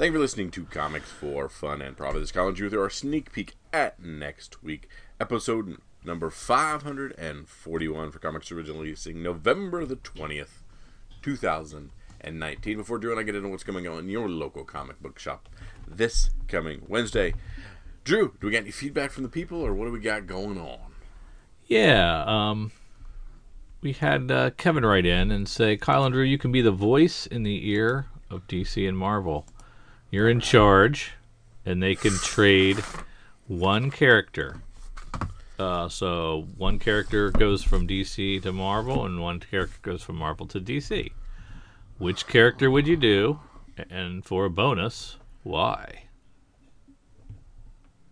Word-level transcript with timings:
Thank 0.00 0.12
you 0.12 0.18
for 0.18 0.22
listening 0.22 0.50
to 0.52 0.64
Comics 0.64 1.10
for 1.10 1.50
Fun 1.50 1.82
and 1.82 1.94
Profit. 1.94 2.22
This 2.22 2.30
is 2.30 2.32
Colin 2.32 2.54
Drew 2.54 2.70
with 2.70 2.78
our 2.78 2.88
sneak 2.88 3.32
peek 3.32 3.56
at 3.70 4.02
next 4.02 4.62
week, 4.62 4.88
episode 5.20 5.76
number 6.02 6.30
541 6.30 8.10
for 8.10 8.18
Comics 8.18 8.50
originally 8.50 8.84
releasing 8.84 9.22
November 9.22 9.84
the 9.84 9.96
20th, 9.96 10.62
2019. 11.20 12.78
Before 12.78 12.98
Drew 12.98 13.10
and 13.10 13.20
I 13.20 13.24
get 13.24 13.34
into 13.34 13.50
what's 13.50 13.62
coming 13.62 13.86
on 13.86 13.98
in 13.98 14.08
your 14.08 14.26
local 14.26 14.64
comic 14.64 15.02
book 15.02 15.18
shop 15.18 15.50
this 15.86 16.30
coming 16.48 16.80
Wednesday, 16.88 17.34
Drew, 18.02 18.32
do 18.40 18.46
we 18.46 18.54
got 18.54 18.62
any 18.62 18.70
feedback 18.70 19.10
from 19.10 19.24
the 19.24 19.28
people 19.28 19.60
or 19.60 19.74
what 19.74 19.84
do 19.84 19.92
we 19.92 20.00
got 20.00 20.26
going 20.26 20.58
on? 20.58 20.94
Yeah, 21.66 22.24
um, 22.26 22.72
we 23.82 23.92
had 23.92 24.30
uh, 24.30 24.48
Kevin 24.56 24.86
write 24.86 25.04
in 25.04 25.30
and 25.30 25.46
say, 25.46 25.76
Kyle 25.76 26.06
and 26.06 26.14
Drew, 26.14 26.24
you 26.24 26.38
can 26.38 26.52
be 26.52 26.62
the 26.62 26.72
voice 26.72 27.26
in 27.26 27.42
the 27.42 27.68
ear 27.68 28.06
of 28.30 28.48
DC 28.48 28.88
and 28.88 28.96
Marvel. 28.96 29.44
You're 30.10 30.28
in 30.28 30.40
charge, 30.40 31.12
and 31.64 31.82
they 31.82 31.94
can 31.94 32.12
trade 32.12 32.78
one 33.46 33.90
character. 33.90 34.60
Uh, 35.58 35.88
so 35.88 36.46
one 36.56 36.78
character 36.78 37.30
goes 37.30 37.62
from 37.62 37.86
DC 37.86 38.42
to 38.42 38.52
Marvel, 38.52 39.04
and 39.04 39.20
one 39.20 39.38
character 39.38 39.78
goes 39.82 40.02
from 40.02 40.16
Marvel 40.16 40.46
to 40.46 40.60
DC. 40.60 41.12
Which 41.98 42.26
character 42.26 42.70
would 42.70 42.86
you 42.86 42.96
do? 42.96 43.40
And 43.90 44.24
for 44.24 44.46
a 44.46 44.50
bonus, 44.50 45.18
why? 45.42 46.04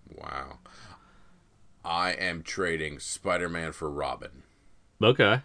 Wow. 0.09 0.59
I 1.85 2.11
am 2.11 2.43
trading 2.43 2.99
Spider 2.99 3.49
Man 3.49 3.73
for 3.73 3.91
Robin. 3.91 4.43
Okay. 5.03 5.43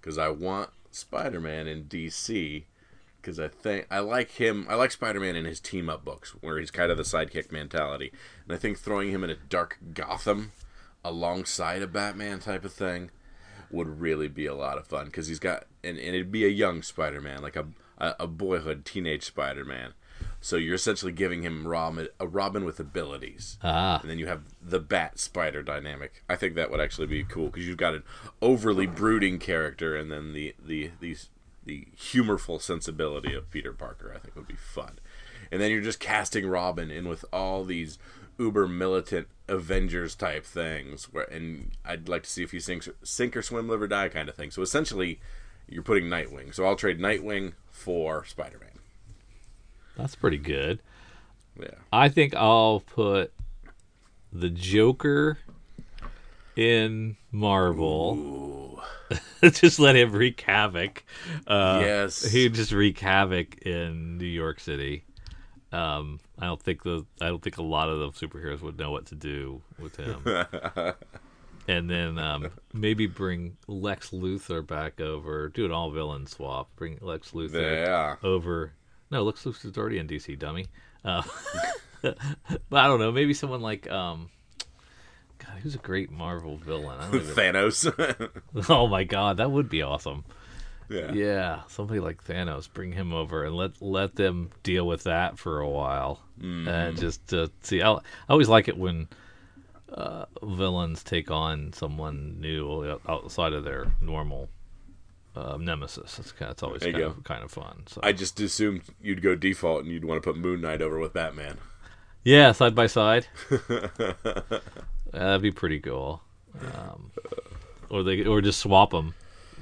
Because 0.00 0.18
I 0.18 0.30
want 0.30 0.70
Spider 0.90 1.40
Man 1.40 1.66
in 1.66 1.84
DC. 1.84 2.64
Because 3.26 3.40
I 3.40 3.48
think 3.48 3.88
I 3.90 3.98
like 3.98 4.30
him. 4.30 4.68
I 4.70 4.76
like 4.76 4.92
Spider 4.92 5.18
Man 5.18 5.34
in 5.34 5.46
his 5.46 5.58
team 5.58 5.90
up 5.90 6.04
books, 6.04 6.30
where 6.42 6.60
he's 6.60 6.70
kind 6.70 6.92
of 6.92 6.96
the 6.96 7.02
sidekick 7.02 7.50
mentality. 7.50 8.12
And 8.44 8.54
I 8.54 8.56
think 8.56 8.78
throwing 8.78 9.10
him 9.10 9.24
in 9.24 9.30
a 9.30 9.34
dark 9.34 9.80
Gotham 9.92 10.52
alongside 11.04 11.82
a 11.82 11.88
Batman 11.88 12.38
type 12.38 12.64
of 12.64 12.72
thing 12.72 13.10
would 13.68 14.00
really 14.00 14.28
be 14.28 14.46
a 14.46 14.54
lot 14.54 14.78
of 14.78 14.86
fun. 14.86 15.06
Because 15.06 15.26
he's 15.26 15.40
got. 15.40 15.66
And, 15.82 15.98
and 15.98 16.14
it'd 16.14 16.30
be 16.30 16.44
a 16.44 16.48
young 16.48 16.82
Spider 16.82 17.20
Man, 17.20 17.42
like 17.42 17.56
a, 17.56 17.66
a, 17.98 18.28
boyhood 18.28 18.84
teenage 18.84 19.24
Spider 19.24 19.64
Man. 19.64 19.94
So 20.40 20.54
you're 20.54 20.76
essentially 20.76 21.10
giving 21.10 21.42
him 21.42 21.66
Robin, 21.66 22.06
a 22.20 22.28
Robin 22.28 22.64
with 22.64 22.78
abilities, 22.78 23.58
Ah. 23.60 23.98
and 24.00 24.08
then 24.08 24.20
you 24.20 24.28
have 24.28 24.42
the 24.62 24.78
Bat 24.78 25.18
Spider 25.18 25.64
dynamic. 25.64 26.22
I 26.28 26.36
think 26.36 26.54
that 26.54 26.70
would 26.70 26.80
actually 26.80 27.08
be 27.08 27.24
cool 27.24 27.46
because 27.46 27.66
you've 27.66 27.76
got 27.76 27.94
an 27.94 28.04
overly 28.40 28.86
brooding 28.86 29.40
character, 29.40 29.96
and 29.96 30.12
then 30.12 30.32
the 30.32 30.54
the 30.64 30.92
these 31.00 31.28
the 31.66 31.88
humorful 31.96 32.58
sensibility 32.58 33.34
of 33.34 33.50
Peter 33.50 33.72
Parker. 33.72 34.12
I 34.14 34.18
think 34.18 34.34
would 34.36 34.48
be 34.48 34.54
fun, 34.54 34.98
and 35.52 35.60
then 35.60 35.70
you're 35.70 35.82
just 35.82 36.00
casting 36.00 36.46
Robin 36.46 36.90
in 36.90 37.08
with 37.08 37.24
all 37.32 37.64
these 37.64 37.98
uber 38.38 38.68
militant 38.68 39.28
Avengers 39.48 40.14
type 40.14 40.44
things, 40.44 41.12
where 41.12 41.24
and 41.24 41.72
I'd 41.84 42.08
like 42.08 42.22
to 42.22 42.30
see 42.30 42.42
if 42.42 42.52
he 42.52 42.60
sinks 42.60 42.88
sink 43.02 43.36
or 43.36 43.42
swim, 43.42 43.68
live 43.68 43.82
or 43.82 43.88
die 43.88 44.08
kind 44.08 44.28
of 44.28 44.34
thing. 44.34 44.50
So 44.50 44.62
essentially, 44.62 45.20
you're 45.68 45.82
putting 45.82 46.04
Nightwing. 46.04 46.54
So 46.54 46.64
I'll 46.64 46.76
trade 46.76 46.98
Nightwing 46.98 47.52
for 47.70 48.24
Spider 48.24 48.58
Man. 48.58 48.78
That's 49.96 50.14
pretty 50.14 50.38
good. 50.38 50.80
Yeah. 51.58 51.68
I 51.92 52.08
think 52.08 52.34
I'll 52.34 52.80
put 52.80 53.32
the 54.32 54.50
Joker 54.50 55.38
in 56.56 57.16
Marvel. 57.30 58.82
just 59.42 59.78
let 59.78 59.94
him 59.96 60.12
wreak 60.12 60.40
havoc. 60.40 61.04
Uh, 61.46 61.80
Yes. 61.84 62.24
he 62.24 62.48
just 62.48 62.72
wreak 62.72 62.98
havoc 62.98 63.58
in 63.62 64.18
New 64.18 64.24
York 64.26 64.58
City. 64.60 65.04
Um, 65.72 66.20
I 66.38 66.46
don't 66.46 66.60
think 66.62 66.82
the 66.82 67.04
I 67.20 67.26
don't 67.28 67.42
think 67.42 67.58
a 67.58 67.62
lot 67.62 67.88
of 67.88 67.98
the 67.98 68.26
superheroes 68.26 68.62
would 68.62 68.78
know 68.78 68.90
what 68.90 69.06
to 69.06 69.14
do 69.14 69.62
with 69.78 69.96
him. 69.96 70.22
and 71.68 71.90
then 71.90 72.18
um, 72.18 72.50
maybe 72.72 73.06
bring 73.06 73.56
Lex 73.66 74.10
Luthor 74.10 74.66
back 74.66 75.00
over. 75.00 75.48
Do 75.48 75.64
an 75.64 75.72
all 75.72 75.90
villain 75.90 76.26
swap. 76.26 76.70
Bring 76.76 76.98
Lex 77.00 77.32
Luthor 77.32 77.84
Yeah. 77.86 78.16
over. 78.22 78.72
No, 79.10 79.22
Lex 79.24 79.44
Luthor's 79.44 79.76
already 79.76 79.98
in 79.98 80.06
DC, 80.08 80.38
dummy. 80.38 80.66
Uh, 81.04 81.22
but 82.02 82.16
I 82.72 82.86
don't 82.86 82.98
know. 83.00 83.12
Maybe 83.12 83.34
someone 83.34 83.60
like 83.60 83.90
um, 83.90 84.30
who's 85.56 85.74
a 85.74 85.78
great 85.78 86.10
Marvel 86.10 86.56
villain? 86.56 86.98
I 87.00 87.10
don't 87.10 87.22
even, 87.22 87.34
Thanos. 87.34 88.30
oh 88.68 88.86
my 88.86 89.04
God, 89.04 89.38
that 89.38 89.50
would 89.50 89.68
be 89.68 89.82
awesome. 89.82 90.24
yeah. 90.88 91.12
Yeah, 91.12 91.60
somebody 91.68 92.00
like 92.00 92.24
Thanos, 92.24 92.72
bring 92.72 92.92
him 92.92 93.12
over 93.12 93.44
and 93.44 93.56
let 93.56 93.80
let 93.82 94.16
them 94.16 94.50
deal 94.62 94.86
with 94.86 95.04
that 95.04 95.38
for 95.38 95.60
a 95.60 95.68
while, 95.68 96.20
and 96.40 96.96
just 96.96 97.26
to 97.28 97.50
see. 97.62 97.82
I, 97.82 97.92
I 97.92 98.00
always 98.28 98.48
like 98.48 98.68
it 98.68 98.76
when 98.76 99.08
uh, 99.92 100.26
villains 100.42 101.02
take 101.02 101.30
on 101.30 101.72
someone 101.72 102.40
new 102.40 102.98
outside 103.08 103.52
of 103.52 103.64
their 103.64 103.92
normal 104.00 104.48
uh, 105.36 105.56
nemesis. 105.58 106.18
It's 106.18 106.32
kind. 106.32 106.48
Of, 106.48 106.52
it's 106.52 106.62
always 106.62 106.82
kind 106.82 106.96
of, 106.96 107.24
kind 107.24 107.44
of 107.44 107.50
fun. 107.50 107.84
So. 107.86 108.00
I 108.02 108.12
just 108.12 108.40
assumed 108.40 108.82
you'd 109.00 109.22
go 109.22 109.34
default 109.34 109.84
and 109.84 109.92
you'd 109.92 110.04
want 110.04 110.22
to 110.22 110.26
put 110.26 110.38
Moon 110.38 110.60
Knight 110.60 110.82
over 110.82 110.98
with 110.98 111.12
Batman. 111.12 111.58
Yeah, 112.24 112.52
side 112.52 112.74
by 112.74 112.88
side. 112.88 113.28
That'd 115.12 115.42
be 115.42 115.50
pretty 115.52 115.80
cool. 115.80 116.22
Um, 116.60 117.10
or 117.90 118.02
they, 118.02 118.24
or 118.24 118.40
just 118.40 118.60
swap 118.60 118.90
them. 118.90 119.14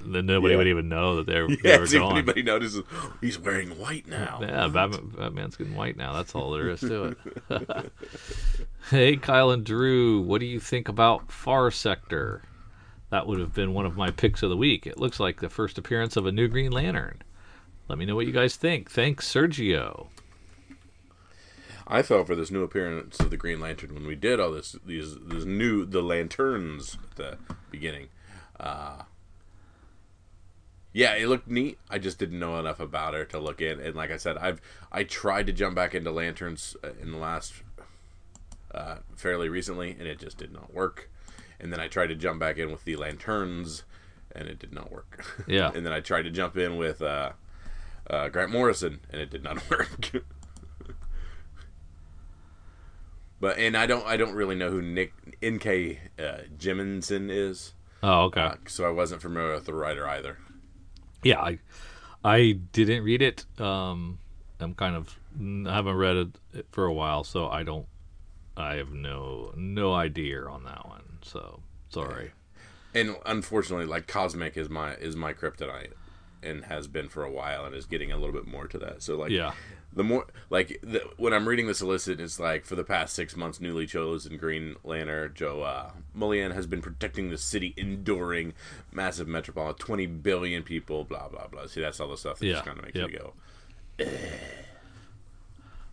Then 0.06 0.27
nobody 0.27 0.53
Yeah. 0.53 0.59
would 0.59 0.66
even 0.69 0.88
know 0.88 1.16
that 1.16 1.27
they're 1.27 1.47
they 1.62 1.71
Yeah, 1.71 1.78
were 1.78 1.87
see 1.87 1.97
if 1.97 2.03
gone. 2.03 2.12
anybody 2.12 2.43
notices. 2.43 2.82
He's 3.21 3.38
wearing 3.38 3.71
white 3.78 4.06
now. 4.06 4.38
Yeah, 4.43 4.69
Batman, 4.69 5.12
Batman's 5.16 5.56
getting 5.56 5.75
white 5.75 5.97
now. 5.97 6.12
That's 6.12 6.34
all 6.34 6.50
there 6.50 6.69
is 6.69 6.81
to 6.81 7.16
it. 7.50 7.93
hey, 8.91 9.16
Kyle 9.16 9.50
and 9.50 9.65
Drew, 9.65 10.21
what 10.21 10.41
do 10.41 10.47
you 10.47 10.60
think 10.60 10.88
about 10.88 11.31
Far 11.33 11.71
Sector? 11.71 12.43
That 13.10 13.27
would 13.27 13.38
have 13.38 13.54
been 13.54 13.72
one 13.75 13.87
of 13.87 13.97
my 13.97 14.10
picks 14.10 14.43
of 14.43 14.50
the 14.50 14.56
week. 14.56 14.87
It 14.87 14.99
looks 14.99 15.21
like 15.21 15.41
the 15.41 15.49
first 15.49 15.78
appearance 15.78 16.16
of 16.16 16.27
a 16.27 16.33
new 16.33 16.49
Green 16.49 16.72
Lantern. 16.72 17.22
Let 17.88 17.99
me 17.99 18.04
know 18.06 18.15
what 18.16 18.27
you 18.27 18.33
guys 18.33 18.56
think. 18.56 18.91
Thanks, 18.91 19.33
Sergio. 19.33 20.09
I 21.87 22.03
fell 22.03 22.25
for 22.25 22.34
this 22.34 22.50
new 22.50 22.62
appearance 22.62 23.21
of 23.21 23.31
the 23.31 23.37
Green 23.37 23.61
Lantern 23.61 23.95
when 23.95 24.06
we 24.06 24.15
did 24.15 24.41
all 24.41 24.50
this. 24.50 24.77
These, 24.87 25.17
new 25.17 25.84
the 25.84 26.03
lanterns 26.03 26.97
at 27.03 27.17
the 27.17 27.39
beginning. 27.71 28.09
Uh, 28.59 29.03
yeah, 30.93 31.15
it 31.15 31.28
looked 31.28 31.49
neat. 31.49 31.78
I 31.91 31.99
just 31.99 32.19
didn't 32.19 32.39
know 32.39 32.59
enough 32.59 32.81
about 32.81 33.15
her 33.15 33.25
to 33.27 33.39
look 33.39 33.61
in. 33.61 33.81
And 33.81 33.95
like 33.95 34.11
I 34.11 34.17
said, 34.17 34.39
I've 34.39 34.61
I 34.91 35.05
tried 35.05 35.47
to 35.49 35.53
jump 35.53 35.75
back 35.75 35.95
into 35.95 36.11
lanterns 36.11 36.77
uh, 36.83 36.91
in 37.03 37.11
the 37.11 37.19
last 37.19 37.53
uh, 38.72 38.97
fairly 39.16 39.49
recently, 39.49 39.91
and 39.99 40.09
it 40.09 40.19
just 40.19 40.39
did 40.39 40.53
not 40.53 40.72
work. 40.72 41.11
And 41.61 41.72
then 41.72 41.81
I 41.81 41.89
tried 41.89 42.09
to 42.09 42.15
jump 42.15 42.41
back 42.41 42.59
in 42.59 42.71
with 42.71 42.84
the 42.84 42.97
lanterns, 42.97 43.84
and 44.33 44.49
it 44.49 44.59
did 44.59 44.72
not 44.72 44.91
work. 44.91 45.25
Yeah. 45.47 45.71
and 45.75 45.84
then 45.84 45.93
I 45.93 46.01
tried 46.01 46.22
to 46.22 46.31
jump 46.31 46.56
in 46.56 46.77
with 46.77 47.03
uh, 47.03 47.33
uh, 48.09 48.28
Grant 48.28 48.53
Morrison, 48.53 49.01
and 49.11 49.21
it 49.21 49.31
did 49.31 49.43
not 49.43 49.69
work. 49.71 50.12
But 53.44 53.59
and 53.59 53.77
I 53.77 53.84
don't 53.84 54.06
I 54.06 54.16
don't 54.16 54.34
really 54.34 54.55
know 54.55 54.71
who 54.71 54.81
Nick 54.81 55.12
N.K. 55.43 56.00
Uh, 56.19 56.22
Jemisin 56.56 57.28
is, 57.31 57.75
Oh, 58.03 58.22
okay. 58.28 58.41
uh, 58.41 58.55
so 58.66 58.87
I 58.87 58.91
wasn't 58.91 59.21
familiar 59.21 59.53
with 59.55 59.66
the 59.66 59.75
writer 59.75 60.09
either. 60.09 60.38
yeah, 61.22 61.41
I 61.43 61.59
I 62.25 62.53
didn't 62.72 63.03
read 63.04 63.21
it. 63.21 63.44
Um, 63.60 64.19
I'm 64.60 64.72
kind 64.72 64.97
of 64.97 65.19
I 65.69 65.75
haven't 65.75 65.97
read 65.97 66.16
it 66.54 66.66
for 66.72 66.87
a 66.87 66.93
while, 66.94 67.22
so 67.22 67.49
I 67.49 67.65
don't. 67.65 67.84
I 68.56 68.77
have 68.77 68.93
no 68.94 69.53
no 69.56 69.93
idea 69.93 70.47
on 70.47 70.65
that 70.65 70.88
one. 70.88 71.19
So 71.21 71.60
sorry. 71.91 72.33
And 72.94 73.15
unfortunately, 73.27 73.84
like 73.84 74.06
Cosmic 74.06 74.56
is 74.56 74.71
my 74.71 74.94
is 74.94 75.16
my 75.16 75.34
kryptonite, 75.34 75.93
and 76.43 76.65
has 76.65 76.87
been 76.87 77.10
for 77.10 77.22
a 77.25 77.31
while, 77.31 77.66
and 77.66 77.75
is 77.75 77.84
getting 77.84 78.10
a 78.10 78.16
little 78.16 78.33
bit 78.33 78.47
more 78.47 78.66
to 78.69 78.78
that. 78.78 79.03
So 79.03 79.19
like, 79.19 79.31
Yeah. 79.31 79.53
The 79.94 80.03
more 80.05 80.27
like 80.50 80.81
the, 80.82 81.03
when 81.16 81.32
I'm 81.32 81.47
reading 81.48 81.66
the 81.69 81.74
solicit, 81.74 82.21
it's 82.21 82.41
like 82.41 82.65
for 82.65 82.74
the 82.74 82.83
past 82.84 83.15
six 83.15 83.36
months, 83.36 83.60
newly 83.60 83.86
chosen 83.86 84.36
Green 84.36 84.74
Lantern 84.83 85.33
Joe 85.34 85.63
uh, 85.63 85.91
Mullein 86.13 86.51
has 86.51 86.66
been 86.66 86.83
protecting 86.83 87.30
the 87.30 87.39
city, 87.39 87.74
enduring 87.77 88.54
massive 88.92 89.28
metropolitan, 89.28 89.84
twenty 89.84 90.07
billion 90.07 90.63
people, 90.65 91.04
blah 91.04 91.28
blah 91.28 91.47
blah. 91.47 91.66
See, 91.66 91.80
that's 91.80 92.01
all 92.01 92.09
the 92.09 92.16
stuff 92.16 92.41
that 92.41 92.47
Yeah, 92.47 92.53
just 92.54 92.65
kind 92.65 92.78
of 92.78 92.84
makes 92.84 92.97
yep. 92.97 93.10
you 93.10 93.19
go. 93.19 94.07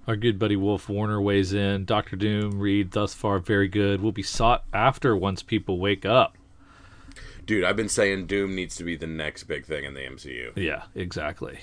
Our 0.08 0.16
good 0.16 0.40
buddy 0.40 0.56
Wolf 0.56 0.90
Warner 0.90 1.22
weighs 1.22 1.54
in. 1.54 1.86
Doctor 1.86 2.16
Doom 2.16 2.60
read 2.60 2.92
thus 2.92 3.14
far 3.14 3.38
very 3.38 3.68
good. 3.68 4.02
Will 4.02 4.12
be 4.12 4.24
sought 4.24 4.64
after 4.74 5.16
once 5.16 5.44
people 5.44 5.78
wake 5.80 6.06
up. 6.06 6.36
Dude, 7.46 7.64
I've 7.64 7.76
been 7.76 7.90
saying 7.90 8.26
Doom 8.26 8.56
needs 8.56 8.76
to 8.78 8.84
be 8.84 8.96
the 8.96 9.08
next 9.08 9.44
big 9.44 9.66
thing 9.66 9.84
in 9.84 9.94
the 9.94 10.02
MCU. 10.02 10.56
Yeah, 10.56 10.84
exactly. 10.96 11.60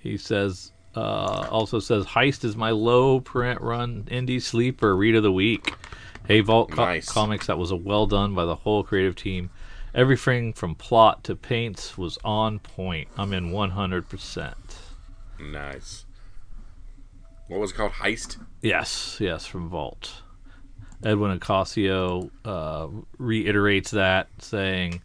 He 0.00 0.16
says 0.16 0.72
uh, 0.96 1.48
also 1.50 1.78
says 1.78 2.06
Heist 2.06 2.44
is 2.44 2.56
my 2.56 2.70
low 2.70 3.20
print 3.20 3.60
run 3.60 4.04
indie 4.10 4.40
sleeper 4.40 4.96
read 4.96 5.14
of 5.14 5.22
the 5.22 5.32
week. 5.32 5.74
Hey 6.26 6.40
Vault 6.40 6.70
Co- 6.72 6.84
Nice. 6.84 7.08
Comics, 7.08 7.46
that 7.46 7.58
was 7.58 7.70
a 7.70 7.76
well 7.76 8.06
done 8.06 8.34
by 8.34 8.44
the 8.44 8.56
whole 8.56 8.82
creative 8.82 9.14
team. 9.14 9.50
Everything 9.94 10.52
from 10.52 10.74
plot 10.74 11.24
to 11.24 11.36
paints 11.36 11.96
was 11.96 12.18
on 12.24 12.58
point. 12.58 13.08
I'm 13.16 13.32
in 13.32 13.50
100%. 13.50 14.54
Nice. 15.40 16.04
What 17.48 17.60
was 17.60 17.70
it 17.70 17.74
called? 17.74 17.92
Heist. 17.92 18.38
Yes, 18.60 19.18
yes, 19.20 19.46
from 19.46 19.68
Vault. 19.68 20.22
Edwin 21.04 21.38
Ocasio 21.38 22.30
uh, 22.44 22.88
reiterates 23.18 23.92
that, 23.92 24.28
saying, 24.38 25.00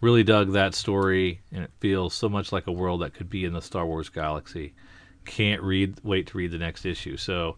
"Really 0.00 0.24
dug 0.24 0.52
that 0.52 0.74
story, 0.74 1.40
and 1.52 1.62
it 1.62 1.70
feels 1.78 2.12
so 2.14 2.28
much 2.28 2.50
like 2.52 2.66
a 2.66 2.72
world 2.72 3.02
that 3.02 3.14
could 3.14 3.30
be 3.30 3.44
in 3.44 3.52
the 3.52 3.62
Star 3.62 3.86
Wars 3.86 4.08
galaxy. 4.08 4.74
Can't 5.26 5.62
read, 5.62 5.98
wait 6.02 6.28
to 6.28 6.38
read 6.38 6.50
the 6.52 6.58
next 6.58 6.84
issue." 6.86 7.16
So, 7.16 7.56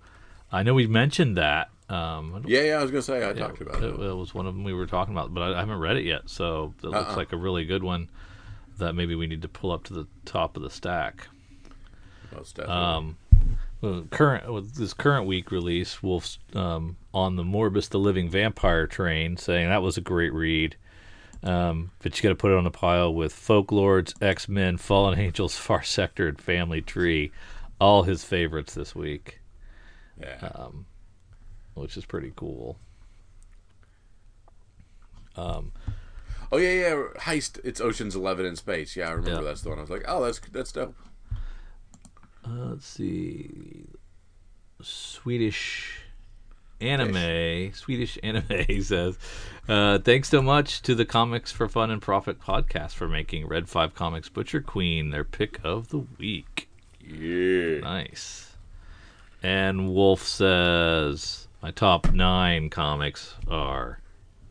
I 0.50 0.62
know 0.62 0.74
we 0.74 0.86
mentioned 0.86 1.36
that. 1.36 1.70
Um, 1.88 2.44
Yeah, 2.46 2.62
yeah. 2.62 2.78
I 2.78 2.82
was 2.82 2.90
gonna 2.90 3.02
say 3.02 3.18
I 3.24 3.28
yeah, 3.28 3.32
talked 3.34 3.60
about 3.60 3.82
it, 3.82 3.94
it. 3.94 4.00
it 4.00 4.14
was 4.14 4.34
one 4.34 4.46
of 4.46 4.54
them 4.54 4.64
we 4.64 4.74
were 4.74 4.86
talking 4.86 5.14
about, 5.14 5.32
but 5.32 5.40
I, 5.42 5.56
I 5.56 5.60
haven't 5.60 5.78
read 5.78 5.96
it 5.96 6.04
yet. 6.04 6.22
So 6.28 6.74
it 6.82 6.86
looks 6.86 7.10
Uh-uh. 7.10 7.16
like 7.16 7.32
a 7.32 7.36
really 7.36 7.64
good 7.64 7.82
one 7.82 8.10
that 8.78 8.92
maybe 8.94 9.14
we 9.14 9.26
need 9.26 9.42
to 9.42 9.48
pull 9.48 9.72
up 9.72 9.84
to 9.84 9.94
the 9.94 10.06
top 10.24 10.56
of 10.56 10.62
the 10.62 10.70
stack. 10.70 11.28
Most 12.34 12.56
definitely. 12.56 12.82
Um, 12.84 13.16
well, 13.80 14.04
current 14.10 14.52
with 14.52 14.74
this 14.74 14.92
current 14.92 15.26
week 15.26 15.50
release, 15.50 16.02
Wolf's 16.02 16.38
um, 16.54 16.96
on 17.14 17.36
the 17.36 17.42
Morbius 17.44 17.88
the 17.88 17.98
Living 17.98 18.28
Vampire 18.28 18.86
train, 18.86 19.36
saying 19.36 19.68
that 19.68 19.82
was 19.82 19.96
a 19.96 20.00
great 20.02 20.32
read. 20.32 20.76
Um, 21.42 21.92
but 22.00 22.16
you 22.18 22.22
got 22.24 22.30
to 22.30 22.34
put 22.34 22.50
it 22.50 22.56
on 22.58 22.66
a 22.66 22.70
pile 22.70 23.14
with 23.14 23.32
Folklords, 23.32 24.12
X 24.20 24.48
Men, 24.48 24.76
Fallen 24.76 25.18
Angels, 25.18 25.56
Far 25.56 25.82
Sector, 25.84 26.28
and 26.28 26.40
Family 26.40 26.82
Tree, 26.82 27.30
all 27.80 28.02
his 28.02 28.24
favorites 28.24 28.74
this 28.74 28.94
week, 28.94 29.40
yeah. 30.20 30.38
uh, 30.54 30.68
which 31.74 31.96
is 31.96 32.04
pretty 32.04 32.32
cool. 32.36 32.78
oh 35.36 35.62
yeah, 36.52 36.72
yeah. 36.72 37.02
Heist. 37.18 37.60
It's 37.64 37.80
Ocean's 37.80 38.16
Eleven 38.16 38.44
in 38.46 38.56
space. 38.56 38.96
Yeah, 38.96 39.08
I 39.08 39.12
remember 39.12 39.42
Yeah. 39.42 39.48
that's 39.48 39.62
the 39.62 39.68
one. 39.70 39.78
I 39.78 39.82
was 39.82 39.90
like, 39.90 40.04
oh, 40.08 40.24
that's 40.24 40.40
that's 40.52 40.72
dope. 40.72 40.96
Uh, 42.44 42.70
let's 42.70 42.86
see. 42.86 43.86
Swedish 44.80 46.00
anime. 46.80 47.72
Swedish 47.74 48.18
anime 48.22 48.82
says, 48.82 49.18
uh, 49.68 49.98
"Thanks 49.98 50.28
so 50.28 50.40
much 50.42 50.82
to 50.82 50.94
the 50.94 51.04
Comics 51.04 51.52
for 51.52 51.68
Fun 51.68 51.90
and 51.90 52.00
Profit 52.02 52.40
podcast 52.40 52.92
for 52.92 53.08
making 53.08 53.46
Red 53.46 53.68
Five 53.68 53.94
Comics 53.94 54.28
Butcher 54.28 54.60
Queen 54.60 55.10
their 55.10 55.24
pick 55.24 55.60
of 55.64 55.88
the 55.88 56.04
week. 56.18 56.67
Yeah. 57.08 57.80
Nice." 57.80 58.56
And 59.42 59.94
Wolf 59.94 60.22
says, 60.22 61.48
"My 61.62 61.70
top 61.70 62.12
nine 62.12 62.70
comics 62.70 63.34
are." 63.48 64.00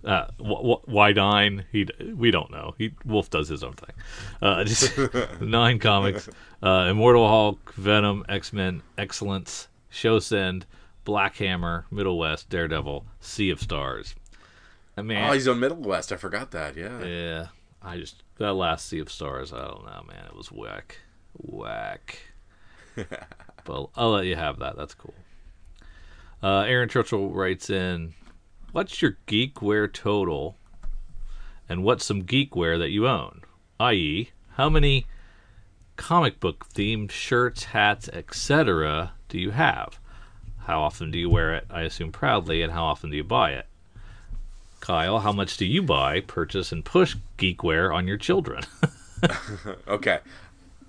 Uh, 0.05 0.27
wh- 0.39 0.61
wh- 0.83 0.87
why 0.87 1.11
nine? 1.11 1.65
He 1.71 1.87
we 2.15 2.31
don't 2.31 2.51
know. 2.51 2.75
He 2.77 2.93
Wolf 3.03 3.29
does 3.29 3.49
his 3.49 3.63
own 3.63 3.73
thing. 3.73 3.95
Uh, 4.41 4.63
just 4.63 4.97
nine 5.41 5.79
comics: 5.79 6.29
uh, 6.63 6.87
Immortal 6.89 7.27
Hulk, 7.27 7.73
Venom, 7.73 8.23
X 8.29 8.53
Men, 8.53 8.81
Excellence, 8.97 9.67
Showsend, 9.91 10.63
Black 11.03 11.35
Hammer, 11.37 11.85
Middle 11.91 12.17
West, 12.17 12.49
Daredevil, 12.49 13.05
Sea 13.19 13.49
of 13.49 13.59
Stars. 13.59 14.15
I 14.95 15.01
mean, 15.01 15.17
Oh, 15.17 15.33
he's 15.33 15.47
on 15.47 15.59
Middle 15.59 15.77
West. 15.77 16.11
I 16.13 16.15
forgot 16.15 16.51
that. 16.51 16.77
Yeah. 16.77 17.03
yeah, 17.03 17.47
I 17.81 17.97
just 17.97 18.23
that 18.37 18.53
last 18.53 18.85
Sea 18.87 18.99
of 18.99 19.11
Stars. 19.11 19.51
I 19.51 19.65
don't 19.67 19.83
know, 19.85 20.05
man. 20.07 20.25
It 20.27 20.35
was 20.35 20.51
whack, 20.51 20.99
whack. 21.33 22.19
But 23.65 23.87
I'll 23.95 24.11
let 24.11 24.25
you 24.25 24.35
have 24.35 24.59
that. 24.59 24.75
That's 24.77 24.93
cool. 24.93 25.13
Uh, 26.41 26.61
Aaron 26.61 26.89
Churchill 26.89 27.29
writes 27.29 27.69
in, 27.69 28.13
"What's 28.71 29.01
your 29.01 29.17
geekware 29.27 29.91
total, 29.91 30.55
and 31.67 31.83
what's 31.83 32.05
some 32.05 32.23
geekware 32.23 32.77
that 32.77 32.89
you 32.89 33.07
own? 33.07 33.41
I.e., 33.79 34.31
how 34.55 34.69
many 34.69 35.05
comic 35.95 36.39
book 36.39 36.67
themed 36.73 37.11
shirts, 37.11 37.65
hats, 37.65 38.09
etc. 38.09 39.13
do 39.29 39.39
you 39.39 39.51
have? 39.51 39.99
How 40.65 40.81
often 40.81 41.11
do 41.11 41.17
you 41.17 41.29
wear 41.29 41.55
it? 41.55 41.65
I 41.69 41.81
assume 41.81 42.11
proudly, 42.11 42.61
and 42.61 42.71
how 42.71 42.85
often 42.85 43.09
do 43.09 43.17
you 43.17 43.23
buy 43.23 43.51
it?" 43.51 43.67
Kyle, 44.79 45.19
how 45.19 45.31
much 45.31 45.57
do 45.57 45.65
you 45.65 45.81
buy, 45.81 46.21
purchase, 46.21 46.71
and 46.71 46.85
push 46.85 47.15
geekware 47.37 47.93
on 47.93 48.07
your 48.07 48.17
children? 48.17 48.63
Okay. 49.87 50.19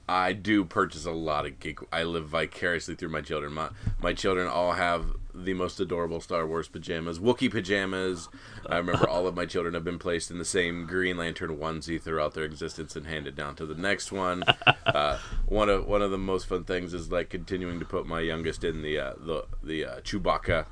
I 0.09 0.33
do 0.33 0.65
purchase 0.65 1.05
a 1.05 1.13
lot 1.13 1.45
of 1.45 1.61
geek. 1.61 1.81
I 1.93 2.03
live 2.05 2.29
vicariously 2.29 2.95
through 2.95 3.11
my 3.11 3.21
children. 3.21 3.53
My 3.53 3.71
my 4.01 4.15
children 4.15 4.49
all 4.49 4.73
have 4.73 5.05
the 5.35 5.55
most 5.55 5.79
adorable 5.79 6.21
Star 6.21 6.47
Wars 6.47 6.67
pajamas, 6.67 7.19
Wookiee 7.19 7.51
pajamas. 7.51 8.29
I 8.67 8.79
remember 8.79 9.09
all 9.09 9.27
of 9.27 9.37
my 9.37 9.47
children 9.47 9.75
have 9.75 9.85
been 9.85 9.99
placed 9.99 10.31
in 10.31 10.39
the 10.39 10.45
same 10.45 10.87
Green 10.87 11.17
Lantern 11.17 11.59
onesie 11.59 12.01
throughout 12.01 12.35
their 12.35 12.45
existence 12.45 12.97
and 12.97 13.07
handed 13.07 13.37
down 13.37 13.55
to 13.57 13.67
the 13.67 13.75
next 13.75 14.11
one. 14.13 14.45
Uh, 14.89 15.19
one 15.47 15.69
of 15.69 15.87
one 15.87 16.01
of 16.01 16.11
the 16.11 16.17
most 16.17 16.47
fun 16.47 16.65
things 16.65 16.95
is 16.95 17.13
like 17.13 17.29
continuing 17.29 17.79
to 17.79 17.85
put 17.85 18.07
my 18.07 18.21
youngest 18.21 18.65
in 18.65 18.81
the 18.81 18.99
uh, 18.99 19.13
the 19.19 19.45
the 19.63 19.85
uh, 19.85 20.01
Chewbacca 20.01 20.65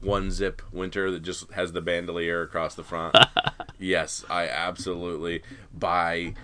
one 0.00 0.30
zip 0.30 0.62
winter 0.72 1.10
that 1.10 1.22
just 1.22 1.50
has 1.52 1.72
the 1.72 1.80
bandolier 1.80 2.42
across 2.42 2.74
the 2.74 2.82
front. 2.82 3.16
yes, 3.78 4.24
I 4.28 4.48
absolutely 4.48 5.42
buy 5.72 6.34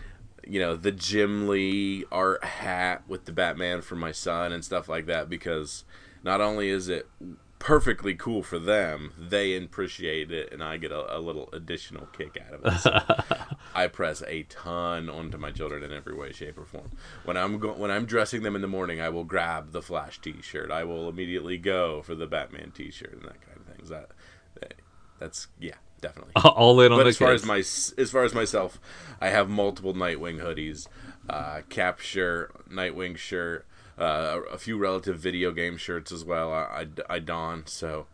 you 0.46 0.60
know 0.60 0.76
the 0.76 0.92
Jim 0.92 1.48
Lee 1.48 2.04
art 2.10 2.44
hat 2.44 3.02
with 3.08 3.24
the 3.24 3.32
Batman 3.32 3.82
for 3.82 3.96
my 3.96 4.12
son 4.12 4.52
and 4.52 4.64
stuff 4.64 4.88
like 4.88 5.06
that 5.06 5.28
because 5.28 5.84
not 6.22 6.40
only 6.40 6.68
is 6.68 6.88
it 6.88 7.08
perfectly 7.62 8.12
cool 8.16 8.42
for 8.42 8.58
them, 8.58 9.12
they 9.16 9.56
appreciate 9.56 10.32
it 10.32 10.52
and 10.52 10.64
I 10.64 10.78
get 10.78 10.90
a, 10.90 11.16
a 11.16 11.20
little 11.20 11.48
additional 11.52 12.06
kick 12.06 12.36
out 12.44 12.54
of 12.54 12.66
it. 12.66 12.78
So 12.80 12.98
I 13.74 13.86
press 13.86 14.20
a 14.26 14.42
ton 14.44 15.08
onto 15.08 15.38
my 15.38 15.52
children 15.52 15.84
in 15.84 15.92
every 15.92 16.14
way, 16.14 16.32
shape, 16.32 16.58
or 16.58 16.64
form. 16.64 16.90
When 17.24 17.36
I'm 17.36 17.58
go- 17.60 17.74
when 17.74 17.92
I'm 17.92 18.04
dressing 18.04 18.42
them 18.42 18.56
in 18.56 18.62
the 18.62 18.68
morning, 18.68 19.00
I 19.00 19.10
will 19.10 19.22
grab 19.22 19.70
the 19.70 19.80
Flash 19.80 20.20
T-shirt. 20.20 20.72
I 20.72 20.82
will 20.82 21.08
immediately 21.08 21.56
go 21.56 22.02
for 22.02 22.16
the 22.16 22.26
Batman 22.26 22.72
T-shirt 22.74 23.12
and 23.12 23.22
that 23.22 23.40
kind 23.40 23.58
of 23.60 23.76
things. 23.76 23.88
That, 23.90 24.10
that 24.60 24.74
that's 25.20 25.46
yeah, 25.60 25.76
definitely. 26.02 26.32
All 26.44 26.78
in 26.82 26.92
on 26.92 26.98
But 26.98 27.04
the 27.04 27.08
as 27.10 27.16
far 27.16 27.30
kids. 27.30 27.42
as 27.42 27.48
my 27.48 27.58
as 28.02 28.10
far 28.10 28.24
as 28.24 28.34
myself, 28.34 28.78
I 29.20 29.28
have 29.30 29.48
multiple 29.48 29.94
Nightwing 29.94 30.42
hoodies, 30.44 30.88
uh, 31.30 31.62
cap 31.70 32.00
shirt, 32.00 32.68
Nightwing 32.70 33.16
shirt, 33.16 33.64
uh, 33.98 34.40
a 34.52 34.58
few 34.58 34.76
relative 34.76 35.18
video 35.18 35.50
game 35.52 35.78
shirts 35.78 36.12
as 36.12 36.24
well. 36.24 36.52
I, 36.52 36.86
I, 37.08 37.14
I 37.14 37.18
don 37.20 37.66
so. 37.66 38.06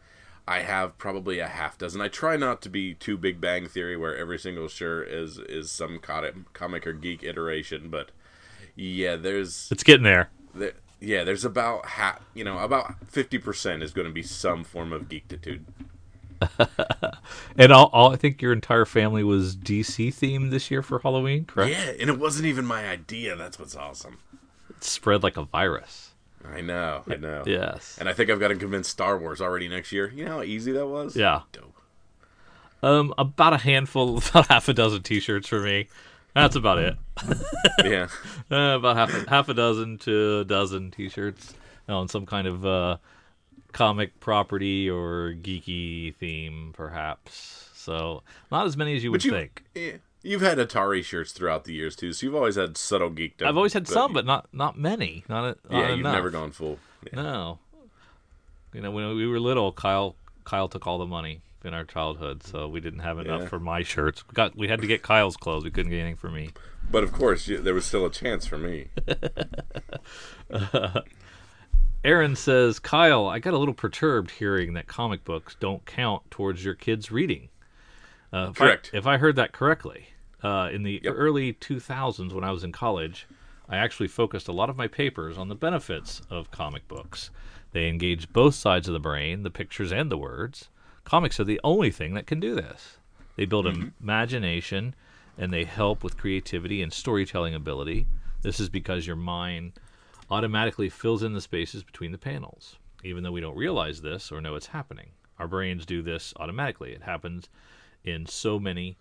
I 0.46 0.60
have 0.60 0.96
probably 0.96 1.40
a 1.40 1.46
half 1.48 1.76
dozen. 1.76 2.00
I 2.00 2.08
try 2.08 2.38
not 2.38 2.62
to 2.62 2.70
be 2.70 2.94
too 2.94 3.18
Big 3.18 3.38
Bang 3.38 3.66
Theory, 3.68 3.98
where 3.98 4.16
every 4.16 4.38
single 4.38 4.68
shirt 4.68 5.08
is 5.08 5.38
is 5.38 5.70
some 5.70 5.98
co- 5.98 6.30
comic 6.54 6.86
or 6.86 6.94
geek 6.94 7.22
iteration. 7.22 7.90
But 7.90 8.12
yeah, 8.74 9.16
there's 9.16 9.68
it's 9.70 9.82
getting 9.82 10.04
there. 10.04 10.30
there, 10.54 10.72
yeah, 11.00 11.22
there's 11.22 11.44
about 11.44 11.84
half, 11.84 12.20
you 12.34 12.44
know, 12.44 12.58
about 12.60 12.94
fifty 13.10 13.36
percent 13.36 13.82
is 13.82 13.92
going 13.92 14.06
to 14.06 14.12
be 14.12 14.22
some 14.22 14.64
form 14.64 14.90
of 14.92 15.02
geektitude. 15.08 15.64
And 17.58 17.72
all, 17.72 17.90
all 17.92 18.12
I 18.12 18.16
think 18.16 18.40
your 18.40 18.52
entire 18.52 18.84
family 18.84 19.24
was 19.24 19.56
DC 19.56 20.08
themed 20.08 20.50
this 20.50 20.70
year 20.70 20.80
for 20.80 21.00
Halloween, 21.00 21.44
correct? 21.44 21.72
Yeah, 21.72 21.92
and 22.00 22.08
it 22.08 22.18
wasn't 22.18 22.46
even 22.46 22.64
my 22.64 22.88
idea. 22.88 23.34
That's 23.34 23.58
what's 23.58 23.74
awesome. 23.74 24.18
It 24.70 24.84
spread 24.84 25.24
like 25.24 25.36
a 25.36 25.42
virus. 25.42 26.12
I 26.44 26.60
know, 26.60 27.02
I 27.08 27.16
know. 27.16 27.42
Yes. 27.46 27.98
And 27.98 28.08
I 28.08 28.12
think 28.12 28.30
I've 28.30 28.38
got 28.38 28.48
to 28.48 28.54
convince 28.54 28.88
Star 28.88 29.18
Wars 29.18 29.40
already 29.40 29.68
next 29.68 29.90
year. 29.90 30.08
You 30.14 30.24
know 30.24 30.36
how 30.36 30.42
easy 30.44 30.70
that 30.70 30.86
was? 30.86 31.16
Yeah. 31.16 31.42
Dope. 31.50 31.74
Um, 32.80 33.12
about 33.18 33.54
a 33.54 33.58
handful, 33.58 34.18
about 34.30 34.46
half 34.46 34.68
a 34.68 34.72
dozen 34.72 35.02
T-shirts 35.02 35.48
for 35.48 35.60
me. 35.60 35.88
That's 36.34 36.54
about 36.54 36.78
it. 36.78 36.96
yeah. 37.84 38.06
Uh, 38.48 38.76
about 38.76 38.96
half 38.96 39.12
a, 39.12 39.28
half 39.28 39.48
a 39.48 39.54
dozen 39.54 39.98
to 39.98 40.40
a 40.40 40.44
dozen 40.44 40.92
T-shirts 40.92 41.54
on 41.88 42.06
some 42.06 42.24
kind 42.24 42.46
of 42.46 42.64
uh, 42.64 42.98
comic 43.72 44.18
property 44.20 44.88
or 44.88 45.34
geeky 45.40 46.14
theme, 46.14 46.72
perhaps. 46.76 47.70
So 47.74 48.22
not 48.50 48.66
as 48.66 48.76
many 48.76 48.96
as 48.96 49.04
you 49.04 49.10
would 49.10 49.24
you, 49.24 49.30
think. 49.30 49.64
yeah, 49.74 49.92
you've 50.22 50.42
had 50.42 50.58
Atari 50.58 51.02
shirts 51.02 51.32
throughout 51.32 51.64
the 51.64 51.72
years 51.72 51.96
too, 51.96 52.12
so 52.12 52.26
you've 52.26 52.34
always 52.34 52.56
had 52.56 52.76
subtle 52.76 53.10
geekdom. 53.10 53.46
I've 53.46 53.56
always 53.56 53.72
had 53.72 53.88
some, 53.88 54.12
but 54.12 54.26
not 54.26 54.48
not 54.52 54.78
many. 54.78 55.24
Not, 55.28 55.58
not 55.70 55.78
yeah, 55.80 55.94
you've 55.94 56.02
never 56.04 56.30
gone 56.30 56.50
full. 56.50 56.78
Yeah. 57.12 57.22
No. 57.22 57.58
You 58.74 58.82
know, 58.82 58.90
when 58.90 59.16
we 59.16 59.26
were 59.26 59.40
little, 59.40 59.72
Kyle 59.72 60.16
Kyle 60.44 60.68
took 60.68 60.86
all 60.86 60.98
the 60.98 61.06
money 61.06 61.40
in 61.64 61.72
our 61.74 61.84
childhood, 61.84 62.42
so 62.42 62.68
we 62.68 62.80
didn't 62.80 63.00
have 63.00 63.18
enough 63.18 63.42
Yeah. 63.42 63.48
for 63.48 63.58
my 63.58 63.82
shirts. 63.82 64.22
We 64.28 64.34
got 64.34 64.56
we 64.56 64.68
had 64.68 64.80
to 64.82 64.86
get 64.86 65.02
Kyle's 65.02 65.36
clothes. 65.36 65.64
We 65.64 65.70
couldn't 65.70 65.90
get 65.90 65.98
anything 66.00 66.16
for 66.16 66.30
me. 66.30 66.50
But 66.90 67.04
of 67.04 67.12
course, 67.12 67.46
there 67.46 67.74
was 67.74 67.84
still 67.86 68.04
a 68.06 68.10
chance 68.10 68.46
for 68.46 68.58
me. 68.58 68.88
Aaron 72.04 72.36
says, 72.36 72.78
Kyle, 72.78 73.26
I 73.26 73.38
got 73.40 73.54
a 73.54 73.58
little 73.58 73.74
perturbed 73.74 74.30
hearing 74.32 74.74
that 74.74 74.86
comic 74.86 75.24
books 75.24 75.56
don't 75.58 75.84
count 75.84 76.30
towards 76.30 76.64
your 76.64 76.74
kids' 76.74 77.10
reading. 77.10 77.48
Uh, 78.32 78.48
if 78.50 78.60
I- 78.60 78.64
Correct. 78.66 78.90
if 78.92 79.06
I 79.06 79.16
heard 79.16 79.36
that 79.36 79.52
correctly, 79.52 80.08
uh, 80.42 80.68
in 80.72 80.84
the 80.84 81.00
Yep. 81.02 81.14
early 81.16 81.52
2000s 81.54 82.32
when 82.32 82.44
I 82.44 82.52
was 82.52 82.62
in 82.62 82.70
college, 82.72 83.26
I 83.68 83.76
actually 83.78 84.08
focused 84.08 84.48
a 84.48 84.52
lot 84.52 84.70
of 84.70 84.76
my 84.76 84.86
papers 84.86 85.36
on 85.36 85.48
the 85.48 85.54
benefits 85.54 86.22
of 86.30 86.50
comic 86.50 86.86
books. 86.88 87.30
They 87.72 87.88
engage 87.88 88.32
both 88.32 88.54
sides 88.54 88.86
of 88.88 88.94
the 88.94 89.00
brain, 89.00 89.42
the 89.42 89.50
pictures 89.50 89.92
and 89.92 90.10
the 90.10 90.16
words. 90.16 90.68
Comics 91.04 91.40
are 91.40 91.44
the 91.44 91.60
only 91.64 91.90
thing 91.90 92.14
that 92.14 92.26
can 92.26 92.38
do 92.40 92.54
this. 92.54 92.98
They 93.36 93.44
build 93.44 93.66
imagination 94.00 94.94
and 95.36 95.52
they 95.52 95.64
help 95.64 96.02
with 96.04 96.16
creativity 96.16 96.80
and 96.82 96.92
storytelling 96.92 97.54
ability. 97.54 98.06
This 98.42 98.60
is 98.60 98.68
because 98.68 99.06
your 99.06 99.16
mind 99.16 99.72
automatically 100.30 100.88
fills 100.88 101.22
in 101.22 101.32
the 101.32 101.40
spaces 101.40 101.82
between 101.82 102.12
the 102.12 102.18
panels, 102.18 102.76
even 103.04 103.22
though 103.22 103.32
we 103.32 103.40
don't 103.40 103.56
realize 103.56 104.02
this 104.02 104.30
or 104.30 104.40
know 104.40 104.54
it's 104.54 104.66
happening. 104.66 105.10
Our 105.38 105.48
brains 105.48 105.86
do 105.86 106.02
this 106.02 106.34
automatically. 106.36 106.92
It 106.92 107.02
happens 107.02 107.48
in 108.04 108.26
so 108.26 108.58
many 108.58 108.96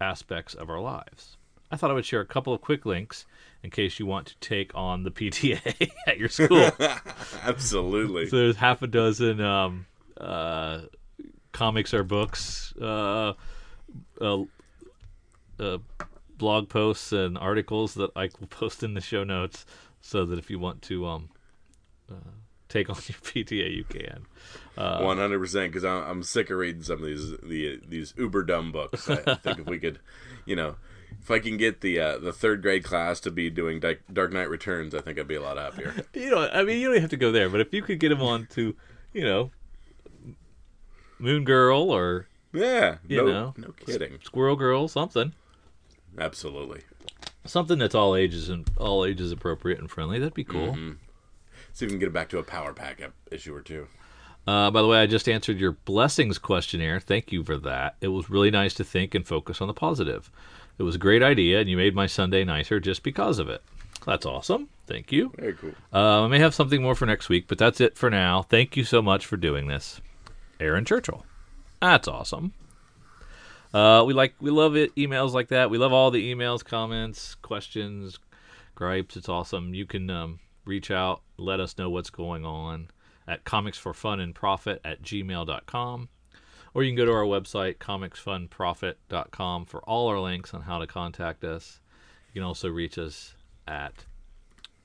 aspects 0.00 0.54
of 0.54 0.68
our 0.68 0.80
lives. 0.80 1.36
I 1.70 1.76
thought 1.76 1.90
I 1.90 1.94
would 1.94 2.06
share 2.06 2.20
a 2.20 2.26
couple 2.26 2.52
of 2.52 2.60
quick 2.60 2.86
links 2.86 3.26
in 3.62 3.70
case 3.70 3.98
you 3.98 4.06
want 4.06 4.28
to 4.28 4.36
take 4.40 4.72
on 4.74 5.02
the 5.02 5.10
PTA 5.12 5.90
at 6.06 6.18
your 6.18 6.28
school. 6.28 6.70
Absolutely. 7.42 8.28
So 8.28 8.36
there's 8.36 8.56
half 8.56 8.82
a 8.82 8.86
dozen 8.86 9.40
um, 9.40 9.86
uh, 10.16 10.82
comics 11.52 11.92
or 11.94 12.04
books, 12.04 12.74
uh, 12.80 13.32
uh, 14.20 14.42
uh, 15.58 15.78
blog 16.38 16.68
posts 16.68 17.12
and 17.12 17.36
articles 17.38 17.94
that 17.94 18.10
I 18.14 18.28
will 18.38 18.46
post 18.50 18.82
in 18.82 18.94
the 18.94 19.00
show 19.00 19.24
notes, 19.24 19.66
so 20.06 20.24
that 20.24 20.38
if 20.38 20.50
you 20.50 20.58
want 20.58 20.82
to 20.82 21.06
um, 21.06 21.28
uh, 22.10 22.14
take 22.68 22.88
on 22.88 22.96
your 23.06 23.18
PTA, 23.18 23.74
you 23.74 23.84
can. 23.84 24.26
Uh, 24.76 25.00
One 25.00 25.18
hundred 25.18 25.40
percent, 25.40 25.72
because 25.72 25.84
I'm, 25.84 26.02
I'm 26.08 26.22
sick 26.22 26.50
of 26.50 26.58
reading 26.58 26.82
some 26.82 27.00
of 27.00 27.06
these 27.06 27.30
the 27.42 27.80
these 27.86 28.14
uber 28.16 28.44
dumb 28.44 28.70
books. 28.72 29.08
I 29.10 29.16
think 29.42 29.58
if 29.60 29.66
we 29.66 29.78
could, 29.78 29.98
you 30.44 30.54
know, 30.54 30.76
if 31.20 31.30
I 31.30 31.38
can 31.40 31.56
get 31.56 31.80
the 31.80 31.98
uh, 31.98 32.18
the 32.18 32.32
third 32.32 32.62
grade 32.62 32.84
class 32.84 33.18
to 33.20 33.30
be 33.30 33.50
doing 33.50 33.80
Di- 33.80 33.98
Dark 34.12 34.32
Knight 34.32 34.48
Returns, 34.48 34.94
I 34.94 35.00
think 35.00 35.18
I'd 35.18 35.26
be 35.28 35.34
a 35.34 35.42
lot 35.42 35.56
happier. 35.58 35.92
You 36.14 36.30
know, 36.30 36.48
I 36.48 36.62
mean, 36.62 36.78
you 36.78 36.92
don't 36.92 37.00
have 37.00 37.10
to 37.10 37.16
go 37.16 37.32
there, 37.32 37.48
but 37.48 37.60
if 37.60 37.72
you 37.74 37.82
could 37.82 37.98
get 38.00 38.10
them 38.10 38.22
on 38.22 38.46
to, 38.52 38.74
you 39.12 39.24
know, 39.24 39.50
Moon 41.18 41.44
Girl 41.44 41.90
or 41.90 42.26
Yeah, 42.52 42.98
You 43.08 43.18
no, 43.18 43.26
know. 43.26 43.54
no 43.56 43.72
kidding. 43.72 44.18
Squirrel 44.22 44.56
Girl, 44.56 44.86
something, 44.88 45.32
Absolutely. 46.18 46.82
Something 47.48 47.78
that's 47.78 47.94
all 47.94 48.14
ages 48.14 48.48
and 48.48 48.68
all 48.78 49.04
ages 49.04 49.32
appropriate 49.32 49.78
and 49.78 49.90
friendly, 49.90 50.18
that'd 50.18 50.34
be 50.34 50.44
cool. 50.44 50.72
Mm-hmm. 50.72 50.92
See 51.72 51.84
if 51.84 51.90
we 51.90 51.94
can 51.94 51.98
get 51.98 52.08
it 52.08 52.12
back 52.12 52.28
to 52.30 52.38
a 52.38 52.42
power 52.42 52.72
pack 52.72 53.00
issue 53.30 53.54
or 53.54 53.60
two. 53.60 53.88
Uh, 54.46 54.70
by 54.70 54.80
the 54.80 54.88
way, 54.88 54.98
I 54.98 55.06
just 55.06 55.28
answered 55.28 55.58
your 55.58 55.72
blessings 55.72 56.38
questionnaire. 56.38 57.00
Thank 57.00 57.32
you 57.32 57.42
for 57.42 57.56
that. 57.58 57.96
It 58.00 58.08
was 58.08 58.30
really 58.30 58.50
nice 58.50 58.74
to 58.74 58.84
think 58.84 59.14
and 59.14 59.26
focus 59.26 59.60
on 59.60 59.66
the 59.66 59.74
positive. 59.74 60.30
It 60.78 60.84
was 60.84 60.94
a 60.94 60.98
great 60.98 61.22
idea, 61.22 61.58
and 61.60 61.68
you 61.68 61.76
made 61.76 61.94
my 61.94 62.06
Sunday 62.06 62.44
nicer 62.44 62.78
just 62.78 63.02
because 63.02 63.38
of 63.38 63.48
it. 63.48 63.62
That's 64.06 64.24
awesome. 64.24 64.68
Thank 64.86 65.10
you. 65.10 65.32
Very 65.36 65.54
cool. 65.54 65.72
Uh, 65.92 66.22
I 66.22 66.28
may 66.28 66.38
have 66.38 66.54
something 66.54 66.80
more 66.80 66.94
for 66.94 67.06
next 67.06 67.28
week, 67.28 67.46
but 67.48 67.58
that's 67.58 67.80
it 67.80 67.98
for 67.98 68.08
now. 68.08 68.42
Thank 68.42 68.76
you 68.76 68.84
so 68.84 69.02
much 69.02 69.26
for 69.26 69.36
doing 69.36 69.66
this, 69.66 70.00
Aaron 70.60 70.84
Churchill. 70.84 71.26
That's 71.80 72.06
awesome. 72.06 72.52
Uh, 73.74 74.04
we 74.06 74.14
like 74.14 74.34
we 74.40 74.50
love 74.50 74.76
it 74.76 74.94
emails 74.96 75.32
like 75.32 75.48
that. 75.48 75.70
We 75.70 75.78
love 75.78 75.92
all 75.92 76.10
the 76.10 76.34
emails, 76.34 76.64
comments, 76.64 77.34
questions, 77.36 78.18
gripes. 78.74 79.16
It's 79.16 79.28
awesome. 79.28 79.74
You 79.74 79.86
can 79.86 80.08
um, 80.10 80.38
reach 80.64 80.90
out, 80.90 81.22
let 81.36 81.60
us 81.60 81.76
know 81.78 81.90
what's 81.90 82.10
going 82.10 82.44
on 82.44 82.88
at 83.26 83.44
comicsforfunandprofit 83.44 84.78
at 84.84 85.02
gmail.com. 85.02 86.08
Or 86.74 86.82
you 86.82 86.90
can 86.90 86.96
go 86.96 87.06
to 87.06 87.12
our 87.12 87.24
website, 87.24 87.78
comicsfunprofit.com, 87.78 89.64
for 89.64 89.80
all 89.80 90.08
our 90.08 90.20
links 90.20 90.52
on 90.52 90.62
how 90.62 90.78
to 90.78 90.86
contact 90.86 91.42
us. 91.42 91.80
You 92.32 92.40
can 92.40 92.46
also 92.46 92.68
reach 92.68 92.98
us 92.98 93.34
at 93.66 94.04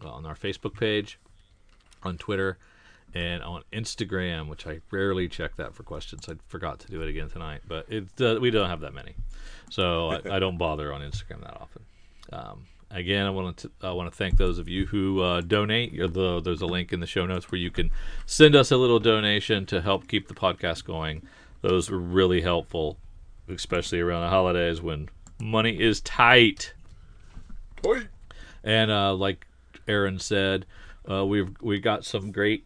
well, 0.02 0.14
on 0.14 0.26
our 0.26 0.36
Facebook 0.36 0.80
page, 0.80 1.20
on 2.02 2.18
Twitter, 2.18 2.58
and 3.14 3.44
on 3.44 3.64
Instagram, 3.74 4.48
which 4.48 4.66
I 4.68 4.80
rarely 4.90 5.28
check 5.28 5.56
that 5.58 5.76
for 5.76 5.84
questions. 5.84 6.28
I 6.30 6.36
forgot 6.48 6.80
to 6.80 6.88
do 6.88 7.02
it 7.02 7.10
again 7.10 7.30
tonight, 7.30 7.62
but 7.68 7.86
it 7.92 8.06
uh, 8.22 8.40
we 8.40 8.52
don't 8.52 8.70
have 8.70 8.82
that 8.82 8.94
many, 8.94 9.16
so 9.70 10.12
I, 10.12 10.36
I 10.36 10.40
don't 10.40 10.58
bother 10.58 10.94
on 10.94 11.02
Instagram 11.02 11.42
that 11.42 11.60
often. 11.60 11.84
Um, 12.32 12.66
again, 12.90 13.26
I 13.26 13.30
want 13.30 13.58
to 13.58 13.72
I 13.82 13.92
want 13.92 14.12
to 14.12 14.18
thank 14.18 14.38
those 14.38 14.60
of 14.60 14.68
you 14.68 14.86
who 14.86 15.22
uh, 15.22 15.42
donate. 15.42 15.98
The, 15.98 16.42
there's 16.42 16.62
a 16.62 16.66
link 16.66 16.94
in 16.94 17.00
the 17.00 17.08
show 17.08 17.26
notes 17.26 17.52
where 17.52 17.60
you 17.60 17.72
can 17.72 17.92
send 18.26 18.56
us 18.56 18.72
a 18.72 18.78
little 18.78 19.00
donation 19.00 19.66
to 19.68 19.82
help 19.82 20.08
keep 20.08 20.28
the 20.28 20.34
podcast 20.34 20.86
going. 20.86 21.24
Those 21.62 21.90
were 21.90 22.00
really 22.00 22.42
helpful, 22.42 22.98
especially 23.48 24.00
around 24.00 24.24
the 24.24 24.30
holidays 24.30 24.82
when 24.82 25.10
money 25.40 25.80
is 25.80 26.02
tight. 26.02 26.74
Toy. 27.82 28.08
And 28.64 28.92
uh, 28.92 29.14
like 29.16 29.48
Aaron 29.88 30.20
said, 30.20 30.66
uh, 31.10 31.26
we've 31.26 31.50
we 31.62 31.80
got 31.80 32.06
some 32.06 32.32
great 32.32 32.66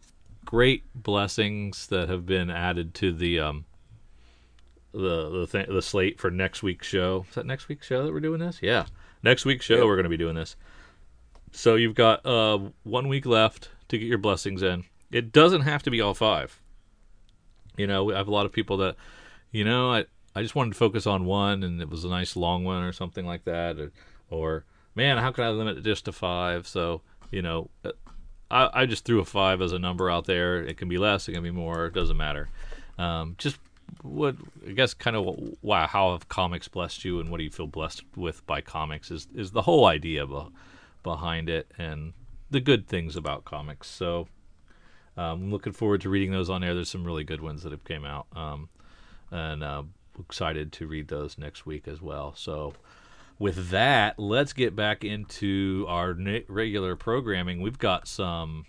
great 0.56 0.84
blessings 0.94 1.86
that 1.88 2.08
have 2.08 2.24
been 2.24 2.48
added 2.48 2.94
to 2.94 3.12
the 3.12 3.38
um, 3.38 3.66
the 4.92 5.28
the 5.28 5.46
th- 5.46 5.68
the 5.68 5.82
slate 5.82 6.18
for 6.18 6.30
next 6.30 6.62
week's 6.62 6.86
show. 6.86 7.26
Is 7.28 7.34
that 7.34 7.44
next 7.44 7.68
week's 7.68 7.86
show 7.86 8.06
that 8.06 8.10
we're 8.10 8.20
doing 8.20 8.40
this? 8.40 8.60
Yeah, 8.62 8.86
next 9.22 9.44
week's 9.44 9.66
show 9.66 9.76
Yeah. 9.76 9.84
we're 9.84 9.96
going 9.96 10.04
to 10.04 10.08
be 10.08 10.16
doing 10.16 10.34
this. 10.34 10.56
So 11.52 11.74
you've 11.74 11.94
got 11.94 12.24
uh, 12.24 12.70
one 12.84 13.06
week 13.08 13.26
left 13.26 13.68
to 13.88 13.98
get 13.98 14.06
your 14.08 14.16
blessings 14.16 14.62
in. 14.62 14.84
It 15.10 15.30
doesn't 15.30 15.60
have 15.60 15.82
to 15.82 15.90
be 15.90 16.00
all 16.00 16.14
five. 16.14 16.58
You 17.76 17.86
know, 17.86 18.10
I 18.10 18.16
have 18.16 18.28
a 18.28 18.30
lot 18.32 18.46
of 18.46 18.52
people 18.52 18.78
that, 18.78 18.96
you 19.50 19.62
know, 19.62 19.92
I 19.92 20.06
I 20.34 20.40
just 20.40 20.54
wanted 20.54 20.70
to 20.72 20.78
focus 20.78 21.06
on 21.06 21.26
one, 21.26 21.64
and 21.64 21.82
it 21.82 21.90
was 21.90 22.04
a 22.04 22.08
nice 22.08 22.34
long 22.34 22.64
one 22.64 22.82
or 22.82 22.92
something 22.92 23.26
like 23.26 23.44
that, 23.44 23.78
or, 23.78 23.92
or 24.30 24.64
man, 24.94 25.18
how 25.18 25.32
can 25.32 25.44
I 25.44 25.50
limit 25.50 25.76
it 25.76 25.84
just 25.84 26.06
to 26.06 26.12
five? 26.12 26.66
So 26.66 27.02
you 27.30 27.42
know, 27.42 27.68
uh, 27.84 27.90
I, 28.50 28.70
I 28.72 28.86
just 28.86 29.04
threw 29.04 29.20
a 29.20 29.24
five 29.24 29.60
as 29.60 29.72
a 29.72 29.78
number 29.78 30.10
out 30.10 30.26
there. 30.26 30.62
It 30.62 30.76
can 30.76 30.88
be 30.88 30.98
less, 30.98 31.28
it 31.28 31.32
can 31.32 31.42
be 31.42 31.50
more. 31.50 31.86
It 31.86 31.94
doesn't 31.94 32.16
matter. 32.16 32.48
Um, 32.98 33.34
just 33.38 33.58
what 34.02 34.36
I 34.66 34.72
guess 34.72 34.94
kind 34.94 35.16
of 35.16 35.54
wow, 35.62 35.86
how 35.86 36.12
have 36.12 36.28
comics 36.28 36.68
blessed 36.68 37.04
you, 37.04 37.20
and 37.20 37.30
what 37.30 37.38
do 37.38 37.44
you 37.44 37.50
feel 37.50 37.66
blessed 37.66 38.02
with 38.16 38.46
by 38.46 38.60
comics 38.60 39.10
is 39.10 39.28
is 39.34 39.50
the 39.50 39.62
whole 39.62 39.86
idea 39.86 40.26
be, 40.26 40.46
behind 41.02 41.48
it, 41.48 41.70
and 41.78 42.12
the 42.50 42.60
good 42.60 42.86
things 42.86 43.16
about 43.16 43.44
comics. 43.44 43.88
So. 43.88 44.28
Um, 45.18 45.44
I'm 45.44 45.50
looking 45.50 45.72
forward 45.72 46.02
to 46.02 46.10
reading 46.10 46.30
those 46.30 46.50
on 46.50 46.62
air. 46.62 46.74
There's 46.74 46.90
some 46.90 47.02
really 47.02 47.24
good 47.24 47.40
ones 47.40 47.62
that 47.62 47.72
have 47.72 47.84
came 47.84 48.04
out, 48.04 48.26
um, 48.36 48.68
and 49.30 49.64
uh, 49.64 49.84
excited 50.20 50.72
to 50.72 50.86
read 50.86 51.08
those 51.08 51.38
next 51.38 51.64
week 51.64 51.88
as 51.88 52.02
well. 52.02 52.34
So, 52.36 52.74
with 53.38 53.70
that, 53.70 54.18
let's 54.18 54.52
get 54.52 54.74
back 54.76 55.04
into 55.04 55.84
our 55.88 56.14
na- 56.14 56.40
regular 56.48 56.96
programming. 56.96 57.60
We've 57.60 57.78
got 57.78 58.08
some 58.08 58.64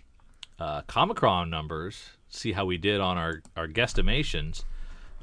uh, 0.58 0.82
Comichron 0.82 1.48
numbers. 1.48 2.10
See 2.28 2.52
how 2.52 2.64
we 2.66 2.76
did 2.78 3.00
on 3.00 3.16
our 3.16 3.42
our 3.56 3.66
guesstimations 3.66 4.64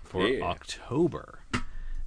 for 0.03 0.27
Yeah. 0.27 0.43
October. 0.45 1.39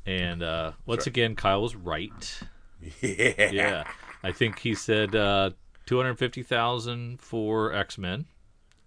And 0.07 0.43
uh, 0.43 0.73
once 0.87 1.07
again, 1.07 1.37
Kyle 1.37 1.63
was 1.63 1.77
right. 1.77 2.41
Yeah. 3.03 3.51
Yeah, 3.51 3.85
I 4.23 4.31
think 4.33 4.61
he 4.61 4.75
said 4.75 5.15
uh, 5.17 5.51
two 5.87 5.97
hundred 5.97 6.17
fifty 6.19 6.43
thousand 6.45 7.21
for 7.21 7.73
X 7.73 7.99
Men. 7.99 8.27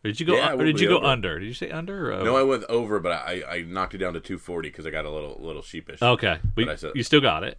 Did 0.04 0.20
you 0.20 0.26
go? 0.26 0.36
Yeah, 0.36 0.54
or 0.54 0.64
did 0.64 0.80
you 0.80 0.88
go 0.88 0.98
over. 0.98 1.06
under? 1.08 1.40
Did 1.40 1.46
you 1.46 1.54
say 1.54 1.70
under? 1.70 2.24
No, 2.24 2.36
I 2.38 2.42
went 2.44 2.64
over, 2.70 3.00
but 3.02 3.12
I, 3.12 3.44
I 3.48 3.62
knocked 3.62 3.94
it 3.94 3.98
down 4.00 4.14
to 4.14 4.20
240 4.20 4.70
because 4.70 4.88
I 4.88 4.90
got 4.92 5.04
a 5.06 5.10
little 5.12 5.38
little 5.42 5.62
sheepish. 5.62 6.02
Okay, 6.02 6.38
but 6.56 6.66
But 6.66 6.70
I 6.70 6.76
said- 6.76 6.92
you 6.96 7.04
still 7.04 7.20
got 7.22 7.44
it. 7.44 7.58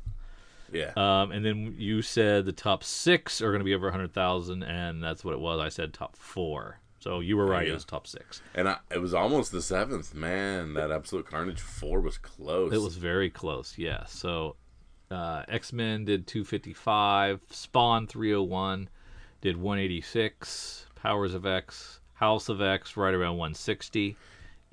Yeah. 0.73 0.93
Um, 0.97 1.33
and 1.33 1.45
then 1.45 1.75
you 1.79 2.03
said 2.03 2.45
the 2.45 2.53
top 2.53 2.83
six 2.85 3.41
are 3.41 3.51
going 3.51 3.61
to 3.61 3.65
be 3.65 3.75
over 3.75 3.87
100,000, 3.87 4.63
and 4.63 5.03
that's 5.03 5.25
what 5.25 5.35
it 5.35 5.41
was. 5.41 5.61
I 5.61 5.69
said 5.69 5.93
top 5.93 6.17
four. 6.17 6.79
So 7.01 7.19
you 7.19 7.37
were 7.37 7.47
right. 7.47 7.67
It 7.67 7.73
was 7.75 7.85
top 7.85 8.07
six. 8.07 8.41
and 8.55 8.69
I, 8.69 8.77
it 8.91 8.99
was 8.99 9.13
almost 9.13 9.51
the 9.51 9.61
seventh. 9.61 10.15
Man, 10.15 10.75
that 10.75 10.93
Absolute 10.93 11.27
Carnage 11.27 11.61
4 11.61 12.01
was 12.01 12.17
close. 12.17 12.73
It 12.73 12.81
was 12.81 12.97
very 12.97 13.29
close. 13.29 13.77
Yeah. 13.77 14.05
So 14.07 14.55
uh, 15.11 15.43
X 15.49 15.73
Men 15.73 16.05
did 16.05 16.29
255. 16.29 17.41
Spawn 17.51 18.07
301 18.07 18.89
did 19.41 19.57
186. 19.57 20.87
Powers 20.95 21.35
of 21.35 21.45
X, 21.45 21.99
House 22.15 22.49
of 22.49 22.63
X, 22.63 22.97
right 22.97 23.13
around 23.15 23.37
160. 23.37 24.17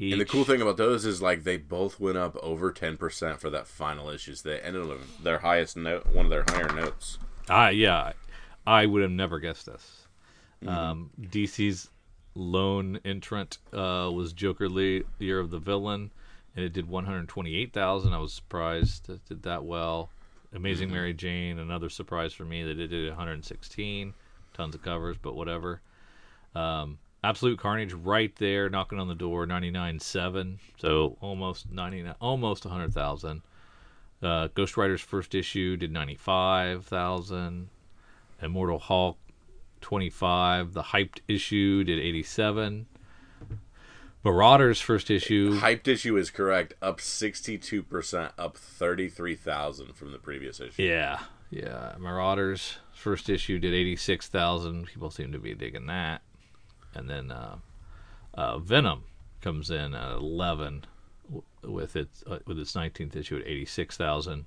Each. 0.02 0.14
And 0.14 0.22
the 0.22 0.26
cool 0.26 0.46
thing 0.46 0.62
about 0.62 0.78
those 0.78 1.06
is 1.06 1.22
like 1.22 1.44
they 1.44 1.58
both 1.58 2.00
went 2.00 2.18
up 2.18 2.38
over 2.42 2.72
10% 2.72 3.38
for 3.38 3.50
that 3.50 3.68
final 3.68 4.10
issues. 4.10 4.44
They 4.44 4.58
ended 4.60 4.90
up 4.90 5.00
their 5.22 5.40
highest 5.40 5.76
note, 5.76 6.08
one 6.08 6.26
of 6.26 6.30
their 6.32 6.46
higher 6.48 6.74
notes. 6.74 7.18
Ah, 7.50 7.68
yeah, 7.68 8.14
I 8.66 8.86
would 8.86 9.02
have 9.02 9.12
never 9.12 9.40
guessed 9.40 9.66
this. 9.66 10.08
Um, 10.66 11.10
DC's 11.20 11.90
lone 12.34 13.00
entrant 13.04 13.58
uh, 13.74 14.10
was 14.14 14.32
Joker 14.32 14.70
Lee, 14.70 15.04
Year 15.20 15.40
of 15.40 15.52
the 15.52 15.60
Villain, 15.60 16.12
and 16.56 16.64
it 16.64 16.72
did 16.72 16.88
128,000. 16.88 18.14
I 18.14 18.18
was 18.20 18.32
surprised 18.32 19.10
it 19.10 19.26
did 19.28 19.44
that 19.44 19.66
well. 19.66 20.12
Amazing 20.54 20.92
Mary 20.92 21.14
Jane, 21.14 21.60
another 21.60 21.90
surprise 21.90 22.34
for 22.34 22.46
me 22.46 22.64
that 22.64 22.80
it 22.80 22.88
did 22.88 23.10
116. 23.10 24.14
Tons 24.54 24.76
of 24.76 24.82
covers, 24.82 25.18
but 25.22 25.36
whatever. 25.36 25.82
Um, 26.56 27.00
Absolute 27.24 27.60
Carnage 27.60 27.94
right 27.94 28.34
there, 28.38 28.70
knocking 28.70 29.00
on 29.00 29.08
the 29.08 29.16
door, 29.16 29.46
99.7. 29.46 30.58
So 30.78 31.18
almost 31.22 31.72
99, 31.72 32.16
almost 32.22 32.66
100,000. 32.66 33.42
Uh, 34.22 34.48
Ghost 34.54 34.78
Rider's 34.78 35.02
first 35.02 35.36
issue 35.36 35.78
did 35.78 35.92
95,000. 35.92 37.70
Immortal 38.42 38.80
Hulk 38.80 39.18
25. 39.82 40.74
The 40.74 40.84
hyped 40.84 41.20
issue 41.28 41.84
did 41.84 42.00
87. 42.00 42.86
Marauders 44.24 44.82
first 44.82 45.10
issue. 45.10 45.60
Hyped 45.60 45.88
issue 45.88 46.18
is 46.18 46.30
correct, 46.30 46.74
up 46.82 47.00
62%, 47.00 48.32
up 48.38 48.58
33,000 48.58 49.96
from 49.96 50.12
the 50.12 50.18
previous 50.18 50.60
issue. 50.60 50.84
Yeah. 50.84 51.20
Yeah, 51.52 51.96
Marauders 51.98 52.78
first 52.94 53.30
issue 53.30 53.58
did 53.58 53.74
eighty 53.74 53.96
six 53.96 54.28
thousand. 54.28 54.86
People 54.86 55.10
seem 55.10 55.32
to 55.32 55.40
be 55.40 55.56
digging 55.56 55.88
that, 55.88 56.22
and 56.94 57.10
then 57.10 57.32
uh, 57.32 57.58
uh, 58.34 58.60
Venom 58.60 59.04
comes 59.42 59.70
in 59.70 59.94
at 59.94 60.12
eleven 60.12 60.86
with 61.64 61.96
its 61.96 62.24
uh, 62.28 62.40
with 62.46 62.60
its 62.60 62.76
nineteenth 62.76 63.16
issue 63.16 63.38
at 63.38 63.48
eighty 63.48 63.66
six 63.66 63.98
thousand. 63.98 64.46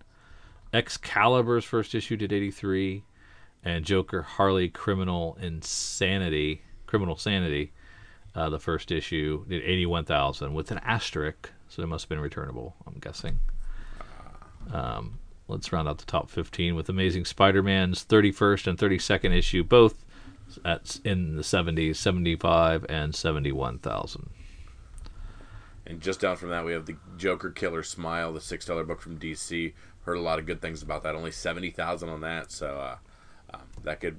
Excalibur's 0.73 1.65
first 1.65 1.95
issue 1.95 2.17
did 2.17 2.33
eighty 2.33 2.51
three, 2.51 3.05
and 3.65 3.85
Joker 3.85 4.23
Harley 4.23 4.69
Criminal 4.69 5.37
Insanity 5.41 6.63
Criminal 6.87 7.17
Sanity, 7.17 7.73
uh, 8.35 8.51
the 8.51 8.59
first 8.59 8.91
issue 8.91 9.47
did 9.49 9.63
eighty 9.63 9.87
one 9.87 10.05
thousand 10.05 10.53
with 10.53 10.71
an 10.71 10.79
asterisk, 10.85 11.51
so 11.69 11.83
it 11.83 11.87
must 11.87 12.05
have 12.05 12.11
been 12.11 12.21
returnable. 12.21 12.77
I'm 12.87 12.99
guessing. 13.01 13.41
Um, 14.71 15.19
let's 15.49 15.73
round 15.73 15.89
out 15.89 15.99
the 15.99 16.05
top 16.05 16.31
15 16.31 16.75
with 16.75 16.89
Amazing 16.89 17.25
Spider-Man's 17.25 18.05
31st 18.05 18.67
and 18.69 18.79
32nd 18.79 19.37
issue, 19.37 19.65
both 19.65 20.02
at 20.65 21.01
in 21.05 21.37
the 21.37 21.43
70s, 21.43 21.97
75 21.97 22.87
and 22.89 23.15
71,000. 23.15 24.31
And 25.87 26.01
just 26.01 26.21
down 26.21 26.37
from 26.37 26.51
that, 26.51 26.65
we 26.65 26.73
have 26.73 26.87
the 26.87 26.97
Joker 27.17 27.51
Killer 27.51 27.83
Smile, 27.83 28.33
the 28.33 28.41
six 28.41 28.65
dollar 28.65 28.85
book 28.85 29.01
from 29.01 29.19
DC. 29.19 29.73
Heard 30.03 30.17
a 30.17 30.21
lot 30.21 30.39
of 30.39 30.47
good 30.47 30.61
things 30.63 30.83
about 30.83 31.03
that. 31.03 31.15
Only 31.15 31.33
seventy 31.33 31.71
thousand 31.71 32.09
on 32.09 32.21
that, 32.21 32.53
so 32.53 32.77
uh, 32.79 32.97
um, 33.55 33.63
that 33.83 34.01
could. 34.01 34.19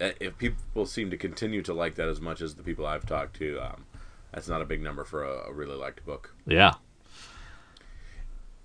uh, 0.00 0.12
If 0.20 0.38
people 0.38 0.86
seem 0.86 1.10
to 1.10 1.16
continue 1.18 1.60
to 1.62 1.74
like 1.74 1.96
that 1.96 2.08
as 2.08 2.20
much 2.20 2.40
as 2.40 2.54
the 2.54 2.62
people 2.62 2.86
I've 2.86 3.04
talked 3.06 3.36
to, 3.36 3.58
um, 3.60 3.84
that's 4.32 4.48
not 4.48 4.62
a 4.62 4.64
big 4.66 4.82
number 4.82 5.04
for 5.04 5.22
a, 5.22 5.48
a 5.50 5.52
really 5.52 5.76
liked 5.76 6.04
book. 6.06 6.34
Yeah. 6.46 6.74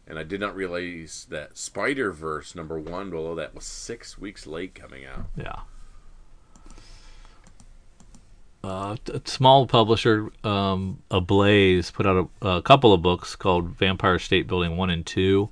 And 0.08 0.17
I 0.17 0.24
did 0.24 0.39
not 0.41 0.55
realize 0.55 1.27
that 1.29 1.58
Spider 1.58 2.12
Verse 2.12 2.55
number 2.55 2.79
one 2.79 3.10
below 3.10 3.36
that 3.36 3.53
was 3.55 3.65
six 3.65 4.17
weeks 4.17 4.48
late 4.48 4.74
coming 4.75 5.05
out. 5.05 5.25
Yeah. 5.38 5.60
Uh, 8.63 8.96
a 9.12 9.22
small 9.25 9.65
publisher, 9.65 10.32
um, 10.44 11.01
Ablaze, 11.10 11.89
put 11.89 12.06
out 12.06 12.30
a, 12.41 12.48
a 12.48 12.62
couple 12.62 12.94
of 12.94 13.01
books 13.01 13.36
called 13.36 13.70
Vampire 13.70 14.20
State 14.20 14.48
Building 14.48 14.77
One 14.77 14.91
and 14.91 15.06
Two. 15.06 15.50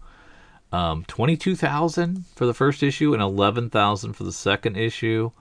Um, 0.72 1.04
Twenty-two 1.08 1.56
thousand 1.56 2.26
for 2.36 2.46
the 2.46 2.54
first 2.54 2.84
issue 2.84 3.14
and 3.14 3.22
eleven 3.22 3.72
thousand 3.72 4.14
for 4.14 4.24
the 4.24 4.32
second 4.32 4.78
issue. 4.78 5.32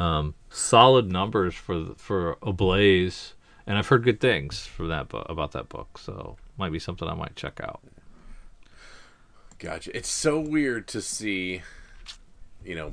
Um, 0.00 0.34
solid 0.50 1.10
numbers 1.12 1.54
for 1.54 1.94
for 1.96 2.36
Ablaze, 2.42 3.34
and 3.66 3.78
I've 3.78 3.86
heard 3.86 4.02
good 4.02 4.20
things 4.20 4.66
for 4.66 4.88
that 4.88 5.08
bu- 5.08 5.18
about 5.18 5.52
that 5.52 5.68
book. 5.68 5.98
So 5.98 6.36
might 6.56 6.72
be 6.72 6.80
something 6.80 7.06
I 7.08 7.14
might 7.14 7.36
check 7.36 7.60
out. 7.62 7.80
Gotcha. 9.60 9.96
It's 9.96 10.08
so 10.10 10.40
weird 10.40 10.88
to 10.88 11.00
see, 11.00 11.62
you 12.64 12.74
know, 12.74 12.92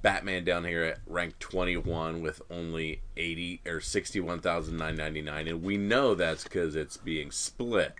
Batman 0.00 0.44
down 0.44 0.64
here 0.64 0.84
at 0.84 0.98
rank 1.06 1.38
21 1.38 2.22
with 2.22 2.40
only 2.50 3.02
80 3.16 3.60
or 3.66 3.80
61,999 3.80 5.48
and 5.48 5.62
we 5.62 5.76
know 5.76 6.14
that's 6.14 6.44
cuz 6.44 6.74
it's 6.74 6.96
being 6.96 7.30
split 7.30 7.94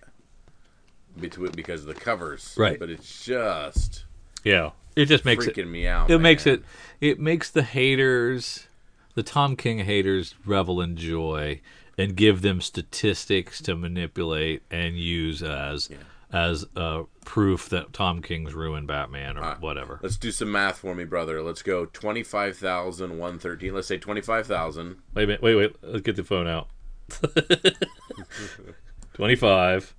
between 1.19 1.51
because 1.51 1.81
of 1.81 1.87
the 1.87 1.93
covers. 1.93 2.55
Right. 2.57 2.79
But 2.79 2.89
it's 2.89 3.23
just 3.23 4.05
Yeah, 4.43 4.71
it 4.95 5.05
just 5.05 5.25
makes 5.25 5.45
freaking 5.45 5.57
it. 5.59 5.67
me 5.67 5.87
out. 5.87 6.09
It 6.09 6.19
makes 6.19 6.45
it. 6.47 6.63
It 6.99 7.19
makes 7.19 7.49
the 7.49 7.63
haters, 7.63 8.67
the 9.15 9.23
Tom 9.23 9.55
King 9.55 9.79
haters, 9.79 10.35
revel 10.45 10.81
in 10.81 10.95
joy 10.97 11.61
and 11.97 12.15
give 12.15 12.41
them 12.41 12.59
statistics 12.59 13.61
to 13.61 13.75
manipulate 13.75 14.63
and 14.71 14.97
use 14.97 15.43
as 15.43 15.89
as 16.33 16.65
uh, 16.75 17.03
proof 17.23 17.69
that 17.69 17.93
Tom 17.93 18.21
King's 18.21 18.53
ruined 18.53 18.87
Batman 18.87 19.37
or 19.37 19.55
whatever. 19.59 19.99
Let's 20.01 20.17
do 20.17 20.31
some 20.31 20.51
math 20.51 20.79
for 20.79 20.95
me, 20.95 21.03
brother. 21.05 21.41
Let's 21.43 21.61
go 21.61 21.85
25,113. 21.85 23.73
Let's 23.73 23.87
say 23.87 23.97
25,000 23.97 24.97
Wait 25.13 25.23
a 25.23 25.27
minute. 25.27 25.41
Wait, 25.43 25.55
wait. 25.55 25.75
Let's 25.83 26.01
get 26.01 26.15
the 26.15 26.23
phone 26.23 26.47
out. 26.47 26.67
Twenty-five. 29.13 29.93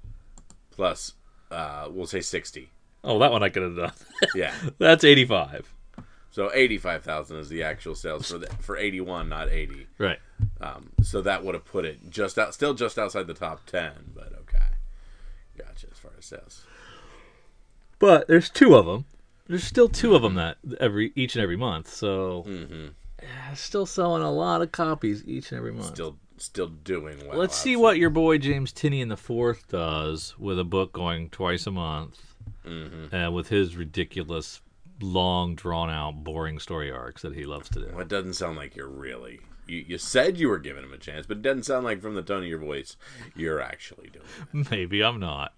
plus 0.73 1.13
uh 1.51 1.89
we'll 1.91 2.07
say 2.07 2.21
60. 2.21 2.71
Oh, 3.05 3.19
that 3.21 3.31
one 3.31 3.43
I 3.43 3.49
could 3.49 3.63
have 3.63 3.77
done. 3.77 3.93
Yeah. 4.35 4.53
That's 4.79 5.05
eighty-five. 5.05 5.73
So 6.31 6.51
85,000 6.53 7.37
is 7.39 7.49
the 7.49 7.63
actual 7.63 7.95
sales 7.95 8.29
for 8.29 8.39
the, 8.39 8.49
for 8.59 8.77
81, 8.77 9.29
not 9.29 9.51
80. 9.51 9.87
Right. 9.99 10.19
Um, 10.61 10.91
so 11.01 11.23
that 11.23 11.45
would 11.45 11.55
have 11.55 11.65
put 11.65 11.85
it 11.85 12.11
just 12.11 12.37
out, 12.41 12.53
still 12.53 12.75
just 12.75 12.99
outside 12.99 13.29
the 13.29 13.35
top 13.35 13.65
ten. 13.67 13.93
But 14.13 14.33
okay, 14.33 14.34
gotcha. 15.75 15.87
As 15.91 15.99
far 15.99 16.13
as 16.19 16.25
sales, 16.25 16.67
But 17.99 18.29
there's 18.29 18.51
two 18.51 18.75
of 18.75 18.87
them. 18.87 19.05
There's 19.47 19.65
still 19.65 19.89
two 19.89 20.15
of 20.15 20.23
them 20.23 20.35
that 20.35 20.57
every 20.81 21.13
each 21.15 21.35
and 21.35 21.43
every 21.43 21.57
month. 21.57 21.89
So 21.89 22.45
mm-hmm. 22.47 22.89
yeah, 23.23 23.55
still 23.55 23.87
selling 23.87 24.23
a 24.23 24.33
lot 24.33 24.63
of 24.63 24.73
copies 24.73 25.23
each 25.27 25.53
and 25.53 25.59
every 25.59 25.73
month. 25.73 25.87
still 25.87 26.17
still 26.39 26.69
doing 26.69 27.27
well. 27.27 27.39
Let's 27.39 27.57
see 27.57 27.77
what 27.77 27.99
your 27.99 28.11
boy 28.11 28.39
James 28.39 28.73
Tynion 28.73 29.03
in 29.03 29.09
the 29.09 29.17
fourth 29.17 29.69
does 29.69 30.35
with 30.39 30.59
a 30.59 30.65
book 30.65 30.93
going 30.93 31.29
twice 31.31 31.67
a 31.67 31.71
month, 31.71 32.35
and 32.65 33.35
with 33.35 33.49
his 33.49 33.77
ridiculous, 33.77 34.63
long, 35.01 35.55
drawn 35.55 35.91
out, 35.91 36.25
boring 36.25 36.59
story 36.59 36.91
arcs 36.91 37.23
that 37.23 37.35
he 37.35 37.45
loves 37.45 37.69
to 37.71 37.81
do. 37.81 37.91
Well, 37.93 38.01
it 38.01 38.09
doesn't 38.09 38.35
sound 38.35 38.57
like 38.57 38.77
you're 38.77 38.89
really. 38.89 39.41
You, 39.67 39.85
you 39.89 39.99
said 39.99 40.39
you 40.39 40.49
were 40.49 40.59
giving 40.59 40.85
him 40.85 40.93
a 40.93 40.99
chance, 40.99 41.27
but 41.27 41.39
it 41.39 41.43
doesn't 41.43 41.63
sound 41.65 41.85
like 41.85 42.03
from 42.03 42.15
the 42.15 42.23
tone 42.23 42.43
of 42.43 42.49
your 42.49 42.59
voice 42.59 42.97
you're 43.35 43.61
actually 43.61 44.11
doing 44.11 44.27
it. 44.53 44.71
Maybe 44.71 45.03
I'm 45.03 45.19
not. 45.19 45.55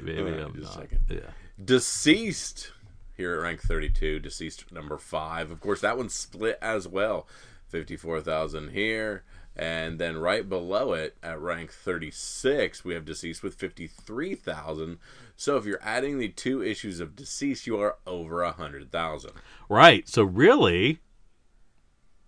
Maybe 0.00 0.20
Alright, 0.20 0.40
I'm 0.40 0.54
just 0.54 0.72
a 0.76 0.80
second. 0.80 1.00
Yeah. 1.08 1.30
Deceased 1.62 2.72
here 3.16 3.34
at 3.34 3.42
rank 3.42 3.60
32. 3.60 4.20
Deceased 4.20 4.72
number 4.72 4.96
five. 4.98 5.50
Of 5.50 5.60
course, 5.60 5.80
that 5.80 5.96
one's 5.96 6.14
split 6.14 6.58
as 6.62 6.88
well. 6.88 7.26
54,000 7.68 8.70
here. 8.70 9.24
And 9.56 9.98
then 9.98 10.16
right 10.16 10.48
below 10.48 10.92
it 10.92 11.16
at 11.22 11.40
rank 11.40 11.72
36, 11.72 12.84
we 12.84 12.94
have 12.94 13.04
Deceased 13.04 13.42
with 13.42 13.54
53,000. 13.54 14.98
So 15.36 15.56
if 15.56 15.66
you're 15.66 15.82
adding 15.82 16.18
the 16.18 16.28
two 16.28 16.62
issues 16.62 17.00
of 17.00 17.16
Deceased, 17.16 17.66
you 17.66 17.78
are 17.80 17.96
over 18.06 18.42
100,000. 18.44 19.32
Right. 19.68 20.08
So 20.08 20.22
really, 20.22 21.00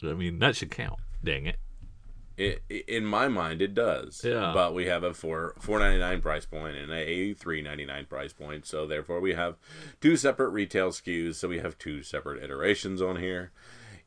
I 0.03 0.13
mean 0.15 0.41
that 0.41 0.57
should 0.57 0.71
count. 0.71 1.01
Dang 1.25 1.47
it. 1.47 1.57
It, 2.37 2.63
in 2.89 3.05
my 3.05 3.29
mind, 3.29 3.61
it 3.61 3.75
does. 3.75 4.23
Yeah. 4.25 4.53
But 4.55 4.75
we 4.75 4.87
have 4.87 5.03
a 5.05 5.13
four 5.13 5.55
four 5.61 5.79
ninety 5.79 5.99
nine 5.99 6.21
price 6.23 6.47
point 6.47 6.77
and 6.77 6.91
a 6.91 7.35
three 7.35 7.61
ninety 7.63 7.85
nine 7.85 8.07
price 8.07 8.33
point. 8.33 8.67
So 8.67 8.87
therefore, 8.87 9.21
we 9.21 9.35
have 9.35 9.57
two 10.01 10.17
separate 10.17 10.49
retail 10.49 10.91
SKUs. 10.91 11.35
So 11.35 11.49
we 11.49 11.59
have 11.59 11.77
two 11.79 12.03
separate 12.03 12.43
iterations 12.43 13.03
on 13.03 13.17
here. 13.17 13.53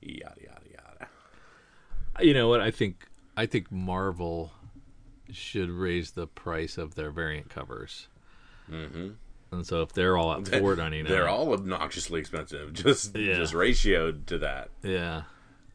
Yada 0.01 0.41
yada 0.41 0.61
yada. 0.71 2.23
You 2.25 2.33
know 2.33 2.47
what? 2.49 2.61
I 2.61 2.71
think 2.71 3.07
I 3.37 3.45
think 3.45 3.71
Marvel 3.71 4.51
should 5.31 5.69
raise 5.69 6.11
the 6.11 6.27
price 6.27 6.77
of 6.77 6.95
their 6.95 7.11
variant 7.11 7.49
covers. 7.49 8.07
Mm-hmm. 8.71 9.09
And 9.51 9.65
so 9.67 9.81
if 9.83 9.93
they're 9.93 10.17
all 10.17 10.33
at 10.33 10.47
four 10.59 10.75
ninety 10.75 11.03
nine, 11.03 11.11
They're 11.11 11.29
all 11.29 11.53
obnoxiously 11.53 12.19
expensive. 12.19 12.73
Just 12.73 13.15
Yeah. 13.15 13.35
just 13.35 13.53
ratioed 13.53 14.25
to 14.27 14.39
that. 14.39 14.69
yeah. 14.81 15.23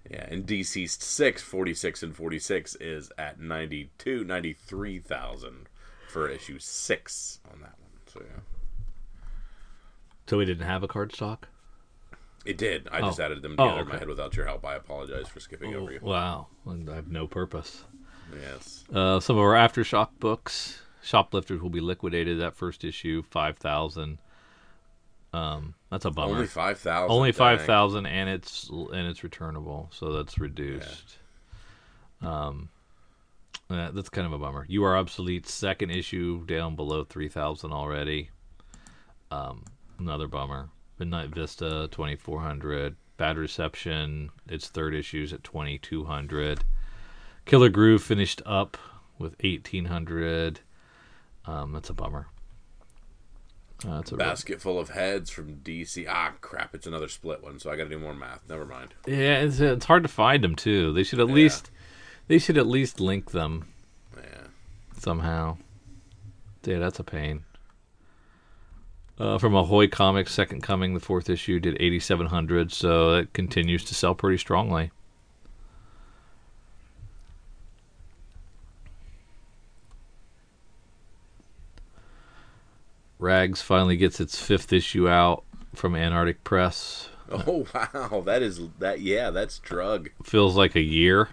Yeah, 0.09 0.27
and 0.29 0.47
deceased 0.47 1.03
6, 1.03 1.43
46 1.43 2.03
and 2.03 2.17
46 2.17 2.77
is 2.77 3.13
at 3.19 3.39
92, 3.41 4.25
93,000 4.25 5.69
for 6.09 6.29
issue 6.29 6.59
6 6.59 7.39
on 7.53 7.61
that 7.61 7.75
one. 7.79 7.91
So 8.07 8.21
yeah. 8.25 8.41
So 10.27 10.39
we 10.39 10.45
didn't 10.45 10.67
have 10.67 10.83
a 10.83 10.89
card 10.89 11.13
stock. 11.13 11.49
It 12.47 12.57
did. 12.57 12.89
I 12.91 13.01
just 13.01 13.21
Oh. 13.21 13.25
added 13.25 13.43
them 13.43 13.57
Oh, 13.59 13.65
together 13.67 13.83
in 13.83 13.89
my 13.89 13.99
head 13.99 14.09
without 14.09 14.35
your 14.37 14.47
help. 14.47 14.65
I 14.65 14.75
apologize 14.77 15.29
for 15.29 15.41
skipping 15.41 15.75
over 15.75 15.93
you. 15.93 15.99
Wow, 16.01 16.47
and 16.65 16.89
I 16.89 16.95
have 16.95 17.09
no 17.09 17.27
purpose. 17.27 17.85
Yes. 18.41 18.85
Uh, 18.93 19.21
some 19.21 19.37
of 19.37 19.43
our 19.43 19.55
aftershock 19.55 20.11
books, 20.19 20.83
Shoplifters 21.03 21.61
will 21.61 21.71
be 21.71 21.81
liquidated. 21.81 22.39
That 22.41 22.55
first 22.57 22.85
issue, 22.85 23.23
five 23.23 23.59
thousand. 23.59 24.19
Um, 25.33 25.75
that's 25.91 26.05
a 26.05 26.11
bummer. 26.11 26.35
Only 26.35 26.47
5,000. 26.47 27.11
Only 27.11 27.33
five 27.33 27.63
thousand, 27.63 28.07
and 28.07 28.29
it's 28.29 28.69
and 28.69 29.07
it's 29.07 29.23
returnable, 29.23 29.89
so 29.93 30.13
that's 30.13 30.39
reduced. 30.39 31.19
Um, 32.21 32.69
uh, 33.69 33.91
that's 33.93 34.09
kind 34.09 34.27
of 34.27 34.33
a 34.33 34.39
bummer. 34.39 34.67
You 34.69 34.85
are 34.85 34.97
obsolete. 34.97 35.49
Second 35.49 35.91
issue 35.91 36.45
down 36.47 36.75
below 36.75 37.05
three 37.05 37.29
thousand 37.29 37.73
already. 37.73 38.31
Um, 39.31 39.65
another 39.99 40.27
bummer. 40.27 40.71
Midnight 40.99 41.31
Vista 41.31 41.89
twenty 41.91 42.17
four 42.17 42.41
hundred. 42.41 42.97
Bad 43.17 43.39
Reception. 43.39 44.31
Its 44.49 44.69
third 44.69 44.95
issues 44.95 45.33
at 45.33 45.45
twenty 45.45 45.79
two 45.79 46.05
hundred. 46.05 46.65
Killer 47.47 47.69
Groove 47.69 48.03
finished 48.03 48.43
up 48.45 48.77
with 49.19 49.37
eighteen 49.41 49.85
hundred. 49.87 50.61
Um, 51.47 51.73
that's 51.73 51.91
a 51.91 51.95
bummer. 51.95 52.27
Uh, 53.87 53.97
that's 53.97 54.13
a 54.13 54.17
Basket 54.17 54.61
full 54.61 54.79
of 54.79 54.91
heads 54.91 55.31
from 55.31 55.57
DC. 55.57 56.07
Ah, 56.09 56.33
crap. 56.41 56.75
It's 56.75 56.87
another 56.87 57.09
split 57.09 57.43
one, 57.43 57.59
so 57.59 57.71
I 57.71 57.77
got 57.77 57.85
to 57.85 57.89
do 57.91 57.99
more 57.99 58.15
math. 58.15 58.43
Never 58.49 58.67
mind. 58.67 58.95
Yeah, 59.07 59.41
it's, 59.41 59.59
it's 59.61 59.87
hard 59.87 60.03
to 60.03 60.09
find 60.09 60.45
them 60.45 60.55
too. 60.55 60.93
They 60.93 61.03
should 61.03 61.21
at 61.21 61.29
least 61.29 61.71
they 62.29 62.39
should 62.39 62.59
at 62.59 62.67
least 62.67 63.01
link 63.01 63.31
them 63.31 63.69
Yeah. 64.17 64.49
somehow. 64.99 65.57
Yeah, 66.65 66.79
that's 66.79 66.99
a 66.99 67.05
pain. 67.05 67.45
Uh, 69.19 69.37
from 69.39 69.55
Ahoy 69.55 69.87
Comics, 69.89 70.33
Second 70.33 70.63
Coming, 70.63 70.95
the 70.95 71.01
fourth 71.01 71.29
issue 71.29 71.61
did 71.61 71.77
8,700, 71.81 72.73
so 72.73 73.17
it 73.17 73.33
continues 73.35 73.85
to 73.85 73.95
sell 73.95 74.15
pretty 74.15 74.39
strongly. 74.39 74.91
Rags 83.21 83.61
finally 83.63 83.97
gets 83.97 84.19
its 84.21 84.41
fifth 84.41 84.73
issue 84.73 85.09
out 85.09 85.45
from 85.75 85.95
Antarctic 85.95 86.43
Press. 86.45 87.09
Oh 87.33 87.65
wow, 87.73 88.23
that 88.27 88.43
is 88.43 88.61
that. 88.81 89.01
Yeah, 89.01 89.31
that's 89.31 89.61
drug. 89.61 90.11
Feels 90.25 90.57
like 90.57 90.75
a 90.75 90.81
year 90.81 91.29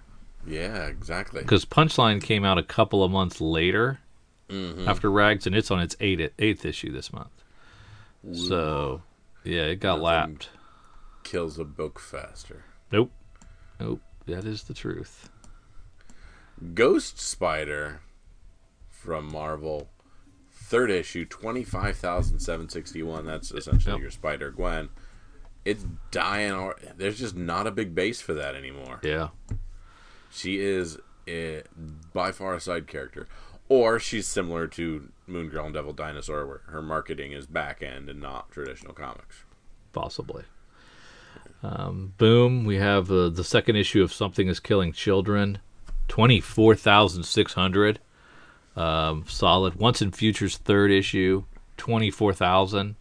Yeah, 0.45 0.83
exactly. 0.85 1.41
because 1.41 1.65
Punchline 1.65 2.21
came 2.21 2.45
out 2.45 2.59
a 2.59 2.63
couple 2.63 3.03
of 3.03 3.09
months 3.09 3.41
later 3.41 3.97
Mhm. 4.47 4.85
after 4.87 5.09
Rags, 5.09 5.47
and 5.47 5.55
it's 5.55 5.71
on 5.71 5.79
its 5.79 5.95
eighth 5.99 6.33
eighth 6.37 6.65
issue 6.65 6.91
this 6.91 7.11
month. 7.11 7.43
So, 8.31 9.01
yeah, 9.43 9.63
it 9.63 9.77
got 9.79 9.93
Nothing. 9.99 10.03
lapped. 10.03 10.49
Kills 11.23 11.57
a 11.57 11.63
book 11.65 11.97
faster. 11.99 12.63
Nope, 12.91 13.11
nope, 13.79 14.01
that 14.27 14.45
is 14.45 14.63
the 14.65 14.75
truth. 14.75 15.31
Ghost 16.75 17.19
Spider 17.19 18.01
from 18.91 19.31
Marvel, 19.31 19.89
third 20.67 20.91
issue, 20.91 21.25
25,761. 21.25 23.25
That's 23.25 23.51
essentially 23.51 23.93
yep. 23.93 24.01
your 24.01 24.11
Spider 24.11 24.51
Gwen. 24.51 24.89
It's 25.63 25.85
dying. 26.11 26.73
There's 26.97 27.19
just 27.19 27.35
not 27.35 27.67
a 27.67 27.71
big 27.71 27.95
base 27.95 28.21
for 28.21 28.33
that 28.33 28.55
anymore. 28.55 28.99
Yeah. 29.01 29.29
She 30.29 30.59
is 30.59 30.97
a, 31.27 31.63
by 32.13 32.31
far 32.31 32.55
a 32.55 32.59
side 32.59 32.87
character. 32.87 33.27
Or 33.69 33.99
she's 33.99 34.27
similar 34.27 34.67
to 34.67 35.09
Moon 35.25 35.49
Girl 35.49 35.65
and 35.65 35.73
Devil 35.73 35.93
Dinosaur, 35.93 36.45
where 36.45 36.61
her 36.67 36.81
marketing 36.81 37.33
is 37.33 37.47
back 37.47 37.81
end 37.81 38.09
and 38.09 38.21
not 38.21 38.51
traditional 38.51 38.93
comics. 38.93 39.43
Possibly. 39.91 40.43
Um, 41.63 42.13
boom, 42.17 42.65
we 42.65 42.77
have 42.77 43.11
uh, 43.11 43.29
the 43.29 43.43
second 43.43 43.77
issue 43.77 44.03
of 44.03 44.13
Something 44.13 44.47
is 44.47 44.59
Killing 44.59 44.93
Children. 44.93 45.57
24,600. 46.07 47.99
Um, 48.77 49.25
solid. 49.27 49.75
Once 49.75 50.01
and 50.01 50.15
Future's 50.15 50.57
third 50.57 50.91
issue, 50.91 51.43
twenty 51.77 52.11
four 52.11 52.33
thousand. 52.33 52.95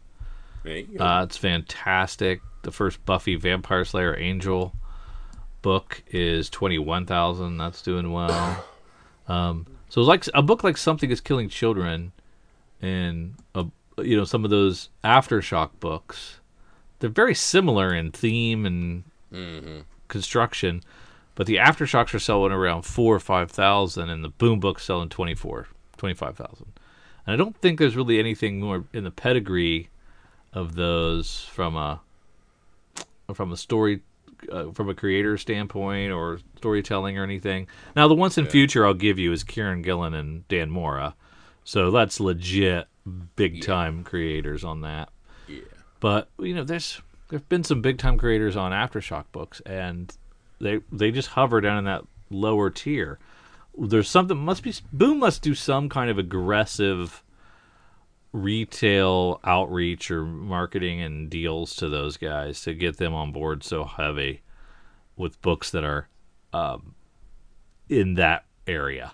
There 0.64 0.78
you 0.78 0.98
go. 0.98 1.04
Uh, 1.04 1.22
it's 1.24 1.36
fantastic. 1.36 2.40
The 2.62 2.72
first 2.72 3.04
Buffy 3.04 3.36
Vampire 3.36 3.84
Slayer 3.84 4.16
Angel 4.18 4.74
book 5.62 6.02
is 6.08 6.48
twenty 6.50 6.78
one 6.78 7.06
thousand. 7.06 7.58
That's 7.58 7.82
doing 7.82 8.12
well. 8.12 8.64
Um, 9.28 9.66
so 9.88 10.00
it's 10.00 10.06
like 10.06 10.24
a 10.34 10.42
book 10.42 10.62
like 10.62 10.76
Something 10.76 11.10
is 11.10 11.20
Killing 11.20 11.48
Children, 11.48 12.12
and 12.80 13.34
a, 13.56 13.66
you 13.98 14.16
know 14.16 14.22
some 14.22 14.44
of 14.44 14.50
those 14.52 14.88
aftershock 15.02 15.70
books. 15.80 16.38
They're 17.00 17.10
very 17.10 17.34
similar 17.34 17.92
in 17.92 18.12
theme 18.12 18.64
and 18.64 19.02
hmm 19.32 19.80
construction, 20.06 20.84
but 21.36 21.46
the 21.46 21.56
aftershocks 21.56 22.12
are 22.14 22.18
selling 22.18 22.50
around 22.50 22.82
four 22.82 23.14
or 23.14 23.20
five 23.20 23.50
thousand, 23.52 24.10
and 24.10 24.24
the 24.24 24.28
boom 24.30 24.58
books 24.58 24.84
selling 24.84 25.08
24, 25.08 25.68
25,000. 25.96 26.66
And 27.26 27.32
I 27.32 27.36
don't 27.36 27.56
think 27.58 27.78
there's 27.78 27.94
really 27.96 28.18
anything 28.18 28.60
more 28.60 28.84
in 28.92 29.04
the 29.04 29.10
pedigree 29.12 29.88
of 30.52 30.74
those 30.74 31.44
from 31.44 31.76
a 31.76 32.00
from 33.34 33.52
a 33.52 33.56
story 33.56 34.00
uh, 34.52 34.70
from 34.72 34.88
a 34.88 34.94
creator 34.94 35.36
standpoint 35.38 36.12
or 36.12 36.38
storytelling 36.56 37.18
or 37.18 37.24
anything. 37.24 37.66
Now 37.94 38.06
the 38.08 38.14
once 38.14 38.38
in 38.38 38.44
Yeah. 38.44 38.50
future 38.52 38.86
I'll 38.86 38.94
give 38.94 39.18
you 39.18 39.32
is 39.32 39.44
Kieron 39.44 39.82
Gillen 39.82 40.14
and 40.14 40.46
Dan 40.48 40.70
Mora, 40.70 41.14
so 41.64 41.90
that's 41.90 42.20
legit 42.20 42.86
big 43.36 43.62
time 43.62 44.04
creators 44.04 44.64
on 44.64 44.80
that. 44.82 45.10
Yeah. 45.48 45.60
But 46.00 46.28
you 46.38 46.54
know, 46.54 46.64
there's 46.64 47.00
there've 47.28 47.48
been 47.48 47.64
some 47.64 47.80
big 47.82 47.98
time 47.98 48.16
creators 48.18 48.56
on 48.56 48.72
aftershock 48.72 49.24
books, 49.32 49.60
and 49.66 50.16
they 50.60 50.80
they 50.90 51.10
just 51.10 51.28
hover 51.30 51.60
down 51.60 51.78
in 51.78 51.84
that 51.84 52.02
lower 52.30 52.70
tier. 52.70 53.18
There's 53.78 54.08
something 54.08 54.36
must 54.36 54.62
be 54.62 54.72
Boom 54.92 55.18
must 55.18 55.42
do 55.42 55.54
some 55.54 55.88
kind 55.88 56.10
of 56.10 56.18
aggressive 56.18 57.22
retail 58.32 59.40
outreach 59.44 60.10
or 60.10 60.24
marketing 60.24 61.00
and 61.00 61.30
deals 61.30 61.74
to 61.76 61.88
those 61.88 62.16
guys 62.16 62.60
to 62.62 62.74
get 62.74 62.96
them 62.98 63.14
on 63.14 63.32
board 63.32 63.62
so 63.64 63.84
heavy 63.84 64.42
with 65.16 65.40
books 65.40 65.70
that 65.70 65.84
are 65.84 66.08
um, 66.52 66.94
in 67.88 68.14
that 68.14 68.44
area. 68.66 69.12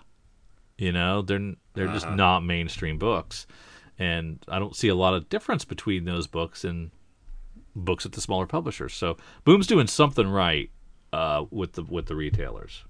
You 0.77 0.91
know, 0.91 1.21
they're 1.21 1.53
they're 1.73 1.87
just 1.87 2.05
Uh-huh. 2.05 2.15
not 2.15 2.39
mainstream 2.43 2.97
books, 2.97 3.47
and 3.97 4.43
I 4.47 4.59
don't 4.59 4.75
see 4.75 4.87
a 4.89 4.95
lot 4.95 5.13
of 5.13 5.29
difference 5.29 5.63
between 5.65 6.05
those 6.05 6.27
books 6.27 6.63
and 6.63 6.91
books 7.75 8.05
at 8.05 8.11
the 8.11 8.21
smaller 8.21 8.45
publishers. 8.47 8.93
So 8.93 9.17
Boom's 9.45 9.67
doing 9.67 9.87
something 9.87 10.27
right 10.27 10.69
uh, 11.13 11.45
with 11.51 11.73
the 11.73 11.83
with 11.83 12.07
the 12.07 12.15
retailers, 12.15 12.83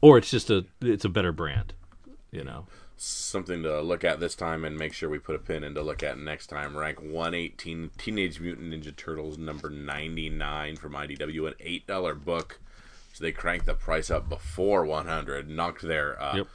or 0.00 0.18
it's 0.18 0.30
just 0.30 0.50
a 0.50 0.64
it's 0.80 1.04
a 1.04 1.08
better 1.08 1.32
brand. 1.32 1.74
You 2.32 2.42
know, 2.44 2.66
Something 2.96 3.62
to 3.62 3.80
look 3.80 4.02
at 4.04 4.18
this 4.20 4.34
time 4.34 4.64
and 4.64 4.76
make 4.76 4.92
sure 4.92 5.08
we 5.08 5.18
put 5.18 5.36
a 5.36 5.38
pin 5.38 5.62
in 5.64 5.74
to 5.74 5.82
look 5.82 6.02
at 6.02 6.18
next 6.18 6.46
time. 6.48 6.76
Rank 6.76 7.00
118 7.00 7.90
Teenage 7.98 8.40
Mutant 8.40 8.72
Ninja 8.72 8.94
Turtles 8.96 9.36
number 9.38 9.68
99 9.70 10.76
from 10.76 10.92
IDW, 10.94 11.46
an 11.48 11.54
$8 11.88 12.24
book. 12.24 12.60
So 13.12 13.22
they 13.22 13.30
cranked 13.32 13.66
the 13.66 13.74
price 13.74 14.10
up 14.10 14.28
before 14.28 14.84
100, 14.84 15.48
knocked 15.48 15.82
their 15.82 16.20
uh, 16.20 16.36
Yep. 16.38 16.46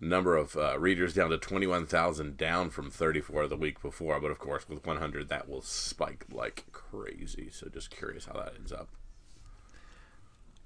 number 0.00 0.36
of 0.36 0.56
uh, 0.56 0.78
readers 0.78 1.12
down 1.14 1.28
to 1.30 1.38
21,000, 1.38 2.36
down 2.38 2.70
from 2.70 2.90
34 2.90 3.48
the 3.48 3.56
week 3.56 3.82
before. 3.82 4.18
But 4.20 4.30
of 4.30 4.38
course, 4.38 4.66
with 4.68 4.86
100, 4.86 5.28
that 5.28 5.48
will 5.48 5.60
spike 5.62 6.24
like 6.32 6.64
crazy. 6.72 7.50
So 7.50 7.68
just 7.68 7.90
curious 7.90 8.24
how 8.26 8.34
that 8.34 8.54
ends 8.56 8.72
up. 8.72 8.88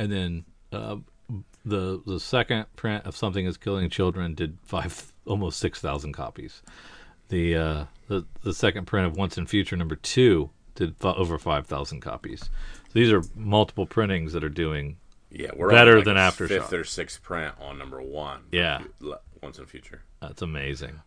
And 0.03 0.11
then 0.13 0.45
uh, 0.73 0.97
the 1.65 2.03
the 2.05 2.19
second 2.19 2.67
print 2.75 3.07
of 3.07 3.17
Something 3.17 3.47
Is 3.47 3.57
Killing 3.57 3.89
Children 3.89 4.35
did 4.35 4.59
five 4.65 5.13
almost 5.27 5.61
six 5.61 5.81
thousand 5.81 6.13
copies. 6.13 6.61
The 7.29 7.57
uh, 7.57 7.85
the 8.09 8.27
the 8.43 8.53
second 8.53 8.87
print 8.87 9.07
of 9.07 9.17
Once 9.17 9.39
and 9.39 9.49
Future 9.49 9.77
number 9.77 9.95
two 9.95 10.51
did 10.75 10.97
fi- 10.97 11.13
over 11.15 11.39
five 11.39 11.69
thousand 11.69 12.01
copies. 12.01 12.41
So 12.41 12.91
these 12.95 13.13
are 13.13 13.23
multiple 13.37 13.87
printings 13.87 14.33
that 14.33 14.43
are 14.43 14.49
doing 14.49 14.97
Yeah, 15.31 15.51
we're 15.55 15.71
Better 15.71 15.97
like 15.97 16.05
than 16.05 16.17
after. 16.17 16.49
Fifth 16.49 16.73
or 16.73 16.83
sixth 16.83 17.23
print 17.23 17.55
on 17.61 17.79
number 17.79 18.03
one. 18.03 18.41
Yeah. 18.51 18.83
Once 19.41 19.59
and 19.59 19.69
future. 19.69 20.03
that's 20.21 20.43
amazing. 20.43 21.01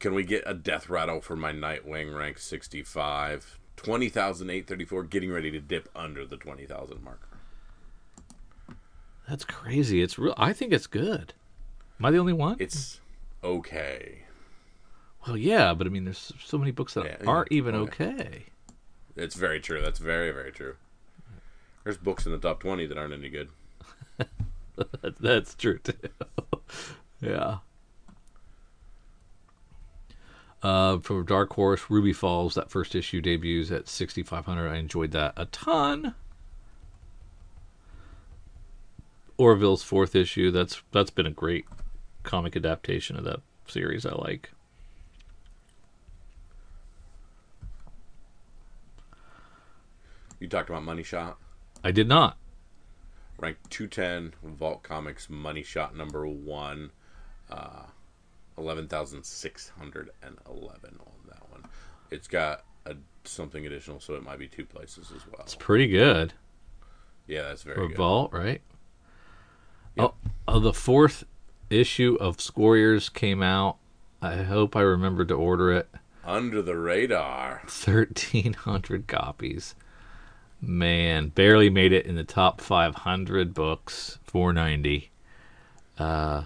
Can 0.00 0.12
we 0.14 0.24
get 0.24 0.42
a 0.44 0.54
death 0.54 0.88
rattle 0.88 1.20
for 1.20 1.36
my 1.36 1.52
Nightwing 1.52 2.16
rank 2.16 2.38
65? 2.38 3.58
20,834, 3.76 5.04
getting 5.04 5.30
ready 5.30 5.50
to 5.52 5.60
dip 5.60 5.88
under 5.94 6.26
the 6.26 6.36
20,000 6.36 7.02
marker. 7.02 7.27
That's 9.28 9.44
crazy. 9.44 10.02
It's 10.02 10.18
real. 10.18 10.34
I 10.36 10.52
think 10.52 10.72
it's 10.72 10.86
good. 10.86 11.34
Am 11.98 12.06
I 12.06 12.10
the 12.10 12.18
only 12.18 12.32
one? 12.32 12.56
It's 12.58 13.00
okay. 13.44 14.20
well, 15.26 15.36
yeah, 15.36 15.74
but 15.74 15.86
I 15.86 15.90
mean, 15.90 16.04
there's 16.04 16.32
so 16.44 16.56
many 16.58 16.70
books 16.70 16.94
that 16.94 17.04
Yeah, 17.04 17.16
aren't 17.26 17.52
even 17.52 17.74
okay. 17.74 18.44
It's 19.16 19.34
very 19.34 19.60
true. 19.60 19.80
That's 19.82 19.98
very, 19.98 20.30
very 20.30 20.52
true. 20.52 20.76
There's 21.84 21.96
books 21.98 22.24
in 22.26 22.32
the 22.32 22.38
top 22.38 22.60
20 22.60 22.86
that 22.86 22.96
aren't 22.98 23.14
any 23.14 23.28
good. 23.28 23.48
That's 25.20 25.54
true 25.54 25.78
too. 25.78 25.92
yeah. 27.20 27.58
Uh, 30.62 30.98
from 30.98 31.24
Dark 31.24 31.52
Horse, 31.54 31.82
Ruby 31.88 32.12
Falls, 32.12 32.54
that 32.54 32.70
first 32.70 32.94
issue 32.94 33.20
debuts 33.20 33.70
at 33.70 33.88
6,500. 33.88 34.68
I 34.68 34.76
enjoyed 34.76 35.12
that 35.12 35.34
a 35.36 35.46
ton. 35.46 36.14
Orville's 39.38 39.82
fourth 39.82 40.14
issue. 40.14 40.50
That's 40.50 40.82
that's 40.92 41.10
been 41.10 41.26
a 41.26 41.30
great 41.30 41.64
comic 42.24 42.56
adaptation 42.56 43.16
of 43.16 43.24
that 43.24 43.40
series. 43.66 44.04
I 44.04 44.14
like. 44.14 44.50
You 50.40 50.48
talked 50.48 50.68
about 50.68 50.84
Money 50.84 51.02
Shot. 51.02 51.38
I 51.82 51.90
did 51.90 52.08
not. 52.08 52.36
Ranked 53.38 53.70
210, 53.70 54.34
Vault 54.56 54.82
Comics 54.82 55.30
Money 55.30 55.62
Shot 55.62 55.96
number 55.96 56.26
one. 56.26 56.90
Uh, 57.50 57.84
11,611 58.56 61.00
on 61.00 61.12
that 61.28 61.50
one. 61.50 61.64
It's 62.10 62.28
got 62.28 62.64
a, 62.86 62.96
something 63.24 63.66
additional, 63.66 64.00
so 64.00 64.14
it 64.14 64.22
might 64.22 64.38
be 64.38 64.48
two 64.48 64.64
places 64.64 65.12
as 65.14 65.26
well. 65.26 65.42
It's 65.42 65.54
pretty 65.54 65.88
good. 65.88 66.32
Yeah, 67.26 67.42
that's 67.42 67.62
very 67.62 67.76
For 67.76 67.88
good. 67.88 67.96
Vault, 67.96 68.32
right? 68.32 68.60
Yep. 69.98 70.14
Oh, 70.14 70.30
oh, 70.46 70.60
the 70.60 70.72
fourth 70.72 71.24
issue 71.70 72.16
of 72.20 72.40
Squarriors 72.40 73.08
came 73.12 73.42
out. 73.42 73.76
I 74.20 74.36
hope 74.36 74.76
I 74.76 74.80
remembered 74.80 75.28
to 75.28 75.34
order 75.34 75.72
it. 75.72 75.88
Under 76.24 76.60
the 76.62 76.76
radar. 76.76 77.62
1,300 77.62 79.06
copies. 79.06 79.74
Man, 80.60 81.28
barely 81.28 81.70
made 81.70 81.92
it 81.92 82.06
in 82.06 82.16
the 82.16 82.24
top 82.24 82.60
500 82.60 83.54
books. 83.54 84.18
490. 84.24 85.10
Uh, 85.98 86.44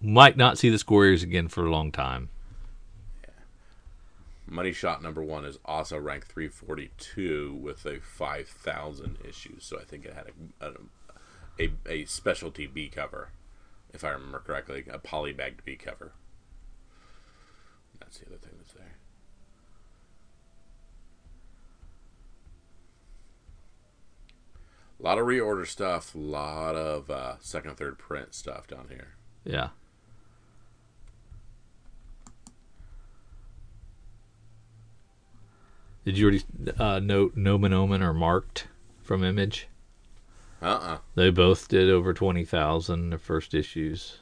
might 0.00 0.36
not 0.36 0.58
see 0.58 0.70
the 0.70 0.78
Squarriors 0.78 1.22
again 1.22 1.48
for 1.48 1.64
a 1.64 1.70
long 1.70 1.92
time. 1.92 2.30
Money 4.46 4.72
Shot 4.72 5.02
number 5.02 5.22
one 5.22 5.44
is 5.44 5.58
also 5.64 5.98
ranked 5.98 6.28
342 6.28 7.58
with 7.60 7.84
a 7.84 8.00
5,000 8.00 9.18
issues. 9.28 9.64
So 9.64 9.78
I 9.78 9.84
think 9.84 10.06
it 10.06 10.14
had 10.14 10.26
a, 10.60 10.66
a, 10.68 10.72
a, 11.58 11.70
a 11.86 12.04
specialty 12.04 12.66
B 12.66 12.88
cover, 12.88 13.30
if 13.92 14.04
I 14.04 14.10
remember 14.10 14.38
correctly, 14.38 14.84
a 14.90 14.98
polybagged 14.98 15.64
B 15.64 15.76
cover. 15.76 16.12
That's 18.00 18.18
the 18.18 18.26
other 18.26 18.36
thing 18.36 18.52
that's 18.58 18.72
there. 18.72 18.96
A 25.00 25.02
lot 25.02 25.18
of 25.18 25.26
reorder 25.26 25.66
stuff, 25.66 26.14
a 26.14 26.18
lot 26.18 26.74
of 26.74 27.10
uh, 27.10 27.34
second, 27.40 27.76
third 27.76 27.98
print 27.98 28.34
stuff 28.34 28.66
down 28.66 28.86
here. 28.88 29.14
Yeah. 29.44 29.68
Did 36.04 36.16
you 36.16 36.26
already 36.26 36.44
uh, 36.78 37.00
note 37.00 37.36
Nomen 37.36 37.72
Omen 37.72 38.02
or 38.02 38.14
Marked 38.14 38.66
from 39.02 39.22
Image? 39.22 39.68
Uh 40.60 40.66
uh 40.66 40.98
They 41.14 41.30
both 41.30 41.68
did 41.68 41.88
over 41.90 42.12
20,000 42.12 43.10
their 43.10 43.18
first 43.18 43.54
issues. 43.54 44.18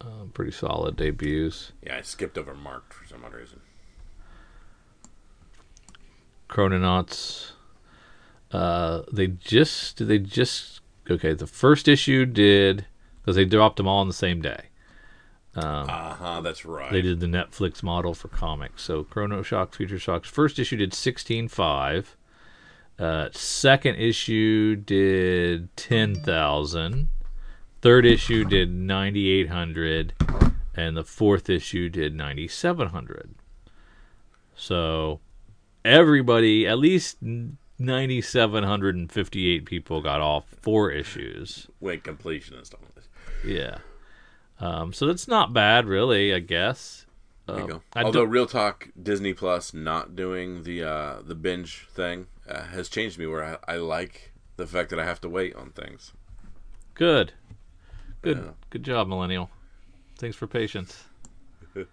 Um, 0.00 0.30
pretty 0.34 0.52
solid 0.52 0.96
debuts. 0.96 1.72
Yeah, 1.82 1.96
I 1.96 2.02
skipped 2.02 2.36
over 2.36 2.54
Marked 2.54 2.92
for 2.92 3.06
some 3.06 3.24
odd 3.24 3.32
reason. 3.32 3.60
Chrononauts. 6.48 7.52
Uh, 8.52 9.02
they 9.10 9.26
just 9.26 9.96
did 9.96 10.08
they 10.08 10.18
just 10.18 10.80
okay. 11.10 11.34
The 11.34 11.46
first 11.46 11.88
issue 11.88 12.24
did 12.26 12.86
because 13.20 13.36
they 13.36 13.44
dropped 13.44 13.76
them 13.76 13.88
all 13.88 13.98
on 13.98 14.06
the 14.08 14.14
same 14.14 14.40
day. 14.40 14.66
Uh 15.56 16.14
huh, 16.14 16.40
that's 16.42 16.64
right. 16.64 16.92
They 16.92 17.02
did 17.02 17.20
the 17.20 17.26
Netflix 17.26 17.82
model 17.82 18.14
for 18.14 18.28
comics. 18.28 18.82
So 18.82 19.02
Chrono 19.04 19.42
Shocks, 19.42 19.76
Future 19.78 19.98
Shocks. 19.98 20.28
First 20.28 20.58
issue 20.58 20.76
did 20.76 20.94
sixteen 20.94 21.48
five. 21.48 22.15
Uh, 22.98 23.28
second 23.32 23.96
issue 23.96 24.76
did 24.76 25.74
ten 25.76 26.14
thousand. 26.14 27.08
Third 27.82 28.06
issue 28.06 28.44
did 28.44 28.72
ninety 28.72 29.28
eight 29.30 29.50
hundred, 29.50 30.14
and 30.74 30.96
the 30.96 31.04
fourth 31.04 31.50
issue 31.50 31.88
did 31.88 32.14
ninety 32.14 32.48
seven 32.48 32.88
hundred. 32.88 33.34
So 34.54 35.20
everybody, 35.84 36.66
at 36.66 36.78
least 36.78 37.18
ninety 37.78 38.22
seven 38.22 38.64
hundred 38.64 38.96
and 38.96 39.12
fifty 39.12 39.48
eight 39.50 39.66
people 39.66 40.00
got 40.00 40.20
all 40.20 40.46
four 40.62 40.90
issues. 40.90 41.68
Wait, 41.80 42.02
completionist 42.02 42.74
on 42.74 42.80
this. 42.94 43.08
Yeah. 43.44 43.78
Um, 44.58 44.92
so 44.92 45.06
that's 45.06 45.28
not 45.28 45.52
bad, 45.52 45.86
really. 45.86 46.32
I 46.32 46.38
guess. 46.38 47.05
There 47.46 47.56
you 47.58 47.62
Um, 47.62 47.68
go. 47.70 47.82
I 47.94 48.02
Although 48.02 48.20
don't- 48.22 48.30
real 48.30 48.46
talk, 48.46 48.88
Disney 49.00 49.32
Plus 49.32 49.72
not 49.72 50.16
doing 50.16 50.64
the 50.64 50.82
uh, 50.82 51.22
the 51.22 51.34
binge 51.34 51.86
thing 51.90 52.26
uh, 52.48 52.64
has 52.64 52.88
changed 52.88 53.18
me. 53.18 53.26
Where 53.26 53.58
I, 53.66 53.74
I 53.74 53.76
like 53.76 54.32
the 54.56 54.66
fact 54.66 54.90
that 54.90 54.98
I 54.98 55.04
have 55.04 55.20
to 55.22 55.28
wait 55.28 55.54
on 55.54 55.70
things. 55.70 56.12
Good. 56.94 57.32
Good. 58.22 58.38
Yeah. 58.38 58.50
Good 58.70 58.82
job, 58.82 59.06
millennial. 59.08 59.50
Thanks 60.18 60.36
for 60.36 60.46
patience. 60.46 61.04
or 61.76 61.86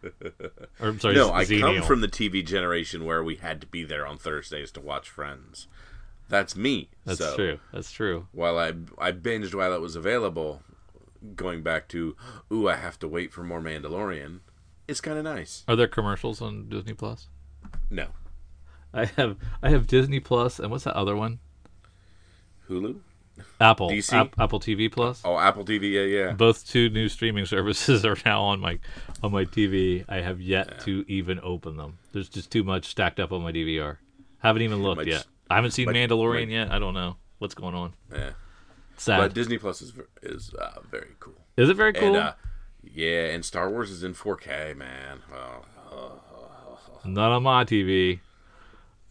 I'm 0.80 1.00
sorry, 1.00 1.14
no, 1.16 1.32
I 1.34 1.46
come 1.46 1.82
from 1.84 2.00
the 2.02 2.08
TV 2.08 2.44
generation 2.46 3.04
where 3.06 3.22
we 3.24 3.36
had 3.36 3.60
to 3.62 3.68
be 3.68 3.84
there 3.84 4.08
on 4.08 4.18
Thursdays 4.18 4.72
to 4.72 4.82
watch 4.82 5.10
Friends. 5.10 5.68
That's 6.30 6.56
me. 6.56 6.90
That's 7.06 7.20
so 7.20 7.36
true. 7.36 7.60
That's 7.74 7.92
true. 7.92 8.28
while 8.32 8.58
I 8.58 8.74
I 8.98 9.12
binged 9.12 9.54
while 9.54 9.74
it 9.74 9.82
was 9.82 9.96
available, 9.98 10.64
going 11.36 11.62
back 11.64 11.90
to 11.90 12.16
ooh, 12.52 12.70
I 12.70 12.78
have 12.78 12.98
to 13.00 13.08
wait 13.10 13.32
for 13.34 13.44
more 13.44 13.60
Mandalorian. 13.62 14.40
It's 14.88 15.02
kind 15.02 15.18
of 15.18 15.24
nice. 15.24 15.64
Are 15.68 15.76
there 15.76 15.88
commercials 15.88 16.42
on 16.42 16.68
Disney 16.70 16.94
Plus? 16.94 17.28
No, 17.90 18.08
I 18.94 19.06
have 19.06 19.38
I 19.62 19.70
have 19.70 19.88
Disney 19.88 20.20
Plus 20.20 20.60
and 20.60 20.70
what's 20.72 20.84
that 20.84 20.96
other 20.96 21.16
one? 21.16 21.40
Hulu. 22.70 23.00
Apple 23.60 23.90
DC? 23.90 24.14
App- 24.14 24.40
Apple 24.40 24.60
TV 24.60 24.92
Plus. 24.92 25.22
Oh, 25.26 25.40
Apple 25.40 25.66
TV. 25.66 25.92
Yeah, 25.92 26.02
yeah. 26.02 26.32
Both 26.34 26.68
two 26.68 26.90
new 26.90 27.10
streaming 27.10 27.46
services 27.48 28.06
are 28.06 28.18
now 28.26 28.44
on 28.44 28.60
my 28.60 28.80
on 29.24 29.32
my 29.32 29.46
TV. 29.46 30.06
I 30.08 30.18
have 30.18 30.40
yet 30.40 30.80
to 30.82 31.04
even 31.08 31.40
open 31.42 31.78
them. 31.78 31.98
There's 32.12 32.30
just 32.30 32.52
too 32.52 32.64
much 32.64 32.86
stacked 32.86 33.20
up 33.20 33.32
on 33.32 33.42
my 33.42 33.52
DVR. 33.52 33.98
Haven't 34.40 34.62
even 34.62 34.84
looked 34.84 34.98
Much- 34.98 35.08
yet. 35.08 35.26
I 35.50 35.56
haven't 35.56 35.72
seen 35.72 35.86
much- 35.86 35.96
Mandalorian 35.96 36.46
much- 36.48 36.50
yet. 36.54 36.72
I 36.72 36.80
don't 36.80 36.94
know 36.94 37.16
what's 37.40 37.56
going 37.56 37.76
on. 37.76 37.94
yeah. 38.14 38.32
Sad. 38.98 39.18
But 39.20 39.34
Disney 39.34 39.58
Plus 39.58 39.82
is 39.82 39.94
is 40.22 40.54
uh, 40.54 40.80
very 40.92 41.16
cool. 41.20 41.34
Is 41.58 41.70
it 41.70 41.76
very 41.76 41.94
cool? 41.94 42.10
And 42.10 42.18
uh, 42.18 42.34
yeah, 42.94 43.26
and 43.28 43.44
Star 43.44 43.70
Wars 43.70 43.90
is 43.92 44.04
in 44.04 44.14
4K, 44.14 44.76
man. 44.78 45.20
Oh, 45.34 46.20
Not 47.06 47.32
on 47.32 47.44
my 47.44 47.66
TV. 47.66 48.20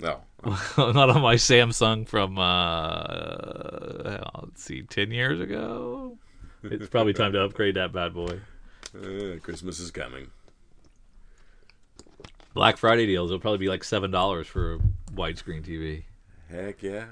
no, 0.01 0.21
Not 0.79 1.11
on 1.11 1.21
my 1.23 1.35
Samsung 1.37 2.07
from 2.09 2.38
uh, 2.38 4.18
let's 4.42 4.62
see, 4.64 4.83
ten 4.83 5.11
years 5.11 5.40
ago. 5.40 6.16
It's 6.64 6.88
probably 6.88 7.12
time 7.12 7.33
to 7.33 7.40
upgrade 7.45 7.75
that 7.77 7.92
bad 7.92 8.14
boy. 8.14 8.40
uh, 8.97 9.38
Christmas 9.42 9.79
is 9.81 9.90
coming. 9.90 10.31
Black 12.55 12.77
Friday 12.77 13.07
deals. 13.07 13.31
It'll 13.31 13.40
probably 13.40 13.59
be 13.59 13.68
like 13.68 13.85
seven 13.85 14.11
dollars 14.11 14.47
for 14.47 14.75
a 14.75 14.79
widescreen 15.12 15.62
TV. 15.64 16.03
Heck 16.51 16.83
yeah. 16.83 17.07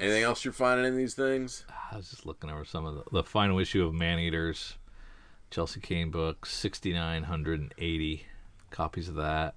Anything 0.00 0.22
else 0.22 0.44
you're 0.44 0.52
finding 0.52 0.86
in 0.86 0.96
these 0.96 1.14
things? 1.14 1.64
I 1.92 1.96
was 1.96 2.10
just 2.10 2.24
looking 2.24 2.50
over 2.50 2.64
some 2.64 2.86
of 2.86 2.94
the, 2.94 3.04
the 3.12 3.22
final 3.22 3.58
issue 3.58 3.84
of 3.84 3.92
Man 3.92 4.18
Eaters, 4.18 4.76
Chelsea 5.50 5.80
Cain 5.80 6.10
book, 6.10 6.46
sixty 6.46 6.92
nine 6.92 7.24
hundred 7.24 7.60
and 7.60 7.74
eighty 7.78 8.26
copies 8.70 9.08
of 9.08 9.16
that. 9.16 9.54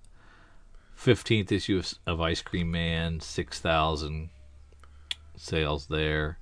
Fifteenth 0.96 1.52
issue 1.52 1.78
of, 1.78 1.94
of 2.06 2.22
Ice 2.22 2.42
Cream 2.42 2.72
Man, 2.72 3.20
six 3.20 3.60
thousand 3.60 4.30
sales 5.36 5.88
there. 5.88 6.40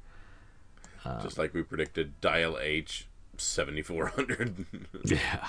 Uh, 1.06 1.22
just 1.22 1.38
like 1.38 1.54
we 1.54 1.64
predicted, 1.64 2.20
Dial 2.22 2.58
H, 2.60 3.08
7400. 3.38 4.66
Yeah. 5.06 5.48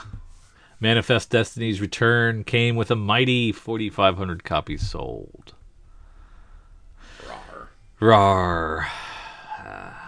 Manifest 0.81 1.31
Destiny's 1.31 1.81
return 1.81 2.43
came 2.43 2.75
with 2.75 2.91
a 2.91 2.97
mighty 2.97 3.53
4,500 3.53 4.43
copies 4.43 4.89
sold. 4.89 5.55
Rawr. 8.03 8.79
Rar. 8.79 8.89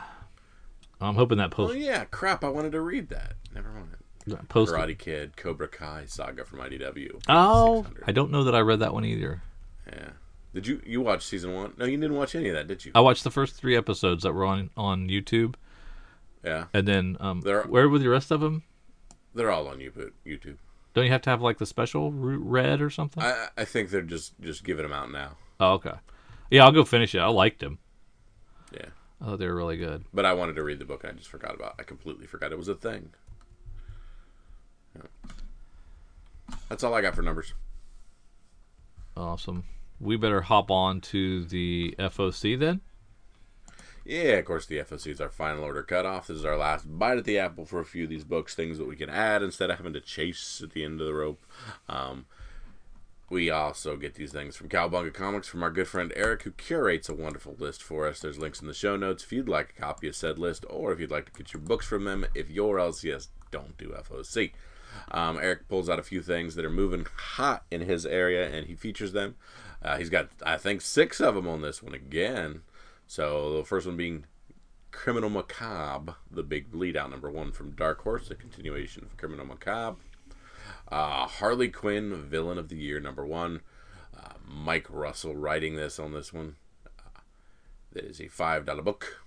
I'm 1.00 1.14
hoping 1.14 1.38
that 1.38 1.50
post. 1.50 1.72
Oh 1.72 1.76
yeah, 1.76 2.04
crap! 2.06 2.42
I 2.44 2.48
wanted 2.48 2.72
to 2.72 2.80
read 2.80 3.08
that. 3.10 3.34
Never 3.54 3.68
mind. 3.68 4.48
post 4.48 4.72
Karate 4.72 4.96
Kid, 4.98 5.36
Cobra 5.36 5.68
Kai 5.68 6.04
saga 6.06 6.44
from 6.44 6.60
IDW. 6.60 7.22
oh, 7.28 7.86
I 8.06 8.12
don't 8.12 8.30
know 8.30 8.44
that 8.44 8.54
I 8.54 8.60
read 8.60 8.80
that 8.80 8.94
one 8.94 9.04
either. 9.04 9.42
Yeah. 9.86 10.10
Did 10.54 10.66
you 10.66 10.80
you 10.86 11.00
watch 11.00 11.24
season 11.24 11.52
one? 11.54 11.74
No, 11.76 11.84
you 11.84 11.96
didn't 11.96 12.16
watch 12.16 12.34
any 12.34 12.48
of 12.48 12.54
that, 12.54 12.66
did 12.68 12.84
you? 12.84 12.92
I 12.94 13.00
watched 13.00 13.24
the 13.24 13.30
first 13.30 13.54
three 13.54 13.76
episodes 13.76 14.22
that 14.22 14.32
were 14.32 14.44
on 14.44 14.70
on 14.76 15.08
YouTube, 15.08 15.54
Yeah, 16.44 16.66
and 16.72 16.86
then 16.88 17.16
um, 17.20 17.40
There- 17.42 17.62
where 17.64 17.88
were 17.88 17.98
the 17.98 18.08
rest 18.08 18.30
of 18.30 18.40
them? 18.40 18.62
they're 19.34 19.50
all 19.50 19.66
on 19.68 19.78
YouTube. 19.78 20.12
YouTube. 20.24 20.56
Don't 20.94 21.04
you 21.06 21.10
have 21.10 21.22
to 21.22 21.30
have 21.30 21.42
like 21.42 21.58
the 21.58 21.66
special 21.66 22.12
re- 22.12 22.36
read 22.36 22.80
or 22.80 22.88
something? 22.88 23.22
I 23.22 23.48
I 23.58 23.64
think 23.64 23.90
they're 23.90 24.00
just 24.02 24.40
just 24.40 24.64
giving 24.64 24.84
them 24.84 24.92
out 24.92 25.10
now. 25.12 25.36
oh, 25.60 25.72
okay. 25.74 25.94
Yeah, 26.50 26.64
I'll 26.64 26.72
go 26.72 26.84
finish 26.84 27.14
it. 27.14 27.18
I 27.18 27.26
liked 27.26 27.58
them. 27.60 27.78
Thought 29.24 29.38
they're 29.38 29.54
really 29.54 29.78
good. 29.78 30.04
But 30.12 30.26
I 30.26 30.34
wanted 30.34 30.56
to 30.56 30.62
read 30.62 30.78
the 30.78 30.84
book 30.84 31.02
and 31.02 31.12
I 31.12 31.16
just 31.16 31.30
forgot 31.30 31.54
about. 31.54 31.76
I 31.78 31.82
completely 31.82 32.26
forgot 32.26 32.52
it 32.52 32.58
was 32.58 32.68
a 32.68 32.74
thing. 32.74 33.10
Yeah. 34.94 35.30
That's 36.68 36.84
all 36.84 36.92
I 36.92 37.00
got 37.00 37.14
for 37.14 37.22
numbers. 37.22 37.54
Awesome. 39.16 39.64
We 39.98 40.16
better 40.16 40.42
hop 40.42 40.70
on 40.70 41.00
to 41.02 41.44
the 41.46 41.94
FOC 41.98 42.58
then. 42.58 42.82
Yeah, 44.04 44.34
of 44.34 44.44
course, 44.44 44.66
the 44.66 44.76
FOC 44.78 45.12
is 45.12 45.20
our 45.22 45.30
final 45.30 45.64
order 45.64 45.82
cutoff. 45.82 46.26
This 46.26 46.36
is 46.36 46.44
our 46.44 46.58
last 46.58 46.84
bite 46.98 47.16
at 47.16 47.24
the 47.24 47.38
apple 47.38 47.64
for 47.64 47.80
a 47.80 47.86
few 47.86 48.04
of 48.04 48.10
these 48.10 48.24
books, 48.24 48.54
things 48.54 48.76
that 48.76 48.86
we 48.86 48.96
can 48.96 49.08
add 49.08 49.42
instead 49.42 49.70
of 49.70 49.78
having 49.78 49.94
to 49.94 50.00
chase 50.00 50.60
at 50.62 50.72
the 50.72 50.84
end 50.84 51.00
of 51.00 51.06
the 51.06 51.14
rope. 51.14 51.46
Um, 51.88 52.26
we 53.34 53.50
also 53.50 53.96
get 53.96 54.14
these 54.14 54.30
things 54.30 54.54
from 54.54 54.68
Cowbunga 54.68 55.12
Comics 55.12 55.48
from 55.48 55.64
our 55.64 55.70
good 55.70 55.88
friend 55.88 56.12
Eric, 56.14 56.44
who 56.44 56.52
curates 56.52 57.08
a 57.08 57.14
wonderful 57.14 57.56
list 57.58 57.82
for 57.82 58.06
us. 58.06 58.20
There's 58.20 58.38
links 58.38 58.60
in 58.60 58.68
the 58.68 58.72
show 58.72 58.96
notes 58.96 59.24
if 59.24 59.32
you'd 59.32 59.48
like 59.48 59.74
a 59.76 59.80
copy 59.80 60.06
of 60.06 60.14
said 60.14 60.38
list, 60.38 60.64
or 60.70 60.92
if 60.92 61.00
you'd 61.00 61.10
like 61.10 61.26
to 61.26 61.32
get 61.32 61.52
your 61.52 61.60
books 61.60 61.84
from 61.84 62.04
them 62.04 62.24
if 62.32 62.48
your 62.48 62.76
LCS 62.76 63.28
don't 63.50 63.76
do 63.76 63.88
FOC. 63.88 64.52
Um, 65.10 65.38
Eric 65.42 65.68
pulls 65.68 65.88
out 65.88 65.98
a 65.98 66.04
few 66.04 66.22
things 66.22 66.54
that 66.54 66.64
are 66.64 66.70
moving 66.70 67.06
hot 67.16 67.64
in 67.72 67.80
his 67.80 68.06
area, 68.06 68.48
and 68.48 68.68
he 68.68 68.76
features 68.76 69.12
them. 69.12 69.34
Uh, 69.82 69.96
he's 69.96 70.10
got, 70.10 70.28
I 70.46 70.56
think, 70.56 70.80
six 70.80 71.20
of 71.20 71.34
them 71.34 71.48
on 71.48 71.60
this 71.60 71.82
one 71.82 71.92
again. 71.92 72.62
So 73.08 73.58
the 73.58 73.64
first 73.64 73.84
one 73.84 73.96
being 73.96 74.26
Criminal 74.92 75.28
Macabre, 75.28 76.14
the 76.30 76.44
big 76.44 76.70
bleed 76.70 76.96
out 76.96 77.10
number 77.10 77.30
one 77.30 77.50
from 77.50 77.72
Dark 77.72 78.02
Horse, 78.02 78.30
a 78.30 78.36
continuation 78.36 79.02
of 79.02 79.16
Criminal 79.16 79.44
Macabre. 79.44 79.98
Uh, 80.90 81.26
Harley 81.26 81.68
Quinn, 81.68 82.14
Villain 82.14 82.58
of 82.58 82.68
the 82.68 82.76
Year, 82.76 83.00
number 83.00 83.26
one. 83.26 83.60
Uh, 84.16 84.34
Mike 84.46 84.86
Russell 84.88 85.34
writing 85.34 85.76
this 85.76 85.98
on 85.98 86.12
this 86.12 86.32
one. 86.32 86.56
Uh, 86.86 87.20
that 87.92 88.04
is 88.04 88.20
a 88.20 88.28
$5 88.28 88.84
book. 88.84 89.24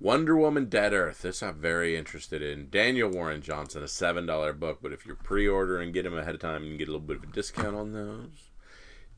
Wonder 0.00 0.36
Woman 0.36 0.68
Dead 0.68 0.92
Earth. 0.92 1.22
This 1.22 1.42
I'm 1.42 1.60
very 1.60 1.96
interested 1.96 2.42
in. 2.42 2.68
Daniel 2.68 3.08
Warren 3.08 3.40
Johnson, 3.40 3.82
a 3.82 3.86
$7 3.86 4.58
book, 4.58 4.78
but 4.82 4.92
if 4.92 5.06
you 5.06 5.14
pre 5.14 5.46
order 5.46 5.80
and 5.80 5.94
get 5.94 6.02
them 6.02 6.18
ahead 6.18 6.34
of 6.34 6.40
time, 6.40 6.64
you 6.64 6.76
get 6.76 6.88
a 6.88 6.90
little 6.90 7.06
bit 7.06 7.18
of 7.18 7.22
a 7.22 7.26
discount 7.32 7.76
on 7.76 7.92
those. 7.92 8.50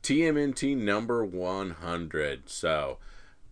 TMNT 0.03 0.77
number 0.77 1.25
100. 1.25 2.49
So, 2.49 2.99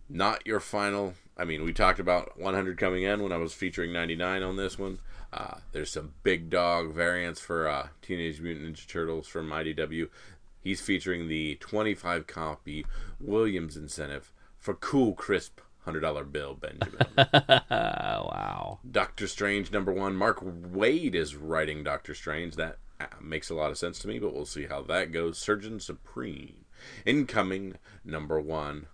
not 0.08 0.46
your 0.46 0.60
final. 0.60 1.14
I 1.36 1.44
mean, 1.44 1.64
we 1.64 1.72
talked 1.72 1.98
about 1.98 2.38
100 2.38 2.78
coming 2.78 3.02
in 3.02 3.22
when 3.22 3.32
I 3.32 3.36
was 3.36 3.52
featuring 3.52 3.92
99 3.92 4.42
on 4.42 4.56
this 4.56 4.78
one. 4.78 5.00
Uh, 5.32 5.58
there's 5.72 5.90
some 5.90 6.14
big 6.22 6.48
dog 6.48 6.94
variants 6.94 7.40
for 7.40 7.68
uh, 7.68 7.88
Teenage 8.00 8.40
Mutant 8.40 8.74
Ninja 8.74 8.86
Turtles 8.86 9.28
from 9.28 9.50
IDW. 9.50 10.08
He's 10.62 10.80
featuring 10.80 11.28
the 11.28 11.56
25 11.56 12.26
copy 12.26 12.86
Williams 13.20 13.76
incentive 13.76 14.32
for 14.58 14.74
cool, 14.74 15.12
crisp 15.12 15.60
$100 15.86 16.32
bill, 16.32 16.54
Benjamin. 16.54 17.06
wow. 17.70 18.78
Doctor 18.90 19.28
Strange 19.28 19.70
number 19.70 19.92
one. 19.92 20.16
Mark 20.16 20.40
Waid 20.42 21.14
is 21.14 21.36
writing 21.36 21.84
Doctor 21.84 22.14
Strange. 22.14 22.56
That 22.56 22.78
uh, 22.98 23.06
makes 23.20 23.50
a 23.50 23.54
lot 23.54 23.70
of 23.70 23.78
sense 23.78 23.98
to 24.00 24.08
me, 24.08 24.18
but 24.18 24.34
we'll 24.34 24.46
see 24.46 24.66
how 24.66 24.82
that 24.82 25.12
goes. 25.12 25.38
Surgeon 25.38 25.78
Supreme. 25.80 26.64
Incoming 27.04 27.74
number 28.04 28.40
one. 28.40 28.86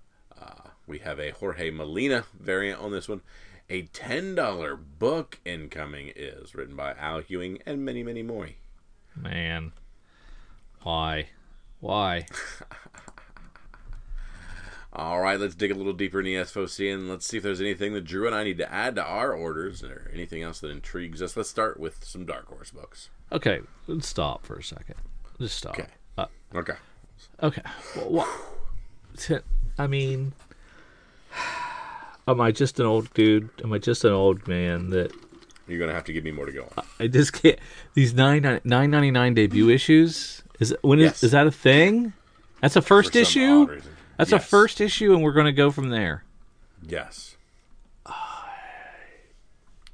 We 0.87 0.99
have 0.99 1.19
a 1.19 1.31
Jorge 1.31 1.71
Molina 1.71 2.25
variant 2.39 2.81
on 2.81 2.91
this 2.93 3.09
one. 3.09 3.21
A 3.71 3.83
$10 3.85 4.79
book 4.99 5.39
incoming 5.45 6.13
is 6.15 6.55
written 6.55 6.77
by 6.77 6.93
Al 6.95 7.23
Ewing 7.29 7.59
and 7.65 7.85
many, 7.85 8.03
many 8.03 8.23
more. 8.23 8.49
Man. 9.17 9.73
Why? 10.83 11.29
Why? 11.81 12.27
All 14.95 15.21
right, 15.23 15.41
let's 15.41 15.55
dig 15.55 15.71
a 15.71 15.75
little 15.75 15.95
deeper 15.95 16.19
in 16.19 16.27
the 16.27 16.35
SFOC 16.35 16.93
and 16.93 17.09
let's 17.09 17.25
see 17.27 17.39
if 17.39 17.43
there's 17.43 17.63
anything 17.63 17.95
that 17.95 18.05
Drew 18.05 18.27
and 18.27 18.35
I 18.35 18.45
need 18.45 18.59
to 18.59 18.71
add 18.71 18.97
to 18.97 19.03
our 19.03 19.33
orders 19.33 19.83
or 19.83 20.11
anything 20.13 20.43
else 20.43 20.61
that 20.61 20.69
intrigues 20.71 21.23
us. 21.23 21.35
Let's 21.35 21.49
start 21.49 21.81
with 21.81 22.05
some 22.05 22.27
Dark 22.27 22.49
Horse 22.49 22.73
books. 22.73 23.09
Okay, 23.31 23.61
let's 23.87 24.07
stop 24.07 24.45
for 24.45 24.57
a 24.57 24.63
second. 24.63 24.97
Just 25.41 25.57
stop. 25.57 25.79
Okay. 25.79 25.87
Uh, 26.19 26.27
Okay. 26.55 26.75
okay. 27.43 27.63
Well, 28.07 28.29
t- 29.17 29.39
I 29.79 29.87
mean, 29.87 30.35
am 32.29 32.41
I 32.41 32.53
just 32.53 32.79
an 32.81 32.87
old 32.87 33.13
dude? 33.15 33.51
Am 33.63 33.73
I 33.73 33.79
just 33.79 34.05
an 34.05 34.13
old 34.13 34.47
man 34.49 34.91
that 34.91 35.13
You're 35.69 35.79
going 35.79 35.89
to 35.89 35.95
have 35.95 36.05
to 36.05 36.13
give 36.13 36.25
me 36.25 36.31
more 36.33 36.47
to 36.47 36.53
go 36.53 36.69
on. 36.77 36.85
I 37.01 37.07
just 37.07 37.33
can't? 37.33 37.59
These 37.95 38.15
nine 38.15 38.43
nine 38.65 38.91
ninety 38.91 39.11
nine 39.11 39.35
debut 39.35 39.69
issues 39.71 40.43
is 40.61 40.75
when 40.83 40.99
is 41.01 41.05
Yes. 41.05 41.23
is 41.25 41.31
that 41.33 41.47
a 41.47 41.51
thing? 41.53 42.13
That's 42.61 42.77
a 42.77 42.83
first 42.83 43.17
issue. 43.17 43.81
That's 44.19 44.31
a 44.33 44.39
first 44.39 44.81
issue, 44.81 45.15
and 45.15 45.23
we're 45.25 45.33
going 45.33 45.47
to 45.47 45.53
go 45.53 45.71
from 45.73 45.89
there. 45.91 46.23
Yes. 46.87 47.37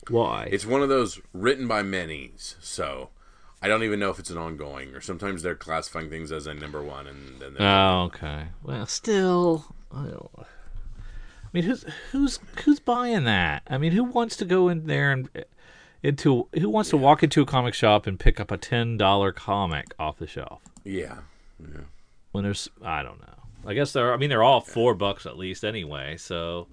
Why? 0.08 0.48
It's 0.50 0.64
one 0.66 0.82
of 0.82 0.88
those 0.88 1.20
written 1.34 1.68
by 1.68 1.82
many's, 1.82 2.56
so 2.60 3.10
I 3.60 3.68
don't 3.68 3.82
even 3.82 4.00
know 4.00 4.08
if 4.10 4.18
it's 4.18 4.30
an 4.30 4.38
ongoing, 4.38 4.94
or 4.94 5.00
sometimes 5.00 5.42
they're 5.42 5.54
classifying 5.54 6.08
things 6.08 6.32
as 6.32 6.46
a 6.46 6.54
number 6.54 6.82
one, 6.82 7.06
and 7.06 7.38
then 7.40 7.54
they're 7.54 7.66
Oh, 7.68 8.02
okay. 8.04 8.46
Well, 8.62 8.86
still, 8.86 9.74
I, 9.94 10.04
don't, 10.06 10.30
mean, 11.60 11.68
who's 11.68 11.84
who's 12.12 12.38
who's 12.64 12.80
buying 12.80 13.24
that? 13.24 13.62
I 13.68 13.78
mean, 13.78 13.92
who 13.92 14.04
wants 14.04 14.36
to 14.36 14.44
go 14.44 14.68
in 14.68 14.86
there 14.86 15.12
and 15.12 15.28
into 16.02 16.48
who 16.58 16.68
wants 16.68 16.90
to 16.90 16.96
walk 16.96 17.22
into 17.22 17.42
a 17.42 17.46
comic 17.46 17.74
shop 17.74 18.06
and 18.06 18.18
pick 18.18 18.38
up 18.38 18.50
a 18.50 18.56
ten 18.56 18.96
dollar 18.96 19.32
comic 19.32 19.94
off 19.98 20.18
the 20.18 20.26
shelf 20.26 20.62
yeah, 20.84 21.18
yeah. 21.60 21.82
when 22.32 22.44
there's 22.44 22.68
I 22.82 23.02
don't 23.02 23.20
know. 23.20 23.34
I 23.66 23.74
guess 23.74 23.92
they're. 23.92 24.12
I 24.12 24.16
mean, 24.16 24.30
they're 24.30 24.42
all 24.44 24.60
four 24.60 24.94
bucks 24.94 25.26
at 25.26 25.36
least 25.36 25.64
anyway. 25.64 26.16
So 26.16 26.68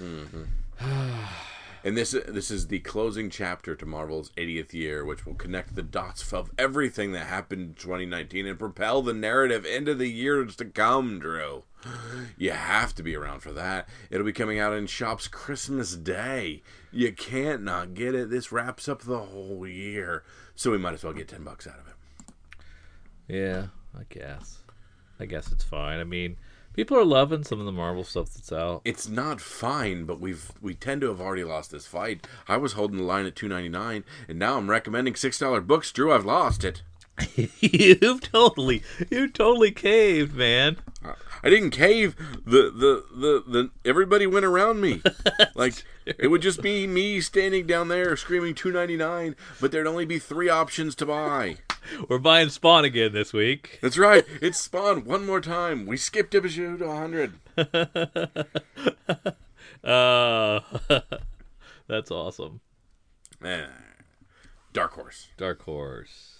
mm-hmm. 0.00 0.44
And 1.88 1.96
this 1.96 2.10
this 2.10 2.50
is 2.50 2.66
the 2.66 2.80
closing 2.80 3.30
chapter 3.30 3.74
to 3.74 3.86
Marvel's 3.86 4.28
80th 4.36 4.74
year, 4.74 5.06
which 5.06 5.24
will 5.24 5.32
connect 5.32 5.74
the 5.74 5.82
dots 5.82 6.34
of 6.34 6.50
everything 6.58 7.12
that 7.12 7.24
happened 7.24 7.62
in 7.62 7.74
2019 7.76 8.46
and 8.46 8.58
propel 8.58 9.00
the 9.00 9.14
narrative 9.14 9.64
into 9.64 9.94
the 9.94 10.08
years 10.08 10.54
to 10.56 10.66
come. 10.66 11.18
Drew, 11.18 11.64
you 12.36 12.50
have 12.50 12.94
to 12.96 13.02
be 13.02 13.16
around 13.16 13.40
for 13.40 13.52
that. 13.52 13.88
It'll 14.10 14.26
be 14.26 14.34
coming 14.34 14.58
out 14.58 14.74
in 14.74 14.86
shops 14.86 15.28
Christmas 15.28 15.96
Day. 15.96 16.62
You 16.92 17.10
can't 17.10 17.62
not 17.62 17.94
get 17.94 18.14
it. 18.14 18.28
This 18.28 18.52
wraps 18.52 18.86
up 18.86 19.00
the 19.00 19.20
whole 19.20 19.66
year, 19.66 20.24
so 20.54 20.70
we 20.70 20.76
might 20.76 20.92
as 20.92 21.04
well 21.04 21.14
get 21.14 21.28
10 21.28 21.42
bucks 21.42 21.66
out 21.66 21.78
of 21.78 21.86
it. 21.88 23.34
yeah, 23.34 23.68
I 23.98 24.02
guess. 24.10 24.58
I 25.18 25.24
guess 25.24 25.50
it's 25.50 25.64
fine. 25.64 26.00
I 26.00 26.04
mean, 26.04 26.36
people 26.72 26.96
are 26.96 27.04
loving 27.04 27.44
some 27.44 27.60
of 27.60 27.66
the 27.66 27.72
Marvel 27.72 28.04
stuff 28.04 28.32
that's 28.32 28.52
out. 28.52 28.82
It's 28.84 29.08
not 29.08 29.40
fine, 29.40 30.04
but 30.04 30.20
we've 30.20 30.52
we 30.60 30.74
tend 30.74 31.00
to 31.02 31.08
have 31.08 31.20
already 31.20 31.44
lost 31.44 31.70
this 31.70 31.86
fight. 31.86 32.26
I 32.46 32.56
was 32.56 32.74
holding 32.74 32.98
the 32.98 33.04
line 33.04 33.26
at 33.26 33.34
2.99, 33.34 34.04
and 34.28 34.38
now 34.38 34.56
I'm 34.56 34.70
recommending 34.70 35.14
six 35.14 35.38
dollar 35.38 35.60
books. 35.60 35.92
Drew, 35.92 36.12
I've 36.12 36.24
lost 36.24 36.64
it. 36.64 36.82
you've 37.60 38.20
totally, 38.20 38.82
you 39.10 39.28
totally 39.28 39.72
caved, 39.72 40.34
man. 40.34 40.76
I 41.42 41.50
didn't 41.50 41.70
cave. 41.70 42.16
The 42.44 42.70
the 42.70 43.04
the 43.14 43.44
the 43.46 43.70
everybody 43.84 44.26
went 44.26 44.44
around 44.44 44.80
me. 44.80 45.02
like 45.54 45.84
it 46.18 46.28
would 46.28 46.42
just 46.42 46.62
be 46.62 46.86
me 46.86 47.20
standing 47.20 47.66
down 47.66 47.88
there 47.88 48.16
screaming 48.16 48.54
2.99, 48.54 49.34
but 49.60 49.70
there'd 49.72 49.86
only 49.86 50.04
be 50.06 50.18
three 50.18 50.48
options 50.48 50.94
to 50.96 51.06
buy. 51.06 51.56
We're 52.08 52.18
buying 52.18 52.48
Spawn 52.50 52.84
again 52.84 53.12
this 53.12 53.32
week. 53.32 53.78
That's 53.82 53.98
right. 53.98 54.24
It's 54.42 54.58
Spawn 54.60 55.04
one 55.04 55.24
more 55.26 55.40
time. 55.40 55.86
We 55.86 55.96
skipped 55.96 56.34
issue 56.34 56.76
to 56.78 56.86
100. 56.86 57.34
Uh, 59.84 60.60
that's 61.88 62.10
awesome. 62.10 62.60
Eh. 63.44 63.66
Dark 64.72 64.92
Horse. 64.94 65.28
Dark 65.36 65.62
Horse. 65.62 66.38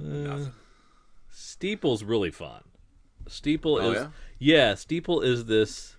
Uh, 0.00 0.04
Nothing. 0.08 0.52
Steeple's 1.30 2.02
really 2.02 2.30
fun. 2.32 2.62
Steeple 3.28 3.76
Oh, 3.80 3.90
is 3.92 3.96
yeah? 4.00 4.08
yeah, 4.38 4.74
Steeple 4.74 5.20
is 5.20 5.44
this 5.44 5.96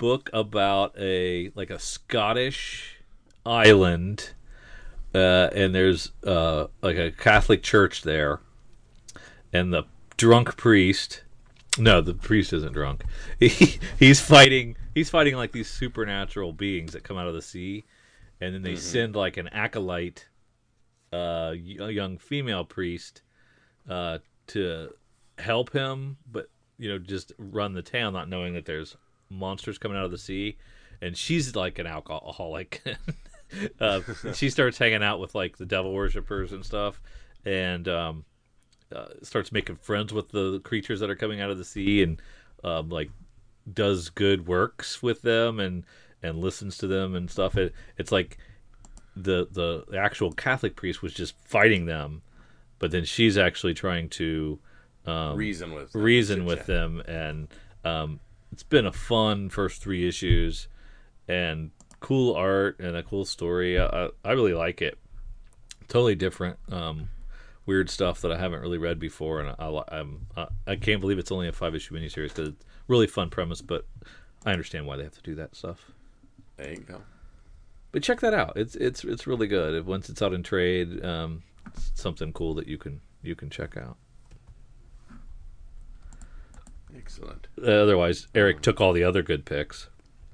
book 0.00 0.30
about 0.32 0.98
a 0.98 1.52
like 1.54 1.68
a 1.68 1.78
Scottish 1.78 2.96
island 3.44 4.32
uh, 5.14 5.50
and 5.54 5.74
there's 5.74 6.12
uh, 6.26 6.68
like 6.80 6.96
a 6.96 7.10
Catholic 7.10 7.62
church 7.62 8.02
there. 8.02 8.40
And 9.52 9.72
the 9.72 9.84
drunk 10.16 10.56
priest 10.56 11.22
no 11.78 12.00
the 12.00 12.14
priest 12.14 12.52
isn't 12.52 12.72
drunk. 12.72 13.04
He, 13.38 13.78
he's 13.98 14.20
fighting 14.20 14.76
he's 14.94 15.10
fighting 15.10 15.36
like 15.36 15.52
these 15.52 15.68
supernatural 15.68 16.54
beings 16.54 16.94
that 16.94 17.04
come 17.04 17.18
out 17.18 17.28
of 17.28 17.34
the 17.34 17.42
sea. 17.42 17.84
And 18.40 18.54
then 18.54 18.62
they 18.62 18.76
send 18.76 19.14
like 19.14 19.36
an 19.36 19.48
acolyte 19.48 20.28
uh, 21.12 21.52
a 21.52 21.90
young 21.90 22.16
female 22.16 22.64
priest 22.64 23.20
uh, 23.86 24.18
to 24.46 24.94
help 25.38 25.72
him, 25.72 26.16
but 26.30 26.48
you 26.78 26.88
know, 26.88 26.98
just 26.98 27.32
run 27.36 27.74
the 27.74 27.82
town, 27.82 28.14
not 28.14 28.30
knowing 28.30 28.54
that 28.54 28.64
there's 28.64 28.96
monsters 29.30 29.78
coming 29.78 29.96
out 29.96 30.04
of 30.04 30.10
the 30.10 30.18
sea. 30.18 30.56
And 31.00 31.16
she's 31.16 31.56
like 31.56 31.78
an 31.78 31.86
alcoholic. 31.86 32.82
uh, 33.80 34.00
she 34.34 34.50
starts 34.50 34.78
hanging 34.78 35.02
out 35.02 35.20
with 35.20 35.34
like 35.34 35.56
the 35.56 35.66
devil 35.66 35.92
worshippers 35.92 36.52
and 36.52 36.64
stuff, 36.64 37.00
and 37.44 37.88
um, 37.88 38.24
uh, 38.94 39.06
starts 39.22 39.52
making 39.52 39.76
friends 39.76 40.12
with 40.12 40.28
the 40.30 40.60
creatures 40.60 41.00
that 41.00 41.10
are 41.10 41.16
coming 41.16 41.40
out 41.40 41.50
of 41.50 41.58
the 41.58 41.64
sea, 41.64 42.02
and 42.02 42.20
um, 42.64 42.90
like 42.90 43.10
does 43.72 44.10
good 44.10 44.46
works 44.46 45.02
with 45.02 45.22
them, 45.22 45.58
and 45.58 45.84
and 46.22 46.38
listens 46.38 46.76
to 46.78 46.86
them 46.86 47.14
and 47.14 47.30
stuff. 47.30 47.56
It, 47.56 47.72
it's 47.96 48.12
like 48.12 48.38
the, 49.16 49.48
the 49.50 49.84
the 49.88 49.98
actual 49.98 50.32
Catholic 50.32 50.76
priest 50.76 51.02
was 51.02 51.14
just 51.14 51.34
fighting 51.44 51.86
them, 51.86 52.22
but 52.78 52.90
then 52.90 53.04
she's 53.04 53.38
actually 53.38 53.74
trying 53.74 54.08
to 54.10 54.58
um, 55.06 55.36
reason 55.36 55.72
with 55.72 55.94
reason 55.94 56.44
with 56.44 56.66
them, 56.66 57.00
and 57.06 57.48
um, 57.84 58.20
it's 58.52 58.62
been 58.62 58.86
a 58.86 58.92
fun 58.92 59.48
first 59.48 59.82
three 59.82 60.06
issues, 60.08 60.68
and 61.28 61.70
cool 62.00 62.34
art 62.34 62.80
and 62.80 62.96
a 62.96 63.02
cool 63.02 63.24
story. 63.24 63.78
I, 63.78 64.08
I, 64.24 64.32
really 64.32 64.54
like 64.54 64.82
it. 64.82 64.98
Totally 65.88 66.14
different, 66.14 66.58
um, 66.70 67.08
weird 67.66 67.90
stuff 67.90 68.20
that 68.22 68.32
I 68.32 68.38
haven't 68.38 68.60
really 68.60 68.78
read 68.78 68.98
before, 68.98 69.40
and 69.40 69.54
I, 69.58 70.04
I, 70.36 70.46
I 70.66 70.76
can't 70.76 71.00
believe 71.00 71.18
it's 71.18 71.32
only 71.32 71.48
a 71.48 71.52
five 71.52 71.74
issue 71.74 71.94
miniseries 71.94 72.28
because 72.28 72.48
it's 72.50 72.64
really 72.88 73.06
fun 73.06 73.30
premise, 73.30 73.60
but 73.60 73.86
I 74.44 74.52
understand 74.52 74.86
why 74.86 74.96
they 74.96 75.04
have 75.04 75.14
to 75.14 75.22
do 75.22 75.34
that 75.36 75.54
stuff. 75.54 75.90
There 76.56 76.70
you 76.70 76.80
go. 76.80 77.02
But 77.92 78.02
check 78.02 78.20
that 78.20 78.34
out. 78.34 78.52
It's 78.56 78.76
it's 78.76 79.04
it's 79.04 79.26
really 79.26 79.48
good. 79.48 79.74
If- 79.74 79.86
Once 79.86 80.08
it's 80.08 80.22
out 80.22 80.32
in 80.32 80.42
trade, 80.42 81.04
um, 81.04 81.42
it's 81.74 81.90
something 81.94 82.32
cool 82.32 82.54
that 82.54 82.68
you 82.68 82.78
can 82.78 83.00
you 83.22 83.34
can 83.34 83.50
check 83.50 83.76
out. 83.76 83.96
Excellent. 87.10 87.48
Uh, 87.60 87.70
otherwise, 87.70 88.28
Eric 88.36 88.62
took 88.62 88.80
all 88.80 88.92
the 88.92 89.02
other 89.02 89.22
good 89.22 89.44
picks. 89.44 89.88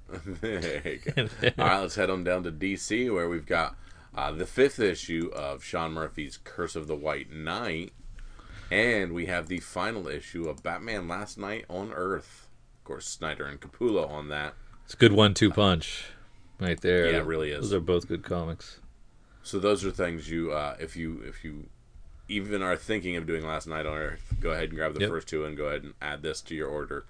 there 0.27 0.83
you 0.85 0.99
go. 0.99 1.29
All 1.59 1.67
right, 1.67 1.81
let's 1.81 1.95
head 1.95 2.11
on 2.11 2.23
down 2.23 2.43
to 2.45 2.53
DC 2.53 3.13
where 3.13 3.29
we've 3.29 3.47
got 3.47 3.77
uh, 4.15 4.31
the 4.31 4.47
fifth 4.47 4.79
issue 4.79 5.31
of 5.35 5.65
Sean 5.65 5.93
Murphy's 5.93 6.37
Curse 6.37 6.77
of 6.77 6.87
the 6.87 6.95
White 6.95 7.33
Knight, 7.33 7.93
and 8.71 9.13
we 9.13 9.27
have 9.27 9.49
the 9.49 9.61
final 9.61 10.07
issue 10.07 10.49
of 10.49 10.63
Batman 10.63 11.09
Last 11.09 11.39
Night 11.39 11.65
on 11.71 11.93
Earth. 11.93 12.49
Of 12.79 12.85
course, 12.85 13.07
Snyder 13.07 13.47
and 13.47 13.59
Capullo 13.59 14.09
on 14.11 14.29
that. 14.29 14.55
It's 14.85 14.95
a 14.95 14.99
good 14.99 15.13
one-two 15.13 15.53
punch, 15.53 16.05
right 16.61 16.81
there. 16.81 17.11
Yeah, 17.11 17.19
it 17.19 17.27
really 17.27 17.53
is. 17.53 17.71
Those 17.71 17.73
are 17.73 17.81
both 17.81 18.07
good 18.07 18.23
comics. 18.23 18.81
So 19.43 19.59
those 19.59 19.85
are 19.85 19.91
things 19.91 20.29
you, 20.29 20.53
uh, 20.53 20.77
if 20.79 20.95
you, 20.95 21.23
if 21.27 21.43
you 21.43 21.69
even 22.29 22.63
are 22.63 22.77
thinking 22.77 23.17
of 23.17 23.27
doing 23.27 23.47
Last 23.47 23.67
Night 23.67 23.87
on 23.87 23.97
Earth, 23.97 24.35
go 24.41 24.51
ahead 24.51 24.71
and 24.71 24.75
grab 24.75 24.95
the 24.95 25.01
Yep. 25.01 25.09
first 25.11 25.29
two 25.29 25.45
and 25.45 25.57
go 25.57 25.67
ahead 25.67 25.83
and 25.85 25.95
add 26.03 26.23
this 26.23 26.41
to 26.43 26.55
your 26.55 26.69
order. 26.69 27.05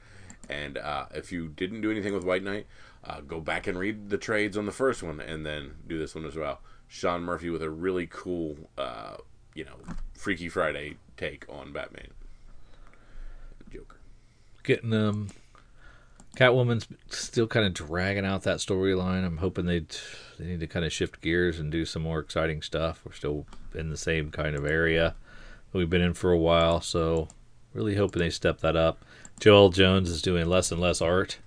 And 0.49 0.79
uh, 0.79 1.07
if 1.15 1.33
you 1.33 1.49
didn't 1.49 1.81
do 1.81 1.91
anything 1.91 2.13
with 2.15 2.25
White 2.25 2.43
Knight, 2.45 2.67
uh, 3.05 3.21
go 3.21 3.41
back 3.41 3.67
and 3.67 3.79
read 3.79 4.11
the 4.11 4.19
trades 4.19 4.57
on 4.57 4.67
the 4.67 4.73
first 4.73 5.03
one, 5.03 5.21
and 5.21 5.45
then 5.47 5.77
do 5.87 5.99
this 5.99 6.15
one 6.15 6.25
as 6.25 6.37
well. 6.37 6.61
Sean 6.89 7.23
Murphy 7.23 7.51
with 7.51 7.63
a 7.63 7.71
really 7.71 8.07
cool, 8.09 8.57
uh, 8.79 9.17
you 9.55 9.65
know, 9.65 9.77
Freaky 10.15 10.49
Friday 10.49 10.97
take 11.17 11.45
on 11.49 11.73
Batman, 11.73 12.09
Joker. 13.73 13.97
Getting 14.63 14.93
um, 14.93 15.29
Catwoman's 16.37 16.87
still 17.09 17.47
kind 17.47 17.67
of 17.67 17.75
dragging 17.75 18.25
out 18.27 18.43
that 18.43 18.59
storyline. 18.59 19.25
I'm 19.25 19.39
hoping 19.39 19.67
they 19.67 19.85
they 20.39 20.45
need 20.47 20.61
to 20.61 20.67
kind 20.67 20.85
of 20.85 20.93
shift 20.93 21.21
gears 21.21 21.59
and 21.59 21.71
do 21.71 21.85
some 21.85 22.03
more 22.03 22.19
exciting 22.21 22.63
stuff. 22.63 23.03
We're 23.05 23.13
still 23.13 23.47
in 23.75 23.91
the 23.91 23.97
same 23.97 24.31
kind 24.31 24.55
of 24.57 24.65
area 24.67 25.15
that 25.73 25.79
we've 25.79 25.91
been 25.91 26.03
in 26.03 26.15
for 26.15 26.33
a 26.33 26.39
while, 26.39 26.81
so 26.81 27.29
really 27.73 27.97
hoping 27.97 28.21
they 28.21 28.31
step 28.31 28.61
that 28.61 28.77
up. 28.77 29.05
Joelle 29.41 29.73
Jones 29.75 30.09
is 30.09 30.23
doing 30.23 30.47
less 30.47 30.71
and 30.73 30.81
less 30.81 31.01
art, 31.03 31.39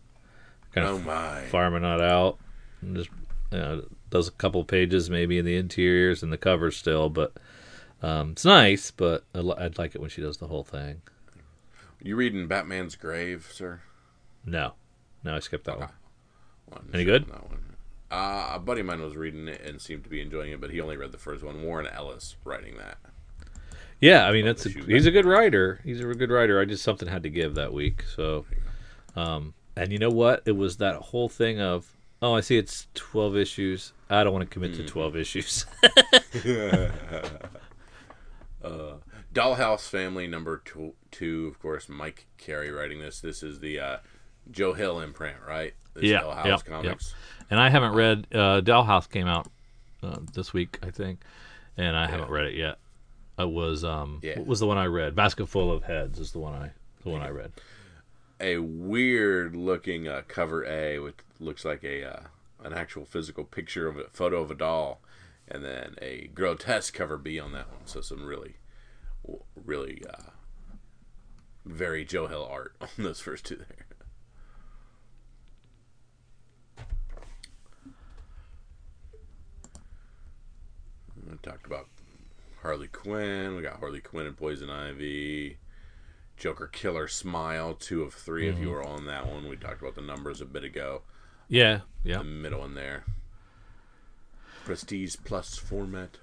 kind 0.73 0.87
Oh 0.87 0.95
of 0.97 1.05
my! 1.05 1.41
farming 1.49 1.81
that 1.81 2.01
out, 2.01 2.37
and 2.81 2.95
just 2.95 3.09
you 3.51 3.57
know, 3.57 3.85
does 4.11 4.27
a 4.27 4.31
couple 4.31 4.63
pages 4.63 5.09
maybe 5.09 5.37
in 5.39 5.45
the 5.45 5.55
interiors 5.55 6.21
and 6.21 6.31
the 6.31 6.37
covers 6.37 6.77
still, 6.77 7.09
but 7.09 7.33
um, 8.03 8.31
it's 8.31 8.45
nice. 8.45 8.91
But 8.91 9.23
I'd, 9.33 9.77
like 9.77 9.95
it 9.95 10.01
when 10.01 10.09
she 10.11 10.21
does 10.21 10.37
the 10.37 10.47
whole 10.47 10.63
thing. 10.63 11.01
You 12.01 12.15
reading 12.15 12.47
Batman's 12.47 12.95
Grave, 12.95 13.49
sir? 13.51 13.81
No, 14.45 14.73
no, 15.23 15.35
I 15.35 15.39
skipped 15.39 15.65
that 15.65 15.79
one. 15.79 15.89
One 16.67 16.89
Any 16.93 17.03
good? 17.05 17.25
That 17.25 17.49
one. 17.49 17.75
Uh, 18.11 18.51
a 18.53 18.59
buddy 18.59 18.81
of 18.81 18.87
mine 18.87 19.01
was 19.01 19.15
reading 19.15 19.47
it 19.47 19.61
and 19.61 19.79
seemed 19.79 20.03
to 20.03 20.09
be 20.09 20.21
enjoying 20.21 20.51
it, 20.51 20.59
but 20.59 20.71
he 20.71 20.81
only 20.81 20.97
read 20.97 21.11
the 21.11 21.17
first 21.17 21.43
one. 21.43 21.61
Warren 21.61 21.87
Ellis 21.87 22.35
writing 22.43 22.77
that. 22.77 22.97
Yeah, 24.01 24.25
I 24.25 24.31
mean, 24.31 24.47
it's 24.47 24.65
a, 24.65 24.69
he's 24.69 25.05
a 25.05 25.11
good 25.11 25.25
writer. 25.25 25.79
He's 25.83 25.99
a 25.99 26.05
good 26.05 26.31
writer. 26.31 26.59
I 26.59 26.65
just 26.65 26.83
something 26.83 27.07
had 27.07 27.23
to 27.23 27.29
give 27.29 27.55
that 27.55 27.73
week. 27.73 28.03
So, 28.15 28.45
um, 29.15 29.53
and 29.75 29.91
you 29.91 29.99
know 29.99 30.09
what? 30.09 30.41
It 30.45 30.53
was 30.53 30.77
that 30.77 30.95
whole 30.95 31.27
thing 31.29 31.59
of, 31.59 31.97
oh, 32.21 32.33
I 32.35 32.41
see 32.41 32.57
it's 32.57 32.87
twelve 32.93 33.35
issues. 33.35 33.91
I 34.09 34.23
don't 34.23 34.33
want 34.33 34.49
to 34.49 34.53
commit 34.53 34.73
to 34.75 34.85
twelve 34.85 35.15
issues. 35.17 35.65
Dollhouse 39.33 39.87
Family 39.87 40.27
number 40.27 40.61
two, 40.65 40.93
two, 41.11 41.47
of 41.47 41.59
course, 41.59 41.87
Mike 41.87 42.25
Carey 42.37 42.71
writing 42.71 42.99
this. 42.99 43.21
This 43.21 43.43
is 43.43 43.59
the 43.59 43.79
uh, 43.79 43.97
Joe 44.49 44.73
Hill 44.73 44.99
imprint, 44.99 45.37
right? 45.47 45.73
This 45.93 46.03
Yeah, 46.05 46.45
yep, 46.45 46.65
Comics. 46.65 47.13
and 47.49 47.59
I 47.59 47.69
haven't 47.69 47.93
read. 47.93 48.27
Uh, 48.33 48.61
Dollhouse 48.61 49.09
came 49.09 49.27
out 49.27 49.47
uh, 50.03 50.17
this 50.33 50.53
week, 50.53 50.79
I 50.83 50.91
think, 50.91 51.21
and 51.77 51.95
I 51.97 52.07
haven't 52.07 52.29
read 52.29 52.45
it 52.45 52.53
yet. 52.55 52.77
It 53.37 53.49
was 53.49 53.83
um, 53.83 54.19
Yeah. 54.21 54.37
what 54.37 54.47
was 54.47 54.59
the 54.59 54.67
one 54.67 54.77
I 54.77 54.85
read? 54.85 55.15
Basket 55.15 55.47
full 55.47 55.71
of 55.71 55.83
heads 55.83 56.19
is 56.19 56.31
the 56.31 56.39
one 56.39 56.53
I 56.53 56.71
the 57.03 57.09
one 57.09 57.21
I 57.21 57.29
read. 57.29 57.51
A 58.41 58.57
weird 58.59 59.55
looking 59.55 60.07
uh, 60.07 60.21
cover 60.27 60.65
A, 60.65 60.99
which 60.99 61.15
looks 61.39 61.63
like 61.65 61.83
a 61.83 62.03
uh, 62.03 62.19
an 62.63 62.73
actual 62.73 63.05
physical 63.05 63.43
picture 63.45 63.87
of 63.87 63.97
a 63.97 64.05
photo 64.11 64.41
of 64.41 64.51
a 64.51 64.55
doll, 64.55 65.01
and 65.47 65.63
then 65.63 65.95
a 66.01 66.27
grotesque 66.33 66.93
cover 66.93 67.17
B 67.17 67.39
on 67.39 67.51
that 67.53 67.69
one. 67.69 67.85
So 67.85 68.01
some 68.01 68.25
really, 68.25 68.55
really 69.55 70.03
uh, 70.09 70.31
very 71.65 72.03
Joe 72.05 72.27
Hill 72.27 72.47
art 72.49 72.75
on 72.81 72.87
those 72.97 73.19
first 73.19 73.45
two 73.45 73.55
there. 73.55 73.85
I 81.31 81.35
talked 81.47 81.65
about 81.65 81.87
Harley 82.61 82.87
Quinn. 82.87 83.55
We 83.55 83.61
got 83.61 83.79
Harley 83.79 84.01
Quinn 84.01 84.25
and 84.25 84.37
Poison 84.37 84.69
Ivy. 84.69 85.57
Joker 86.37 86.67
Killer 86.67 87.07
Smile. 87.07 87.73
Two 87.73 88.01
of 88.03 88.13
3 88.13 88.47
If 88.47 88.59
you 88.59 88.69
were 88.69 88.83
on 88.85 89.05
that 89.07 89.27
one, 89.27 89.47
we 89.49 89.57
talked 89.57 89.81
about 89.81 89.95
the 89.95 90.01
numbers 90.01 90.39
a 90.41 90.45
bit 90.45 90.63
ago. 90.63 91.01
Yeah, 91.49 91.81
yeah, 92.03 92.19
The 92.19 92.23
middle 92.23 92.59
one 92.59 92.75
there. 92.75 93.03
Prestige 94.65 95.15
Plus 95.25 95.57
format. 95.57 96.17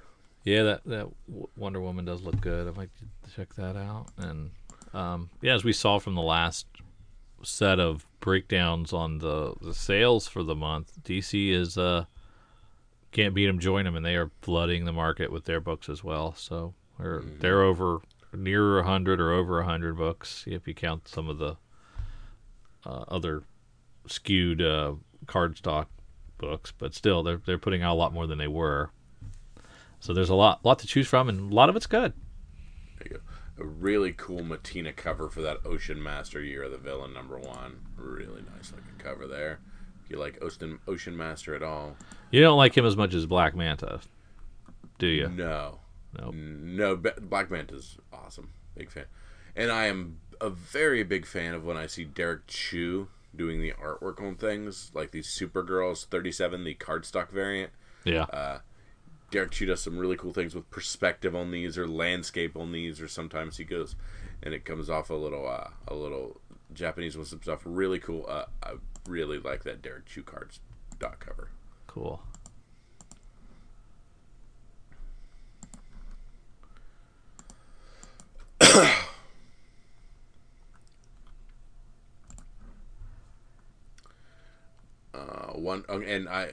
yeah. 0.45 0.63
That 0.63 0.85
that 0.85 1.09
Wonder 1.57 1.81
Woman 1.81 2.05
does 2.05 2.23
look 2.23 2.41
good. 2.41 2.69
I 2.69 2.71
might 2.71 2.91
check 3.35 3.55
that 3.55 3.77
out. 3.77 4.07
And 4.17 4.51
um, 4.95 5.31
yeah, 5.43 5.55
as 5.55 5.65
we 5.65 5.73
saw 5.73 5.99
from 5.99 6.15
the 6.15 6.23
last 6.23 6.67
set 7.43 7.79
of 7.81 8.07
breakdowns 8.21 8.93
on 8.93 9.19
the 9.19 9.55
the 9.61 9.75
sales 9.75 10.29
for 10.29 10.43
the 10.43 10.55
month, 10.55 10.93
DC 11.03 11.51
is 11.51 11.77
uh 11.77 12.05
can't 13.13 13.35
beat 13.35 13.47
them, 13.47 13.59
join 13.59 13.85
them, 13.85 13.97
and 13.97 14.05
they 14.05 14.17
are 14.17 14.31
flooding 14.43 14.85
the 14.85 14.93
market 14.93 15.33
with 15.33 15.45
their 15.45 15.61
books 15.61 15.89
as 15.89 16.05
well. 16.05 16.35
So 16.35 16.75
they're 16.99 17.23
they're 17.41 17.63
over 17.63 18.01
near 18.33 18.79
a 18.79 18.85
hundred 18.85 19.21
or 19.21 19.33
over 19.33 19.61
a 19.61 19.65
hundred 19.65 19.97
books 19.97 20.45
if 20.47 20.67
you 20.67 20.75
count 20.75 21.09
some 21.09 21.29
of 21.29 21.39
the 21.39 21.57
uh, 22.85 23.05
other 23.09 23.43
skewed 24.07 24.63
uh, 24.63 24.95
cardstock 25.27 25.87
books, 26.39 26.73
but 26.77 26.95
still 26.95 27.23
they're 27.23 27.41
they're 27.45 27.59
putting 27.59 27.83
out 27.83 27.95
a 27.95 27.99
lot 27.99 28.13
more 28.13 28.27
than 28.27 28.39
they 28.39 28.49
were. 28.49 28.91
So 30.01 30.13
there's 30.13 30.31
a 30.31 30.35
lot 30.35 30.65
lot 30.65 30.79
to 30.81 30.87
choose 30.87 31.09
from, 31.09 31.29
and 31.29 31.53
a 31.53 31.55
lot 31.55 31.69
of 31.69 31.77
it's 31.77 31.87
good. 31.87 32.13
There 32.99 33.09
you 33.09 33.17
go. 33.17 33.23
A 33.59 33.65
really 33.65 34.13
cool 34.13 34.43
Mattina 34.43 34.95
cover 34.95 35.31
for 35.31 35.41
that 35.41 35.65
Ocean 35.65 36.03
Master 36.03 36.43
year 36.43 36.65
of 36.65 36.73
the 36.73 36.79
villain 36.79 37.15
number 37.15 37.39
one. 37.39 37.87
Really 37.97 38.43
nice 38.55 38.71
looking 38.71 38.99
cover 38.99 39.27
there. 39.27 39.61
You 40.09 40.19
like 40.19 40.39
Ocean 40.43 40.79
Ocean 40.87 41.17
Master 41.17 41.55
at 41.55 41.63
all, 41.63 41.97
You 42.31 42.41
don't 42.41 42.57
like 42.57 42.77
him 42.77 42.85
as 42.87 42.97
much 42.97 43.15
as 43.15 43.27
Black 43.27 43.55
Manta, 43.57 44.01
do 44.99 45.07
you? 45.07 45.29
no, 45.29 45.79
Nope. 46.19 46.35
no. 46.35 46.97
Ba- 46.97 47.15
Black 47.21 47.51
Manta's 47.51 47.97
awesome. 48.13 48.51
Big 48.77 48.91
fan, 48.91 49.07
and 49.57 49.71
I 49.73 49.87
am 49.87 50.19
a 50.41 50.51
very 50.51 51.03
big 51.03 51.27
fan 51.27 51.55
of 51.55 51.65
when 51.65 51.77
I 51.77 51.87
see 51.87 52.05
Derrick 52.05 52.47
Chew 52.47 53.09
doing 53.35 53.61
the 53.61 53.73
artwork 53.73 54.21
on 54.23 54.35
things 54.37 54.91
like 54.95 55.11
these 55.11 55.27
Supergirls 55.29 56.07
37, 56.07 56.65
the 56.65 56.75
cardstock 56.75 57.31
variant. 57.31 57.73
Yeah. 58.05 58.59
Derrick 59.31 59.51
Chew 59.51 59.67
does 59.67 59.83
some 59.83 59.99
really 59.99 60.17
cool 60.17 60.33
things 60.33 60.55
with 60.55 60.71
perspective 60.71 61.35
on 61.35 61.51
these 61.51 61.77
or 61.77 61.89
landscape 61.89 62.57
on 62.57 62.71
these, 62.73 63.01
or 63.01 63.09
sometimes 63.09 63.57
he 63.57 63.65
goes 63.65 63.97
and 64.43 64.55
it 64.55 64.65
comes 64.65 64.89
off 64.89 65.11
a 65.11 65.15
little 65.15 65.49
uh, 65.49 65.69
a 65.89 65.95
little 65.95 66.41
Japanese 66.73 67.17
with 67.17 67.27
some 67.29 67.43
stuff. 67.43 67.61
Really 67.65 67.99
cool. 67.99 68.25
Uh, 68.29 68.45
I 68.63 68.73
really 69.09 69.39
like 69.39 69.65
that 69.65 69.83
Derrick 69.83 70.07
Chew 70.07 70.23
cards 70.23 70.61
dot 70.99 71.21
cover. 71.21 71.51
cool. 71.87 72.23
Uh, 85.15 85.53
one 85.55 85.83
oh, 85.89 86.03
and 86.03 86.29
I 86.29 86.53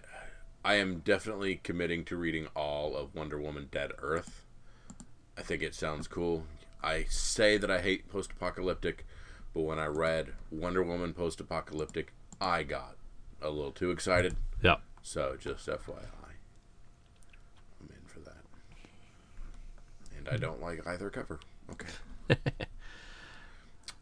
I 0.64 0.76
am 0.76 1.00
definitely 1.00 1.58
committing 1.58 2.06
to 2.06 2.16
reading 2.16 2.48
all 2.56 2.96
of 2.96 3.14
Wonder 3.14 3.38
Woman 3.38 3.68
Dead 3.70 3.92
Earth. 4.00 4.46
I 5.38 5.42
think 5.42 5.62
it 5.62 5.76
sounds 5.76 6.08
cool. 6.08 6.46
I 6.82 7.06
say 7.10 7.58
that 7.58 7.70
I 7.70 7.82
hate 7.82 8.10
post-apocalyptic, 8.10 9.06
but 9.54 9.62
when 9.62 9.80
I 9.80 9.88
read 9.88 10.34
Wonder 10.50 10.82
Woman 10.84 11.14
post-apocalyptic, 11.14 12.14
I 12.44 12.64
got 12.64 12.96
a 13.42 13.50
little 13.50 13.72
too 13.72 13.92
excited. 13.92 14.36
Yeah. 14.62 14.76
So 15.02 15.38
just 15.40 15.68
FYI, 15.68 15.96
I'm 17.82 17.90
in 17.90 18.06
for 18.06 18.20
that. 18.20 18.44
And 20.18 20.28
I 20.30 20.38
don't 20.38 20.62
like 20.62 20.86
either 20.88 21.10
cover. 21.10 21.40
Okay. 21.72 21.88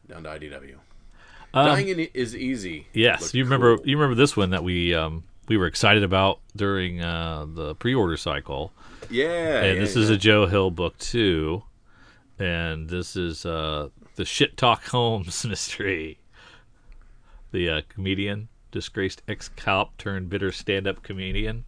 Down 0.07 0.23
to 0.23 0.29
IDW. 0.29 0.75
Dying 1.53 1.87
in 1.89 1.99
is 2.13 2.35
easy. 2.35 2.79
Um, 2.79 2.85
Yes, 2.93 3.33
you 3.33 3.43
remember 3.43 3.77
cool. 3.77 3.85
you 3.87 3.97
remember 3.97 4.15
this 4.15 4.35
one 4.37 4.49
that 4.51 4.63
we 4.63 4.93
um, 4.95 5.23
we 5.47 5.57
were 5.57 5.67
excited 5.67 6.03
about 6.03 6.39
during 6.55 7.01
uh, 7.01 7.45
the 7.47 7.75
pre-order 7.75 8.15
cycle, 8.17 8.71
Yeah. 9.09 9.61
and 9.63 9.75
yeah, 9.75 9.81
this 9.83 9.95
is 9.97 10.09
a 10.09 10.15
Joe 10.17 10.45
Hill 10.47 10.71
book 10.71 10.97
too, 10.97 11.63
and 12.39 12.89
this 12.89 13.15
is 13.17 13.45
uh, 13.45 13.89
the 14.15 14.23
Shit 14.25 14.55
Talk 14.57 14.85
Holmes 14.85 15.45
mystery. 15.45 16.19
The 17.51 17.69
uh, 17.69 17.81
comedian, 17.89 18.47
disgraced 18.71 19.21
ex-cop 19.27 19.97
turned 19.97 20.29
bitter 20.29 20.51
stand-up 20.51 21.03
comedian. 21.03 21.65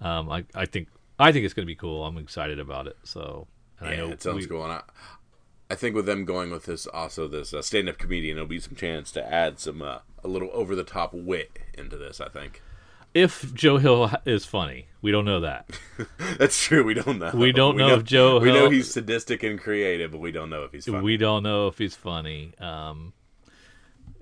Um, 0.00 0.30
I 0.30 0.44
I 0.54 0.66
think 0.66 0.88
I 1.18 1.32
think 1.32 1.44
it's 1.44 1.54
going 1.54 1.64
to 1.66 1.70
be 1.70 1.74
cool. 1.76 2.04
I'm 2.04 2.18
excited 2.18 2.58
about 2.58 2.86
it. 2.86 2.96
So 3.04 3.46
and 3.78 3.88
I 3.88 3.92
Yeah, 3.92 3.98
know 3.98 4.08
it 4.10 4.22
sounds 4.22 4.36
we- 4.36 4.46
cool. 4.46 4.64
And 4.64 4.72
I, 4.72 4.82
I 5.70 5.74
think 5.76 5.94
with 5.96 6.06
them 6.06 6.24
going 6.24 6.50
with 6.50 6.64
this, 6.66 6.86
also 6.86 7.26
this 7.26 7.54
uh, 7.54 7.62
stand-up 7.62 7.98
comedian, 7.98 8.36
it'll 8.36 8.46
be 8.48 8.60
some 8.60 8.74
chance 8.74 9.10
to 9.12 9.32
add 9.32 9.58
some 9.58 9.80
uh, 9.82 9.98
a 10.22 10.28
little 10.28 10.50
over-the-top 10.52 11.14
wit 11.14 11.58
into 11.72 11.96
this. 11.96 12.20
I 12.20 12.28
think 12.28 12.62
If 13.14 13.54
Joe 13.54 13.78
Hill 13.78 14.10
is 14.26 14.44
funny, 14.44 14.88
we 15.00 15.10
don't 15.10 15.24
know 15.24 15.40
that. 15.40 15.70
that's 16.38 16.62
true. 16.62 16.84
We 16.84 16.92
don't 16.94 17.18
know. 17.18 17.32
We 17.34 17.50
don't 17.52 17.76
know 17.78 17.94
if 17.96 18.04
Joe 18.04 18.40
We 18.40 18.52
know 18.52 18.68
he's 18.68 18.92
sadistic 18.92 19.42
and 19.42 19.58
creative, 19.58 20.10
but 20.12 20.20
we 20.20 20.32
don't 20.32 20.50
know 20.50 20.64
if 20.64 20.72
he's 20.72 20.84
funny. 20.84 21.00
We 21.02 21.16
don't 21.16 21.42
know 21.42 21.68
if 21.68 21.78
he's 21.78 21.96
funny. 21.96 22.52
Um, 22.58 23.12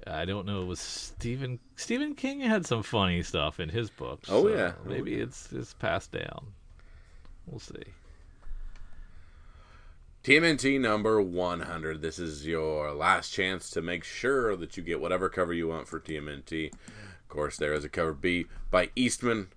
I 0.06 0.24
don't 0.24 0.46
know. 0.46 0.62
It 0.62 0.66
was 0.66 0.80
Stephen 0.80 1.58
Stephen 1.76 2.14
King 2.14 2.40
had 2.40 2.66
some 2.66 2.82
funny 2.82 3.22
stuff 3.22 3.60
in 3.60 3.68
his 3.68 3.90
books. 3.90 4.28
Oh, 4.30 4.44
so 4.44 4.48
yeah. 4.48 4.72
Oh, 4.84 4.88
maybe 4.88 5.14
it's 5.14 5.52
it's 5.52 5.74
passed 5.74 6.12
down. 6.12 6.52
We'll 7.46 7.60
see. 7.60 7.84
TMNT 10.24 10.80
number 10.80 11.20
100. 11.20 12.00
This 12.00 12.20
is 12.20 12.46
your 12.46 12.92
last 12.92 13.30
chance 13.30 13.70
to 13.70 13.82
make 13.82 14.04
sure 14.04 14.54
that 14.54 14.76
you 14.76 14.82
get 14.82 15.00
whatever 15.00 15.28
cover 15.28 15.52
you 15.52 15.66
want 15.66 15.88
for 15.88 15.98
TMNT. 15.98 16.72
Of 16.72 17.28
course, 17.28 17.56
there 17.56 17.72
is 17.72 17.84
a 17.84 17.88
cover 17.88 18.12
B 18.12 18.46
by 18.70 18.90
Eastman, 18.94 19.48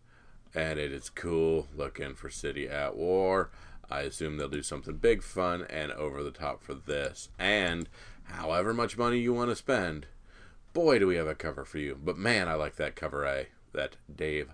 and 0.55 0.79
it 0.79 0.91
is 0.91 1.11
cool 1.11 1.67
looking 1.75 2.15
for 2.15 2.31
City 2.31 2.67
at 2.67 2.95
War. 2.95 3.51
I 3.91 4.01
assume 4.01 4.37
they'll 4.37 4.49
do 4.49 4.63
something 4.63 4.97
big, 4.97 5.21
fun, 5.21 5.67
and 5.69 5.91
over 5.91 6.23
the 6.23 6.31
top 6.31 6.63
for 6.63 6.73
this. 6.73 7.29
And 7.37 7.87
however 8.23 8.73
much 8.73 8.97
money 8.97 9.19
you 9.19 9.33
want 9.33 9.51
to 9.51 9.55
spend, 9.55 10.07
boy, 10.76 10.99
do 10.99 11.07
we 11.07 11.15
have 11.15 11.26
a 11.26 11.34
cover 11.34 11.65
for 11.65 11.80
you. 11.80 11.97
But 11.99 12.17
man, 12.17 12.47
I 12.47 12.53
like 12.53 12.76
that 12.76 12.95
cover 12.95 13.26
A 13.26 13.47
that 13.73 13.95
Dave 14.13 14.49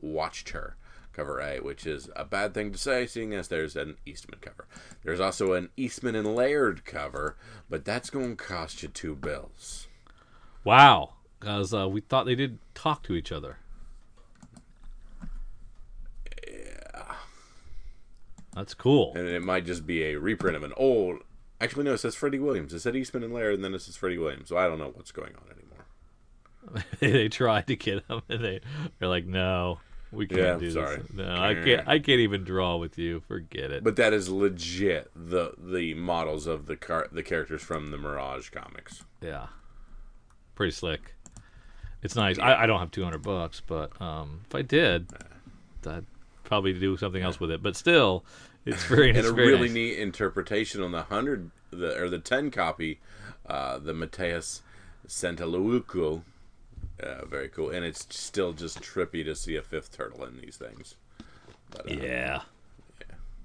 Wachter 0.00 0.74
cover 1.12 1.40
A, 1.40 1.58
which 1.60 1.86
is 1.86 2.08
a 2.14 2.24
bad 2.24 2.54
thing 2.54 2.72
to 2.72 2.78
say, 2.78 3.06
seeing 3.06 3.34
as 3.34 3.48
there's 3.48 3.74
an 3.74 3.96
Eastman 4.06 4.38
cover. 4.40 4.66
There's 5.02 5.20
also 5.20 5.54
an 5.54 5.70
Eastman 5.76 6.14
and 6.14 6.36
Laird 6.36 6.84
cover, 6.84 7.36
but 7.68 7.84
that's 7.84 8.10
going 8.10 8.36
to 8.36 8.44
cost 8.44 8.82
you 8.82 8.88
two 8.88 9.14
bills. 9.14 9.88
Wow, 10.62 11.14
because 11.40 11.74
uh, 11.74 11.88
we 11.88 12.02
thought 12.02 12.26
they 12.26 12.34
did 12.34 12.58
talk 12.74 13.02
to 13.04 13.14
each 13.14 13.32
other. 13.32 13.58
Yeah. 16.46 17.14
That's 18.54 18.74
cool. 18.74 19.12
And 19.16 19.26
it 19.26 19.42
might 19.42 19.66
just 19.66 19.86
be 19.86 20.04
a 20.04 20.18
reprint 20.18 20.56
of 20.56 20.62
an 20.62 20.72
old. 20.76 21.18
Actually, 21.60 21.84
no, 21.84 21.94
it 21.94 21.98
says 21.98 22.14
Freddie 22.14 22.38
Williams. 22.38 22.72
It 22.74 22.80
said 22.80 22.96
Eastman 22.96 23.22
and 23.22 23.32
Laird, 23.32 23.54
and 23.54 23.64
then 23.64 23.74
it 23.74 23.80
says 23.80 23.96
Freddie 23.96 24.18
Williams. 24.18 24.48
So 24.48 24.56
I 24.56 24.66
don't 24.66 24.78
know 24.78 24.92
what's 24.94 25.12
going 25.12 25.34
on 25.34 25.44
anymore. 25.50 25.61
they 27.00 27.28
tried 27.28 27.66
to 27.68 27.76
get 27.76 28.04
him, 28.08 28.22
and 28.28 28.44
they 28.44 28.60
they're 28.98 29.08
like, 29.08 29.26
"No, 29.26 29.80
we 30.10 30.26
can't 30.26 30.40
Yeah, 30.40 30.56
do 30.56 30.70
sorry. 30.70 30.96
this. 30.98 31.12
No, 31.14 31.34
I 31.34 31.54
can't. 31.54 31.88
I 31.88 31.98
can't 31.98 32.20
even 32.20 32.44
draw 32.44 32.76
with 32.76 32.98
you. 32.98 33.20
Forget 33.26 33.70
it." 33.70 33.84
But 33.84 33.96
that 33.96 34.12
is 34.12 34.28
legit 34.28 35.10
the 35.14 35.52
the 35.58 35.94
models 35.94 36.46
of 36.46 36.66
the 36.66 36.76
car 36.76 37.08
the 37.10 37.22
characters 37.22 37.62
from 37.62 37.90
the 37.90 37.98
Mirage 37.98 38.50
comics. 38.50 39.04
yeah, 39.20 39.48
pretty 40.54 40.72
slick. 40.72 41.14
It's 42.02 42.16
nice. 42.16 42.38
I, 42.38 42.62
I 42.62 42.66
don't 42.66 42.80
have 42.80 42.90
200 42.90 43.18
bucks, 43.22 43.62
but 43.64 44.00
um, 44.02 44.40
if 44.48 44.54
I 44.56 44.62
did, 44.62 45.06
I'd 45.86 46.04
probably 46.42 46.72
do 46.72 46.96
something 46.96 47.22
else 47.22 47.38
with 47.38 47.52
it. 47.52 47.62
But 47.62 47.76
still, 47.76 48.24
it's 48.66 48.82
very 48.84 49.08
and 49.14 49.18
it's 49.18 49.28
a 49.28 49.32
very 49.32 49.48
really 49.48 49.68
nice. 49.68 49.74
neat 49.74 49.98
interpretation 50.00 50.82
on 50.82 50.90
the 50.90 51.02
hundred 51.04 51.50
the 51.70 51.96
or 52.02 52.08
the 52.08 52.18
ten 52.18 52.50
copy, 52.50 52.98
uh, 53.46 53.78
the 53.78 53.94
Mateus 53.94 54.62
Santolouco. 55.06 56.22
Uh, 57.00 57.24
very 57.26 57.48
cool, 57.48 57.70
and 57.70 57.84
it's 57.84 58.06
still 58.14 58.52
just 58.52 58.80
trippy 58.80 59.24
to 59.24 59.34
see 59.34 59.56
a 59.56 59.62
fifth 59.62 59.96
turtle 59.96 60.24
in 60.24 60.36
these 60.40 60.56
things. 60.56 60.96
But, 61.70 61.90
uh, 61.90 61.94
Yeah. 61.94 62.42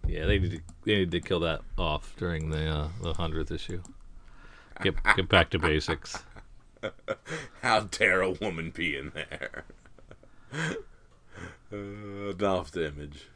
Yeah, 0.07 0.25
they 0.25 0.39
need 0.39 0.51
to 0.51 0.59
they 0.85 0.95
need 0.99 1.11
to 1.11 1.19
kill 1.19 1.41
that 1.41 1.61
off 1.77 2.13
during 2.17 2.49
the 2.49 2.65
uh, 2.65 2.87
the 3.01 3.13
hundredth 3.13 3.51
issue. 3.51 3.81
Get 4.81 4.95
get 5.15 5.27
back 5.27 5.49
to 5.49 5.59
basics. 5.59 6.23
How 7.61 7.81
dare 7.81 8.21
a 8.21 8.31
woman 8.31 8.71
be 8.71 8.95
in 8.95 9.11
there? 9.13 9.65
uh, 11.73 12.63
image. 12.75 13.27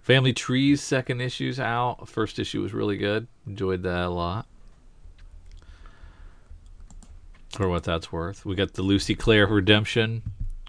Family 0.00 0.32
Trees 0.32 0.82
second 0.82 1.20
issue's 1.20 1.60
out. 1.60 2.08
First 2.08 2.40
issue 2.40 2.60
was 2.60 2.74
really 2.74 2.96
good. 2.96 3.28
Enjoyed 3.46 3.84
that 3.84 4.06
a 4.06 4.08
lot. 4.08 4.46
For 7.52 7.68
what 7.68 7.84
that's 7.84 8.10
worth, 8.10 8.46
we 8.46 8.54
got 8.54 8.74
the 8.74 8.82
Lucy 8.82 9.14
Claire 9.14 9.46
Redemption 9.46 10.22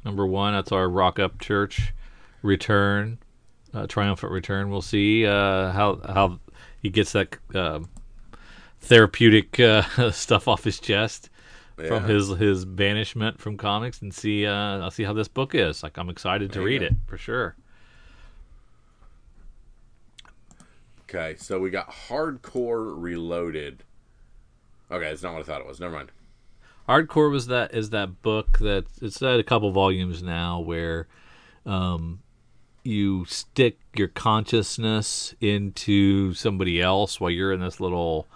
number 0.04 0.26
one. 0.28 0.54
That's 0.54 0.72
our 0.72 0.90
Rock 0.90 1.18
Up 1.18 1.40
Church 1.40 1.94
return, 2.42 3.20
uh, 3.74 3.88
triumphant 3.88 4.32
return. 4.34 4.70
We'll 4.70 4.82
see 4.82 5.26
uh, 5.26 5.72
how 5.72 6.02
how 6.06 6.40
he 6.82 6.90
gets 6.90 7.14
that 7.14 7.38
um 7.56 7.90
therapeutic 8.82 9.60
uh, 9.62 10.12
stuff 10.12 10.48
off 10.50 10.66
his 10.66 10.80
chest 10.80 11.30
from 11.78 12.04
his 12.04 12.28
his 12.30 12.66
banishment 12.66 13.40
from 13.40 13.56
comics, 13.58 14.02
and 14.02 14.14
see 14.14 14.46
uh, 14.46 14.80
I'll 14.80 14.92
see 14.92 15.04
how 15.04 15.14
this 15.14 15.30
book 15.30 15.56
is. 15.56 15.84
Like 15.84 15.98
I'm 15.98 16.10
excited 16.10 16.52
to 16.52 16.60
There 16.60 16.66
read 16.66 16.82
go. 16.82 16.88
it 16.88 16.94
for 17.08 17.18
sure. 17.18 17.56
Okay, 21.10 21.36
so 21.38 21.60
we 21.60 21.70
got 21.70 21.90
Hardcore 21.92 22.94
Reloaded. 23.02 23.84
Okay, 24.92 25.08
it's 25.08 25.24
not 25.24 25.34
what 25.34 25.42
I 25.42 25.44
thought 25.44 25.62
it 25.62 25.68
was. 25.68 25.80
Never 25.80 25.94
mind. 25.94 26.12
Hardcore 26.88 27.32
was 27.32 27.48
that 27.48 27.74
is 27.74 27.92
that 27.92 28.22
book 28.22 28.60
that 28.60 28.86
it's 29.02 29.22
at 29.22 29.40
a 29.40 29.44
couple 29.44 29.72
volumes 29.72 30.22
now 30.22 30.60
where 30.60 31.08
um, 31.66 32.20
you 32.84 33.26
stick 33.26 33.78
your 33.96 34.10
consciousness 34.10 35.34
into 35.40 36.34
somebody 36.34 36.82
else 36.82 37.20
while 37.20 37.32
you're 37.32 37.54
in 37.54 37.62
this 37.62 37.80
little 37.80 38.28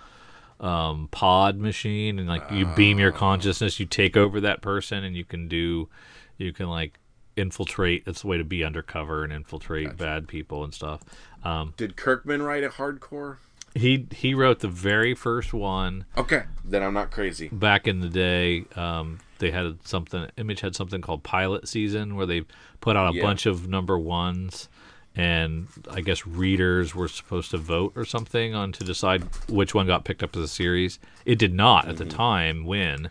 um, 0.59 1.07
pod 1.11 1.57
machine 1.57 2.19
and 2.19 2.27
like 2.27 2.49
you 2.51 2.65
beam 2.65 2.99
your 2.99 3.11
consciousness, 3.11 3.79
you 3.79 3.85
take 3.85 4.15
over 4.15 4.39
that 4.41 4.61
person 4.61 5.03
and 5.03 5.15
you 5.15 5.25
can 5.25 5.47
do 5.47 5.89
you 6.37 6.53
can 6.53 6.67
like 6.67 6.99
infiltrate. 7.35 8.05
That's 8.05 8.21
the 8.21 8.27
way 8.27 8.37
to 8.37 8.43
be 8.43 8.63
undercover 8.63 9.23
and 9.23 9.33
infiltrate 9.33 9.97
bad 9.97 10.27
people 10.27 10.63
and 10.63 10.73
stuff. 10.73 11.01
Um, 11.43 11.73
Did 11.77 11.95
Kirkman 11.95 12.41
write 12.41 12.63
a 12.63 12.69
Hardcore? 12.69 13.37
He 13.75 14.07
he 14.11 14.33
wrote 14.33 14.59
the 14.59 14.67
very 14.67 15.13
first 15.15 15.53
one. 15.53 16.05
Okay, 16.17 16.43
then 16.65 16.83
I'm 16.83 16.93
not 16.93 17.11
crazy. 17.11 17.49
back 17.49 17.87
in 17.87 17.99
the 18.01 18.09
day, 18.09 18.65
um, 18.75 19.19
they 19.39 19.51
had 19.51 19.77
something. 19.87 20.27
Image 20.37 20.61
had 20.61 20.75
something 20.75 21.01
called 21.01 21.23
Pilot 21.23 21.67
Season, 21.67 22.15
where 22.15 22.25
they 22.25 22.43
put 22.81 22.95
out 22.95 23.13
a 23.13 23.15
Yeah. 23.17 23.21
bunch 23.23 23.45
of 23.45 23.67
number 23.67 23.97
ones, 23.99 24.67
and 25.15 25.67
I 25.91 26.01
guess 26.01 26.25
readers 26.25 26.95
were 26.95 27.07
supposed 27.07 27.51
to 27.51 27.57
vote 27.57 27.93
or 27.95 28.05
something 28.05 28.55
on 28.55 28.71
to 28.73 28.83
decide 28.83 29.23
which 29.49 29.73
one 29.75 29.85
got 29.87 30.05
picked 30.05 30.23
up 30.23 30.35
as 30.35 30.41
a 30.43 30.47
series. 30.47 30.99
It 31.25 31.37
did 31.39 31.53
not 31.53 31.87
at 31.87 31.97
the 31.97 32.05
time 32.05 32.65
win, 32.65 33.09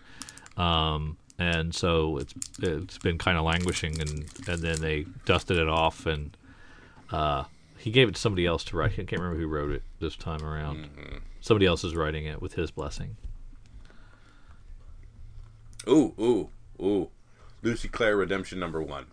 um, 0.57 1.17
and 1.39 1.75
so 1.75 2.19
it's 2.19 2.35
it's 2.61 2.99
been 2.99 3.19
kind 3.19 3.37
of 3.39 3.45
languishing, 3.45 4.01
and 4.01 4.25
and 4.49 4.63
then 4.63 4.81
they 4.81 5.07
dusted 5.27 5.59
it 5.59 5.69
off, 5.69 6.07
and 6.07 6.37
uh, 7.13 7.45
he 7.87 7.93
gave 7.93 8.09
it 8.09 8.17
to 8.17 8.21
somebody 8.21 8.45
else 8.45 8.65
to 8.65 8.77
write. 8.77 8.95
I 8.95 9.05
can't 9.05 9.13
remember 9.13 9.39
who 9.39 9.47
wrote 9.47 9.71
it 9.71 9.85
this 10.01 10.17
time 10.17 10.43
around. 10.43 10.89
Mm-hmm. 10.89 11.19
Somebody 11.41 11.67
else 11.67 11.85
is 11.85 11.95
writing 11.95 12.27
it 12.27 12.43
with 12.43 12.55
his 12.55 12.73
blessing. 12.73 13.17
Ooh, 15.89 16.13
ooh, 16.19 16.49
ooh. 16.83 17.11
Lucy 17.63 17.87
Claire 17.87 18.17
Redemption 18.17 18.59
number 18.59 18.83
one. 18.83 19.07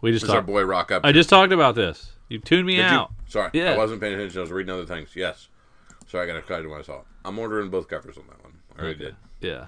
We 0.00 0.12
just 0.12 0.28
our 0.30 0.42
boy 0.42 0.62
Rock 0.62 0.92
Up. 0.92 1.04
I 1.04 1.10
just 1.10 1.28
talked 1.28 1.52
about 1.52 1.74
this. 1.74 2.12
You 2.28 2.38
tuned 2.38 2.68
me 2.68 2.76
Did 2.76 2.82
you? 2.82 2.98
out. 2.98 3.10
Sorry, 3.26 3.50
Yeah. 3.52 3.72
I 3.72 3.76
wasn't 3.76 4.00
paying 4.00 4.14
attention. 4.14 4.38
I 4.38 4.42
was 4.42 4.52
reading 4.52 4.72
other 4.72 4.86
things. 4.86 5.08
Yes. 5.16 5.48
Sorry, 6.06 6.22
I 6.22 6.32
got 6.32 6.38
excited 6.38 6.68
when 6.68 6.78
I 6.78 6.84
saw 6.84 7.00
it. 7.00 7.06
I'm 7.24 7.36
ordering 7.36 7.68
both 7.68 7.88
covers 7.88 8.16
on 8.16 8.28
that 8.28 8.40
one. 8.44 8.52
I 8.78 8.80
already 8.80 8.98
did. 9.06 9.16
Yeah. 9.40 9.66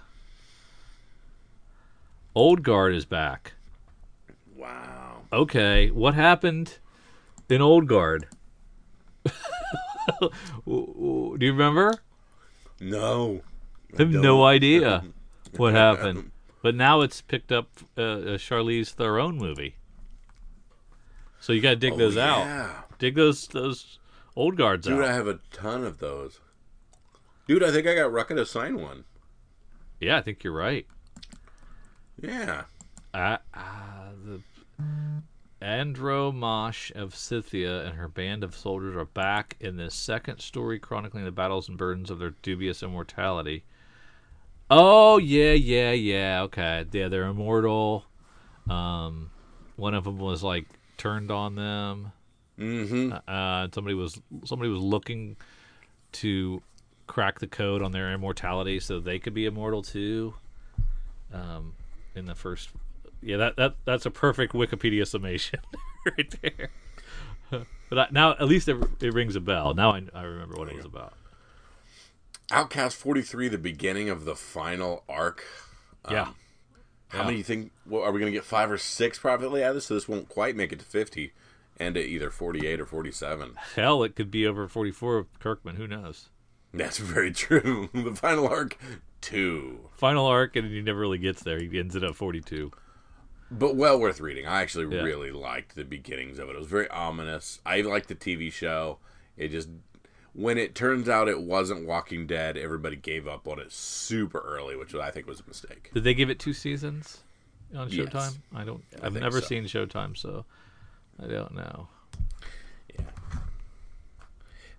Old 2.32 2.62
Guard 2.62 2.94
is 2.94 3.06
back. 3.06 3.54
Wow. 4.56 5.22
Okay, 5.32 5.90
what 5.90 6.14
happened 6.14 6.78
in 7.48 7.60
Old 7.60 7.88
Guard? 7.88 8.28
Do 10.66 11.36
you 11.40 11.52
remember? 11.52 11.94
No. 12.80 13.42
I 13.98 14.02
have 14.02 14.10
no 14.10 14.44
idea 14.44 15.04
what 15.56 15.74
happened. 15.74 16.30
But 16.62 16.74
now 16.74 17.00
it's 17.02 17.20
picked 17.20 17.52
up 17.52 17.68
uh, 17.96 18.02
a 18.02 18.34
Charlize 18.38 18.90
Theron 18.90 19.36
movie. 19.38 19.76
So 21.40 21.52
you 21.52 21.60
got 21.60 21.70
to 21.70 21.76
dig 21.76 21.92
Oh, 21.92 21.96
those 21.98 22.16
out. 22.16 22.38
yeah. 22.40 22.70
Dig 22.98 23.14
those 23.14 23.46
those 23.48 23.98
Old 24.34 24.56
Guards 24.56 24.86
Dude, 24.86 24.98
out. 24.98 25.04
I 25.08 25.12
have 25.14 25.28
a 25.28 25.38
ton 25.52 25.84
of 25.84 25.98
those. 25.98 26.40
Dude, 27.46 27.62
I 27.62 27.70
think 27.70 27.86
I 27.86 27.94
got 27.94 28.10
Rucka 28.10 28.34
to 28.36 28.44
sign 28.46 28.80
one. 28.80 29.04
Yeah, 30.00 30.16
I 30.18 30.22
think 30.22 30.42
you're 30.42 30.52
right. 30.52 30.86
Yeah. 32.20 32.64
uh, 33.14 33.36
uh, 33.54 34.10
the 34.24 34.40
Andromache 35.60 36.92
of 36.94 37.14
Scythia 37.14 37.86
and 37.86 37.96
her 37.96 38.08
band 38.08 38.44
of 38.44 38.54
soldiers 38.54 38.96
are 38.96 39.06
back 39.06 39.56
in 39.60 39.76
this 39.76 39.94
second 39.94 40.40
story 40.40 40.78
chronicling 40.78 41.24
the 41.24 41.30
battles 41.30 41.68
and 41.68 41.78
burdens 41.78 42.10
of 42.10 42.18
their 42.18 42.34
dubious 42.42 42.82
immortality. 42.82 43.64
Oh 44.68 45.18
yeah, 45.18 45.52
yeah, 45.52 45.92
yeah. 45.92 46.42
Okay, 46.42 46.84
yeah, 46.92 47.08
they're 47.08 47.26
immortal. 47.26 48.04
Um, 48.68 49.30
one 49.76 49.94
of 49.94 50.04
them 50.04 50.18
was 50.18 50.42
like 50.42 50.66
turned 50.96 51.30
on 51.30 51.54
them. 51.54 52.12
Mm-hmm. 52.58 53.12
Uh, 53.26 53.68
somebody 53.72 53.94
was 53.94 54.20
somebody 54.44 54.70
was 54.70 54.80
looking 54.80 55.36
to 56.12 56.62
crack 57.06 57.38
the 57.38 57.46
code 57.46 57.82
on 57.82 57.92
their 57.92 58.12
immortality 58.12 58.80
so 58.80 58.98
they 58.98 59.18
could 59.18 59.34
be 59.34 59.46
immortal 59.46 59.82
too. 59.82 60.34
Um, 61.32 61.74
in 62.14 62.26
the 62.26 62.34
first, 62.34 62.70
yeah, 63.22 63.36
that 63.38 63.56
that 63.56 63.74
that's 63.84 64.06
a 64.06 64.10
perfect 64.10 64.52
Wikipedia 64.52 65.06
summation 65.06 65.60
right 66.18 66.34
there. 66.42 66.70
but 67.90 67.98
I, 67.98 68.08
now 68.10 68.32
at 68.32 68.46
least 68.46 68.68
it, 68.68 68.76
it 69.00 69.12
rings 69.14 69.36
a 69.36 69.40
bell. 69.40 69.74
Now 69.74 69.92
I, 69.92 70.02
I 70.14 70.22
remember 70.22 70.56
what 70.56 70.68
it 70.68 70.76
was 70.76 70.84
about. 70.84 71.14
Outcast 72.50 72.96
43, 72.96 73.48
the 73.48 73.58
beginning 73.58 74.08
of 74.08 74.24
the 74.24 74.36
final 74.36 75.02
arc 75.08 75.44
um, 76.04 76.14
Yeah. 76.14 76.24
How 77.08 77.18
Yeah. 77.18 77.24
many 77.24 77.34
do 77.34 77.38
you 77.38 77.44
think? 77.44 77.72
Well, 77.86 78.02
are 78.02 78.12
we 78.12 78.20
going 78.20 78.32
to 78.32 78.36
get 78.36 78.44
five 78.44 78.70
or 78.70 78.78
six 78.78 79.18
privately 79.18 79.62
out 79.64 79.70
of 79.70 79.74
this? 79.76 79.86
So 79.86 79.94
this 79.94 80.08
won't 80.08 80.28
quite 80.28 80.54
make 80.56 80.72
it 80.72 80.78
to 80.80 80.84
fifty, 80.84 81.32
and 81.76 81.96
at 81.96 82.04
either 82.04 82.30
forty-eight 82.30 82.80
or 82.80 82.86
forty-seven. 82.86 83.54
Hell, 83.74 84.02
it 84.02 84.14
could 84.16 84.30
be 84.30 84.46
over 84.46 84.66
44 84.68 85.18
with 85.18 85.38
Kirkman. 85.40 85.76
Who 85.76 85.86
knows? 85.86 86.28
That's 86.74 86.98
very 86.98 87.32
true. 87.32 87.88
the 87.94 88.14
final 88.14 88.46
arc, 88.48 88.76
two, 89.20 89.88
Final 89.96 90.26
arc, 90.26 90.56
and 90.56 90.68
he 90.68 90.82
never 90.82 90.98
really 91.00 91.18
gets 91.18 91.42
there. 91.42 91.58
He 91.60 91.78
ends 91.78 91.94
it 91.96 92.02
at 92.02 92.14
42. 92.16 92.70
But 93.50 93.76
well 93.76 93.98
worth 93.98 94.20
reading. 94.20 94.46
I 94.46 94.62
actually 94.62 94.94
Yeah. 94.94 95.02
really 95.02 95.30
liked 95.30 95.74
the 95.76 95.84
beginnings 95.84 96.38
of 96.38 96.48
it. 96.48 96.56
It 96.56 96.58
was 96.58 96.66
very 96.68 96.88
ominous. 96.88 97.60
I 97.66 97.80
liked 97.82 98.08
the 98.08 98.14
TV 98.14 98.50
show. 98.52 98.98
It 99.36 99.48
just 99.48 99.68
when 100.32 100.58
it 100.58 100.74
turns 100.74 101.08
out 101.08 101.28
it 101.28 101.40
wasn't 101.40 101.86
Walking 101.86 102.26
Dead, 102.26 102.56
everybody 102.58 102.96
gave 102.96 103.26
up 103.26 103.48
on 103.48 103.58
it 103.58 103.72
super 103.72 104.38
early, 104.40 104.76
which 104.76 104.94
I 104.94 105.10
think 105.10 105.26
was 105.26 105.40
a 105.40 105.44
mistake. 105.48 105.90
Did 105.94 106.04
they 106.04 106.12
give 106.14 106.28
it 106.28 106.38
two 106.38 106.52
seasons 106.52 107.22
on 107.74 107.88
Yes. 107.88 108.08
Showtime? 108.08 108.36
I 108.54 108.64
don't. 108.64 108.84
I 109.00 109.06
I've 109.06 109.12
think 109.14 109.22
never 109.22 109.40
so. 109.40 109.46
seen 109.46 109.64
Showtime, 109.64 110.16
so 110.16 110.44
I 111.22 111.26
don't 111.26 111.54
know. 111.54 111.88
Yeah. 112.94 113.04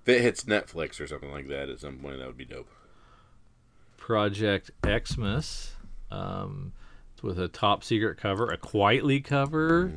If 0.04 0.10
it 0.10 0.22
hits 0.22 0.44
Netflix 0.46 1.02
or 1.02 1.08
something 1.08 1.32
like 1.32 1.48
that 1.48 1.70
at 1.70 1.80
some 1.80 1.98
point, 1.98 2.20
that 2.20 2.28
would 2.28 2.38
be 2.38 2.46
dope. 2.46 2.70
Project 3.98 4.72
Xmas. 4.86 5.74
Um, 6.12 6.72
with 7.24 7.40
a 7.40 7.48
top 7.48 7.84
secret 7.84 8.18
cover, 8.18 8.52
a 8.52 8.58
Quitely 8.58 9.24
cover. 9.24 9.92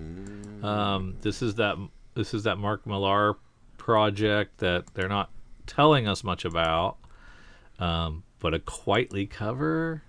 Um, 0.63 1.17
this 1.21 1.43
is 1.43 1.55
that. 1.57 1.77
This 2.15 2.35
is 2.35 2.43
that 2.45 2.59
Mark 2.59 2.87
Millar 2.87 3.37
project 3.79 4.59
that 4.59 4.93
they're 4.95 5.09
not 5.09 5.31
telling 5.67 6.07
us 6.09 6.25
much 6.25 6.45
about, 6.45 6.97
um, 7.79 8.25
but 8.41 8.53
a 8.53 8.59
Quitely 8.59 9.29
cover. 9.31 10.03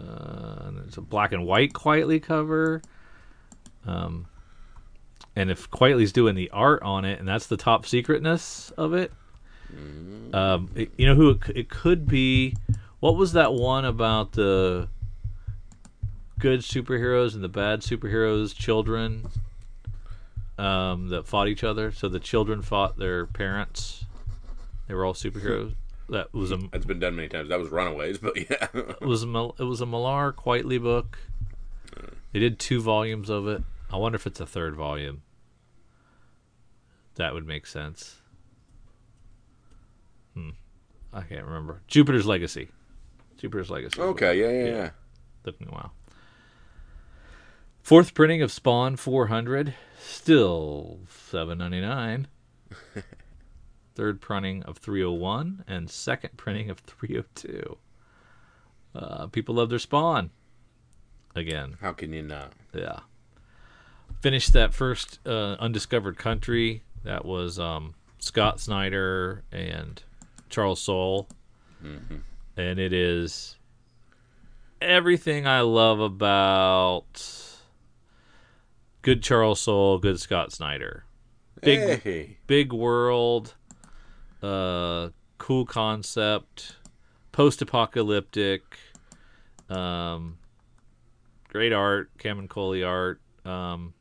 Uh, 0.00 0.62
and 0.66 0.78
it's 0.86 0.96
a 0.96 1.00
black 1.00 1.32
and 1.32 1.44
white 1.46 1.72
Quitely 1.72 2.22
cover. 2.22 2.80
Um, 3.86 4.26
and 5.34 5.50
if 5.50 5.70
Quitely's 5.70 6.12
doing 6.12 6.34
the 6.34 6.50
art 6.50 6.82
on 6.82 7.04
it, 7.04 7.18
and 7.18 7.26
that's 7.26 7.46
the 7.46 7.56
top 7.56 7.86
secretness 7.86 8.70
of 8.76 8.92
it, 8.94 9.12
um, 10.32 10.70
it- 10.74 10.92
you 10.96 11.06
know 11.06 11.14
who 11.14 11.30
it, 11.30 11.38
it 11.54 11.68
could 11.68 12.06
be. 12.06 12.54
What 13.00 13.16
was 13.16 13.32
that 13.32 13.54
one 13.54 13.84
about 13.84 14.32
the 14.32 14.88
good 16.38 16.60
superheroes 16.60 17.34
and 17.34 17.42
the 17.42 17.48
bad 17.48 17.80
superheroes' 17.80 18.54
children 18.54 19.26
um, 20.58 21.08
that 21.08 21.26
fought 21.26 21.48
each 21.48 21.64
other? 21.64 21.92
So 21.92 22.08
the 22.08 22.20
children 22.20 22.62
fought 22.62 22.98
their 22.98 23.26
parents. 23.26 24.04
They 24.86 24.94
were 24.94 25.04
all 25.04 25.14
superheroes. 25.14 25.74
That 26.08 26.32
was 26.32 26.50
a 26.52 26.56
That's 26.72 26.86
been 26.86 27.00
done 27.00 27.16
many 27.16 27.28
times. 27.28 27.50
That 27.50 27.58
was 27.58 27.68
Runaways, 27.70 28.18
but 28.22 28.36
yeah. 28.36 28.68
it 28.74 29.00
was 29.02 29.24
a 29.24 29.48
it 29.58 29.64
was 29.64 29.80
a 29.80 29.86
Millar 29.86 30.32
Quitely 30.32 30.80
book. 30.82 31.18
They 32.32 32.38
did 32.38 32.58
two 32.58 32.80
volumes 32.80 33.28
of 33.30 33.46
it. 33.48 33.62
I 33.90 33.96
wonder 33.96 34.16
if 34.16 34.26
it's 34.26 34.40
a 34.40 34.46
third 34.46 34.74
volume. 34.74 35.22
That 37.16 37.34
would 37.34 37.46
make 37.46 37.66
sense. 37.66 38.16
Hmm. 40.34 40.50
I 41.12 41.22
can't 41.22 41.44
remember. 41.44 41.82
Jupiter's 41.88 42.26
Legacy. 42.26 42.68
Jupiter's 43.38 43.70
Legacy. 43.70 44.00
okay, 44.00 44.38
yeah, 44.38 44.50
yeah, 44.50 44.64
Yeah. 44.64 44.82
yeah. 44.82 44.90
Took 45.44 45.60
me 45.60 45.66
a 45.70 45.74
while. 45.74 45.92
Fourth 47.82 48.12
printing 48.14 48.42
of 48.42 48.52
Spawn 48.52 48.96
400, 48.96 49.74
still 49.98 51.00
7.99. 51.32 52.26
Third 53.94 54.20
printing 54.20 54.62
of 54.64 54.76
301 54.78 55.64
and 55.66 55.90
second 55.90 56.36
printing 56.36 56.70
of 56.70 56.78
302. 56.80 57.78
Uh, 58.94 59.26
people 59.28 59.54
love 59.54 59.70
their 59.70 59.78
Spawn. 59.78 60.30
Again, 61.34 61.76
How 61.80 61.92
can 61.92 62.12
you 62.12 62.22
not? 62.22 62.52
yeah. 62.74 63.00
Finished 64.20 64.52
that 64.52 64.74
first 64.74 65.18
uh, 65.26 65.56
undiscovered 65.60 66.18
country. 66.18 66.82
That 67.04 67.24
was 67.24 67.58
um, 67.58 67.94
Scott 68.18 68.60
Snyder 68.60 69.44
and 69.52 70.02
Charles 70.50 70.80
Soule, 70.80 71.28
and 72.56 72.78
it 72.80 72.92
is 72.92 73.56
everything 74.82 75.46
I 75.46 75.60
love 75.60 76.00
about 76.00 77.22
good 79.02 79.22
Charles 79.22 79.60
Soule, 79.60 79.98
good 79.98 80.20
Scott 80.20 80.52
Snyder. 80.52 81.04
Big 81.60 82.00
Hey, 82.02 82.38
big 82.46 82.72
world, 82.72 83.54
uh, 84.42 85.08
cool 85.38 85.64
concept, 85.66 86.76
post-apocalyptic, 87.32 88.62
um, 89.68 90.38
great 91.48 91.72
art, 91.72 92.10
Camuncoli 92.18 92.86
art. 92.86 93.20
Um, 93.44 93.92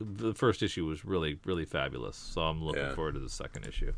the 0.00 0.32
first 0.34 0.62
issue 0.62 0.84
was 0.86 1.04
really, 1.04 1.38
really 1.44 1.64
fabulous, 1.64 2.16
so 2.16 2.42
I'm 2.42 2.62
looking 2.62 2.82
Yeah. 2.82 2.94
forward 2.94 3.14
to 3.14 3.20
the 3.20 3.28
second 3.28 3.66
issue. 3.66 3.92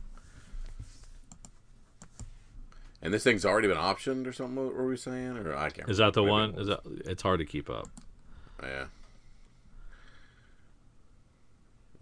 and 3.03 3.13
this 3.13 3.23
thing's 3.23 3.45
already 3.45 3.69
been 3.69 3.77
optioned 3.77 4.27
or 4.27 4.33
something. 4.33 4.57
What 4.57 4.75
were 4.75 4.87
we 4.87 4.97
saying? 4.97 5.37
Or 5.37 5.55
I 5.55 5.69
can't. 5.69 5.91
Is 5.91 5.99
that 5.99 6.15
the 6.15 6.23
one? 6.23 6.55
Is 6.59 6.69
that? 6.69 6.81
It's 7.05 7.23
hard 7.23 7.39
to 7.41 7.45
keep 7.45 7.69
up. 7.69 7.87
Yeah. 8.63 8.87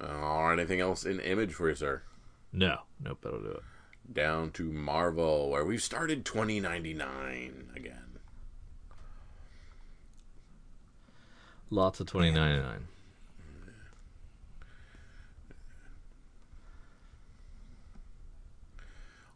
Or 0.02 0.52
anything 0.52 0.80
else 0.80 1.04
in 1.04 1.20
image 1.20 1.52
for 1.52 1.68
you, 1.68 1.74
sir? 1.74 2.02
No, 2.52 2.80
nope, 3.02 3.18
that'll 3.22 3.40
do 3.40 3.50
it. 3.50 3.62
Down 4.12 4.50
to 4.52 4.64
Marvel, 4.64 5.48
where 5.50 5.64
we've 5.64 5.82
started 5.82 6.24
2099 6.24 7.70
again. 7.76 8.18
Lots 11.70 12.00
of 12.00 12.06
twenty 12.06 12.30
ninety 12.30 12.62
nine. 12.62 12.88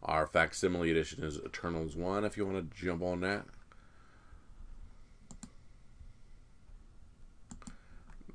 Our 0.03 0.27
facsimile 0.27 0.91
edition 0.91 1.25
is 1.25 1.39
Eternals 1.39 1.97
1, 1.97 2.25
if 2.25 2.37
you 2.37 2.47
want 2.47 2.71
to 2.71 2.77
jump 2.81 3.03
on 3.03 3.21
that. 3.21 3.47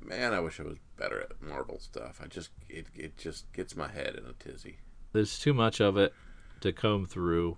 Man, 0.04 0.34
I 0.34 0.40
wish 0.40 0.58
I 0.60 0.64
was 0.64 0.78
better 0.96 1.20
at 1.20 1.40
Marvel 1.40 1.78
stuff. 1.78 2.20
I 2.22 2.26
just 2.26 2.50
it, 2.68 2.86
it 2.94 3.16
just 3.16 3.52
gets 3.52 3.76
my 3.76 3.88
head 3.88 4.16
in 4.16 4.24
a 4.26 4.32
tizzy. 4.32 4.78
There's 5.12 5.38
too 5.38 5.54
much 5.54 5.80
of 5.80 5.96
it 5.96 6.12
to 6.60 6.72
comb 6.72 7.06
through. 7.06 7.56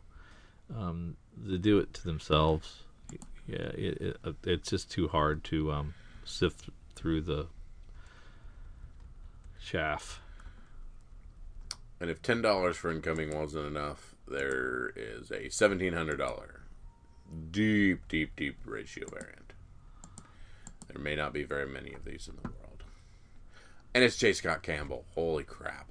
Um, 0.74 1.16
they 1.36 1.58
do 1.58 1.78
it 1.78 1.94
to 1.94 2.04
themselves. 2.04 2.82
Yeah, 3.46 3.58
it, 3.58 4.00
it, 4.00 4.16
uh, 4.24 4.32
it's 4.44 4.70
just 4.70 4.90
too 4.90 5.08
hard 5.08 5.44
to 5.44 5.70
um, 5.72 5.94
sift 6.24 6.70
through 6.94 7.22
the 7.22 7.48
chaff. 9.62 10.20
And 12.00 12.10
if 12.10 12.22
ten 12.22 12.42
dollars 12.42 12.76
for 12.76 12.90
incoming 12.90 13.36
wasn't 13.36 13.66
enough, 13.66 14.14
there 14.26 14.92
is 14.96 15.30
a 15.30 15.48
seventeen 15.50 15.92
hundred 15.92 16.16
dollar 16.16 16.62
deep, 17.50 18.06
deep, 18.08 18.36
deep 18.36 18.56
ratio 18.64 19.08
variant. 19.08 19.43
There 20.94 21.02
may 21.02 21.16
not 21.16 21.32
be 21.32 21.42
very 21.42 21.66
many 21.66 21.92
of 21.92 22.04
these 22.04 22.28
in 22.28 22.36
the 22.36 22.48
world. 22.48 22.84
And 23.92 24.04
it's 24.04 24.16
J. 24.16 24.32
Scott 24.32 24.62
Campbell. 24.62 25.04
Holy 25.14 25.44
crap. 25.44 25.90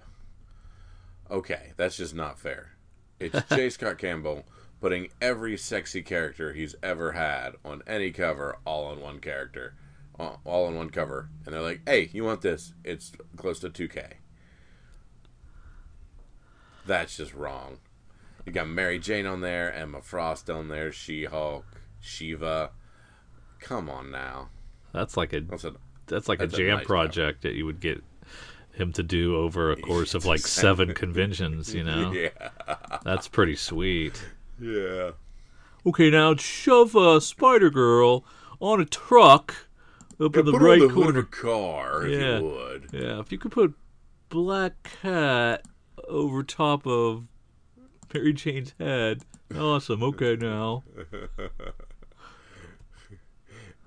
Okay, 1.29 1.73
that's 1.75 1.97
just 1.97 2.15
not 2.15 2.39
fair. 2.39 2.71
It's 3.19 3.37
J. 3.49 3.69
Scott 3.69 3.97
Campbell 3.97 4.45
putting 4.79 5.09
every 5.21 5.57
sexy 5.57 6.01
character 6.01 6.53
he's 6.53 6.75
ever 6.81 7.11
had 7.11 7.55
on 7.63 7.81
any 7.85 8.11
cover 8.11 8.57
all 8.65 8.85
on 8.85 9.01
one 9.01 9.19
character, 9.19 9.75
all 10.17 10.41
all 10.45 10.65
on 10.67 10.75
one 10.75 10.89
cover. 10.89 11.29
And 11.45 11.53
they're 11.53 11.61
like, 11.61 11.81
hey, 11.85 12.09
you 12.13 12.23
want 12.23 12.41
this? 12.41 12.73
It's 12.83 13.11
close 13.35 13.59
to 13.59 13.69
2K. 13.69 14.13
That's 16.85 17.17
just 17.17 17.33
wrong. 17.33 17.79
You 18.45 18.51
got 18.51 18.67
Mary 18.67 18.99
Jane 18.99 19.25
on 19.25 19.41
there, 19.41 19.73
Emma 19.73 20.01
Frost 20.01 20.49
on 20.49 20.67
there, 20.67 20.91
She 20.91 21.25
Hulk, 21.25 21.65
Shiva. 22.01 22.71
Come 23.59 23.89
on 23.89 24.11
now. 24.11 24.49
That's 24.93 25.17
like 25.17 25.33
a 25.33 25.41
That's 25.41 25.63
a, 25.65 25.73
that's 26.07 26.29
like 26.29 26.39
that's 26.39 26.53
a 26.53 26.55
a 26.55 26.59
jam 26.59 26.77
nice 26.77 26.85
project 26.87 27.41
that 27.43 27.53
you 27.53 27.65
would 27.65 27.79
get 27.79 28.03
him 28.73 28.91
to 28.93 29.03
do 29.03 29.35
over 29.37 29.71
a 29.71 29.75
course 29.75 30.13
of 30.13 30.25
like 30.25 30.39
seven 30.47 30.93
conventions. 30.93 31.73
You 31.73 31.83
know, 31.83 32.11
yeah, 32.11 32.29
that's 33.03 33.27
pretty 33.27 33.55
sweet. 33.55 34.23
yeah. 34.59 35.11
Okay, 35.85 36.09
now 36.09 36.35
shove 36.35 36.95
a 36.95 37.19
Spider 37.19 37.69
Girl 37.69 38.23
on 38.61 38.79
a 38.79 38.85
truck 38.85 39.67
up 40.19 40.37
in 40.37 40.45
the 40.45 40.51
Put 40.53 40.61
her 40.61 40.67
right 40.67 40.79
the 40.79 40.87
corner. 40.89 41.19
of 41.19 41.25
a 41.25 41.27
car, 41.27 42.05
if 42.07 42.19
Yeah. 42.21 42.37
you 42.39 42.43
would. 42.45 42.89
Yeah, 42.93 43.19
if 43.19 43.31
you 43.33 43.37
could 43.37 43.51
put 43.51 43.73
Black 44.29 44.73
Cat 45.01 45.65
over 46.07 46.41
top 46.43 46.87
of 46.87 47.25
Mary 48.13 48.31
Jane's 48.31 48.73
head, 48.79 49.23
awesome. 49.57 50.01
Okay, 50.03 50.35
now 50.37 50.83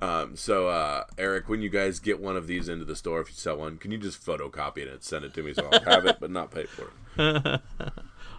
Um, 0.01 0.36
so, 0.36 0.68
uh, 0.68 1.05
Eric, 1.16 1.49
when 1.49 1.62
you 1.62 1.70
guys 1.70 1.99
get 2.01 2.20
one 2.20 2.36
of 2.36 2.47
these 2.47 2.68
into 2.68 2.84
the 2.84 2.94
store, 2.97 3.20
if 3.20 3.28
you 3.28 3.34
sell 3.34 3.57
one, 3.57 3.78
can 3.78 3.90
you 3.90 3.99
just 3.99 4.24
photocopy 4.24 4.78
it 4.78 4.88
and 4.88 5.03
send 5.03 5.24
it 5.24 5.32
to 5.34 5.42
me 5.42 5.55
so 5.55 5.68
I'll 5.72 5.80
have 5.84 6.05
it, 6.07 6.18
but 6.20 6.30
not 6.30 6.51
pay 6.51 6.64
for 6.66 6.90
it? 7.16 7.61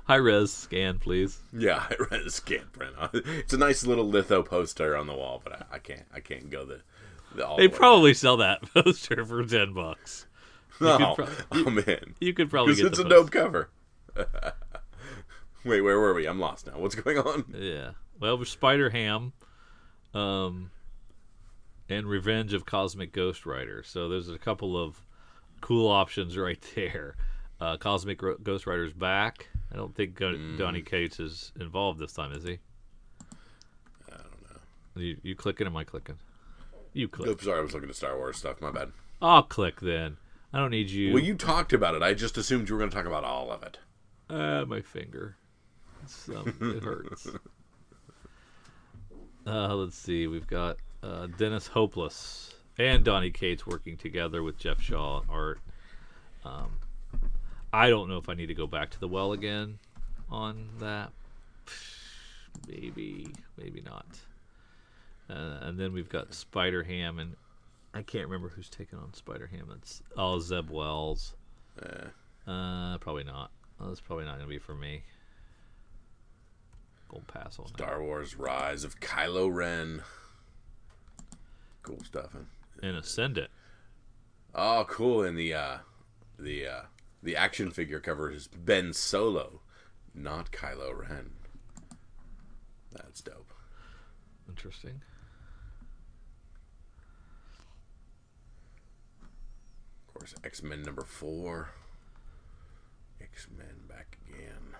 High 0.05 0.15
res 0.15 0.53
scan, 0.53 0.99
please. 0.99 1.39
Yeah, 1.51 1.87
read 2.11 2.21
a 2.21 2.29
scan 2.29 2.65
print. 2.71 2.93
It's 3.25 3.53
a 3.53 3.57
nice 3.57 3.85
little 3.85 4.07
litho 4.07 4.43
poster 4.43 4.95
on 4.95 5.07
the 5.07 5.13
wall, 5.15 5.41
but 5.43 5.67
I, 5.71 5.75
I 5.75 5.79
can't. 5.79 6.05
I 6.13 6.19
can't 6.19 6.49
go 6.49 6.63
the. 6.63 6.81
the 7.35 7.45
all 7.45 7.57
They 7.57 7.67
probably 7.67 8.13
sell 8.13 8.37
that 8.37 8.61
poster 8.73 9.25
for 9.25 9.43
ten 9.43 9.73
bucks. 9.73 10.27
Oh, 10.79 11.15
pro- 11.15 11.27
oh 11.53 11.69
man, 11.71 12.13
You 12.19 12.33
could 12.35 12.49
probably 12.51 12.75
because 12.75 12.91
get 12.91 12.99
it's 12.99 13.09
the 13.09 13.15
a 13.15 13.19
poster. 13.19 13.23
dope 13.23 13.31
cover. 13.31 13.69
Wait, 15.65 15.81
where 15.81 15.99
were 15.99 16.13
we? 16.13 16.27
I'm 16.27 16.39
lost 16.39 16.67
now. 16.67 16.77
What's 16.77 16.95
going 16.95 17.17
on? 17.17 17.45
Yeah. 17.57 17.91
Well, 18.19 18.43
Spider 18.45 18.89
Ham, 18.91 19.33
um, 20.13 20.71
and 21.89 22.05
Revenge 22.07 22.53
of 22.53 22.65
Cosmic 22.65 23.11
Ghost 23.13 23.45
Rider. 23.45 23.83
So 23.83 24.09
there's 24.09 24.29
a 24.29 24.37
couple 24.37 24.81
of 24.81 24.99
cool 25.61 25.87
options 25.89 26.37
right 26.37 26.63
there. 26.75 27.15
Uh, 27.59 27.77
Cosmic 27.77 28.21
Ro- 28.21 28.37
Ghost 28.41 28.67
Rider's 28.67 28.93
back. 28.93 29.47
I 29.71 29.75
don't 29.75 29.95
think 29.95 30.15
Go- 30.15 30.33
Mm. 30.33 30.57
Donny 30.57 30.81
Cates 30.81 31.19
is 31.19 31.51
involved 31.59 31.99
this 31.99 32.13
time, 32.13 32.31
is 32.31 32.43
he? 32.43 32.59
I 34.11 34.17
don't 34.17 34.41
know. 34.95 35.01
You, 35.01 35.17
you 35.23 35.35
clicking? 35.35 35.65
Am 35.67 35.75
I 35.75 35.83
clicking? 35.83 36.17
You 36.93 37.07
click. 37.07 37.29
Oops, 37.29 37.43
sorry, 37.43 37.59
I 37.59 37.61
was 37.63 37.73
looking 37.73 37.89
at 37.89 37.95
Star 37.95 38.15
Wars 38.17 38.37
stuff. 38.37 38.61
My 38.61 38.71
bad. 38.71 38.91
I'll 39.21 39.43
click 39.43 39.79
then. 39.81 40.17
I 40.53 40.59
don't 40.59 40.71
need 40.71 40.89
you. 40.89 41.13
Well, 41.13 41.23
you 41.23 41.35
talked 41.35 41.73
about 41.73 41.95
it. 41.95 42.01
I 42.03 42.13
just 42.13 42.37
assumed 42.37 42.69
you 42.69 42.75
were 42.75 42.79
going 42.79 42.89
to 42.91 42.95
talk 42.95 43.05
about 43.05 43.23
all 43.23 43.51
of 43.51 43.63
it. 43.63 43.79
Uh, 44.29 44.63
my 44.65 44.81
finger. 44.81 45.35
Um, 46.33 46.53
it 46.61 46.83
hurts. 46.83 47.27
Uh, 49.45 49.73
let's 49.75 49.97
see. 49.97 50.27
We've 50.27 50.45
got 50.47 50.75
uh, 51.03 51.27
Dennis 51.37 51.67
Hopeless 51.67 52.53
and 52.77 53.03
Donny 53.03 53.31
Cates 53.31 53.65
working 53.65 53.97
together 53.97 54.43
with 54.43 54.57
Geoff 54.57 54.81
Shaw 54.81 55.21
and 55.21 55.29
art. 55.29 55.59
Um, 56.45 56.71
I 57.73 57.89
don't 57.89 58.09
know 58.09 58.17
if 58.17 58.29
I 58.29 58.33
need 58.33 58.47
to 58.47 58.53
go 58.53 58.67
back 58.67 58.89
to 58.91 58.99
the 58.99 59.07
well 59.07 59.33
again 59.33 59.79
on 60.29 60.69
that. 60.79 61.11
Maybe, 62.67 63.27
maybe 63.55 63.81
not. 63.81 64.05
Uh, 65.29 65.59
and 65.67 65.79
then 65.79 65.93
we've 65.93 66.09
got 66.09 66.33
Spider 66.33 66.81
Ham, 66.81 67.19
and 67.19 67.35
I 67.93 68.01
can't 68.01 68.25
remember 68.25 68.49
who's 68.49 68.67
taking 68.67 68.97
on 68.97 69.13
Spider 69.13 69.45
Ham. 69.45 69.67
That's 69.69 70.01
oh 70.17 70.39
Zeb 70.39 70.71
Wells. 70.71 71.35
Uh, 71.79 72.07
Uh, 72.51 72.97
probably 72.97 73.25
not. 73.25 73.51
Well, 73.79 73.89
that's 73.89 74.01
probably 74.01 74.25
not 74.25 74.37
gonna 74.37 74.49
be 74.49 74.57
for 74.57 74.73
me. 74.73 75.03
Gold 77.09 77.27
pass 77.27 77.59
on 77.59 77.65
that. 77.65 77.77
Star 77.77 78.01
Wars: 78.01 78.35
Rise 78.35 78.83
of 78.83 78.99
Kylo 78.99 79.53
Ren. 79.53 80.01
Cool 81.87 82.03
stuff. 82.03 82.31
Huh? 82.33 82.39
And 82.83 82.97
Ascendant. 82.97 83.49
Oh, 84.53 84.85
cool! 84.89 85.23
And 85.23 85.37
the 85.37 85.53
uh, 85.53 85.77
the 86.37 86.67
uh, 86.67 86.81
the 87.23 87.37
action 87.37 87.71
figure 87.71 88.01
cover 88.01 88.29
is 88.29 88.49
Ben 88.49 88.91
Solo, 88.91 89.61
not 90.13 90.51
Kylo 90.51 90.93
Ren. 90.99 91.31
That's 92.91 93.21
dope. 93.21 93.53
Interesting. 94.49 95.01
Of 100.09 100.13
course, 100.13 100.35
X 100.43 100.61
Men 100.61 100.81
number 100.81 101.05
four. 101.05 101.69
X 103.21 103.47
Men 103.57 103.75
back 103.87 104.17
again. 104.27 104.75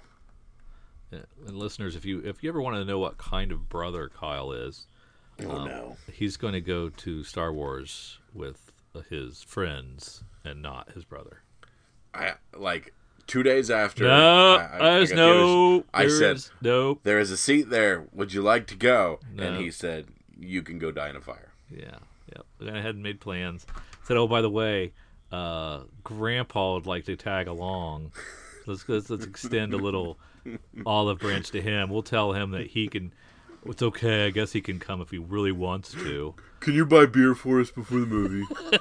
Yeah, 1.11 1.47
and 1.47 1.57
listeners, 1.57 1.95
if 1.95 2.03
you 2.03 2.19
if 2.19 2.43
you 2.43 2.49
ever 2.49 2.61
want 2.61 2.75
to 2.75 2.83
know 2.83 2.99
what 2.99 3.17
kind 3.17 3.53
of 3.53 3.69
brother 3.69 4.11
Kyle 4.13 4.51
is, 4.51 4.87
Oh 5.43 5.51
um, 5.51 5.67
no! 5.67 5.97
he's 6.11 6.37
going 6.37 6.53
to 6.53 6.61
go 6.61 6.89
to 6.89 7.23
Star 7.23 7.53
Wars 7.53 8.19
with 8.33 8.71
uh, 8.95 9.01
his 9.09 9.43
friends 9.43 10.23
and 10.43 10.61
not 10.61 10.91
his 10.93 11.05
brother. 11.05 11.41
I 12.13 12.33
like 12.55 12.93
two 13.27 13.43
days 13.43 13.69
after. 13.69 14.05
No, 14.05 14.55
I- 14.55 14.61
I- 14.61 14.63
uh, 14.63 14.69
I 14.71 14.79
there's 14.97 15.09
the 15.09 15.15
no. 15.15 15.85
I 15.93 16.07
said 16.07 16.43
no. 16.61 16.99
there 17.03 17.19
is 17.19 17.31
a 17.31 17.37
seat 17.37 17.69
there. 17.69 18.07
Would 18.13 18.33
you 18.33 18.41
like 18.41 18.67
to 18.67 18.75
go? 18.75 19.19
And 19.37 19.57
he 19.57 19.69
said, 19.71 20.07
"You 20.37 20.63
can 20.63 20.79
go 20.79 20.91
die 20.91 21.09
in 21.09 21.15
a 21.15 21.21
fire." 21.21 21.51
Yeah, 21.69 21.97
yeah. 22.33 22.41
Went 22.59 22.77
ahead 22.77 22.95
and 22.95 23.03
made 23.03 23.19
plans. 23.19 23.65
Said, 24.03 24.17
"Oh, 24.17 24.27
by 24.27 24.41
the 24.41 24.49
way, 24.49 24.93
uh, 25.31 25.81
Grandpa 26.03 26.75
would 26.75 26.87
like 26.87 27.05
to 27.05 27.15
tag 27.15 27.47
along. 27.47 28.11
Let's 28.65 28.87
let's, 28.89 29.09
let's 29.09 29.25
extend 29.25 29.73
a 29.73 29.77
little 29.77 30.17
olive 30.85 31.19
branch 31.19 31.51
to 31.51 31.61
him. 31.61 31.89
We'll 31.89 32.03
tell 32.03 32.33
him 32.33 32.51
that 32.51 32.67
he 32.67 32.87
can. 32.87 33.13
It's 33.69 33.81
okay. 33.81 34.25
I 34.25 34.29
guess 34.29 34.53
he 34.53 34.61
can 34.61 34.79
come 34.79 35.01
if 35.01 35.11
he 35.11 35.17
really 35.17 35.51
wants 35.51 35.91
to. 35.91 36.35
Can 36.59 36.73
you 36.73 36.85
buy 36.85 37.05
beer 37.05 37.35
for 37.35 37.59
us 37.59 37.71
before 37.71 37.99
the 37.99 38.05
movie? 38.05 38.45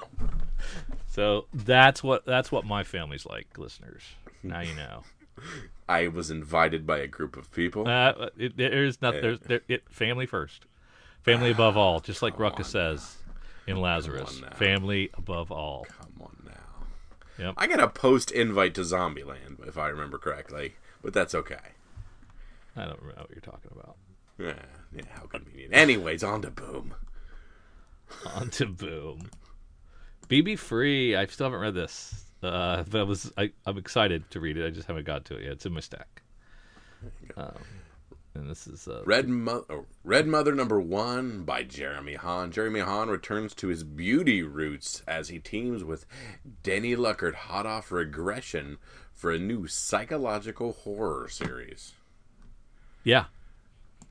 So 1.16 1.46
that's 1.54 2.02
what 2.02 2.26
that's 2.26 2.52
what 2.52 2.66
my 2.66 2.84
family's 2.84 3.24
like, 3.24 3.56
listeners. 3.56 4.02
Now 4.42 4.60
you 4.60 4.74
know. 4.74 5.02
I 5.88 6.08
was 6.08 6.30
invited 6.30 6.86
by 6.86 6.98
a 6.98 7.06
group 7.06 7.38
of 7.38 7.50
people. 7.52 7.88
Uh, 7.88 8.28
it, 8.36 8.58
there's 8.58 9.00
not 9.00 9.14
there's 9.14 9.40
there, 9.40 9.62
it, 9.66 9.84
family 9.88 10.26
first, 10.26 10.66
family 11.22 11.50
above 11.50 11.74
all. 11.78 12.00
Just 12.00 12.20
like 12.20 12.38
Ruckus 12.38 12.68
says 12.68 13.16
in 13.66 13.80
Lazarus, 13.80 14.42
family 14.56 15.08
above 15.14 15.50
all. 15.50 15.86
Come 15.88 16.20
on 16.20 16.36
now. 16.44 17.44
Yep. 17.46 17.54
I 17.56 17.66
got 17.66 17.80
a 17.80 17.88
post 17.88 18.30
invite 18.30 18.74
to 18.74 18.82
Zombieland, 18.82 19.66
if 19.66 19.78
I 19.78 19.88
remember 19.88 20.18
correctly, 20.18 20.74
but 21.00 21.14
that's 21.14 21.34
okay. 21.34 21.56
I 22.76 22.84
don't 22.84 23.02
know 23.02 23.12
what 23.16 23.30
you're 23.30 23.40
talking 23.40 23.70
about. 23.72 23.96
Yeah, 24.38 24.54
yeah 24.94 25.02
how 25.10 25.26
convenient. 25.26 25.74
Anyways, 25.74 26.22
on 26.22 26.42
to 26.42 26.50
Boom. 26.50 26.94
On 28.36 28.50
to 28.50 28.66
Boom. 28.66 29.30
BB 30.28 30.58
Free. 30.58 31.16
I 31.16 31.26
still 31.26 31.46
haven't 31.46 31.60
read 31.60 31.74
this, 31.74 32.24
uh, 32.42 32.84
but 32.88 33.00
I 33.00 33.02
was 33.04 33.32
I, 33.36 33.50
I'm 33.64 33.78
excited 33.78 34.30
to 34.30 34.40
read 34.40 34.56
it. 34.56 34.66
I 34.66 34.70
just 34.70 34.86
haven't 34.86 35.06
got 35.06 35.24
to 35.26 35.36
it 35.36 35.42
yet. 35.42 35.52
It's 35.52 35.66
in 35.66 35.72
my 35.72 35.80
stack. 35.80 36.22
Um, 37.36 37.54
and 38.34 38.50
this 38.50 38.66
is 38.66 38.86
uh, 38.86 39.02
Red, 39.06 39.28
Mo- 39.28 39.64
oh, 39.70 39.86
Red 40.04 40.26
Mother 40.26 40.54
number 40.54 40.80
one 40.80 41.42
by 41.44 41.62
Jeremy 41.62 42.14
Haun. 42.14 42.50
Jeremy 42.52 42.80
Haun 42.80 43.08
returns 43.08 43.54
to 43.56 43.68
his 43.68 43.82
beauty 43.84 44.42
roots 44.42 45.02
as 45.06 45.28
he 45.28 45.38
teams 45.38 45.82
with 45.84 46.06
Danny 46.62 46.94
Luckert, 46.96 47.34
hot 47.34 47.66
off 47.66 47.90
regression, 47.90 48.78
for 49.12 49.30
a 49.32 49.38
new 49.38 49.66
psychological 49.66 50.72
horror 50.72 51.28
series. 51.28 51.92
yeah. 53.04 53.24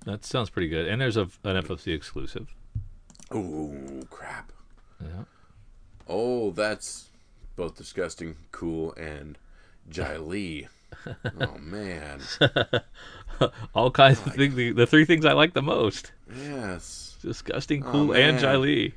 That 0.05 0.23
sounds 0.25 0.49
pretty 0.49 0.67
good. 0.67 0.87
And 0.87 1.01
there's 1.01 1.17
a 1.17 1.23
an 1.43 1.61
FFC 1.63 1.93
exclusive. 1.93 2.53
Oh 3.31 3.73
crap! 4.09 4.51
Yeah. 5.01 5.23
Oh, 6.07 6.51
that's 6.51 7.09
both 7.55 7.75
disgusting, 7.75 8.35
cool, 8.51 8.93
and 8.93 9.37
Jae 9.89 10.25
Lee. 10.25 10.67
oh 11.41 11.57
man, 11.59 12.21
All 13.73 13.91
kinds 13.91 14.25
of 14.25 14.33
things. 14.33 14.55
The, 14.55 14.71
the 14.71 14.85
three 14.87 15.03
things 15.05 15.25
I 15.25 15.33
like 15.33 15.53
the 15.53 15.61
most: 15.61 16.11
yes. 16.33 17.17
disgusting, 17.21 17.83
Oh, 17.85 17.91
cool, 17.91 18.11
and 18.13 18.39
man. 18.39 18.43
Jae 18.43 18.61
Lee. 18.61 18.93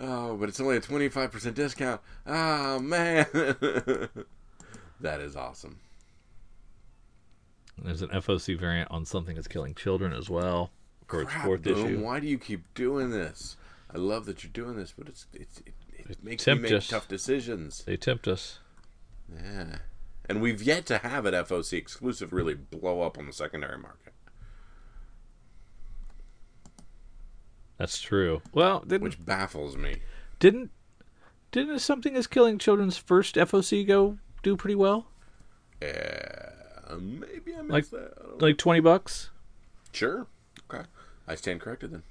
Oh, 0.00 0.36
but 0.36 0.48
it's 0.48 0.60
only 0.60 0.76
a 0.76 0.80
twenty-five 0.80 1.30
percent 1.32 1.56
discount. 1.56 2.00
Oh 2.26 2.78
man, 2.78 3.26
that 5.00 5.20
is 5.20 5.36
awesome. 5.36 5.78
There's 7.84 8.02
an 8.02 8.10
FOC 8.10 8.58
variant 8.58 8.90
on 8.90 9.04
something 9.04 9.34
that's 9.34 9.48
killing 9.48 9.74
children 9.74 10.12
as 10.12 10.30
well 10.30 10.70
for 11.08 11.22
its 11.22 11.32
Crap, 11.32 11.44
fourth 11.44 11.62
Boom, 11.62 11.86
issue. 11.86 12.00
Why 12.00 12.20
do 12.20 12.26
you 12.26 12.38
keep 12.38 12.62
doing 12.74 13.10
this? 13.10 13.56
I 13.92 13.98
love 13.98 14.24
that 14.26 14.42
you're 14.42 14.52
doing 14.52 14.76
this, 14.76 14.94
but 14.96 15.08
it's, 15.08 15.26
it's 15.34 15.58
it, 15.60 15.74
it 16.10 16.24
makes 16.24 16.46
me 16.46 16.54
make 16.54 16.72
us. 16.72 16.88
tough 16.88 17.08
decisions. 17.08 17.82
They 17.84 17.96
tempt 17.96 18.26
us. 18.28 18.60
Yeah, 19.34 19.78
and 20.28 20.40
we've 20.40 20.62
yet 20.62 20.86
to 20.86 20.98
have 20.98 21.26
an 21.26 21.34
FOC 21.34 21.76
exclusive 21.76 22.32
really 22.32 22.54
blow 22.54 23.02
up 23.02 23.18
on 23.18 23.26
the 23.26 23.32
secondary 23.32 23.78
market, 23.78 24.12
That's 27.78 28.00
true. 28.00 28.42
Well, 28.52 28.80
didn't 28.80 29.02
which 29.02 29.24
baffles 29.24 29.76
me. 29.76 29.96
didn't 30.38 30.70
didn't 31.50 31.80
something 31.80 32.14
that's 32.14 32.26
killing 32.26 32.58
children's 32.58 32.96
first 32.96 33.34
FOC 33.34 33.86
go 33.86 34.18
do 34.42 34.56
pretty 34.56 34.74
well? 34.76 35.08
Uh, 36.92 36.96
maybe 37.00 37.54
I 37.54 37.60
Like- 37.60 37.88
that. 37.90 38.14
I 38.18 38.22
don't 38.22 38.38
know. 38.40 38.46
Like 38.46 38.58
twenty 38.58 38.80
bucks. 38.80 39.30
Sure. 39.92 40.26
Okay. 40.70 40.84
I 41.26 41.34
stand 41.34 41.60
corrected 41.60 41.90
then. 41.92 42.02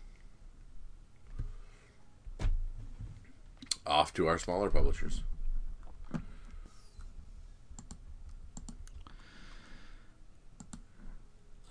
Off 3.85 4.13
to 4.13 4.27
our 4.27 4.37
smaller 4.37 4.69
publishers. 4.69 5.23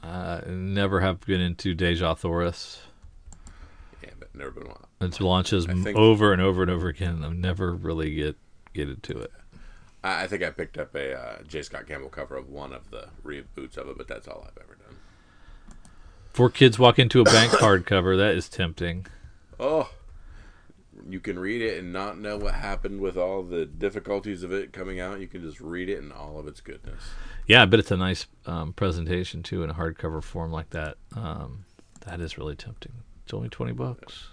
Uh, 0.03 0.41
never 0.49 1.01
have 1.01 1.21
been 1.21 1.41
into 1.41 1.75
Dejah 1.75 2.17
Thoris. 2.19 2.81
Yeah, 4.03 4.11
but 4.19 4.35
never 4.35 4.51
been 4.51 4.67
one. 4.69 4.87
It 5.01 5.21
launches 5.21 5.67
think- 5.67 5.97
over 5.97 6.33
and 6.33 6.41
over 6.41 6.63
and 6.63 6.71
over 6.71 6.89
again. 6.89 7.17
And 7.17 7.25
I've 7.27 7.35
never 7.37 7.75
really 7.75 8.15
get 8.15 8.37
get 8.73 8.89
into 8.89 9.19
it. 9.19 9.33
I, 10.03 10.27
think 10.27 10.43
I 10.43 10.51
picked 10.51 10.79
up 10.79 10.95
a 10.95 11.19
uh, 11.19 11.43
J. 11.47 11.63
Scott 11.63 11.87
Campbell 11.87 12.09
cover 12.09 12.37
of 12.37 12.49
one 12.49 12.73
of 12.73 12.91
the 12.91 13.09
reboots 13.25 13.77
of 13.77 13.89
it, 13.89 13.99
but 13.99 14.09
that's 14.09 14.27
all 14.29 14.47
I've 14.47 14.63
ever 14.63 14.75
done. 14.75 14.97
Four 16.33 16.51
kids 16.51 16.79
walk 16.79 16.99
into 16.99 17.21
a 17.21 17.25
bank 17.25 17.53
card 17.53 17.87
cover. 17.87 18.17
That 18.17 18.35
is 18.35 18.49
tempting. 18.49 19.07
Oh, 19.59 19.91
you 21.09 21.21
can 21.21 21.39
read 21.39 21.61
it 21.63 21.79
and 21.79 21.93
not 21.93 22.19
know 22.19 22.37
what 22.37 22.55
happened 22.55 23.01
with 23.01 23.17
all 23.17 23.43
the 23.43 23.67
difficulties 23.67 24.43
of 24.43 24.53
it 24.53 24.73
coming 24.73 25.01
out. 25.01 25.21
You 25.21 25.27
can 25.27 25.43
just 25.43 25.61
read 25.61 25.89
it 25.89 26.01
and 26.01 26.13
all 26.13 26.39
of 26.39 26.47
its 26.47 26.61
goodness. 26.61 27.03
Yeah, 27.47 27.63
I 27.63 27.65
bet 27.67 27.81
it's 27.81 27.91
a 27.91 27.97
nice 27.97 28.27
um, 28.47 28.73
presentation 28.73 29.43
too 29.43 29.63
in 29.63 29.71
a 29.71 29.75
hardcover 29.75 30.23
form 30.23 30.53
like 30.53 30.71
that. 30.71 30.97
Um, 31.17 31.65
that 32.07 32.21
is 32.21 32.39
really 32.39 32.57
tempting. 32.57 32.93
It's 33.25 33.35
only 33.35 33.49
twenty 33.49 33.73
bucks. 33.73 34.29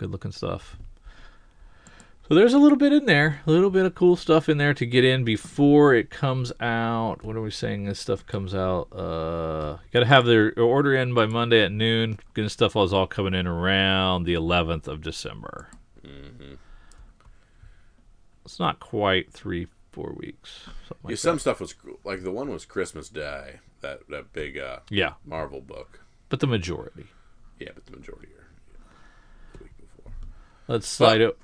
Good 0.00 0.10
looking 0.12 0.32
stuff. 0.32 0.78
So 2.26 2.34
there's 2.34 2.54
a 2.54 2.58
little 2.58 2.78
bit 2.78 2.90
in 2.90 3.04
there, 3.04 3.42
a 3.46 3.50
little 3.50 3.68
bit 3.68 3.84
of 3.84 3.94
cool 3.94 4.16
stuff 4.16 4.48
in 4.48 4.56
there 4.56 4.72
to 4.72 4.86
get 4.86 5.04
in 5.04 5.24
before 5.24 5.92
it 5.94 6.08
comes 6.08 6.52
out. 6.58 7.22
What 7.22 7.36
are 7.36 7.42
we 7.42 7.50
saying? 7.50 7.84
This 7.84 8.00
stuff 8.00 8.24
comes 8.24 8.54
out. 8.54 8.84
Uh, 8.96 9.76
got 9.92 10.00
to 10.00 10.06
have 10.06 10.24
their 10.24 10.58
order 10.58 10.94
in 10.94 11.12
by 11.12 11.26
Monday 11.26 11.62
at 11.62 11.70
noon. 11.70 12.18
Good 12.32 12.50
stuff 12.50 12.76
is 12.76 12.94
all 12.94 13.06
coming 13.06 13.34
in 13.34 13.46
around 13.46 14.24
the 14.24 14.32
11th 14.32 14.88
of 14.88 15.02
December. 15.02 15.68
hmm 16.02 16.54
It's 18.46 18.58
not 18.58 18.80
quite 18.80 19.30
three, 19.30 19.66
four 19.92 20.14
weeks. 20.16 20.60
Something 20.88 20.96
Yeah, 21.04 21.08
like 21.10 21.18
some 21.18 21.34
that. 21.36 21.40
stuff 21.40 21.60
was 21.60 21.74
like 22.04 22.22
the 22.22 22.30
one 22.32 22.48
was 22.48 22.64
Christmas 22.64 23.10
Day. 23.10 23.58
That 23.82 24.08
that 24.08 24.32
big 24.32 24.56
uh, 24.56 24.78
Yeah, 24.88 25.12
Marvel 25.26 25.60
book. 25.60 26.00
but 26.30 26.40
the 26.40 26.46
majority. 26.46 27.04
Yeah, 27.58 27.70
but 27.74 27.84
the 27.84 27.92
majority 27.98 28.28
are 28.28 28.46
yeah, 28.72 28.78
the 29.58 29.64
week 29.64 29.72
before. 29.78 30.12
Let's 30.70 30.86
slide 30.86 31.20
it. 31.20 31.36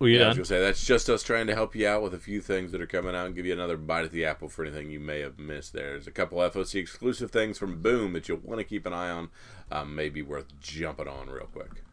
Yeah, 0.00 0.24
I 0.24 0.28
was 0.28 0.38
gonna 0.38 0.44
say 0.44 0.58
that's 0.58 0.84
just 0.84 1.08
us 1.08 1.22
trying 1.22 1.46
to 1.46 1.54
help 1.54 1.76
you 1.76 1.86
out 1.86 2.02
with 2.02 2.12
a 2.14 2.18
few 2.18 2.40
things 2.40 2.72
that 2.72 2.80
are 2.80 2.86
coming 2.86 3.14
out 3.14 3.26
and 3.26 3.34
give 3.34 3.46
you 3.46 3.52
another 3.52 3.76
bite 3.76 4.04
at 4.04 4.10
the 4.10 4.24
apple 4.24 4.48
for 4.48 4.64
anything 4.64 4.90
you 4.90 4.98
may 4.98 5.20
have 5.20 5.38
missed. 5.38 5.72
There's 5.72 6.08
a 6.08 6.10
couple 6.10 6.38
FOC 6.38 6.80
exclusive 6.80 7.30
things 7.30 7.58
from 7.58 7.80
Boom 7.80 8.12
that 8.14 8.28
you'll 8.28 8.40
want 8.42 8.58
to 8.58 8.64
keep 8.64 8.84
an 8.84 8.92
eye 8.92 9.08
on. 9.08 9.28
Um, 9.70 9.94
may 9.94 10.08
be 10.08 10.20
worth 10.20 10.46
jumping 10.60 11.06
on 11.06 11.30
real 11.30 11.46
quick. 11.46 11.84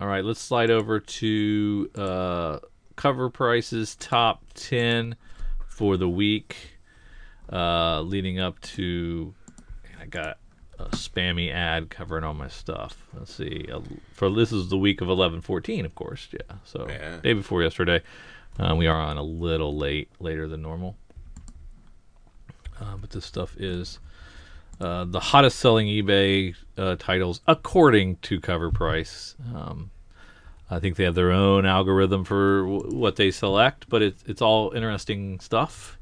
All 0.00 0.06
right, 0.06 0.24
let's 0.24 0.40
slide 0.40 0.70
over 0.70 1.00
to 1.00 1.90
uh, 1.96 2.58
cover 2.94 3.30
prices 3.30 3.96
top 3.96 4.44
10 4.54 5.16
for 5.66 5.96
the 5.96 6.08
week 6.08 6.78
uh, 7.52 8.00
leading 8.02 8.38
up 8.38 8.60
to. 8.60 9.34
I 10.00 10.06
got 10.06 10.38
a 10.78 10.84
spammy 10.90 11.52
ad 11.52 11.88
covering 11.90 12.24
all 12.24 12.34
my 12.34 12.48
stuff. 12.48 13.06
Let's 13.16 13.34
see. 13.34 13.66
For 14.12 14.30
this 14.30 14.52
is 14.52 14.68
the 14.68 14.76
week 14.78 15.00
of 15.00 15.08
11 15.08 15.40
14, 15.40 15.84
of 15.86 15.94
course. 15.94 16.28
Yeah. 16.32 16.56
So, 16.64 16.86
Yeah. 16.88 17.18
day 17.22 17.32
before 17.32 17.62
yesterday. 17.62 18.02
Uh, 18.58 18.74
we 18.74 18.86
are 18.86 19.00
on 19.00 19.16
a 19.18 19.22
little 19.22 19.76
late, 19.76 20.08
later 20.18 20.48
than 20.48 20.62
normal. 20.62 20.96
Uh, 22.80 22.96
but 23.00 23.10
this 23.10 23.24
stuff 23.24 23.56
is 23.58 23.98
uh, 24.80 25.04
the 25.04 25.20
hottest 25.20 25.58
selling 25.58 25.86
eBay 25.86 26.54
uh, 26.76 26.96
titles 26.98 27.40
according 27.46 28.16
to 28.16 28.40
cover 28.40 28.70
price. 28.70 29.34
Um, 29.54 29.90
I 30.70 30.78
think 30.80 30.96
they 30.96 31.04
have 31.04 31.14
their 31.14 31.30
own 31.32 31.64
algorithm 31.64 32.24
for 32.24 32.62
w- 32.62 32.96
what 32.98 33.16
they 33.16 33.30
select, 33.30 33.88
but 33.88 34.02
it's 34.02 34.22
it's 34.26 34.42
all 34.42 34.72
interesting 34.72 35.38
stuff 35.40 35.96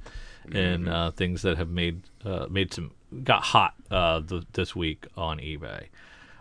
and 0.53 0.89
uh, 0.89 1.11
things 1.12 1.43
that 1.43 1.57
have 1.59 1.68
made 1.70 2.03
uh, 2.25 2.47
made 2.51 2.72
some 2.72 2.91
got 3.22 3.43
hot 3.43 3.75
uh, 3.95 4.20
th- 4.20 4.45
this 4.53 4.74
week 4.74 5.07
on 5.16 5.38
eBay. 5.38 5.86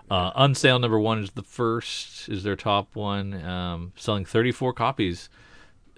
Uh, 0.10 0.32
Unsale 0.36 0.80
number 0.80 1.00
one 1.00 1.20
is 1.20 1.32
the 1.32 1.44
first 1.44 2.28
is 2.28 2.44
their 2.44 2.56
top 2.56 2.96
one, 2.96 3.34
um, 3.46 3.94
selling 3.96 4.26
34 4.26 4.74
copies. 4.74 5.30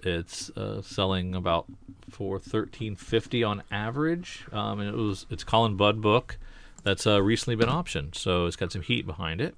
It's 0.00 0.50
uh, 0.50 0.82
selling 0.82 1.34
about 1.34 1.66
for 2.10 2.38
13.50 2.38 3.48
on 3.48 3.62
average, 3.70 4.46
um, 4.52 4.78
and 4.80 4.88
it 4.88 4.94
was 4.94 5.26
it's 5.30 5.42
Cullen 5.42 5.76
Bunn 5.76 6.00
book 6.00 6.38
that's 6.84 7.06
uh, 7.06 7.20
recently 7.20 7.56
been 7.56 7.68
optioned, 7.68 8.14
so 8.14 8.46
it's 8.46 8.56
got 8.56 8.70
some 8.70 8.82
heat 8.82 9.06
behind 9.06 9.40
it. 9.40 9.56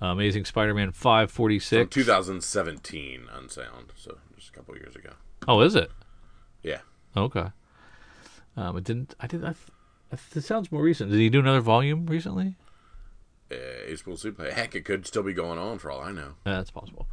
Uh, 0.00 0.06
Amazing 0.06 0.44
Spider-Man 0.44 0.92
From 0.92 1.26
546. 1.28 1.92
2017 1.92 3.26
unsound, 3.36 3.92
so 3.96 4.16
just 4.36 4.50
a 4.50 4.52
couple 4.52 4.76
years 4.76 4.94
ago. 4.94 5.10
Oh, 5.46 5.60
is 5.60 5.74
it? 5.74 5.90
Yeah. 6.62 6.78
Okay. 7.16 7.48
Um, 8.56 8.76
it 8.76 8.84
didn't. 8.84 9.14
I 9.20 9.26
didn't. 9.26 9.46
I, 9.46 9.54
th- 10.10 10.12
I 10.12 10.16
th- 10.16 10.44
it 10.44 10.46
sounds 10.46 10.72
more 10.72 10.82
recent. 10.82 11.10
Did 11.10 11.18
he 11.18 11.28
do 11.28 11.40
another 11.40 11.60
volume 11.60 12.06
recently? 12.06 12.56
Uh, 13.50 13.56
it's 13.86 14.02
see. 14.20 14.32
Heck, 14.52 14.74
it 14.74 14.84
could 14.84 15.06
still 15.06 15.22
be 15.22 15.32
going 15.32 15.58
on 15.58 15.78
for 15.78 15.90
all 15.90 16.00
I 16.00 16.12
know. 16.12 16.34
Yeah, 16.44 16.56
that's 16.56 16.70
possible. 16.70 17.06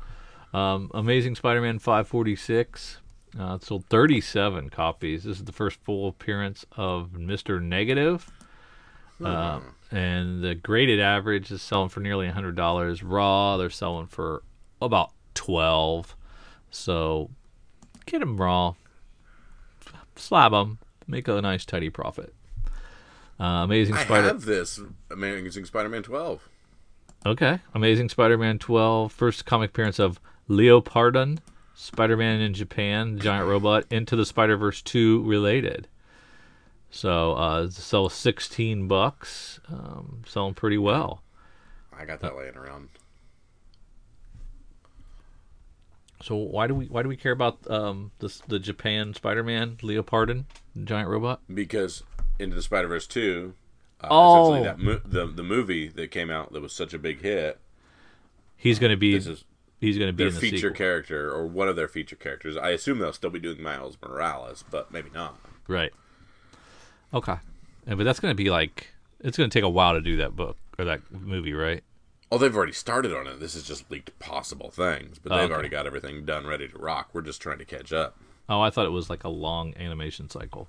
Um, 0.54 0.92
Amazing 0.94 1.36
Spider-Man 1.36 1.80
546. 1.80 3.00
Uh, 3.38 3.56
it 3.56 3.64
sold 3.64 3.86
37 3.86 4.70
copies. 4.70 5.24
This 5.24 5.38
is 5.38 5.44
the 5.44 5.52
first 5.52 5.80
full 5.84 6.08
appearance 6.08 6.66
of 6.74 7.14
Mister 7.14 7.60
Negative. 7.60 8.30
Uh, 9.24 9.62
and 9.92 10.44
the 10.44 10.56
graded 10.56 11.00
average 11.00 11.52
is 11.52 11.62
selling 11.62 11.90
for 11.90 12.02
nearly 12.02 12.28
$100. 12.28 13.02
Raw, 13.04 13.58
they're 13.58 13.70
selling 13.70 14.08
for 14.08 14.44
about 14.82 15.12
12 15.36 16.16
So 16.70 17.30
get 18.06 18.20
them 18.20 18.38
raw. 18.38 18.74
Slab 20.16 20.52
them. 20.52 20.80
Make 21.08 21.28
a 21.28 21.42
nice, 21.42 21.66
tidy 21.66 21.90
profit. 21.90 22.34
Uh, 23.40 23.44
Amazing 23.64 23.96
I 23.96 24.04
Spider. 24.06 24.28
have 24.28 24.46
this 24.46 24.80
Amazing 25.12 25.66
Spider-Man 25.66 26.04
12. 26.04 26.48
Okay. 27.26 27.60
Amazing 27.74 28.10
Spider 28.10 28.38
Man 28.38 28.60
12. 28.60 29.12
First 29.12 29.46
comic 29.46 29.72
appearance 29.72 30.00
of 30.00 30.20
Leopardon, 30.50 31.40
Spider 31.74 32.16
Man 32.16 32.40
in 32.40 32.54
Japan, 32.54 33.18
giant 33.20 33.48
robot, 33.48 33.86
Into 33.90 34.16
the 34.16 34.26
Spider 34.26 34.56
Verse 34.58 34.82
2 34.82 35.24
related. 35.24 35.88
So, 36.92 37.34
uh, 37.34 37.70
sell 37.70 38.08
16 38.10 38.88
bucks. 38.88 39.60
Um, 39.68 40.22
selling 40.28 40.54
pretty 40.54 40.78
well. 40.78 41.24
I 41.98 42.06
got 42.06 42.20
that 42.22 42.38
laying 42.38 42.56
around. 42.56 42.90
So 46.22 46.36
why 46.36 46.68
do 46.68 46.74
we 46.74 46.86
why 46.88 47.04
do 47.04 47.10
we 47.10 47.18
care 47.18 47.34
about 47.34 47.70
um 47.70 48.12
this 48.20 48.40
the 48.48 48.58
Japan 48.58 49.14
Spider 49.14 49.44
Man 49.44 49.78
Leopardon 49.84 50.46
giant 50.84 51.10
robot? 51.10 51.42
because 51.54 52.04
Into 52.40 52.56
the 52.56 52.62
Spider 52.62 52.88
Verse 52.88 53.08
two, 53.08 53.54
uh, 54.02 54.08
Oh. 54.12 54.54
essentially 54.54 54.64
that 54.68 54.80
mo- 54.80 55.02
the 55.06 55.26
the 55.28 55.44
movie 55.44 55.88
that 55.88 56.12
came 56.12 56.30
out 56.30 56.52
that 56.54 56.62
was 56.62 56.74
such 56.74 56.94
a 56.94 57.00
big 57.00 57.22
hit. 57.22 57.60
He's 58.58 58.80
going 58.80 58.92
to 58.92 58.98
be 58.98 59.14
This 59.16 59.28
is 59.28 59.44
he's 59.80 59.98
going 59.98 60.10
to 60.10 60.14
be 60.14 60.24
their 60.24 60.30
in 60.30 60.34
the 60.36 60.40
feature 60.42 60.58
sequel. 60.58 60.72
character 60.76 61.32
or 61.32 61.46
one 61.46 61.68
of 61.68 61.76
their 61.76 61.88
feature 61.88 62.16
characters. 62.16 62.58
I 62.58 62.70
assume 62.72 63.00
they'll 63.00 63.14
still 63.14 63.30
be 63.30 63.40
doing 63.40 63.62
Miles 63.62 63.98
Morales, 64.02 64.64
but 64.70 64.92
maybe 64.92 65.10
not. 65.14 65.40
Right. 65.68 65.94
Okay. 67.14 67.36
Yeah, 67.88 67.96
but 67.96 68.04
that's 68.04 68.20
going 68.20 68.32
to 68.32 68.36
be 68.36 68.50
like 68.50 68.88
it's 69.22 69.38
going 69.38 69.50
to 69.50 69.54
take 69.54 69.64
a 69.64 69.70
while 69.70 69.94
to 69.94 70.02
do 70.02 70.18
that 70.18 70.36
book 70.36 70.58
or 70.78 70.86
that 70.86 71.02
movie, 71.12 71.54
right? 71.54 71.84
Oh, 72.32 72.38
they've 72.38 72.56
already 72.56 72.74
started 72.74 73.14
on 73.16 73.28
it. 73.28 73.40
This 73.40 73.56
is 73.56 73.64
just 73.64 73.90
leaked 73.90 74.18
possible 74.20 74.72
things, 74.72 75.20
but 75.20 75.32
Oh, 75.32 75.36
they've 75.36 75.46
okay. 75.46 75.54
already 75.54 75.70
got 75.70 75.86
everything 75.86 76.26
done, 76.26 76.46
ready 76.48 76.68
to 76.68 76.78
rock. 76.78 77.10
We're 77.14 77.22
just 77.22 77.42
trying 77.42 77.60
to 77.60 77.66
catch 77.66 77.94
up. 77.94 78.18
Oh, 78.50 78.62
I 78.62 78.70
thought 78.72 78.86
it 78.86 78.90
was 78.92 79.10
like 79.10 79.24
a 79.24 79.30
long 79.30 79.74
animation 79.78 80.30
cycle 80.30 80.68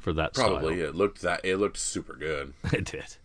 for 0.00 0.12
that 0.14 0.34
Probably 0.34 0.76
style. 0.76 0.88
it 0.88 0.94
looked 0.94 1.22
that 1.22 1.40
it 1.44 1.56
looked 1.56 1.76
super 1.78 2.14
good. 2.14 2.52
it 2.72 2.84
did. 2.84 3.16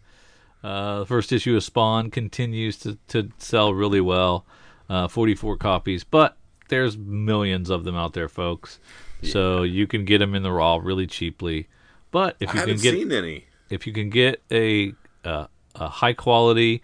Uh, 0.63 0.99
the 0.99 1.05
first 1.05 1.31
issue 1.31 1.55
of 1.55 1.63
Spawn 1.63 2.09
continues 2.09 2.77
to, 2.79 2.97
to 3.09 3.29
sell 3.37 3.73
really 3.73 4.01
well, 4.01 4.45
uh, 4.89 5.07
44 5.07 5.57
copies, 5.57 6.03
but 6.03 6.37
there's 6.69 6.97
millions 6.97 7.69
of 7.69 7.83
them 7.83 7.95
out 7.95 8.13
there, 8.13 8.27
folks. 8.27 8.79
So 9.21 9.63
you 9.63 9.87
can 9.87 10.05
get 10.05 10.19
them 10.19 10.35
in 10.35 10.43
the 10.43 10.51
raw 10.51 10.79
really 10.81 11.07
cheaply. 11.07 11.67
But 12.11 12.35
if 12.39 12.49
I 12.49 12.53
you 12.53 12.59
can 12.59 12.69
haven't 12.69 12.83
get 12.83 12.93
seen 12.93 13.11
any. 13.11 13.45
if 13.69 13.87
you 13.87 13.93
can 13.93 14.09
get 14.09 14.41
a 14.51 14.93
uh, 15.23 15.47
a 15.73 15.89
high 15.89 16.13
quality 16.13 16.83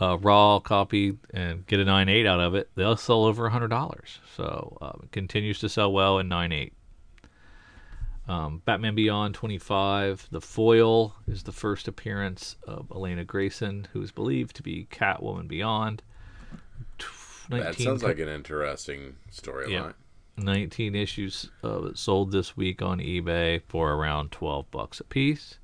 uh, 0.00 0.18
raw 0.18 0.58
copy 0.58 1.16
and 1.32 1.64
get 1.66 1.78
a 1.78 1.84
nine 1.84 2.08
eight 2.08 2.26
out 2.26 2.40
of 2.40 2.54
it, 2.54 2.70
they'll 2.74 2.96
sell 2.96 3.24
over 3.24 3.46
a 3.46 3.50
hundred 3.50 3.68
dollars. 3.68 4.18
So 4.36 4.78
um, 4.82 5.00
it 5.04 5.12
continues 5.12 5.60
to 5.60 5.68
sell 5.68 5.92
well 5.92 6.18
in 6.18 6.28
nine 6.28 6.50
eight. 6.52 6.72
Um, 8.30 8.62
Batman 8.64 8.94
Beyond 8.94 9.34
twenty 9.34 9.58
five. 9.58 10.28
The 10.30 10.40
foil 10.40 11.16
is 11.26 11.42
the 11.42 11.52
first 11.52 11.88
appearance 11.88 12.54
of 12.66 12.90
Elena 12.94 13.24
Grayson, 13.24 13.88
who 13.92 14.00
is 14.02 14.12
believed 14.12 14.54
to 14.56 14.62
be 14.62 14.86
Catwoman 14.90 15.48
Beyond. 15.48 16.02
T- 16.98 17.06
That 17.48 17.64
19 17.64 17.84
sounds 17.84 18.02
like 18.04 18.20
an 18.20 18.28
interesting 18.28 19.16
storyline. 19.32 19.70
Yeah. 19.70 19.92
19 20.36 20.94
issues 20.94 21.50
it 21.64 21.98
sold 21.98 22.30
this 22.32 22.56
week 22.56 22.80
on 22.80 22.98
eBay 23.00 23.60
for 23.68 23.92
around 23.92 24.30
12 24.30 24.70
bucks 24.70 25.00
a 25.00 25.04
piece. 25.04 25.58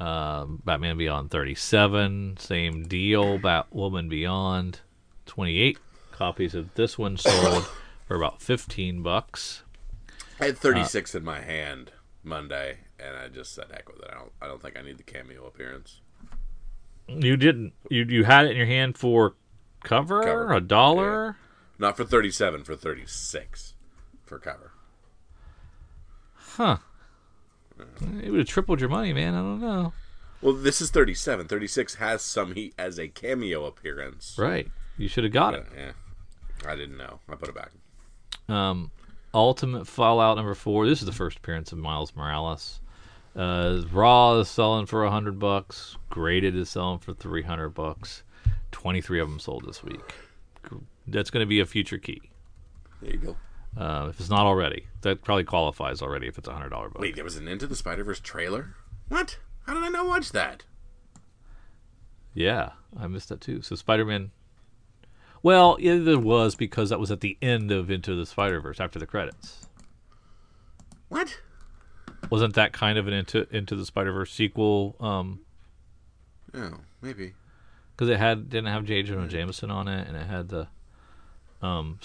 Um, 0.00 0.62
Batman 0.64 0.96
Beyond 0.96 1.30
37, 1.30 2.36
same 2.38 2.84
deal. 2.88 3.38
Batwoman 3.38 4.08
Beyond 4.08 4.80
28 5.26 5.78
copies 6.10 6.54
of 6.54 6.74
this 6.74 6.96
one 6.98 7.16
sold 7.18 7.68
for 8.06 8.16
about 8.16 8.40
15 8.40 9.02
bucks. 9.02 9.62
I 10.40 10.46
had 10.46 10.58
36 10.58 11.14
in 11.14 11.24
my 11.24 11.40
hand 11.40 11.92
Monday, 12.22 12.78
and 12.98 13.16
I 13.16 13.28
just 13.28 13.54
said 13.54 13.66
heck 13.70 13.88
with 13.88 14.00
it. 14.02 14.08
I 14.10 14.14
don't. 14.14 14.32
I 14.42 14.46
don't 14.46 14.60
think 14.60 14.78
I 14.78 14.82
need 14.82 14.98
the 14.98 15.02
cameo 15.02 15.46
appearance. 15.46 16.00
You 17.08 17.36
didn't 17.36 17.72
you 17.90 18.04
you 18.04 18.24
had 18.24 18.46
it 18.46 18.50
in 18.52 18.56
your 18.56 18.66
hand 18.66 18.98
for 18.98 19.34
cover, 19.84 20.22
Cover, 20.22 20.52
a 20.52 20.60
dollar? 20.60 21.36
Not 21.78 21.96
for 21.96 22.04
37, 22.04 22.64
for 22.64 22.74
36 22.74 23.74
for 24.24 24.38
cover. 24.38 24.72
Huh. 26.34 26.78
It 28.22 28.30
would 28.30 28.38
have 28.40 28.48
tripled 28.48 28.80
your 28.80 28.88
money, 28.88 29.12
man. 29.12 29.34
I 29.34 29.38
don't 29.38 29.60
know. 29.60 29.92
Well, 30.40 30.54
this 30.54 30.80
is 30.80 30.90
37. 30.90 31.46
36 31.48 31.96
has 31.96 32.22
some 32.22 32.54
heat 32.54 32.74
as 32.78 32.98
a 32.98 33.08
cameo 33.08 33.64
appearance. 33.66 34.36
Right. 34.38 34.70
You 34.96 35.08
should 35.08 35.24
have 35.24 35.32
got 35.34 35.52
But, 35.52 35.60
it. 35.60 35.66
yeah. 35.76 36.70
I 36.70 36.74
didn't 36.76 36.96
know. 36.96 37.20
I 37.28 37.34
put 37.34 37.50
it 37.50 37.54
back. 37.54 37.70
Um, 38.48 38.90
Ultimate 39.36 39.86
Fallout 39.86 40.38
number 40.38 40.54
four. 40.54 40.86
This 40.86 41.00
is 41.00 41.06
the 41.06 41.12
first 41.12 41.36
appearance 41.36 41.70
of 41.70 41.76
Miles 41.76 42.16
Morales. 42.16 42.80
Uh, 43.36 43.82
Raw 43.92 44.38
is 44.38 44.48
selling 44.48 44.86
for 44.86 45.04
a 45.04 45.10
hundred 45.10 45.38
bucks. 45.38 45.98
Graded 46.08 46.56
is 46.56 46.70
selling 46.70 47.00
for 47.00 47.12
three 47.12 47.42
hundred 47.42 47.70
bucks. 47.70 48.22
Twenty 48.72 49.02
three 49.02 49.20
of 49.20 49.28
them 49.28 49.38
sold 49.38 49.66
this 49.66 49.84
week. 49.84 50.00
That's 51.06 51.28
going 51.28 51.42
to 51.42 51.46
be 51.46 51.60
a 51.60 51.66
future 51.66 51.98
key. 51.98 52.22
There 53.02 53.12
you 53.12 53.18
go. 53.18 53.36
Uh, 53.78 54.06
if 54.08 54.18
it's 54.18 54.30
not 54.30 54.46
already, 54.46 54.86
that 55.02 55.22
probably 55.22 55.44
qualifies 55.44 56.00
already 56.00 56.28
if 56.28 56.38
it's 56.38 56.48
a 56.48 56.52
hundred 56.52 56.70
dollar 56.70 56.88
book. 56.88 57.02
Wait, 57.02 57.14
there 57.14 57.22
was 57.22 57.36
an 57.36 57.46
Into 57.46 57.66
the 57.66 57.76
Spider 57.76 58.04
Verse 58.04 58.20
trailer? 58.20 58.74
What? 59.08 59.36
How 59.66 59.74
did 59.74 59.84
I 59.84 59.90
not 59.90 60.06
watch 60.06 60.32
that? 60.32 60.64
Yeah, 62.32 62.70
I 62.98 63.06
missed 63.06 63.28
that 63.28 63.42
too. 63.42 63.60
So 63.60 63.76
Spider 63.76 64.06
Man. 64.06 64.30
Well, 65.42 65.76
yeah, 65.80 65.96
there 65.98 66.18
was 66.18 66.54
because 66.54 66.90
that 66.90 66.98
was 67.00 67.10
at 67.10 67.20
the 67.20 67.36
end 67.40 67.70
of 67.70 67.90
Into 67.90 68.14
the 68.14 68.26
Spider 68.26 68.60
Verse 68.60 68.80
after 68.80 68.98
the 68.98 69.06
credits. 69.06 69.66
What? 71.08 71.38
Wasn't 72.30 72.54
that 72.54 72.72
kind 72.72 72.98
of 72.98 73.06
an 73.06 73.12
Into 73.14 73.46
Into 73.54 73.76
the 73.76 73.86
Spider 73.86 74.12
Verse 74.12 74.32
sequel? 74.32 74.96
Um, 75.00 75.40
Oh, 76.54 76.78
maybe. 77.02 77.34
because 77.94 78.08
it 78.08 78.18
had 78.18 78.48
didn't 78.48 78.68
have 78.72 78.84
J. 78.84 79.02
Jonah 79.02 79.28
Jameson 79.28 79.70
on 79.70 79.88
it, 79.88 80.08
and 80.08 80.16
it 80.16 80.26
had 80.26 80.48
the 80.48 80.68
um 81.62 81.98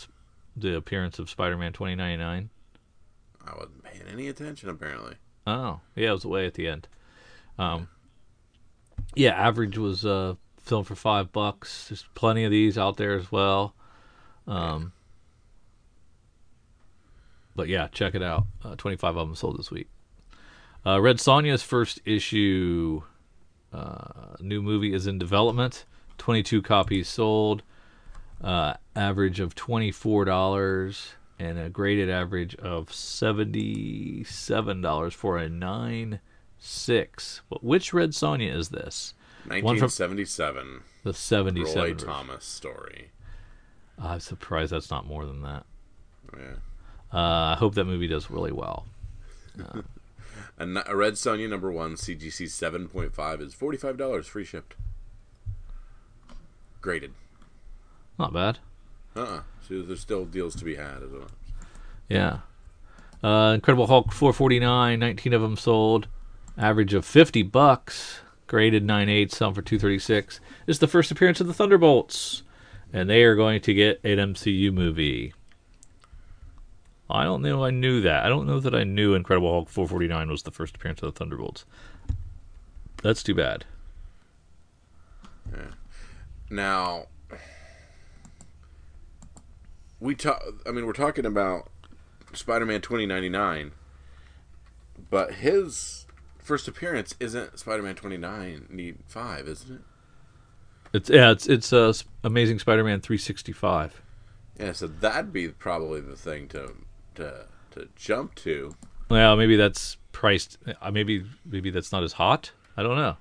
the 0.55 0.75
appearance 0.75 1.17
of 1.19 1.29
Spider 1.29 1.57
Man 1.57 1.71
twenty 1.73 1.95
ninety 1.95 2.17
nine. 2.21 2.49
I 3.45 3.53
wasn't 3.55 3.83
paying 3.83 4.03
any 4.11 4.27
attention, 4.27 4.69
apparently. 4.69 5.15
Oh, 5.47 5.79
yeah, 5.95 6.09
it 6.09 6.13
was 6.13 6.25
way 6.25 6.45
at 6.45 6.53
the 6.53 6.67
end. 6.67 6.87
Um, 7.57 7.87
yeah, 9.15 9.31
average 9.31 9.77
was 9.77 10.05
uh 10.05 10.35
filmed 10.63 10.87
for 10.87 10.95
five 10.95 11.31
bucks. 11.31 11.89
There's 11.89 12.05
plenty 12.15 12.43
of 12.43 12.51
these 12.51 12.77
out 12.77 12.97
there 12.97 13.13
as 13.13 13.31
well. 13.31 13.73
Um, 14.47 14.93
but 17.55 17.67
yeah, 17.67 17.87
check 17.91 18.15
it 18.15 18.23
out. 18.23 18.45
Uh, 18.63 18.75
Twenty 18.75 18.97
five 18.97 19.17
of 19.17 19.27
them 19.27 19.35
sold 19.35 19.57
this 19.57 19.71
week. 19.71 19.87
Uh, 20.85 20.99
Red 20.99 21.17
Sonja's 21.17 21.61
first 21.61 21.99
issue, 22.05 23.03
uh, 23.71 24.35
new 24.39 24.61
movie 24.61 24.93
is 24.93 25.07
in 25.07 25.19
development. 25.19 25.85
Twenty 26.17 26.43
two 26.43 26.61
copies 26.61 27.07
sold. 27.07 27.63
Uh, 28.41 28.73
average 28.95 29.39
of 29.39 29.53
twenty 29.53 29.91
four 29.91 30.25
dollars 30.25 31.11
and 31.37 31.59
a 31.59 31.69
graded 31.69 32.09
average 32.09 32.55
of 32.55 32.91
seventy 32.93 34.23
seven 34.23 34.81
dollars 34.81 35.13
for 35.13 35.37
a 35.37 35.49
nine 35.49 36.19
six. 36.57 37.41
But 37.49 37.63
which 37.63 37.93
Red 37.93 38.11
Sonja 38.11 38.51
is 38.51 38.69
this? 38.69 39.13
One 39.45 39.77
from 39.77 39.89
1977. 39.89 40.81
the 41.03 41.13
seventy 41.13 41.63
Roy 41.63 41.69
seven. 41.69 41.97
Thomas 41.97 42.45
story. 42.45 43.09
I'm 43.99 44.19
surprised 44.19 44.71
that's 44.71 44.89
not 44.91 45.05
more 45.05 45.25
than 45.25 45.41
that. 45.41 45.65
Yeah. 46.37 46.53
Uh, 47.13 47.53
I 47.53 47.55
hope 47.57 47.75
that 47.75 47.85
movie 47.85 48.07
does 48.07 48.29
really 48.31 48.51
well. 48.51 48.85
A 50.57 50.95
Red 50.95 51.13
Sonja 51.13 51.49
number 51.49 51.71
one, 51.71 51.95
CGC 51.95 52.45
7.5 52.45 53.41
is 53.41 53.55
$45 53.55 54.25
free 54.25 54.45
shipped. 54.45 54.75
Graded. 56.81 57.13
Not 58.19 58.31
bad. 58.33 58.59
Uh 59.15 59.21
uh 59.21 59.41
So 59.67 59.81
there's 59.81 59.99
still 59.99 60.25
deals 60.25 60.55
to 60.55 60.65
be 60.65 60.75
had 60.75 61.01
as 61.03 61.11
well. 61.11 61.27
Yeah. 62.09 62.39
Uh, 63.23 63.53
Incredible 63.55 63.87
Hulk 63.87 64.11
449, 64.11 64.99
19 64.99 65.33
of 65.33 65.41
them 65.41 65.57
sold. 65.57 66.07
Average 66.57 66.93
of 66.93 67.05
50 67.05 67.43
bucks. 67.43 68.21
Graded 68.51 68.85
9.8, 68.85 69.31
selling 69.31 69.55
for 69.55 69.61
236. 69.61 70.41
This 70.65 70.75
is 70.75 70.79
the 70.79 70.87
first 70.87 71.09
appearance 71.09 71.39
of 71.39 71.47
the 71.47 71.53
Thunderbolts. 71.53 72.43
And 72.91 73.09
they 73.09 73.23
are 73.23 73.37
going 73.37 73.61
to 73.61 73.73
get 73.73 74.01
an 74.03 74.17
MCU 74.17 74.73
movie. 74.73 75.33
I 77.09 77.23
don't 77.23 77.43
know 77.43 77.63
I 77.63 77.69
knew 77.69 78.01
that. 78.01 78.25
I 78.25 78.27
don't 78.27 78.45
know 78.45 78.59
that 78.59 78.75
I 78.75 78.83
knew 78.83 79.13
Incredible 79.13 79.53
Hulk 79.53 79.69
449 79.69 80.29
was 80.29 80.43
the 80.43 80.51
first 80.51 80.75
appearance 80.75 81.01
of 81.01 81.13
the 81.13 81.17
Thunderbolts. 81.17 81.63
That's 83.01 83.23
too 83.23 83.35
bad. 83.35 83.63
Yeah. 85.49 85.71
Now, 86.49 87.05
we 90.01 90.13
talk. 90.13 90.43
I 90.67 90.71
mean, 90.71 90.85
we're 90.85 90.91
talking 90.91 91.25
about 91.25 91.69
Spider-Man 92.33 92.81
2099, 92.81 93.71
but 95.09 95.35
his 95.35 96.00
first 96.41 96.67
appearance 96.67 97.15
isn't 97.19 97.59
Spider-Man 97.59 97.95
2095, 97.95 99.47
isn't 99.47 99.75
it? 99.75 99.81
It's 100.93 101.09
yeah, 101.09 101.31
it's 101.31 101.47
it's 101.47 101.71
uh, 101.71 101.93
Amazing 102.23 102.59
Spider-Man 102.59 102.99
365. 103.01 104.01
Yeah, 104.59 104.73
so 104.73 104.87
that'd 104.87 105.31
be 105.31 105.47
probably 105.49 106.01
the 106.01 106.15
thing 106.15 106.47
to 106.49 106.73
to 107.15 107.45
to 107.71 107.87
jump 107.95 108.35
to. 108.35 108.75
Well, 109.09 109.35
maybe 109.35 109.55
that's 109.55 109.97
priced. 110.11 110.57
Uh, 110.81 110.91
maybe 110.91 111.25
maybe 111.45 111.69
that's 111.69 111.91
not 111.91 112.03
as 112.03 112.13
hot. 112.13 112.51
I 112.75 112.83
don't 112.83 112.97
know. 112.97 113.17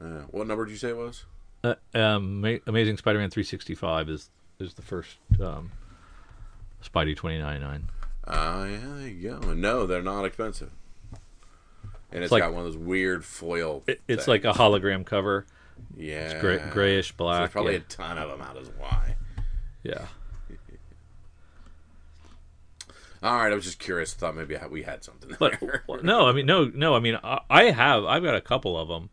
Uh, 0.00 0.22
what 0.30 0.46
number 0.46 0.64
did 0.64 0.72
you 0.72 0.78
say 0.78 0.90
it 0.90 0.96
was? 0.96 1.24
Uh, 1.62 1.74
um, 1.94 2.40
Ma- 2.40 2.58
Amazing 2.66 2.96
Spider-Man 2.96 3.30
365 3.30 4.08
is 4.08 4.30
is 4.58 4.74
the 4.74 4.82
first 4.82 5.18
um, 5.40 5.70
Spidey 6.82 7.16
2099. 7.16 7.88
Ah, 8.26 8.64
yeah, 8.64 8.78
there 8.96 9.08
you 9.08 9.30
go. 9.30 9.54
No, 9.54 9.86
they're 9.86 10.02
not 10.02 10.24
expensive. 10.24 10.70
And 12.12 12.22
it's 12.24 12.32
like- 12.32 12.42
got 12.42 12.52
one 12.52 12.66
of 12.66 12.72
those 12.72 12.76
weird 12.82 13.24
foil. 13.24 13.82
It, 13.86 14.00
it's 14.08 14.26
like 14.28 14.44
a 14.44 14.52
hologram 14.52 15.04
cover. 15.06 15.46
yeah, 15.96 16.40
gray- 16.40 16.62
grayish 16.70 17.12
black, 17.12 17.38
there's 17.38 17.50
probably 17.50 17.72
yeah. 17.74 17.78
a 17.80 17.82
ton 17.82 18.18
of 18.18 18.28
them 18.30 18.42
out 18.42 18.56
as 18.56 18.70
why. 18.78 19.16
Yeah. 19.82 20.06
All 23.22 23.36
right, 23.36 23.52
I 23.52 23.54
was 23.54 23.64
just 23.64 23.78
curious. 23.78 24.14
Thought 24.14 24.34
maybe 24.34 24.56
we 24.70 24.82
had 24.82 25.04
something 25.04 25.36
But 25.38 25.60
there. 25.60 25.84
no, 26.02 26.26
I 26.26 26.32
mean 26.32 26.46
no, 26.46 26.64
no. 26.74 26.94
I 26.94 27.00
mean 27.00 27.18
I, 27.22 27.40
I 27.50 27.64
have 27.64 28.04
I've 28.04 28.22
got 28.22 28.34
a 28.34 28.40
couple 28.40 28.78
of 28.78 28.88
them, 28.88 29.10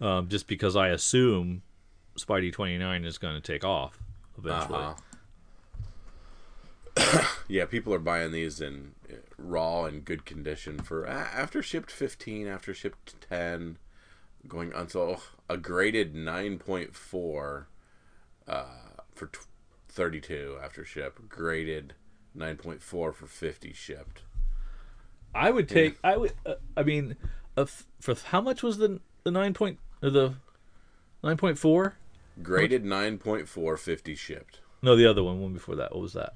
um, 0.00 0.28
just 0.28 0.46
because 0.46 0.74
I 0.74 0.88
assume 0.88 1.60
Spidey 2.18 2.50
29 2.52 3.04
is 3.04 3.18
going 3.18 3.34
to 3.34 3.42
take 3.42 3.62
off 3.64 3.98
eventually. 4.38 4.78
Uh-huh. 6.96 7.26
yeah, 7.48 7.66
people 7.66 7.92
are 7.92 7.98
buying 7.98 8.32
these 8.32 8.60
in 8.60 8.92
raw 9.42 9.84
and 9.84 10.04
good 10.04 10.24
condition 10.24 10.78
for 10.78 11.06
after 11.06 11.62
shipped 11.62 11.90
15, 11.90 12.46
after 12.46 12.72
shipped 12.72 13.14
10, 13.28 13.78
going 14.48 14.72
until 14.74 15.20
a 15.48 15.56
graded 15.56 16.14
9.4 16.14 17.64
uh, 18.48 18.64
for 19.14 19.26
t- 19.26 19.40
32 19.88 20.58
after 20.62 20.84
ship, 20.84 21.20
graded 21.28 21.94
9.4 22.36 22.80
for 22.80 23.12
50 23.14 23.72
shipped. 23.72 24.22
I 25.34 25.50
would 25.50 25.68
take. 25.68 25.98
I 26.04 26.16
would. 26.16 26.32
Uh, 26.44 26.54
I 26.76 26.82
mean, 26.82 27.16
uh, 27.56 27.66
for 28.00 28.14
how 28.26 28.40
much 28.40 28.62
was 28.62 28.78
the 28.78 29.00
the 29.24 29.30
nine 29.30 29.54
point 29.54 29.78
or 30.02 30.10
the 30.10 30.34
nine 31.22 31.36
point 31.36 31.58
four? 31.58 31.96
Graded 32.42 32.84
9.4, 32.84 33.78
50 33.78 34.14
shipped. 34.14 34.60
No, 34.80 34.96
the 34.96 35.06
other 35.06 35.22
one, 35.22 35.40
one 35.40 35.52
before 35.52 35.76
that. 35.76 35.92
What 35.92 36.00
was 36.00 36.14
that? 36.14 36.34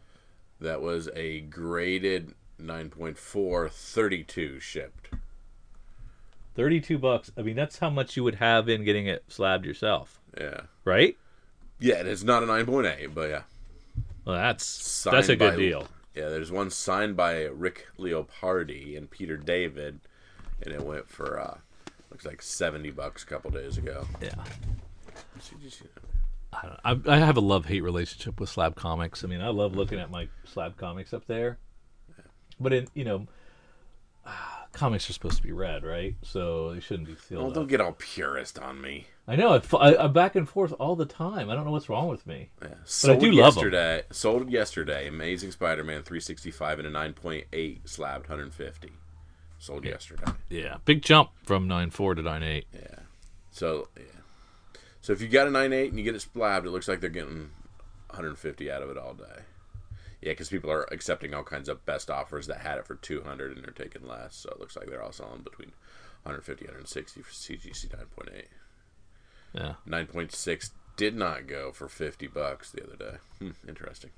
That 0.61 0.83
was 0.83 1.09
a 1.15 1.41
graded 1.41 2.35
9.4, 2.61 3.71
32 3.71 4.61
shipped. 4.61 5.11
Thirty-two 6.55 6.99
bucks. 6.99 7.31
I 7.37 7.43
mean, 7.43 7.55
that's 7.55 7.79
how 7.79 7.91
much 7.91 8.17
you 8.17 8.25
would 8.25 8.37
have 8.37 8.67
in 8.69 8.83
getting 8.83 9.07
it 9.07 9.25
slabbed 9.29 9.67
yourself, 9.67 10.21
Yeah. 10.41 10.63
right? 10.87 11.15
Yeah, 11.79 11.97
it's 11.97 12.23
not 12.23 12.43
a 12.43 12.47
9.8, 12.47 13.15
but 13.15 13.29
yeah. 13.29 13.43
Well, 14.25 14.37
that's 14.37 14.65
Signed 14.65 15.17
that's 15.19 15.29
a 15.29 15.37
good 15.37 15.51
by- 15.53 15.57
deal. 15.57 15.89
Yeah, 16.15 16.31
there's 16.31 16.51
one 16.51 16.71
signed 16.71 17.15
by 17.15 17.43
Rick 17.43 17.89
Leonardi 17.99 18.97
and 18.97 19.11
Peter 19.11 19.37
David, 19.37 20.01
and 20.63 20.73
it 20.73 20.81
went 20.81 21.07
for 21.11 21.39
uh, 21.39 21.59
looks 22.11 22.25
like 22.25 22.41
seventy 22.41 22.91
bucks 22.91 23.23
a 23.23 23.27
couple 23.27 23.51
days 23.51 23.77
ago. 23.77 24.09
Yeah. 24.23 24.31
So 25.41 25.57
you 25.61 25.69
just, 25.69 25.83
you 25.83 25.89
know, 25.95 26.69
I, 26.85 26.91
don't- 26.95 27.07
I 27.09 27.17
I 27.17 27.19
have 27.19 27.37
a 27.37 27.41
love 27.43 27.67
hate 27.67 27.83
relationship 27.83 28.41
with 28.41 28.49
slab 28.49 28.77
comics. 28.77 29.25
I 29.25 29.27
mean, 29.27 29.43
I 29.43 29.49
love 29.49 29.77
looking 29.77 30.01
at 30.01 30.11
my 30.11 30.29
slab 30.45 30.79
comics 30.79 31.13
up 31.13 31.27
there, 31.27 31.59
but 32.61 32.73
in 32.73 32.87
you 32.95 33.05
know, 33.05 33.27
comics 34.73 35.09
are 35.09 35.13
supposed 35.13 35.37
to 35.39 35.43
be 35.43 35.53
read, 35.53 35.85
right? 35.85 36.15
So 36.23 36.75
they 36.75 36.81
shouldn't 36.81 37.07
be 37.09 37.15
well, 37.15 37.21
filled. 37.43 37.55
don't 37.55 37.65
up. 37.65 37.69
get 37.69 37.81
all 37.81 37.93
purist 37.99 38.59
on 38.59 38.81
me. 38.81 39.07
I 39.29 39.35
know 39.37 39.55
I, 39.55 39.77
I, 39.79 40.05
I'm 40.05 40.13
back 40.13 40.37
and 40.37 40.49
forth 40.49 40.73
all 40.79 40.95
the 40.97 41.07
time. 41.07 41.51
I 41.51 41.55
don't 41.55 41.65
know 41.65 41.71
what's 41.73 41.89
wrong 41.89 42.09
with 42.09 42.27
me. 42.27 42.51
Yeah. 42.63 42.69
But 42.69 42.73
I 42.73 42.85
Sold 42.85 43.21
do 43.21 43.33
love 43.33 43.37
'em. 43.37 43.43
yesterday. 43.65 44.03
Sold 44.11 44.51
yesterday. 44.51 45.09
Amazing 45.09 45.51
Spider-Man 45.53 46.03
365 46.03 46.79
and 46.81 46.89
a 46.89 46.91
9.8 46.91 47.89
slabbed 47.89 48.29
150. 48.29 48.93
Sold 49.59 49.85
yesterday. 49.85 50.31
Yeah, 50.51 50.77
big 50.85 51.03
jump 51.03 51.31
from 51.45 51.67
9.4 51.69 52.17
to 52.17 52.23
9.8. 52.23 52.65
Yeah. 52.75 52.81
So 53.51 53.89
yeah. 53.97 54.03
So 55.01 55.13
if 55.13 55.21
you 55.23 55.29
got 55.29 55.47
a 55.47 55.51
9.8 55.51 55.89
and 55.89 55.99
you 55.99 56.05
get 56.05 56.15
it 56.15 56.21
slabbed, 56.21 56.67
it 56.67 56.71
looks 56.71 56.87
like 56.89 57.01
they're 57.01 57.09
getting 57.11 57.51
150 58.11 58.71
out 58.71 58.83
of 58.83 58.91
it 58.91 58.99
all 58.99 59.15
day. 59.15 59.43
Yeah, 60.27 60.33
because 60.33 60.49
people 60.49 60.73
are 60.73 60.89
accepting 60.93 61.33
all 61.35 61.45
kinds 61.45 61.69
of 61.69 61.87
best 61.87 62.11
offers 62.11 62.49
that 62.49 62.59
had 62.59 62.79
it 62.79 62.87
for 62.87 62.97
200 62.97 63.57
and 63.57 63.65
they're 63.65 63.71
taking 63.71 64.05
less. 64.09 64.35
So 64.35 64.51
it 64.51 64.59
looks 64.59 64.77
like 64.77 64.89
they're 64.91 65.01
all 65.03 65.13
selling 65.13 65.43
between 65.43 65.69
150 66.25 66.65
160 66.65 67.23
for 67.23 67.31
CGC 67.31 67.87
9.8. 67.89 68.45
Yeah. 69.55 69.75
9.6 69.89 70.71
did 70.97 71.15
not 71.15 71.47
go 71.47 71.71
for 71.71 71.89
50 71.89 72.27
bucks 72.27 72.73
the 72.73 72.83
other 72.83 72.97
day. 72.97 73.17
Hmm, 73.39 73.51
interesting. 73.69 74.11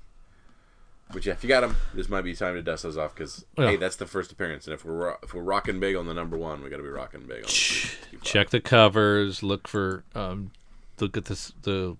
But 1.13 1.27
yeah, 1.27 1.33
if 1.33 1.43
you 1.43 1.47
got 1.47 1.61
them, 1.61 1.75
this 1.93 2.09
might 2.09 2.21
be 2.23 2.33
time 2.35 2.55
to 2.55 2.63
dust 2.63 2.81
those 2.83 2.97
off 2.97 3.13
because 3.13 3.45
Yeah. 3.55 3.67
hey, 3.67 3.75
that's 3.77 3.95
the 3.97 4.07
first 4.07 4.31
appearance, 4.31 4.65
and 4.65 4.73
if 4.73 4.83
we're 4.83 4.93
ro- 4.93 5.17
if 5.21 5.33
we're 5.35 5.43
rocking 5.43 5.79
big 5.79 5.95
on 5.95 6.07
the 6.07 6.13
number 6.15 6.37
one, 6.37 6.63
we 6.63 6.69
got 6.71 6.77
to 6.77 6.83
be 6.83 6.89
rocking 6.89 7.21
big 7.27 7.37
on 7.43 7.49
the 8.11 8.17
Check 8.23 8.49
the 8.49 8.59
covers. 8.59 9.41
Look 9.43 9.67
for 9.67 10.03
um, 10.15 10.51
look 10.99 11.17
at 11.17 11.25
this 11.25 11.51
the 11.63 11.97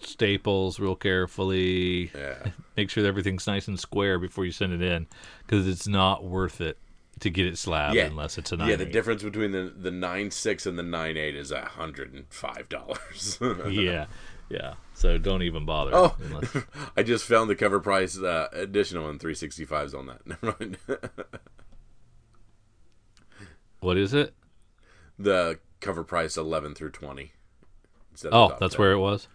staples 0.00 0.80
real 0.80 0.96
carefully. 0.96 2.10
Yeah, 2.14 2.50
Make 2.76 2.90
sure 2.90 3.02
that 3.02 3.08
everything's 3.08 3.46
nice 3.46 3.68
and 3.68 3.78
square 3.78 4.18
before 4.18 4.44
you 4.44 4.52
send 4.52 4.72
it 4.72 4.82
in, 4.82 5.06
because 5.46 5.66
it's 5.66 5.86
not 5.88 6.24
worth 6.24 6.60
it 6.60 6.78
to 7.20 7.30
get 7.30 7.46
it 7.46 7.58
slabbed 7.58 7.96
yeah. 7.96 8.04
unless 8.04 8.38
it's 8.38 8.52
a 8.52 8.56
nine. 8.56 8.68
yeah. 8.68 8.76
The 8.76 8.86
difference 8.86 9.22
between 9.22 9.52
the 9.52 9.72
the 9.76 9.90
nine 9.90 10.30
six 10.30 10.66
and 10.66 10.78
the 10.78 10.82
nine 10.82 11.16
eight 11.16 11.34
is 11.34 11.50
a 11.50 11.64
hundred 11.64 12.12
and 12.14 12.26
five 12.30 12.68
dollars. 12.68 13.38
yeah, 13.68 14.06
yeah. 14.48 14.74
So 14.94 15.18
don't 15.18 15.42
even 15.42 15.64
bother. 15.64 15.92
Oh, 15.94 16.16
unless- 16.20 16.56
I 16.96 17.02
just 17.02 17.24
found 17.24 17.50
the 17.50 17.56
cover 17.56 17.80
price 17.80 18.18
uh, 18.18 18.48
additional 18.52 19.08
and 19.08 19.20
365s 19.20 19.96
on 19.96 20.06
that. 20.06 20.26
Never 20.26 20.56
mind. 20.58 20.78
what 23.80 23.96
is 23.96 24.12
it? 24.12 24.34
the 25.18 25.58
cover 25.80 26.04
price 26.04 26.36
11 26.36 26.74
through 26.74 26.90
20. 26.90 27.32
Oh, 28.32 28.56
that's 28.58 28.74
10. 28.74 28.80
where 28.80 28.92
it 28.92 28.98
was. 28.98 29.28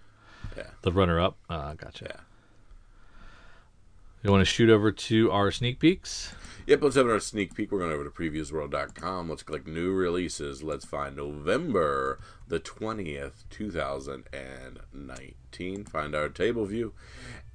Yeah. 0.56 0.64
The 0.82 0.92
runner 0.92 1.20
up. 1.20 1.38
Uh, 1.50 1.74
gotcha. 1.74 2.06
Yeah. 2.10 2.20
You 4.24 4.32
want 4.32 4.42
to 4.42 4.46
shoot 4.46 4.70
over 4.70 4.92
to 4.92 5.32
our 5.32 5.52
sneak 5.52 5.80
peeks? 5.80 6.34
Yep, 6.66 6.82
let's 6.82 6.96
have 6.96 7.10
our 7.10 7.20
sneak 7.20 7.56
peek. 7.56 7.74
We're 7.74 7.80
going 7.80 7.92
over 7.92 8.06
to 8.06 8.10
previewsworld.com. 8.10 9.30
Let's 9.30 9.44
click 9.44 9.68
new 9.68 9.92
releases. 9.92 10.64
Let's 10.64 10.86
find 10.86 11.18
November 11.18 12.20
the 12.48 12.60
20th, 12.60 13.44
2019. 13.50 15.86
Find 15.86 16.16
our 16.16 16.30
table 16.30 16.66
view. 16.66 16.94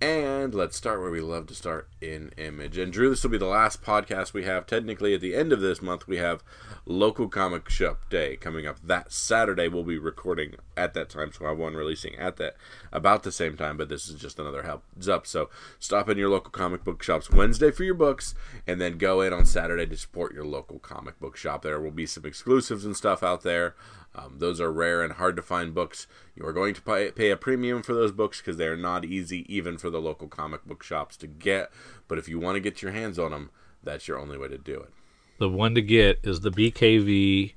And 0.01 0.55
let's 0.55 0.77
start 0.77 1.01
where 1.01 1.11
we 1.11 1.21
love 1.21 1.49
to 1.49 1.55
start 1.55 1.89
in 2.01 2.31
image. 2.37 2.79
And 2.79 2.93
Drew, 2.93 3.11
this 3.11 3.25
will 3.25 3.31
be 3.31 3.39
the 3.39 3.47
last 3.47 3.83
podcast 3.83 4.33
we 4.33 4.45
have. 4.45 4.65
Technically, 4.67 5.15
at 5.15 5.21
the 5.21 5.35
end 5.35 5.53
of 5.53 5.61
this 5.61 5.83
month, 5.83 6.07
we 6.07 6.19
have 6.19 6.45
local 6.87 7.29
comic 7.29 7.69
shop 7.69 8.09
day 8.09 8.37
coming 8.37 8.65
up 8.65 8.77
that 8.85 9.13
Saturday. 9.13 9.67
We'll 9.67 9.83
be 9.83 9.99
recording 9.99 10.55
at 10.77 10.95
that 10.95 11.09
time, 11.09 11.33
so 11.33 11.47
I 11.47 11.49
have 11.49 11.59
one 11.59 11.75
releasing 11.75 12.15
at 12.15 12.37
that 12.37 12.55
about 12.93 13.25
the 13.25 13.33
same 13.33 13.57
time. 13.57 13.77
But 13.77 13.89
this 13.89 14.09
is 14.09 14.21
just 14.21 14.39
another 14.39 14.63
heads 14.63 15.09
up. 15.09 15.27
So 15.27 15.51
stop 15.81 16.09
in 16.09 16.17
your 16.17 16.29
local 16.29 16.53
comic 16.53 16.85
book 16.85 17.03
shops 17.03 17.29
Wednesday 17.31 17.73
for 17.73 17.83
your 17.83 17.95
books, 17.95 18.37
and 18.69 18.81
then 18.81 18.98
go 18.99 19.21
in 19.21 19.33
on 19.33 19.47
Saturday 19.47 19.87
to 19.87 19.97
support 19.97 20.35
your 20.35 20.45
local 20.45 20.79
comic 20.79 21.19
book 21.21 21.37
shop. 21.37 21.63
There 21.63 21.81
will 21.81 21.91
be 21.91 22.07
some 22.07 22.25
exclusives 22.25 22.85
and 22.85 22.97
stuff 22.97 23.23
out 23.23 23.43
there. 23.43 23.75
Um, 24.15 24.37
those 24.39 24.61
are 24.61 24.73
rare 24.73 25.03
and 25.03 25.15
hard 25.15 25.37
to 25.37 25.43
find 25.43 25.75
books. 25.75 26.07
You 26.35 26.45
are 26.47 26.53
going 26.53 26.75
to 26.75 26.83
pay, 26.83 27.11
pay 27.11 27.31
a 27.31 27.37
premium 27.37 27.83
for 27.83 27.95
those 27.95 28.13
books 28.13 28.41
because 28.41 28.57
they 28.57 28.67
are 28.67 28.77
not 28.77 29.05
easy, 29.05 29.45
even 29.55 29.79
for 29.79 29.91
the 29.91 30.01
local 30.01 30.29
comic 30.29 30.65
book 30.65 30.83
shops 30.83 31.17
to 31.19 31.27
get. 31.27 31.71
But 32.09 32.19
if 32.19 32.29
you 32.29 32.39
want 32.39 32.57
to 32.57 32.61
get 32.61 32.83
your 32.83 32.93
hands 32.93 33.19
on 33.19 33.31
them, 33.31 33.51
that's 33.83 34.09
your 34.09 34.19
only 34.19 34.37
way 34.37 34.49
to 34.49 34.59
do 34.59 34.75
it. 34.75 34.91
The 35.39 35.49
one 35.49 35.75
to 35.77 35.83
get 35.83 36.19
is 36.25 36.41
the 36.41 36.51
BKV 36.51 37.53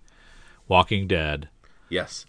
Walking 0.68 1.08
Dead. 1.08 1.50
Yes. 1.90 2.26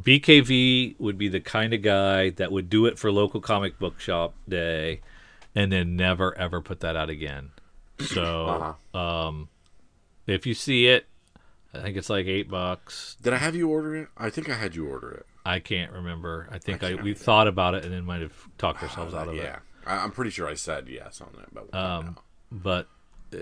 BKV 0.00 0.98
would 0.98 1.18
be 1.18 1.28
the 1.28 1.40
kind 1.40 1.74
of 1.74 1.82
guy 1.82 2.30
that 2.30 2.52
would 2.52 2.68
do 2.68 2.86
it 2.86 2.98
for 2.98 3.10
local 3.10 3.40
comic 3.40 3.78
book 3.78 3.98
shop 4.00 4.34
day 4.48 5.00
and 5.54 5.72
then 5.72 5.96
never 5.96 6.36
ever 6.38 6.60
put 6.60 6.80
that 6.80 6.96
out 6.96 7.10
again. 7.10 7.50
So 8.00 8.76
Uh-huh. 8.94 9.32
if 10.26 10.46
you 10.46 10.54
see 10.54 10.86
it, 10.86 11.06
I 11.74 11.80
think 11.82 11.96
it's 11.96 12.10
like 12.10 12.26
eight 12.26 12.48
bucks. 12.48 13.16
Did 13.22 13.32
I 13.32 13.36
have 13.38 13.54
you 13.54 13.68
order 13.68 13.94
it? 13.96 14.08
I 14.16 14.30
think 14.30 14.48
I 14.48 14.54
had 14.54 14.74
you 14.74 14.86
order 14.88 15.10
it. 15.10 15.26
I 15.44 15.60
can't 15.60 15.92
remember. 15.92 16.48
I 16.50 16.58
think 16.58 16.82
I, 16.82 16.90
can't 16.90 17.02
we 17.02 17.14
thought 17.14 17.48
about 17.48 17.74
it 17.74 17.84
and 17.84 17.92
then 17.92 18.04
might 18.04 18.20
have 18.22 18.34
talked 18.58 18.82
ourselves 18.82 19.14
out 19.14 19.28
of 19.28 19.34
it. 19.34 19.42
yeah. 19.42 19.58
I, 19.86 19.96
I'm 20.04 20.10
pretty 20.10 20.30
sure 20.30 20.48
I 20.48 20.54
said 20.54 20.88
yes 20.88 21.20
on 21.20 21.28
that, 21.38 21.52
but 21.54 21.70
find. 21.70 22.16
But 22.50 22.88
uh, 23.34 23.38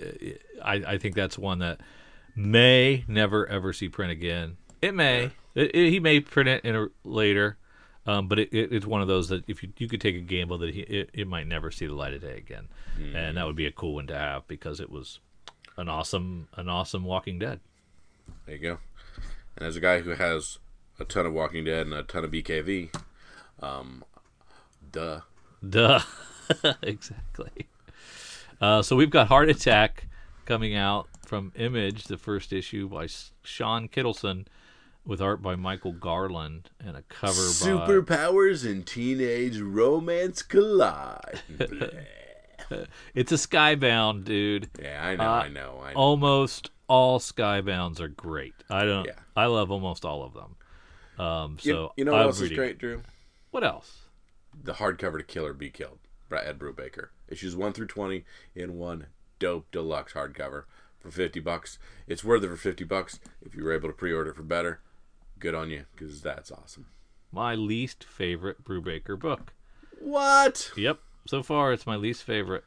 I, 0.62 0.74
I 0.94 0.98
think 0.98 1.14
that's 1.14 1.38
one 1.38 1.58
that 1.60 1.80
may 2.34 3.04
never 3.08 3.46
ever 3.48 3.72
see 3.72 3.88
print 3.88 4.12
again. 4.12 4.56
It 4.82 4.94
may. 4.94 5.30
It, 5.54 5.74
it- 5.74 5.90
he 5.90 6.00
may 6.00 6.20
print 6.20 6.48
it 6.48 6.64
in 6.64 6.76
a, 6.76 6.86
later, 7.04 7.56
um, 8.06 8.28
but 8.28 8.38
it, 8.38 8.48
it, 8.52 8.72
it's 8.72 8.86
one 8.86 9.02
of 9.02 9.08
those 9.08 9.28
that 9.28 9.44
if 9.48 9.62
you 9.62 9.72
you 9.78 9.88
could 9.88 10.00
take 10.00 10.16
a 10.16 10.20
gamble 10.20 10.58
that 10.58 10.74
he 10.74 10.80
it, 10.80 11.10
it 11.12 11.26
might 11.26 11.46
never 11.46 11.70
see 11.70 11.86
the 11.86 11.94
light 11.94 12.14
of 12.14 12.20
day 12.20 12.36
again, 12.36 12.68
and 13.14 13.36
that 13.36 13.46
would 13.46 13.56
be 13.56 13.66
a 13.66 13.72
cool 13.72 13.94
one 13.94 14.06
to 14.06 14.16
have 14.16 14.46
because 14.48 14.80
it 14.80 14.90
was 14.90 15.20
an 15.76 15.88
awesome 15.88 16.48
an 16.54 16.68
awesome 16.68 17.04
Walking 17.04 17.38
Dead. 17.38 17.60
There 18.46 18.56
you 18.56 18.60
go. 18.60 18.78
And 19.56 19.66
as 19.66 19.76
a 19.76 19.80
guy 19.80 20.00
who 20.00 20.10
has 20.10 20.58
a 20.98 21.04
ton 21.04 21.26
of 21.26 21.32
Walking 21.32 21.64
Dead 21.64 21.86
and 21.86 21.94
a 21.94 22.02
ton 22.02 22.24
of 22.24 22.30
BKV, 22.30 22.94
um, 23.60 24.04
duh. 24.92 25.20
Duh. 25.68 26.00
exactly. 26.82 27.66
Uh, 28.60 28.82
so 28.82 28.96
we've 28.96 29.10
got 29.10 29.28
Heart 29.28 29.50
Attack 29.50 30.06
coming 30.44 30.74
out 30.74 31.08
from 31.24 31.52
Image, 31.56 32.04
the 32.04 32.16
first 32.16 32.52
issue 32.52 32.88
by 32.88 33.08
Shawn 33.42 33.88
Kittelsen, 33.88 34.46
with 35.06 35.22
art 35.22 35.40
by 35.40 35.54
Michael 35.56 35.92
Garland 35.92 36.70
and 36.84 36.96
a 36.96 37.02
cover 37.02 37.32
by 37.32 37.66
Superpowers 37.70 38.68
and 38.70 38.86
teenage 38.86 39.58
romance 39.60 40.42
collide. 40.42 41.40
It's 43.14 43.30
a 43.30 43.36
Skybound, 43.36 44.24
dude. 44.24 44.70
yeah, 44.82 45.04
I 45.06 45.14
know, 45.14 45.22
Uh, 45.24 45.26
I 45.28 45.48
know, 45.48 45.80
I 45.84 45.92
know. 45.92 45.98
Almost 45.98 46.70
all 46.88 47.20
Skybounds 47.20 48.00
are 48.00 48.08
great. 48.08 48.54
I 48.68 48.84
don't. 48.84 49.06
Yeah. 49.06 49.12
I 49.36 49.46
love 49.46 49.70
almost 49.70 50.04
all 50.04 50.24
of 50.24 50.34
them. 50.34 50.56
Um, 51.24 51.58
you, 51.62 51.72
so 51.72 51.92
you 51.96 52.04
know 52.04 52.10
what 52.12 52.22
I'm 52.22 52.26
else 52.26 52.40
is 52.40 52.50
great, 52.50 52.78
Drew? 52.78 53.02
What 53.52 53.62
else? 53.62 54.08
The 54.64 54.74
hardcover 54.74 55.18
to 55.18 55.22
Kill 55.24 55.46
or 55.46 55.52
Be 55.52 55.70
Killed, 55.70 55.98
by 56.28 56.42
Ed 56.42 56.58
Brubaker. 56.58 57.08
Issues 57.28 57.54
one 57.54 57.72
through 57.72 57.86
twenty 57.86 58.24
in 58.54 58.74
one 58.78 59.06
dope 59.38 59.70
deluxe 59.70 60.14
hardcover 60.14 60.64
for 60.98 61.10
fifty 61.12 61.38
bucks. 61.40 61.78
It's 62.08 62.24
worth 62.24 62.42
it 62.42 62.48
for 62.48 62.56
fifty 62.56 62.84
bucks. 62.84 63.20
If 63.42 63.54
you 63.54 63.62
were 63.62 63.72
able 63.74 63.88
to 63.90 63.94
pre-order 63.94 64.32
for 64.34 64.42
better, 64.42 64.80
good 65.38 65.54
on 65.54 65.70
you, 65.70 65.84
because 65.94 66.22
that's 66.22 66.50
awesome. 66.50 66.86
My 67.32 67.54
least 67.54 68.04
favorite 68.04 68.64
Brubaker 68.64 69.18
book. 69.18 69.52
What? 70.00 70.70
Yep. 70.76 71.00
So 71.26 71.42
far, 71.42 71.72
it's 71.72 71.86
my 71.86 71.96
least 71.96 72.22
favorite. 72.22 72.64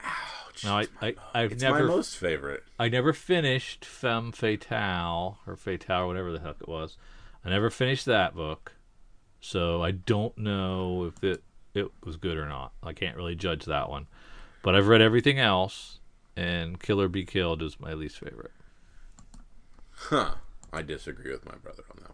Ouch. 0.00 0.64
Now 0.64 0.78
I, 0.78 0.86
I 1.00 1.14
I've 1.34 1.52
it's 1.52 1.62
never 1.62 1.80
my 1.80 1.94
most 1.94 2.16
favorite. 2.16 2.62
I 2.78 2.88
never 2.88 3.12
finished 3.12 3.84
Femme 3.84 4.32
Fatale 4.32 5.38
or 5.46 5.56
Fatale, 5.56 6.02
or 6.02 6.06
whatever 6.06 6.32
the 6.32 6.40
heck 6.40 6.56
it 6.60 6.68
was. 6.68 6.96
I 7.44 7.50
never 7.50 7.70
finished 7.70 8.06
that 8.06 8.34
book, 8.34 8.72
so 9.40 9.82
I 9.82 9.92
don't 9.92 10.36
know 10.38 11.04
if 11.04 11.24
it 11.24 11.42
it 11.74 11.90
was 12.04 12.16
good 12.16 12.36
or 12.36 12.46
not. 12.46 12.72
I 12.82 12.92
can't 12.92 13.16
really 13.16 13.34
judge 13.34 13.64
that 13.64 13.88
one. 13.88 14.06
But 14.62 14.76
I've 14.76 14.88
read 14.88 15.00
everything 15.00 15.38
else, 15.38 15.98
and 16.36 16.78
Killer 16.80 17.08
Be 17.08 17.24
Killed 17.24 17.62
is 17.62 17.80
my 17.80 17.94
least 17.94 18.18
favorite. 18.18 18.52
Huh. 19.90 20.34
I 20.72 20.82
disagree 20.82 21.30
with 21.32 21.44
my 21.44 21.56
brother 21.56 21.82
on 21.90 22.02
that. 22.02 22.11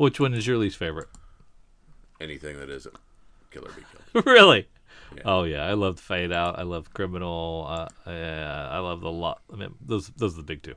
Which 0.00 0.18
one 0.18 0.32
is 0.32 0.46
your 0.46 0.56
least 0.56 0.78
favorite? 0.78 1.08
Anything 2.22 2.58
that 2.58 2.70
isn't 2.70 2.96
Kill 3.50 3.66
or 3.66 3.72
Be 3.72 3.82
Killed. 3.92 4.24
really? 4.26 4.66
Yeah. 5.14 5.22
Oh 5.26 5.42
yeah, 5.42 5.66
I 5.66 5.74
loved 5.74 6.00
Fade 6.00 6.32
Out. 6.32 6.58
I 6.58 6.62
love 6.62 6.94
Criminal. 6.94 7.66
Uh, 7.68 7.86
yeah, 8.06 8.68
I 8.70 8.78
love 8.78 9.02
the 9.02 9.12
lot. 9.12 9.42
I 9.52 9.56
mean, 9.56 9.74
those 9.78 10.08
those 10.16 10.38
are 10.38 10.42
the 10.42 10.42
big 10.42 10.62
two. 10.62 10.74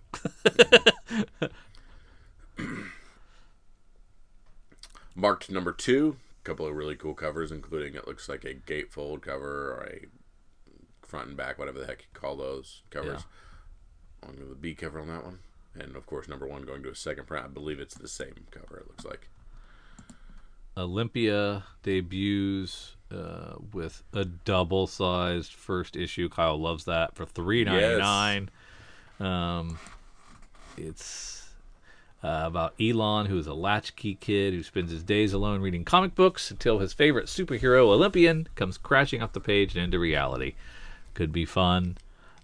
Marked 5.16 5.50
number 5.50 5.72
two. 5.72 6.18
A 6.42 6.44
couple 6.44 6.68
of 6.68 6.76
really 6.76 6.98
cool 6.98 7.14
covers, 7.14 7.50
including 7.50 7.96
it 7.96 8.06
looks 8.06 8.28
like 8.28 8.44
a 8.44 8.54
gatefold 8.54 9.22
cover 9.22 9.72
or 9.72 9.88
a 9.90 10.02
front 11.02 11.30
and 11.30 11.38
back, 11.38 11.58
whatever 11.58 11.80
the 11.80 11.86
heck 11.86 12.02
you 12.02 12.08
call 12.20 12.36
those 12.36 12.82
covers. 12.90 13.22
On 14.22 14.36
the 14.50 14.56
B 14.56 14.76
cover 14.76 15.00
on 15.00 15.08
that 15.08 15.24
one. 15.24 15.40
And 15.80 15.96
of 15.96 16.06
course, 16.06 16.28
number 16.28 16.46
one 16.46 16.64
going 16.64 16.84
to 16.84 16.90
a 16.90 16.96
second 16.96 17.26
print. 17.26 17.46
I 17.46 17.48
believe 17.48 17.80
it's 17.80 17.96
the 17.96 18.08
same 18.08 18.36
cover, 18.52 18.78
it 18.78 18.88
looks 18.88 19.06
like. 19.06 19.30
Olympia 20.76 21.64
debuts 21.84 22.96
uh, 23.12 23.56
with 23.72 24.04
a 24.12 24.26
double-sized 24.26 25.54
first 25.54 25.96
issue. 25.96 26.30
Kyle 26.30 26.60
loves 26.60 26.86
that 26.86 27.16
for 27.16 27.26
three 27.26 27.64
ninety 27.64 28.00
nine. 28.00 28.50
Um, 29.20 29.78
it's 30.78 31.48
uh, 32.24 32.44
about 32.46 32.74
Elon, 32.82 33.28
who 33.28 33.38
is 33.38 33.48
a 33.48 33.54
latchkey 33.54 34.16
kid 34.16 34.54
who 34.54 34.64
spends 34.64 34.92
his 34.92 35.04
days 35.04 35.34
alone 35.34 35.62
reading 35.62 35.86
comic 35.86 36.16
books 36.16 36.50
until 36.50 36.80
his 36.80 36.94
favorite 36.94 37.28
superhero, 37.28 37.88
Olympian, 37.90 38.48
comes 38.56 38.78
crashing 38.78 39.22
off 39.22 39.34
the 39.34 39.40
page 39.40 39.76
and 39.76 39.84
into 39.84 40.00
reality. 40.00 40.56
Could 41.14 41.32
be 41.32 41.46
fun, 41.46 41.98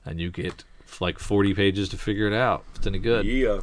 and 0.05 0.19
you 0.19 0.29
get 0.29 0.63
like 0.99 1.19
forty 1.19 1.53
pages 1.53 1.89
to 1.89 1.97
figure 1.97 2.27
it 2.27 2.33
out. 2.33 2.63
It's 2.75 2.87
any 2.87 2.99
good. 2.99 3.25
Yeah. 3.25 3.61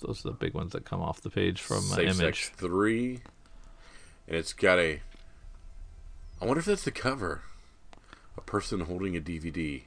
Those 0.00 0.24
are 0.24 0.30
the 0.30 0.34
big 0.34 0.54
ones 0.54 0.72
that 0.72 0.84
come 0.84 1.00
off 1.00 1.20
the 1.22 1.30
page 1.30 1.60
from 1.62 1.78
uh, 1.78 1.96
Safe 1.96 2.20
Image. 2.20 2.48
3. 2.56 3.20
and 4.28 4.36
it's 4.36 4.52
got 4.52 4.78
a. 4.78 5.00
I 6.40 6.44
wonder 6.44 6.58
if 6.60 6.66
that's 6.66 6.84
the 6.84 6.90
cover. 6.90 7.42
A 8.36 8.40
person 8.40 8.80
holding 8.80 9.16
a 9.16 9.20
DVD. 9.20 9.82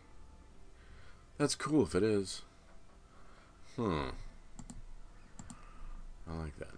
That's 1.38 1.53
cool 1.53 1.84
if 1.84 1.94
it 1.94 2.02
is. 2.02 2.41
Hmm. 3.76 4.07
I 6.27 6.34
like 6.34 6.57
that. 6.57 6.69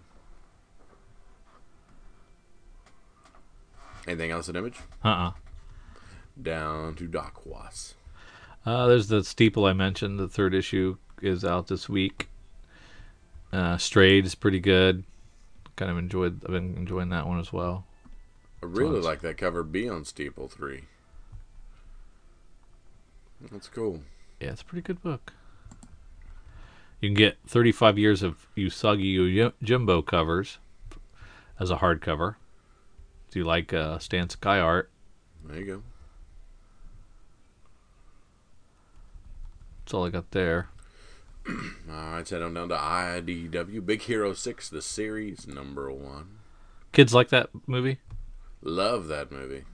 Anything 4.10 4.32
else 4.32 4.48
in 4.48 4.56
image? 4.56 4.76
Uh-uh. 5.04 5.30
Down 6.42 6.96
to 6.96 7.06
Dark 7.06 7.44
Horse. 7.44 7.94
Uh, 8.66 8.88
there's 8.88 9.06
the 9.06 9.22
Steeple 9.22 9.64
I 9.64 9.72
mentioned. 9.72 10.18
The 10.18 10.26
third 10.26 10.52
issue 10.52 10.96
is 11.22 11.44
out 11.44 11.68
this 11.68 11.88
week. 11.88 12.28
Uh, 13.52 13.76
Strayed 13.78 14.26
is 14.26 14.34
pretty 14.34 14.58
good. 14.58 15.04
Kind 15.76 15.92
of 15.92 15.96
enjoyed. 15.96 16.44
I've 16.44 16.50
been 16.50 16.74
enjoying 16.76 17.10
that 17.10 17.28
one 17.28 17.38
as 17.38 17.52
well. 17.52 17.84
I 18.60 18.66
really 18.66 18.94
Tons. 18.94 19.04
like 19.04 19.20
that 19.20 19.36
cover 19.38 19.62
B 19.62 19.88
on 19.88 20.04
Steeple 20.04 20.48
3. 20.48 20.82
That's 23.52 23.68
cool. 23.68 24.02
Yeah, 24.40 24.48
it's 24.50 24.62
a 24.62 24.64
pretty 24.64 24.82
good 24.82 25.02
book. 25.04 25.32
You 27.00 27.10
can 27.10 27.14
get 27.14 27.38
35 27.46 27.96
years 27.96 28.24
of 28.24 28.48
Usagi 28.56 29.04
Yu- 29.04 29.52
Jimbo 29.62 30.02
covers 30.02 30.58
as 31.60 31.70
a 31.70 31.76
hardcover. 31.76 32.34
Do 33.30 33.38
you 33.38 33.44
like 33.44 33.72
uh, 33.72 33.98
Stan 33.98 34.28
Sakai 34.28 34.58
art? 34.58 34.90
There 35.44 35.58
you 35.58 35.66
go. 35.66 35.82
That's 39.84 39.94
all 39.94 40.06
I 40.06 40.10
got 40.10 40.30
there. 40.32 40.68
All 41.48 41.54
right, 41.88 42.28
head 42.28 42.42
on 42.42 42.54
down 42.54 42.68
to 42.68 42.76
IDW. 42.76 43.84
Big 43.84 44.02
Hero 44.02 44.32
6, 44.32 44.68
the 44.68 44.82
series, 44.82 45.46
number 45.46 45.90
one. 45.90 46.38
Kids 46.92 47.14
like 47.14 47.28
that 47.30 47.50
movie? 47.66 47.98
Love 48.62 49.08
that 49.08 49.32
movie. 49.32 49.64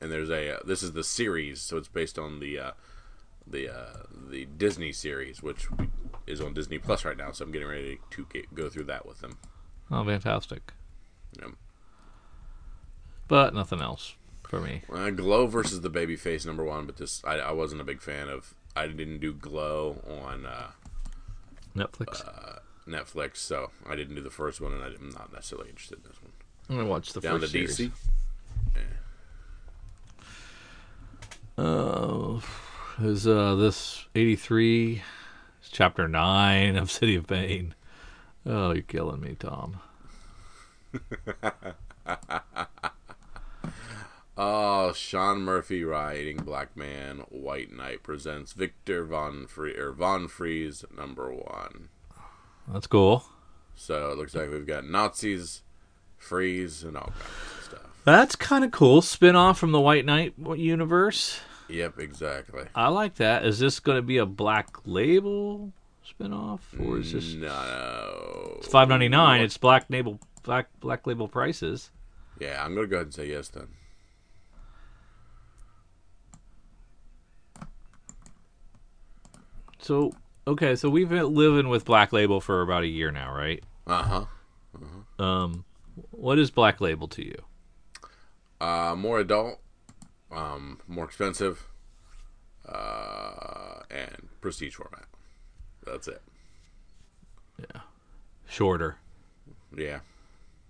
And 0.00 0.10
there's 0.10 0.30
a, 0.30 0.56
uh, 0.56 0.58
this 0.64 0.82
is 0.82 0.92
the 0.92 1.04
series, 1.04 1.60
so 1.60 1.76
it's 1.76 1.88
based 1.88 2.18
on 2.18 2.40
the, 2.40 2.58
uh, 2.58 2.70
the, 3.46 3.72
uh, 3.72 3.96
the 4.30 4.46
Disney 4.46 4.92
series, 4.92 5.42
which 5.42 5.68
is 6.26 6.40
on 6.40 6.54
Disney 6.54 6.78
Plus 6.78 7.04
right 7.04 7.16
now, 7.16 7.32
so 7.32 7.44
I'm 7.44 7.52
getting 7.52 7.68
ready 7.68 7.98
to 8.10 8.26
get, 8.32 8.54
go 8.54 8.68
through 8.68 8.84
that 8.84 9.04
with 9.04 9.20
them. 9.20 9.36
Oh, 9.90 10.04
fantastic. 10.04 10.72
Yep. 11.38 11.50
But 13.30 13.54
nothing 13.54 13.80
else 13.80 14.16
for 14.42 14.60
me. 14.60 14.82
Uh, 14.92 15.10
Glow 15.10 15.46
versus 15.46 15.82
the 15.82 15.88
Babyface, 15.88 16.44
number 16.44 16.64
one, 16.64 16.84
but 16.84 16.96
this, 16.96 17.22
I, 17.24 17.36
I 17.36 17.52
wasn't 17.52 17.80
a 17.80 17.84
big 17.84 18.02
fan 18.02 18.28
of, 18.28 18.54
I 18.74 18.88
didn't 18.88 19.20
do 19.20 19.32
Glow 19.32 20.02
on, 20.06 20.44
uh, 20.44 20.72
Netflix. 21.76 22.24
Netflix, 22.88 23.36
so 23.36 23.70
I 23.88 23.94
didn't 23.94 24.16
do 24.16 24.20
the 24.20 24.30
first 24.30 24.60
one, 24.60 24.72
and 24.72 24.82
I'm 24.82 25.10
not 25.10 25.32
necessarily 25.32 25.68
interested 25.68 25.98
in 25.98 26.10
this 26.10 26.20
one. 26.20 26.32
I'm 26.68 26.76
gonna 26.76 26.88
watch 26.88 27.12
the 27.12 27.20
Down 27.20 27.34
to 27.34 27.40
first 27.40 27.52
series. 27.52 27.78
DC. 27.78 27.92
Uh, 31.56 32.40
is 33.00 33.28
uh 33.28 33.54
this 33.54 34.06
83 34.14 35.02
chapter 35.70 36.08
9 36.08 36.76
of 36.76 36.90
City 36.90 37.14
of 37.14 37.26
Bane. 37.26 37.74
Oh, 38.44 38.72
you're 38.72 38.82
killing 38.82 39.20
me, 39.20 39.36
Tom. 39.38 39.80
Oh, 44.42 44.94
Sean 44.94 45.42
Murphy 45.42 45.84
writing 45.84 46.38
Batman, 46.38 47.24
White 47.28 47.70
Knight 47.70 48.02
presents 48.02 48.54
Victor 48.54 49.04
Von 49.04 49.46
Free 49.46 49.76
or 49.76 49.92
Von 49.92 50.28
Freeze 50.28 50.82
number 50.96 51.30
one. 51.30 51.90
That's 52.66 52.86
cool. 52.86 53.24
So 53.74 54.10
it 54.10 54.16
looks 54.16 54.34
like 54.34 54.48
we've 54.50 54.66
got 54.66 54.86
Nazis, 54.86 55.60
Freeze, 56.16 56.82
and 56.82 56.96
all 56.96 57.12
kinds 57.18 57.58
of 57.58 57.64
stuff. 57.64 58.00
That's 58.06 58.34
kind 58.34 58.64
of 58.64 58.70
cool. 58.70 59.02
Spin 59.02 59.36
off 59.36 59.58
from 59.58 59.72
the 59.72 59.80
White 59.80 60.06
Knight 60.06 60.32
universe. 60.56 61.40
Yep, 61.68 61.98
exactly. 61.98 62.64
I 62.74 62.88
like 62.88 63.16
that. 63.16 63.44
Is 63.44 63.58
this 63.58 63.78
going 63.78 63.96
to 63.98 64.02
be 64.02 64.16
a 64.16 64.24
Black 64.26 64.68
Label 64.86 65.70
spin 66.02 66.32
off 66.32 66.66
or 66.80 66.98
is 66.98 67.12
this 67.12 67.34
No. 67.34 68.56
it's 68.56 68.68
5.99? 68.68 69.40
It's 69.40 69.58
Black 69.58 69.84
Label 69.90 70.18
Black 70.44 70.68
Black 70.80 71.06
Label 71.06 71.28
prices. 71.28 71.90
Yeah, 72.40 72.64
I'm 72.64 72.74
gonna 72.74 72.86
go 72.86 72.96
ahead 72.96 73.08
and 73.08 73.14
say 73.14 73.28
yes 73.28 73.48
then. 73.48 73.68
So, 79.90 80.12
okay, 80.46 80.76
so 80.76 80.88
we've 80.88 81.08
been 81.08 81.34
living 81.34 81.68
with 81.68 81.84
Black 81.84 82.12
Label 82.12 82.40
for 82.40 82.62
about 82.62 82.84
a 82.84 82.86
year 82.86 83.10
now, 83.10 83.34
right? 83.34 83.60
Uh 83.88 84.24
huh. 85.18 85.24
Um 85.24 85.64
what 86.12 86.38
is 86.38 86.52
Black 86.52 86.80
Label 86.80 87.08
to 87.08 87.24
you? 87.26 87.42
Uh, 88.60 88.94
more 88.96 89.18
adult, 89.18 89.58
um, 90.30 90.78
more 90.86 91.04
expensive, 91.06 91.66
uh, 92.68 93.80
and 93.90 94.28
prestige 94.40 94.76
format. 94.76 95.06
That's 95.84 96.06
it. 96.06 96.22
Yeah. 97.58 97.80
Shorter. 98.46 98.96
Yeah, 99.76 100.00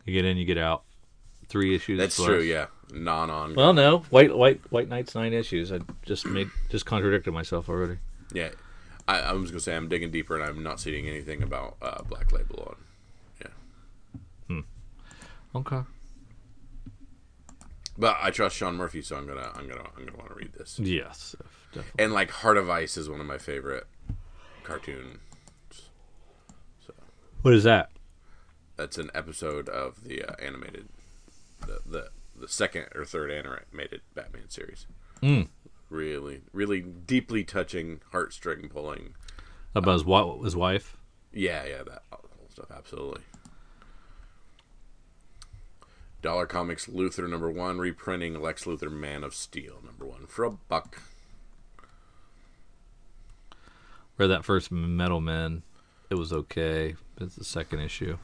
You 0.07 0.15
get 0.15 0.25
in, 0.25 0.39
you 0.39 0.47
get 0.47 0.57
out. 0.57 0.85
Three 1.49 1.75
issues. 1.75 1.99
that's 1.99 2.19
less. 2.19 2.27
true. 2.27 2.41
Yeah, 2.41 2.69
non 2.91 3.29
on. 3.29 3.55
Well, 3.55 3.75
no, 3.75 3.99
White 4.09 4.35
White 4.35 4.63
White 4.71 4.89
Knight's 4.89 5.15
nine 5.15 5.35
issues. 5.35 5.71
I 5.73 5.81
just 6.07 6.25
made 6.25 6.49
just 6.71 6.87
contradicted 6.87 7.35
myself 7.35 7.69
already. 7.69 7.99
Yeah, 8.33 8.49
I, 9.11 9.19
I 9.31 9.33
was 9.33 9.51
gonna 9.51 9.61
say 9.61 9.75
I'm 9.77 9.89
digging 9.89 10.11
deeper, 10.11 10.35
and 10.39 10.45
I'm 10.45 10.63
not 10.63 10.81
seeing 10.81 11.09
anything 11.09 11.43
about 11.43 11.77
uh, 11.83 12.03
Black 12.05 12.33
Label 12.33 12.69
on. 12.71 12.77
Yeah, 13.41 13.51
Hmm. 14.49 14.61
Okay. 15.55 15.81
but 17.99 18.17
I 18.21 18.31
trust 18.31 18.57
Sean 18.57 18.77
Murphy, 18.77 19.03
so 19.03 19.17
I'm 19.17 19.27
gonna 19.27 19.51
I'm 19.55 19.69
gonna 19.69 19.83
I'm 19.97 20.05
gonna 20.07 20.17
want 20.19 20.31
to 20.31 20.35
read 20.37 20.53
this. 20.55 20.79
Yes, 20.79 21.35
definitely. 21.73 22.05
And 22.05 22.13
like 22.13 22.31
Heart 22.31 22.57
of 22.57 22.71
Ice 22.71 22.97
is 22.97 23.09
one 23.09 23.21
of 23.21 23.27
my 23.27 23.39
favorite 23.39 23.87
cartoons. 24.63 25.19
So 26.87 26.95
What 27.43 27.55
is 27.55 27.65
that? 27.65 27.91
that's 28.77 28.97
an 28.97 29.11
episode 29.15 29.69
of 29.69 30.05
the 30.05 30.23
uh, 30.25 30.35
animated, 30.43 30.89
the, 31.67 31.81
the 31.85 32.09
the 32.35 32.49
second 32.49 32.87
or 32.95 33.05
third 33.05 33.31
animated 33.31 34.01
Batman 34.15 34.49
series. 34.49 34.87
Mm. 35.23 35.49
Really, 35.91 36.43
really 36.53 36.81
deeply 36.81 37.45
touching, 37.45 38.01
heartstring 38.13 38.71
pulling. 38.71 39.15
About 39.75 39.93
his, 39.93 40.05
wa- 40.05 40.41
his 40.43 40.57
wife. 40.57 40.97
Yeah, 41.33 41.65
yeah, 41.67 41.83
that 41.83 42.03
whole 42.13 42.49
stuff, 42.49 42.71
absolutely. 42.75 43.23
Dollar 46.23 46.47
Comics 46.47 46.87
Luthor 46.87 47.29
number 47.29 47.51
one, 47.51 47.79
reprinting 47.79 48.41
Lex 48.41 48.65
Luthor 48.65 48.91
Man 48.93 49.25
of 49.25 49.35
Steel 49.35 49.81
number 49.85 50.05
one 50.07 50.27
for 50.27 50.45
a 50.45 50.51
buck. 50.51 51.03
Read 54.19 54.29
that 54.29 54.45
first 54.45 54.71
Metal 54.71 55.21
Men. 55.21 55.63
It 56.11 56.17
was 56.17 56.33
okay. 56.33 56.95
It's 57.21 57.37
the 57.37 57.45
second 57.45 57.81
issue. 57.81 58.19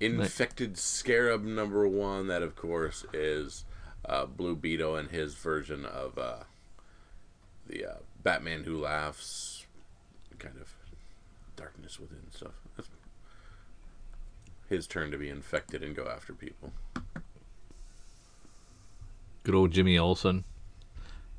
Infected 0.00 0.78
Scarab 0.78 1.44
number 1.44 1.86
one. 1.86 2.26
That, 2.28 2.42
of 2.42 2.56
course, 2.56 3.04
is 3.12 3.64
uh, 4.04 4.26
Blue 4.26 4.56
Beetle 4.56 4.96
and 4.96 5.10
his 5.10 5.34
version 5.34 5.84
of 5.84 6.18
uh, 6.18 6.44
the 7.66 7.84
uh, 7.84 7.94
Batman 8.22 8.64
Who 8.64 8.78
Laughs, 8.78 9.66
kind 10.38 10.56
of 10.60 10.72
darkness 11.56 12.00
within 12.00 12.30
stuff. 12.30 12.52
That's 12.76 12.88
his 14.68 14.86
turn 14.86 15.10
to 15.10 15.18
be 15.18 15.28
infected 15.28 15.82
and 15.82 15.94
go 15.94 16.06
after 16.06 16.32
people. 16.32 16.72
Good 19.42 19.54
old 19.54 19.72
Jimmy 19.72 19.98
Olsen. 19.98 20.44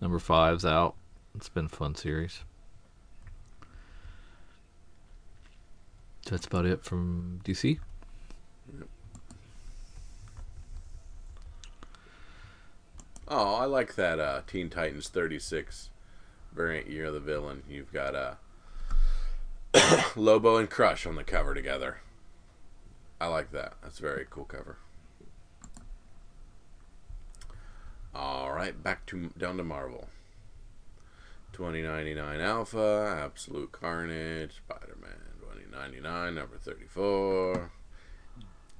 Number 0.02 0.20
five's 0.20 0.66
out. 0.66 0.96
It's 1.36 1.50
been 1.50 1.66
a 1.66 1.70
fun 1.70 1.96
series. 1.96 2.42
That's 6.30 6.46
about 6.46 6.66
it 6.66 6.84
from 6.84 7.40
DC. 7.44 7.80
Oh, 13.34 13.56
I 13.56 13.64
like 13.64 13.96
that 13.96 14.20
uh, 14.20 14.42
Teen 14.46 14.70
Titans 14.70 15.08
36 15.08 15.90
variant 16.54 16.90
Year 16.90 17.06
of 17.06 17.14
the 17.14 17.22
Villain. 17.22 17.64
You've 17.70 17.94
got 17.94 18.14
uh, 18.14 18.34
Lobo 20.18 20.58
and 20.58 20.70
Crush 20.70 21.06
on 21.06 21.16
the 21.16 21.24
cover 21.24 21.54
together. 21.54 22.02
I 23.22 23.28
like 23.28 23.54
that. 23.54 23.76
That's 23.82 24.00
a 24.00 24.02
very 24.02 24.28
cool 24.30 24.44
cover. 24.44 24.80
All 28.14 28.52
right, 28.52 28.84
back 28.84 29.06
to 29.06 29.30
down 29.38 29.56
to 29.56 29.64
Marvel. 29.64 30.10
2099 31.54 32.42
Alpha, 32.42 33.18
Absolute 33.24 33.72
Carnage, 33.72 34.58
Spider-Man 34.58 35.40
2099 35.40 36.36
number 36.36 36.58
34, 36.58 37.72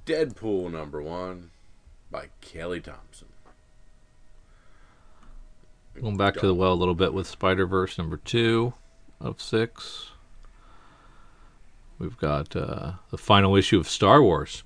Deadpool 0.04 0.70
number 0.70 1.00
1 1.00 1.50
by 2.10 2.28
Kelly 2.42 2.80
Thompson. 2.80 3.28
Going 6.00 6.16
back 6.16 6.34
to 6.34 6.46
the 6.46 6.54
well 6.54 6.72
a 6.72 6.74
little 6.74 6.94
bit 6.94 7.12
with 7.12 7.26
Spider 7.26 7.66
Verse 7.66 7.98
number 7.98 8.16
two 8.16 8.74
of 9.20 9.40
six. 9.40 10.10
we've 11.98 12.18
got 12.18 12.56
uh, 12.56 12.92
the 13.10 13.18
final 13.18 13.54
issue 13.56 13.78
of 13.78 13.88
Star 13.88 14.22
Wars. 14.22 14.64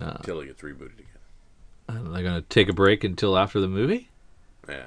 Until 0.00 0.40
it 0.40 0.46
gets 0.46 0.62
rebooted 0.62 0.94
again. 0.94 1.06
And 1.88 2.14
they're 2.14 2.22
going 2.22 2.40
to 2.40 2.48
take 2.48 2.68
a 2.68 2.72
break 2.72 3.04
until 3.04 3.36
after 3.36 3.60
the 3.60 3.68
movie. 3.68 4.08
Yeah. 4.68 4.86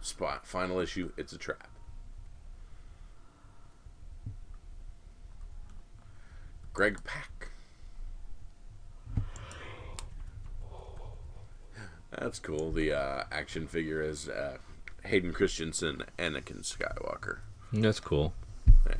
Spot 0.00 0.44
final 0.44 0.80
issue. 0.80 1.12
It's 1.16 1.32
a 1.32 1.38
trap. 1.38 1.68
Greg 6.72 6.98
Pak. 7.04 7.52
That's 12.18 12.38
cool. 12.38 12.70
The 12.70 12.92
uh, 12.92 13.24
action 13.32 13.66
figure 13.66 14.02
is 14.02 14.28
uh, 14.28 14.58
Hayden 15.04 15.32
Christensen, 15.32 16.04
Anakin 16.18 16.62
Skywalker. 16.62 17.38
That's 17.72 18.00
cool. 18.00 18.32
Yeah. 18.88 18.96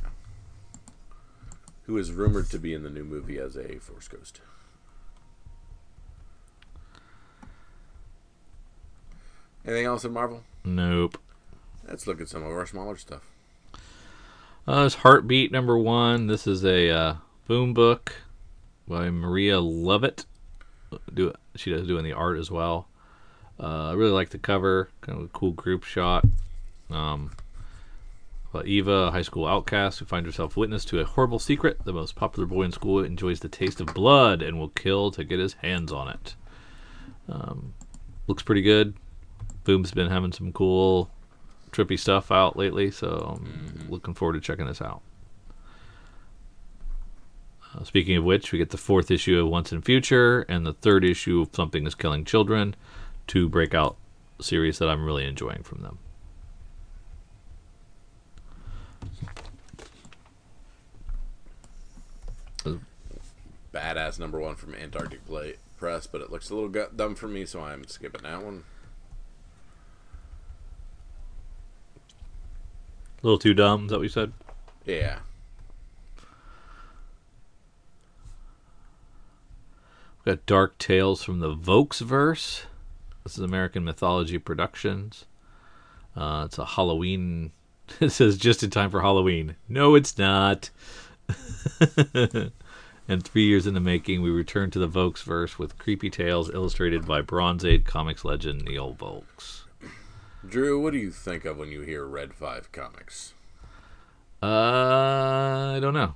Who 1.83 1.97
is 1.97 2.11
rumored 2.11 2.49
to 2.49 2.59
be 2.59 2.73
in 2.73 2.83
the 2.83 2.89
new 2.89 3.03
movie 3.03 3.37
as 3.37 3.55
a 3.55 3.79
Force 3.79 4.07
Ghost. 4.07 4.41
Anything 9.65 9.85
else 9.85 10.03
in 10.03 10.13
Marvel? 10.13 10.43
Nope. 10.63 11.17
Let's 11.87 12.05
look 12.05 12.21
at 12.21 12.29
some 12.29 12.43
of 12.43 12.51
our 12.51 12.65
smaller 12.65 12.97
stuff. 12.97 13.21
Uh, 14.67 14.83
it's 14.85 14.95
Heartbeat 14.95 15.51
number 15.51 15.77
one. 15.77 16.27
This 16.27 16.47
is 16.47 16.63
a 16.65 16.89
uh, 16.89 17.15
boom 17.47 17.73
book 17.73 18.13
by 18.87 19.09
Maria 19.09 19.55
Llovet. 19.55 20.25
Do 21.13 21.33
she 21.55 21.71
does 21.71 21.87
doing 21.87 22.03
the 22.03 22.13
art 22.13 22.37
as 22.37 22.49
well. 22.51 22.87
Uh, 23.59 23.89
I 23.89 23.93
really 23.93 24.11
like 24.11 24.29
the 24.29 24.37
cover, 24.37 24.89
kind 25.01 25.17
of 25.17 25.25
a 25.25 25.29
cool 25.29 25.51
group 25.51 25.83
shot. 25.83 26.25
Um, 26.89 27.31
but 28.51 28.67
Eva, 28.67 28.91
a 28.91 29.11
high 29.11 29.21
school 29.21 29.47
outcast 29.47 29.99
who 29.99 30.05
finds 30.05 30.27
herself 30.27 30.55
witness 30.55 30.85
to 30.85 30.99
a 30.99 31.05
horrible 31.05 31.39
secret. 31.39 31.83
The 31.83 31.93
most 31.93 32.15
popular 32.15 32.47
boy 32.47 32.63
in 32.63 32.71
school 32.71 33.03
enjoys 33.03 33.41
the 33.41 33.49
taste 33.49 33.81
of 33.81 33.87
blood 33.87 34.41
and 34.41 34.57
will 34.57 34.69
kill 34.69 35.11
to 35.11 35.23
get 35.23 35.39
his 35.39 35.53
hands 35.53 35.91
on 35.91 36.07
it. 36.09 36.35
Um, 37.27 37.73
looks 38.27 38.43
pretty 38.43 38.61
good. 38.61 38.95
Boom's 39.65 39.91
been 39.91 40.09
having 40.09 40.31
some 40.31 40.53
cool, 40.53 41.09
trippy 41.71 41.99
stuff 41.99 42.31
out 42.31 42.55
lately, 42.55 42.91
so 42.91 43.37
I'm 43.37 43.89
looking 43.89 44.13
forward 44.13 44.33
to 44.33 44.39
checking 44.39 44.67
this 44.67 44.81
out. 44.81 45.01
Uh, 47.73 47.83
speaking 47.83 48.15
of 48.15 48.23
which, 48.23 48.51
we 48.51 48.59
get 48.59 48.69
the 48.69 48.77
fourth 48.77 49.11
issue 49.11 49.39
of 49.39 49.47
Once 49.47 49.71
and 49.71 49.83
Future 49.83 50.41
and 50.47 50.65
the 50.65 50.73
third 50.73 51.03
issue 51.03 51.41
of 51.41 51.49
Something 51.53 51.85
is 51.85 51.95
Killing 51.95 52.23
Children, 52.23 52.75
two 53.27 53.49
breakout 53.49 53.97
series 54.39 54.79
that 54.79 54.89
I'm 54.89 55.05
really 55.05 55.25
enjoying 55.25 55.63
from 55.63 55.81
them. 55.81 55.99
Badass 63.73 64.19
number 64.19 64.39
one 64.39 64.55
from 64.55 64.73
Antarctic 64.73 65.25
Play 65.25 65.55
Press, 65.77 66.07
but 66.07 66.21
it 66.21 66.31
looks 66.31 66.49
a 66.49 66.55
little 66.55 66.87
dumb 66.95 67.13
for 67.15 67.27
me, 67.27 67.45
so 67.45 67.61
I'm 67.61 67.85
skipping 67.87 68.23
that 68.23 68.41
one. 68.41 68.63
A 73.21 73.25
little 73.25 73.37
too 73.37 73.53
dumb, 73.53 73.85
is 73.85 73.89
that 73.89 73.97
what 73.97 74.03
you 74.03 74.09
said? 74.09 74.31
Yeah. 74.85 75.19
We've 80.23 80.37
got 80.37 80.45
Dark 80.45 80.77
Tales 80.77 81.21
from 81.21 81.39
the 81.39 81.53
Vokesverse. 81.53 82.61
This 83.25 83.39
is 83.39 83.43
American 83.43 83.83
Mythology 83.83 84.37
Productions. 84.37 85.25
Uh, 86.15 86.43
it's 86.45 86.59
a 86.59 86.65
Halloween. 86.65 87.51
It 87.99 88.09
says 88.09 88.37
just 88.37 88.63
in 88.63 88.71
time 88.71 88.89
for 88.89 89.01
Halloween. 89.01 89.55
No, 89.69 89.93
it's 89.93 90.17
not. 90.17 90.71
and 93.07 93.23
three 93.23 93.45
years 93.45 93.67
in 93.67 93.75
the 93.75 93.79
making, 93.79 94.23
we 94.23 94.31
return 94.31 94.71
to 94.71 94.79
the 94.79 94.87
Vokesverse 94.87 95.59
with 95.59 95.77
creepy 95.77 96.09
tales 96.09 96.49
illustrated 96.51 97.05
by 97.05 97.21
Bronze 97.21 97.63
Age 97.63 97.83
comics 97.83 98.25
legend 98.25 98.63
Neil 98.63 98.93
Vokes. 98.93 99.65
Drew, 100.47 100.81
what 100.81 100.93
do 100.93 100.99
you 100.99 101.11
think 101.11 101.45
of 101.45 101.57
when 101.57 101.71
you 101.71 101.81
hear 101.81 102.05
Red 102.05 102.33
5 102.33 102.71
comics? 102.71 103.33
Uh, 104.41 105.73
I 105.75 105.79
don't 105.79 105.93
know. 105.93 106.15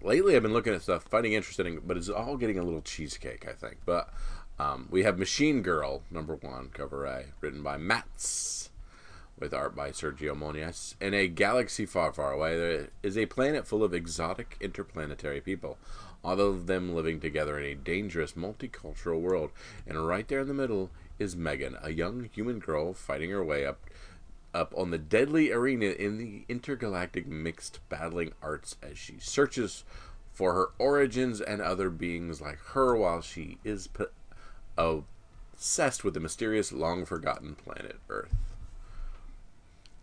Lately, 0.00 0.36
I've 0.36 0.42
been 0.42 0.52
looking 0.52 0.74
at 0.74 0.82
stuff, 0.82 1.04
finding 1.04 1.32
interesting, 1.32 1.80
but 1.84 1.96
it's 1.96 2.08
all 2.08 2.36
getting 2.36 2.58
a 2.58 2.62
little 2.62 2.82
cheesecake, 2.82 3.48
I 3.48 3.52
think. 3.52 3.78
But 3.84 4.08
um, 4.58 4.86
we 4.90 5.02
have 5.02 5.18
Machine 5.18 5.60
Girl, 5.60 6.02
number 6.10 6.36
one, 6.36 6.70
cover 6.72 7.04
A, 7.04 7.24
written 7.40 7.64
by 7.64 7.78
Mats, 7.78 8.70
with 9.40 9.52
art 9.52 9.74
by 9.74 9.90
Sergio 9.90 10.36
Monias. 10.36 10.94
In 11.00 11.14
a 11.14 11.26
galaxy 11.26 11.84
far, 11.84 12.12
far 12.12 12.32
away, 12.32 12.56
there 12.56 12.88
is 13.02 13.18
a 13.18 13.26
planet 13.26 13.66
full 13.66 13.82
of 13.82 13.92
exotic 13.92 14.56
interplanetary 14.60 15.40
people, 15.40 15.78
all 16.22 16.40
of 16.40 16.68
them 16.68 16.94
living 16.94 17.18
together 17.18 17.58
in 17.58 17.64
a 17.64 17.74
dangerous 17.74 18.32
multicultural 18.32 19.20
world. 19.20 19.50
And 19.84 20.06
right 20.06 20.28
there 20.28 20.40
in 20.40 20.48
the 20.48 20.54
middle 20.54 20.90
is 21.18 21.34
Megan, 21.34 21.76
a 21.82 21.90
young 21.90 22.28
human 22.32 22.60
girl 22.60 22.94
fighting 22.94 23.30
her 23.30 23.44
way 23.44 23.66
up 23.66 23.80
up 24.58 24.74
on 24.76 24.90
the 24.90 24.98
deadly 24.98 25.52
arena 25.52 25.86
in 25.86 26.18
the 26.18 26.44
intergalactic 26.48 27.26
mixed 27.26 27.78
battling 27.88 28.32
arts 28.42 28.76
as 28.82 28.98
she 28.98 29.14
searches 29.20 29.84
for 30.32 30.52
her 30.54 30.68
origins 30.78 31.40
and 31.40 31.60
other 31.62 31.90
beings 31.90 32.40
like 32.40 32.58
her 32.72 32.96
while 32.96 33.20
she 33.20 33.58
is 33.64 33.86
p- 33.86 34.04
obsessed 34.76 36.04
with 36.04 36.14
the 36.14 36.20
mysterious 36.20 36.72
long 36.72 37.04
forgotten 37.04 37.54
planet 37.54 37.96
Earth. 38.08 38.34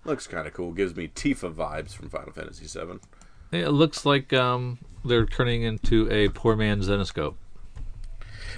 Looks 0.06 0.27
kind 0.27 0.48
of 0.48 0.53
cool. 0.53 0.72
Gives 0.72 0.95
me 0.95 1.07
Tifa 1.07 1.53
vibes 1.53 1.94
from 1.94 2.10
Final 2.10 2.32
Fantasy 2.32 2.65
VII. 2.68 2.99
It 3.52 3.69
looks 3.69 4.06
like 4.06 4.34
um, 4.34 4.77
they're 5.03 5.26
turning 5.26 5.64
into 5.64 6.10
a 6.11 6.30
poor 6.30 6.56
man's 6.56 6.88
Zenescope. 6.88 7.36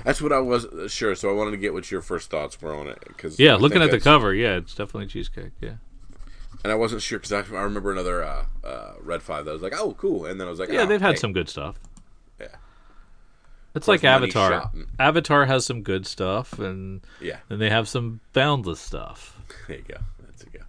That's 0.03 0.21
what 0.21 0.31
I 0.31 0.39
was 0.39 0.65
uh, 0.65 0.87
sure. 0.87 1.15
So 1.15 1.29
I 1.29 1.33
wanted 1.33 1.51
to 1.51 1.57
get 1.57 1.73
what 1.73 1.89
your 1.89 2.01
first 2.01 2.29
thoughts 2.29 2.61
were 2.61 2.75
on 2.75 2.87
it. 2.87 2.99
Cause 3.17 3.39
Yeah, 3.39 3.53
I 3.53 3.57
looking 3.57 3.81
at 3.81 3.91
the 3.91 3.99
cover, 3.99 4.33
yeah, 4.33 4.57
it's 4.57 4.75
definitely 4.75 5.07
cheesecake. 5.07 5.51
Yeah. 5.61 5.75
And 6.63 6.71
I 6.71 6.75
wasn't 6.75 7.01
sure 7.01 7.19
because 7.19 7.33
I, 7.33 7.55
I 7.55 7.61
remember 7.61 7.91
another 7.91 8.23
uh, 8.23 8.45
uh, 8.63 8.93
Red 9.01 9.21
Five 9.21 9.45
that 9.45 9.51
was 9.53 9.61
like, 9.61 9.73
oh, 9.77 9.93
cool, 9.93 10.25
and 10.25 10.39
then 10.39 10.47
I 10.47 10.49
was 10.49 10.59
like, 10.59 10.69
Yeah, 10.69 10.81
oh, 10.81 10.85
they've 10.85 11.01
had 11.01 11.15
hey. 11.15 11.19
some 11.19 11.33
good 11.33 11.49
stuff. 11.49 11.79
Yeah, 12.39 12.47
It's 13.75 13.87
like 13.87 14.03
Avatar. 14.03 14.71
Avatar 14.99 15.45
has 15.45 15.65
some 15.65 15.81
good 15.83 16.05
stuff, 16.05 16.59
and 16.59 17.01
yeah. 17.21 17.37
and 17.49 17.61
they 17.61 17.69
have 17.69 17.87
some 17.87 18.19
boundless 18.33 18.79
stuff. 18.79 19.33
There 19.67 19.77
you 19.77 19.83
go. 19.83 19.97
That's 20.25 20.43
a 20.43 20.49
go. 20.49 20.59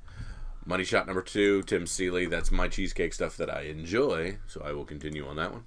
Money 0.65 0.85
shot 0.85 1.07
number 1.07 1.23
two, 1.23 1.63
Tim 1.63 1.87
Seeley. 1.87 2.27
That's 2.27 2.53
my 2.53 2.69
cheesecake 2.69 3.13
stuff 3.13 3.37
that 3.37 3.51
I 3.51 3.63
enjoy, 3.63 4.39
so 4.47 4.63
I 4.65 4.73
will 4.73 4.85
continue 4.85 5.27
on 5.27 5.37
that 5.37 5.53
one. 5.53 5.65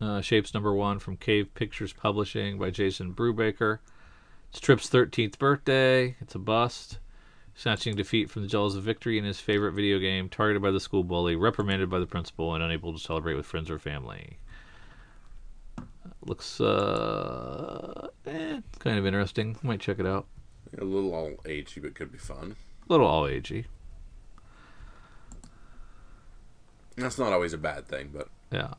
Uh, 0.00 0.20
Shapes 0.20 0.54
number 0.54 0.72
one 0.74 0.98
from 0.98 1.16
Cave 1.16 1.52
Pictures 1.54 1.92
Publishing 1.92 2.58
by 2.58 2.70
Jason 2.70 3.12
Brubaker. 3.14 3.80
It's 4.50 4.58
Trip's 4.58 4.88
13th 4.88 5.38
birthday. 5.38 6.16
It's 6.20 6.34
a 6.34 6.38
bust. 6.38 6.98
Snatching 7.54 7.94
defeat 7.94 8.30
from 8.30 8.42
the 8.42 8.48
jaws 8.48 8.74
of 8.74 8.82
victory 8.84 9.18
in 9.18 9.24
his 9.24 9.38
favorite 9.38 9.72
video 9.72 9.98
game, 9.98 10.28
targeted 10.28 10.62
by 10.62 10.70
the 10.70 10.80
school 10.80 11.04
bully, 11.04 11.36
reprimanded 11.36 11.90
by 11.90 11.98
the 11.98 12.06
principal, 12.06 12.54
and 12.54 12.64
unable 12.64 12.92
to 12.92 12.98
celebrate 12.98 13.34
with 13.34 13.44
friends 13.44 13.70
or 13.70 13.78
family. 13.78 14.38
Looks 16.22 16.60
uh, 16.60 18.08
eh, 18.26 18.60
kind 18.78 18.98
of 18.98 19.06
interesting. 19.06 19.56
Might 19.62 19.80
check 19.80 19.98
it 19.98 20.06
out. 20.06 20.26
A 20.78 20.84
little 20.84 21.14
all 21.14 21.30
agey, 21.44 21.82
but 21.82 21.94
could 21.94 22.12
be 22.12 22.18
fun. 22.18 22.56
A 22.88 22.92
little 22.92 23.06
all 23.06 23.24
agey. 23.24 23.66
That's 26.96 27.18
not 27.18 27.32
always 27.32 27.52
a 27.52 27.58
bad 27.58 27.86
thing, 27.86 28.10
but 28.12 28.28
Yeah. 28.50 28.74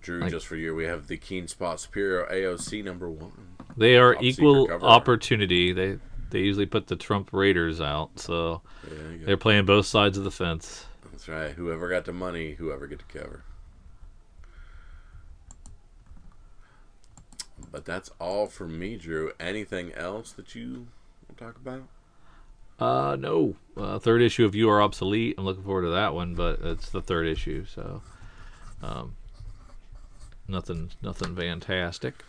Drew, 0.00 0.20
Like- 0.20 0.30
just 0.30 0.46
for 0.46 0.56
you, 0.56 0.74
we 0.74 0.84
have 0.84 1.08
the 1.08 1.18
Keenspot 1.18 1.78
Superior 1.78 2.26
AOC 2.30 2.82
number 2.82 3.10
one. 3.10 3.49
They 3.80 3.96
are 3.96 4.12
Top 4.12 4.22
equal 4.22 4.70
opportunity. 4.82 5.72
They 5.72 5.98
they 6.28 6.40
usually 6.40 6.66
put 6.66 6.88
the 6.88 6.96
Trump 6.96 7.30
Raiders 7.32 7.80
out, 7.80 8.20
so 8.20 8.60
There 8.84 9.12
you 9.12 9.18
go. 9.20 9.24
they're 9.24 9.36
playing 9.38 9.64
both 9.64 9.86
sides 9.86 10.18
of 10.18 10.24
the 10.24 10.30
fence. 10.30 10.84
That's 11.10 11.26
right. 11.28 11.52
Whoever 11.52 11.88
got 11.88 12.04
the 12.04 12.12
money, 12.12 12.52
whoever 12.52 12.86
get 12.86 12.98
the 12.98 13.18
cover. 13.18 13.42
But 17.72 17.86
that's 17.86 18.10
all 18.20 18.48
from 18.48 18.78
me, 18.78 18.96
Drew. 18.96 19.32
Anything 19.40 19.92
else 19.94 20.32
that 20.32 20.54
you 20.54 20.88
want 21.26 21.38
to 21.38 21.44
talk 21.44 21.56
about? 21.56 21.88
Uh, 22.78 23.16
no. 23.16 23.56
Uh, 23.78 23.98
third 23.98 24.20
issue 24.20 24.44
of 24.44 24.54
You 24.54 24.68
Are 24.68 24.82
Obsolete. 24.82 25.36
I'm 25.38 25.46
looking 25.46 25.64
forward 25.64 25.82
to 25.82 25.90
that 25.90 26.12
one, 26.14 26.34
but 26.34 26.60
it's 26.62 26.90
the 26.90 27.00
third 27.00 27.26
issue, 27.26 27.64
so 27.64 28.02
um, 28.82 29.16
nothing, 30.46 30.90
nothing 31.00 31.34
fantastic. 31.34 32.24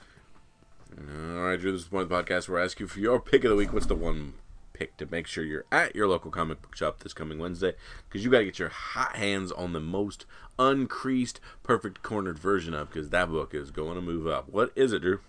All 0.98 1.44
right, 1.44 1.60
Drew. 1.60 1.72
This 1.72 1.82
is 1.82 1.86
the 1.86 1.92
point 1.92 2.04
of 2.04 2.10
the 2.10 2.16
podcast 2.16 2.50
where 2.50 2.60
I 2.60 2.66
ask 2.66 2.80
you 2.80 2.88
for 2.88 3.00
your 3.00 3.20
pick 3.20 3.44
of 3.44 3.50
the 3.50 3.56
week. 3.56 3.72
What's 3.74 3.86
the 3.86 3.96
one 3.96 4.34
pick 4.74 4.98
to 4.98 5.08
make 5.10 5.28
sure 5.28 5.44
you're 5.44 5.66
at 5.72 5.96
your 5.96 6.08
local 6.08 6.32
comic 6.32 6.62
book 6.62 6.76
shop 6.76 7.00
this 7.00 7.14
coming 7.14 7.40
Wednesday? 7.40 7.74
Because 8.08 8.24
you 8.26 8.32
got 8.32 8.40
to 8.40 8.46
get 8.46 8.60
your 8.60 8.70
hot 8.70 9.16
hands 9.16 9.52
on 9.52 9.74
the 9.74 9.80
most 9.80 10.26
uncreased, 10.60 11.40
perfect 11.64 12.04
cornered 12.04 12.38
version 12.38 12.74
of. 12.74 12.90
Because 12.92 13.10
that 13.10 13.30
book 13.30 13.54
is 13.54 13.72
going 13.72 13.96
to 13.96 14.02
move 14.02 14.28
up. 14.28 14.50
What 14.50 14.72
is 14.76 14.92
it, 14.92 15.02
Drew? 15.02 15.20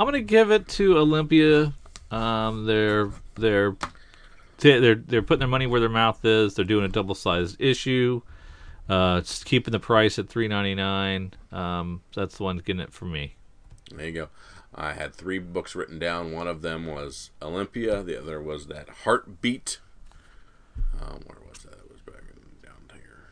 I'm 0.00 0.06
gonna 0.06 0.20
give 0.20 0.52
it 0.52 0.68
to 0.68 0.96
Olympia 0.96 1.72
Um, 2.10 2.66
they're 2.66 3.10
they're 3.34 3.76
they're 4.58 4.94
they're 4.94 5.22
putting 5.22 5.40
their 5.40 5.48
money 5.48 5.66
where 5.66 5.80
their 5.80 5.88
mouth 5.88 6.24
is. 6.24 6.54
They're 6.54 6.64
doing 6.64 6.84
a 6.84 6.88
double 6.88 7.14
sized 7.14 7.60
issue. 7.60 8.22
Uh, 8.88 9.18
it's 9.20 9.44
keeping 9.44 9.72
the 9.72 9.80
price 9.80 10.18
at 10.18 10.28
three 10.28 10.48
ninety 10.48 10.74
nine. 10.74 11.34
Um, 11.52 12.02
that's 12.14 12.38
the 12.38 12.44
one 12.44 12.58
getting 12.58 12.80
it 12.80 12.92
for 12.92 13.04
me. 13.04 13.34
There 13.92 14.06
you 14.06 14.12
go. 14.12 14.28
I 14.80 14.92
had 14.92 15.12
three 15.12 15.40
books 15.40 15.74
written 15.74 15.98
down. 15.98 16.30
One 16.30 16.46
of 16.46 16.62
them 16.62 16.86
was 16.86 17.30
Olympia. 17.42 18.00
The 18.04 18.16
other 18.16 18.40
was 18.40 18.68
that 18.68 18.88
Heartbeat. 19.02 19.80
Um, 21.00 21.22
where 21.26 21.38
was 21.50 21.58
that? 21.64 21.72
It 21.72 21.90
was 21.90 22.00
back 22.02 22.22
in, 22.30 22.40
down 22.62 22.76
here. 22.92 23.30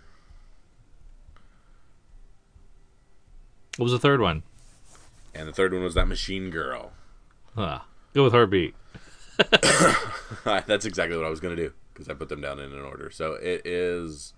What 3.77 3.85
was 3.85 3.93
the 3.93 4.01
third 4.01 4.21
one? 4.21 4.43
And 5.37 5.47
the 5.47 5.53
third 5.53 5.73
one 5.73 5.85
was 5.85 5.95
that 5.95 6.09
Machine 6.09 6.51
Girl. 6.51 6.91
Huh. 7.55 7.81
Go 8.13 8.25
with 8.25 8.33
Heartbeat. 8.33 8.75
That's 10.45 10.85
exactly 10.85 11.17
what 11.17 11.27
I 11.27 11.31
was 11.31 11.39
going 11.39 11.55
to 11.55 11.63
do 11.63 11.73
because 11.93 12.09
I 12.09 12.15
put 12.15 12.29
them 12.29 12.41
down 12.41 12.59
in 12.59 12.73
an 12.73 12.81
order. 12.81 13.09
So 13.11 13.35
it 13.35 13.65
is. 13.65 14.33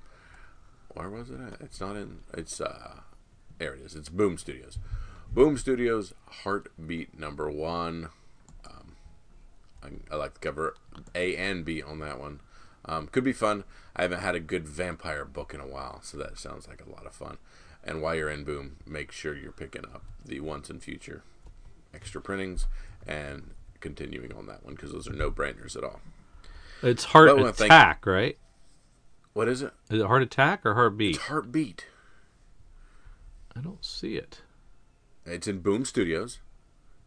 Where 0.92 1.08
was 1.08 1.30
it 1.30 1.40
at? 1.40 1.60
It's 1.62 1.80
not 1.80 1.96
in. 1.96 2.18
It's. 2.36 2.60
uh 2.60 3.00
There 3.56 3.72
it 3.72 3.80
is. 3.80 3.94
It's 3.94 4.10
Boom 4.10 4.36
Studios. 4.36 4.78
Boom 5.32 5.56
Studios 5.56 6.14
Heartbeat 6.42 7.18
number 7.18 7.50
one. 7.50 8.08
Um, 8.66 8.96
I, 9.82 9.88
I 10.14 10.16
like 10.16 10.34
the 10.34 10.40
cover 10.40 10.74
A 11.14 11.36
and 11.36 11.64
B 11.64 11.82
on 11.82 11.98
that 12.00 12.18
one. 12.18 12.40
Um, 12.84 13.08
could 13.08 13.24
be 13.24 13.32
fun. 13.32 13.64
I 13.94 14.02
haven't 14.02 14.20
had 14.20 14.34
a 14.34 14.40
good 14.40 14.66
vampire 14.66 15.24
book 15.24 15.52
in 15.52 15.60
a 15.60 15.66
while, 15.66 16.00
so 16.02 16.16
that 16.18 16.38
sounds 16.38 16.66
like 16.66 16.82
a 16.84 16.90
lot 16.90 17.06
of 17.06 17.14
fun. 17.14 17.38
And 17.84 18.00
while 18.00 18.14
you're 18.14 18.30
in 18.30 18.44
Boom, 18.44 18.76
make 18.86 19.12
sure 19.12 19.36
you're 19.36 19.52
picking 19.52 19.84
up 19.84 20.02
the 20.24 20.40
Once 20.40 20.70
and 20.70 20.82
Future 20.82 21.22
extra 21.94 22.20
printings 22.20 22.66
and 23.06 23.50
continuing 23.80 24.32
on 24.34 24.46
that 24.46 24.64
one 24.64 24.74
because 24.74 24.92
those 24.92 25.08
are 25.08 25.12
no 25.12 25.30
brainers 25.30 25.76
at 25.76 25.84
all. 25.84 26.00
It's 26.82 27.04
Heart 27.04 27.40
Attack, 27.40 28.06
right? 28.06 28.38
What 29.32 29.48
is 29.48 29.62
it? 29.62 29.72
Is 29.90 30.00
it 30.00 30.06
Heart 30.06 30.22
Attack 30.22 30.64
or 30.64 30.74
Heartbeat? 30.74 31.16
It's 31.16 31.24
Heartbeat. 31.24 31.86
I 33.56 33.60
don't 33.60 33.84
see 33.84 34.16
it. 34.16 34.42
It's 35.30 35.46
in 35.46 35.60
Boom 35.60 35.84
Studios. 35.84 36.38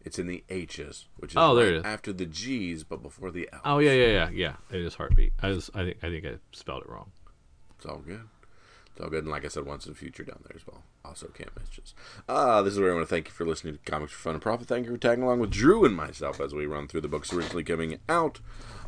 It's 0.04 0.18
in 0.18 0.26
the 0.28 0.44
H's, 0.50 1.06
which 1.18 1.32
is 1.34 1.38
Oh, 1.38 1.54
there 1.54 1.66
right 1.66 1.74
it 1.76 1.78
is. 1.80 1.86
after 1.86 2.12
the 2.12 2.26
G's, 2.26 2.84
but 2.84 3.04
before 3.04 3.30
the 3.32 3.48
L. 3.54 3.60
Oh 3.64 3.80
yeah, 3.80 3.92
yeah, 3.94 4.08
yeah, 4.08 4.30
yeah. 4.32 4.54
It 4.72 4.82
is 4.82 4.96
Heartbeat. 4.96 5.34
I 5.42 5.50
was, 5.50 5.70
I 5.76 5.84
think, 5.84 5.98
I 6.02 6.10
think 6.10 6.26
I 6.26 6.34
spelled 6.52 6.84
it 6.84 6.90
wrong. 6.90 7.12
It's 7.78 7.86
all 7.86 8.00
good. 8.00 8.22
It's 8.92 9.00
all 9.00 9.10
good. 9.10 9.24
And 9.24 9.32
like 9.32 9.46
I 9.46 9.48
said, 9.48 9.66
once 9.66 9.86
in 9.86 9.92
the 9.94 9.98
future 9.98 10.24
down 10.24 10.40
there 10.48 10.56
as 10.56 10.66
well. 10.66 10.84
Also, 11.06 11.28
can't 11.28 11.50
miss 11.60 11.70
just. 11.70 11.94
Uh, 12.28 12.62
this 12.64 12.74
is 12.74 12.80
where 12.80 12.92
I 12.92 12.96
want 12.96 13.08
to 13.08 13.14
thank 13.16 13.28
you 13.28 13.32
for 13.34 13.46
listening 13.46 13.74
to 13.78 13.92
Comics 13.92 14.12
for 14.12 14.20
Fun 14.20 14.34
and 14.34 14.42
Profit. 14.42 14.68
Thank 14.68 14.86
you 14.88 14.92
for 14.92 14.98
tagging 14.98 15.24
along 15.24 15.40
with 15.40 15.52
Drew 15.52 15.86
and 15.86 15.96
myself 15.96 16.40
as 16.42 16.54
we 16.54 16.66
run 16.66 16.88
through 16.88 17.02
the 17.02 17.08
books 17.08 17.32
originally 17.34 17.64
coming 17.64 18.00
out 18.10 18.40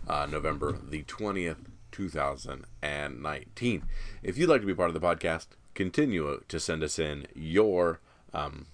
uh, 0.08 0.26
November 0.30 0.72
the 0.84 1.04
20th, 1.04 1.58
2019. 1.92 3.84
If 4.22 4.38
you'd 4.38 4.50
like 4.50 4.62
to 4.62 4.68
be 4.68 4.74
part 4.76 4.90
of 4.90 4.94
the 4.94 5.00
podcast, 5.00 5.48
continue 5.74 6.42
to 6.48 6.60
send 6.60 6.84
us 6.84 7.00
in 7.00 7.28
your 7.36 8.00
um, 8.34 8.68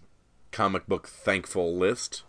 comic 0.52 0.88
book 0.88 1.08
thankful 1.08 1.76
list. 1.76 2.24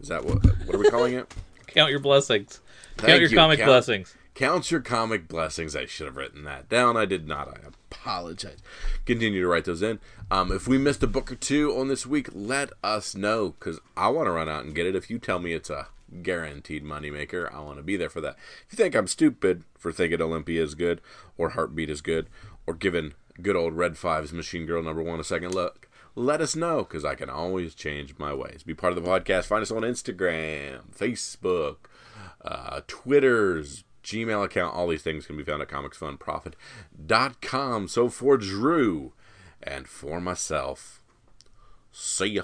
Is 0.00 0.08
that 0.08 0.24
what? 0.24 0.44
What 0.66 0.74
are 0.74 0.78
we 0.78 0.90
calling 0.90 1.14
it? 1.14 1.32
Count 1.68 1.90
your 1.90 2.00
blessings. 2.00 2.60
Thank 2.96 3.08
Count 3.08 3.20
your 3.20 3.30
you. 3.30 3.36
comic 3.36 3.58
Count- 3.58 3.68
blessings. 3.68 4.14
Count 4.34 4.70
your 4.72 4.80
comic 4.80 5.28
blessings. 5.28 5.76
I 5.76 5.86
should 5.86 6.06
have 6.06 6.16
written 6.16 6.42
that 6.42 6.68
down. 6.68 6.96
I 6.96 7.04
did 7.04 7.28
not. 7.28 7.46
I 7.48 7.58
apologize. 7.90 8.58
Continue 9.06 9.40
to 9.40 9.46
write 9.48 9.64
those 9.64 9.80
in. 9.82 10.00
Um, 10.28 10.50
if 10.50 10.66
we 10.66 10.76
missed 10.76 11.04
a 11.04 11.06
book 11.06 11.30
or 11.30 11.36
two 11.36 11.72
on 11.76 11.86
this 11.86 12.04
week, 12.04 12.28
let 12.32 12.70
us 12.82 13.14
know 13.14 13.50
because 13.58 13.78
I 13.96 14.08
want 14.08 14.26
to 14.26 14.32
run 14.32 14.48
out 14.48 14.64
and 14.64 14.74
get 14.74 14.86
it. 14.86 14.96
If 14.96 15.08
you 15.08 15.20
tell 15.20 15.38
me 15.38 15.52
it's 15.52 15.70
a 15.70 15.86
guaranteed 16.22 16.84
moneymaker, 16.84 17.52
I 17.54 17.60
want 17.60 17.76
to 17.76 17.84
be 17.84 17.96
there 17.96 18.10
for 18.10 18.20
that. 18.22 18.36
If 18.66 18.72
you 18.72 18.76
think 18.76 18.96
I'm 18.96 19.06
stupid 19.06 19.62
for 19.78 19.92
thinking 19.92 20.20
Olympia 20.20 20.62
is 20.64 20.74
good 20.74 21.00
or 21.38 21.50
Heartbeat 21.50 21.88
is 21.90 22.00
good 22.00 22.26
or 22.66 22.74
giving 22.74 23.14
good 23.40 23.54
old 23.56 23.74
Red 23.74 23.96
Fives 23.96 24.32
Machine 24.32 24.66
Girl 24.66 24.82
number 24.82 25.02
one 25.02 25.20
a 25.20 25.24
second 25.24 25.54
look, 25.54 25.88
let 26.14 26.40
us 26.40 26.56
know 26.56 26.84
because 26.84 27.04
I 27.04 27.14
can 27.14 27.28
always 27.28 27.74
change 27.74 28.14
my 28.18 28.32
ways. 28.32 28.62
Be 28.62 28.72
part 28.74 28.96
of 28.96 29.02
the 29.02 29.08
podcast. 29.08 29.44
Find 29.46 29.62
us 29.62 29.70
on 29.70 29.82
Instagram, 29.82 30.80
Facebook, 30.96 31.76
uh, 32.44 32.80
Twitter's, 32.86 33.84
Gmail 34.04 34.44
account. 34.44 34.76
All 34.76 34.88
these 34.88 35.02
things 35.02 35.26
can 35.26 35.36
be 35.36 35.44
found 35.44 35.62
at 35.62 35.68
comicsfunprofit.com. 35.68 37.88
So 37.88 38.08
for 38.08 38.36
Drew 38.36 39.12
and 39.62 39.88
for 39.88 40.20
myself, 40.20 41.02
see 41.90 42.26
ya. 42.26 42.42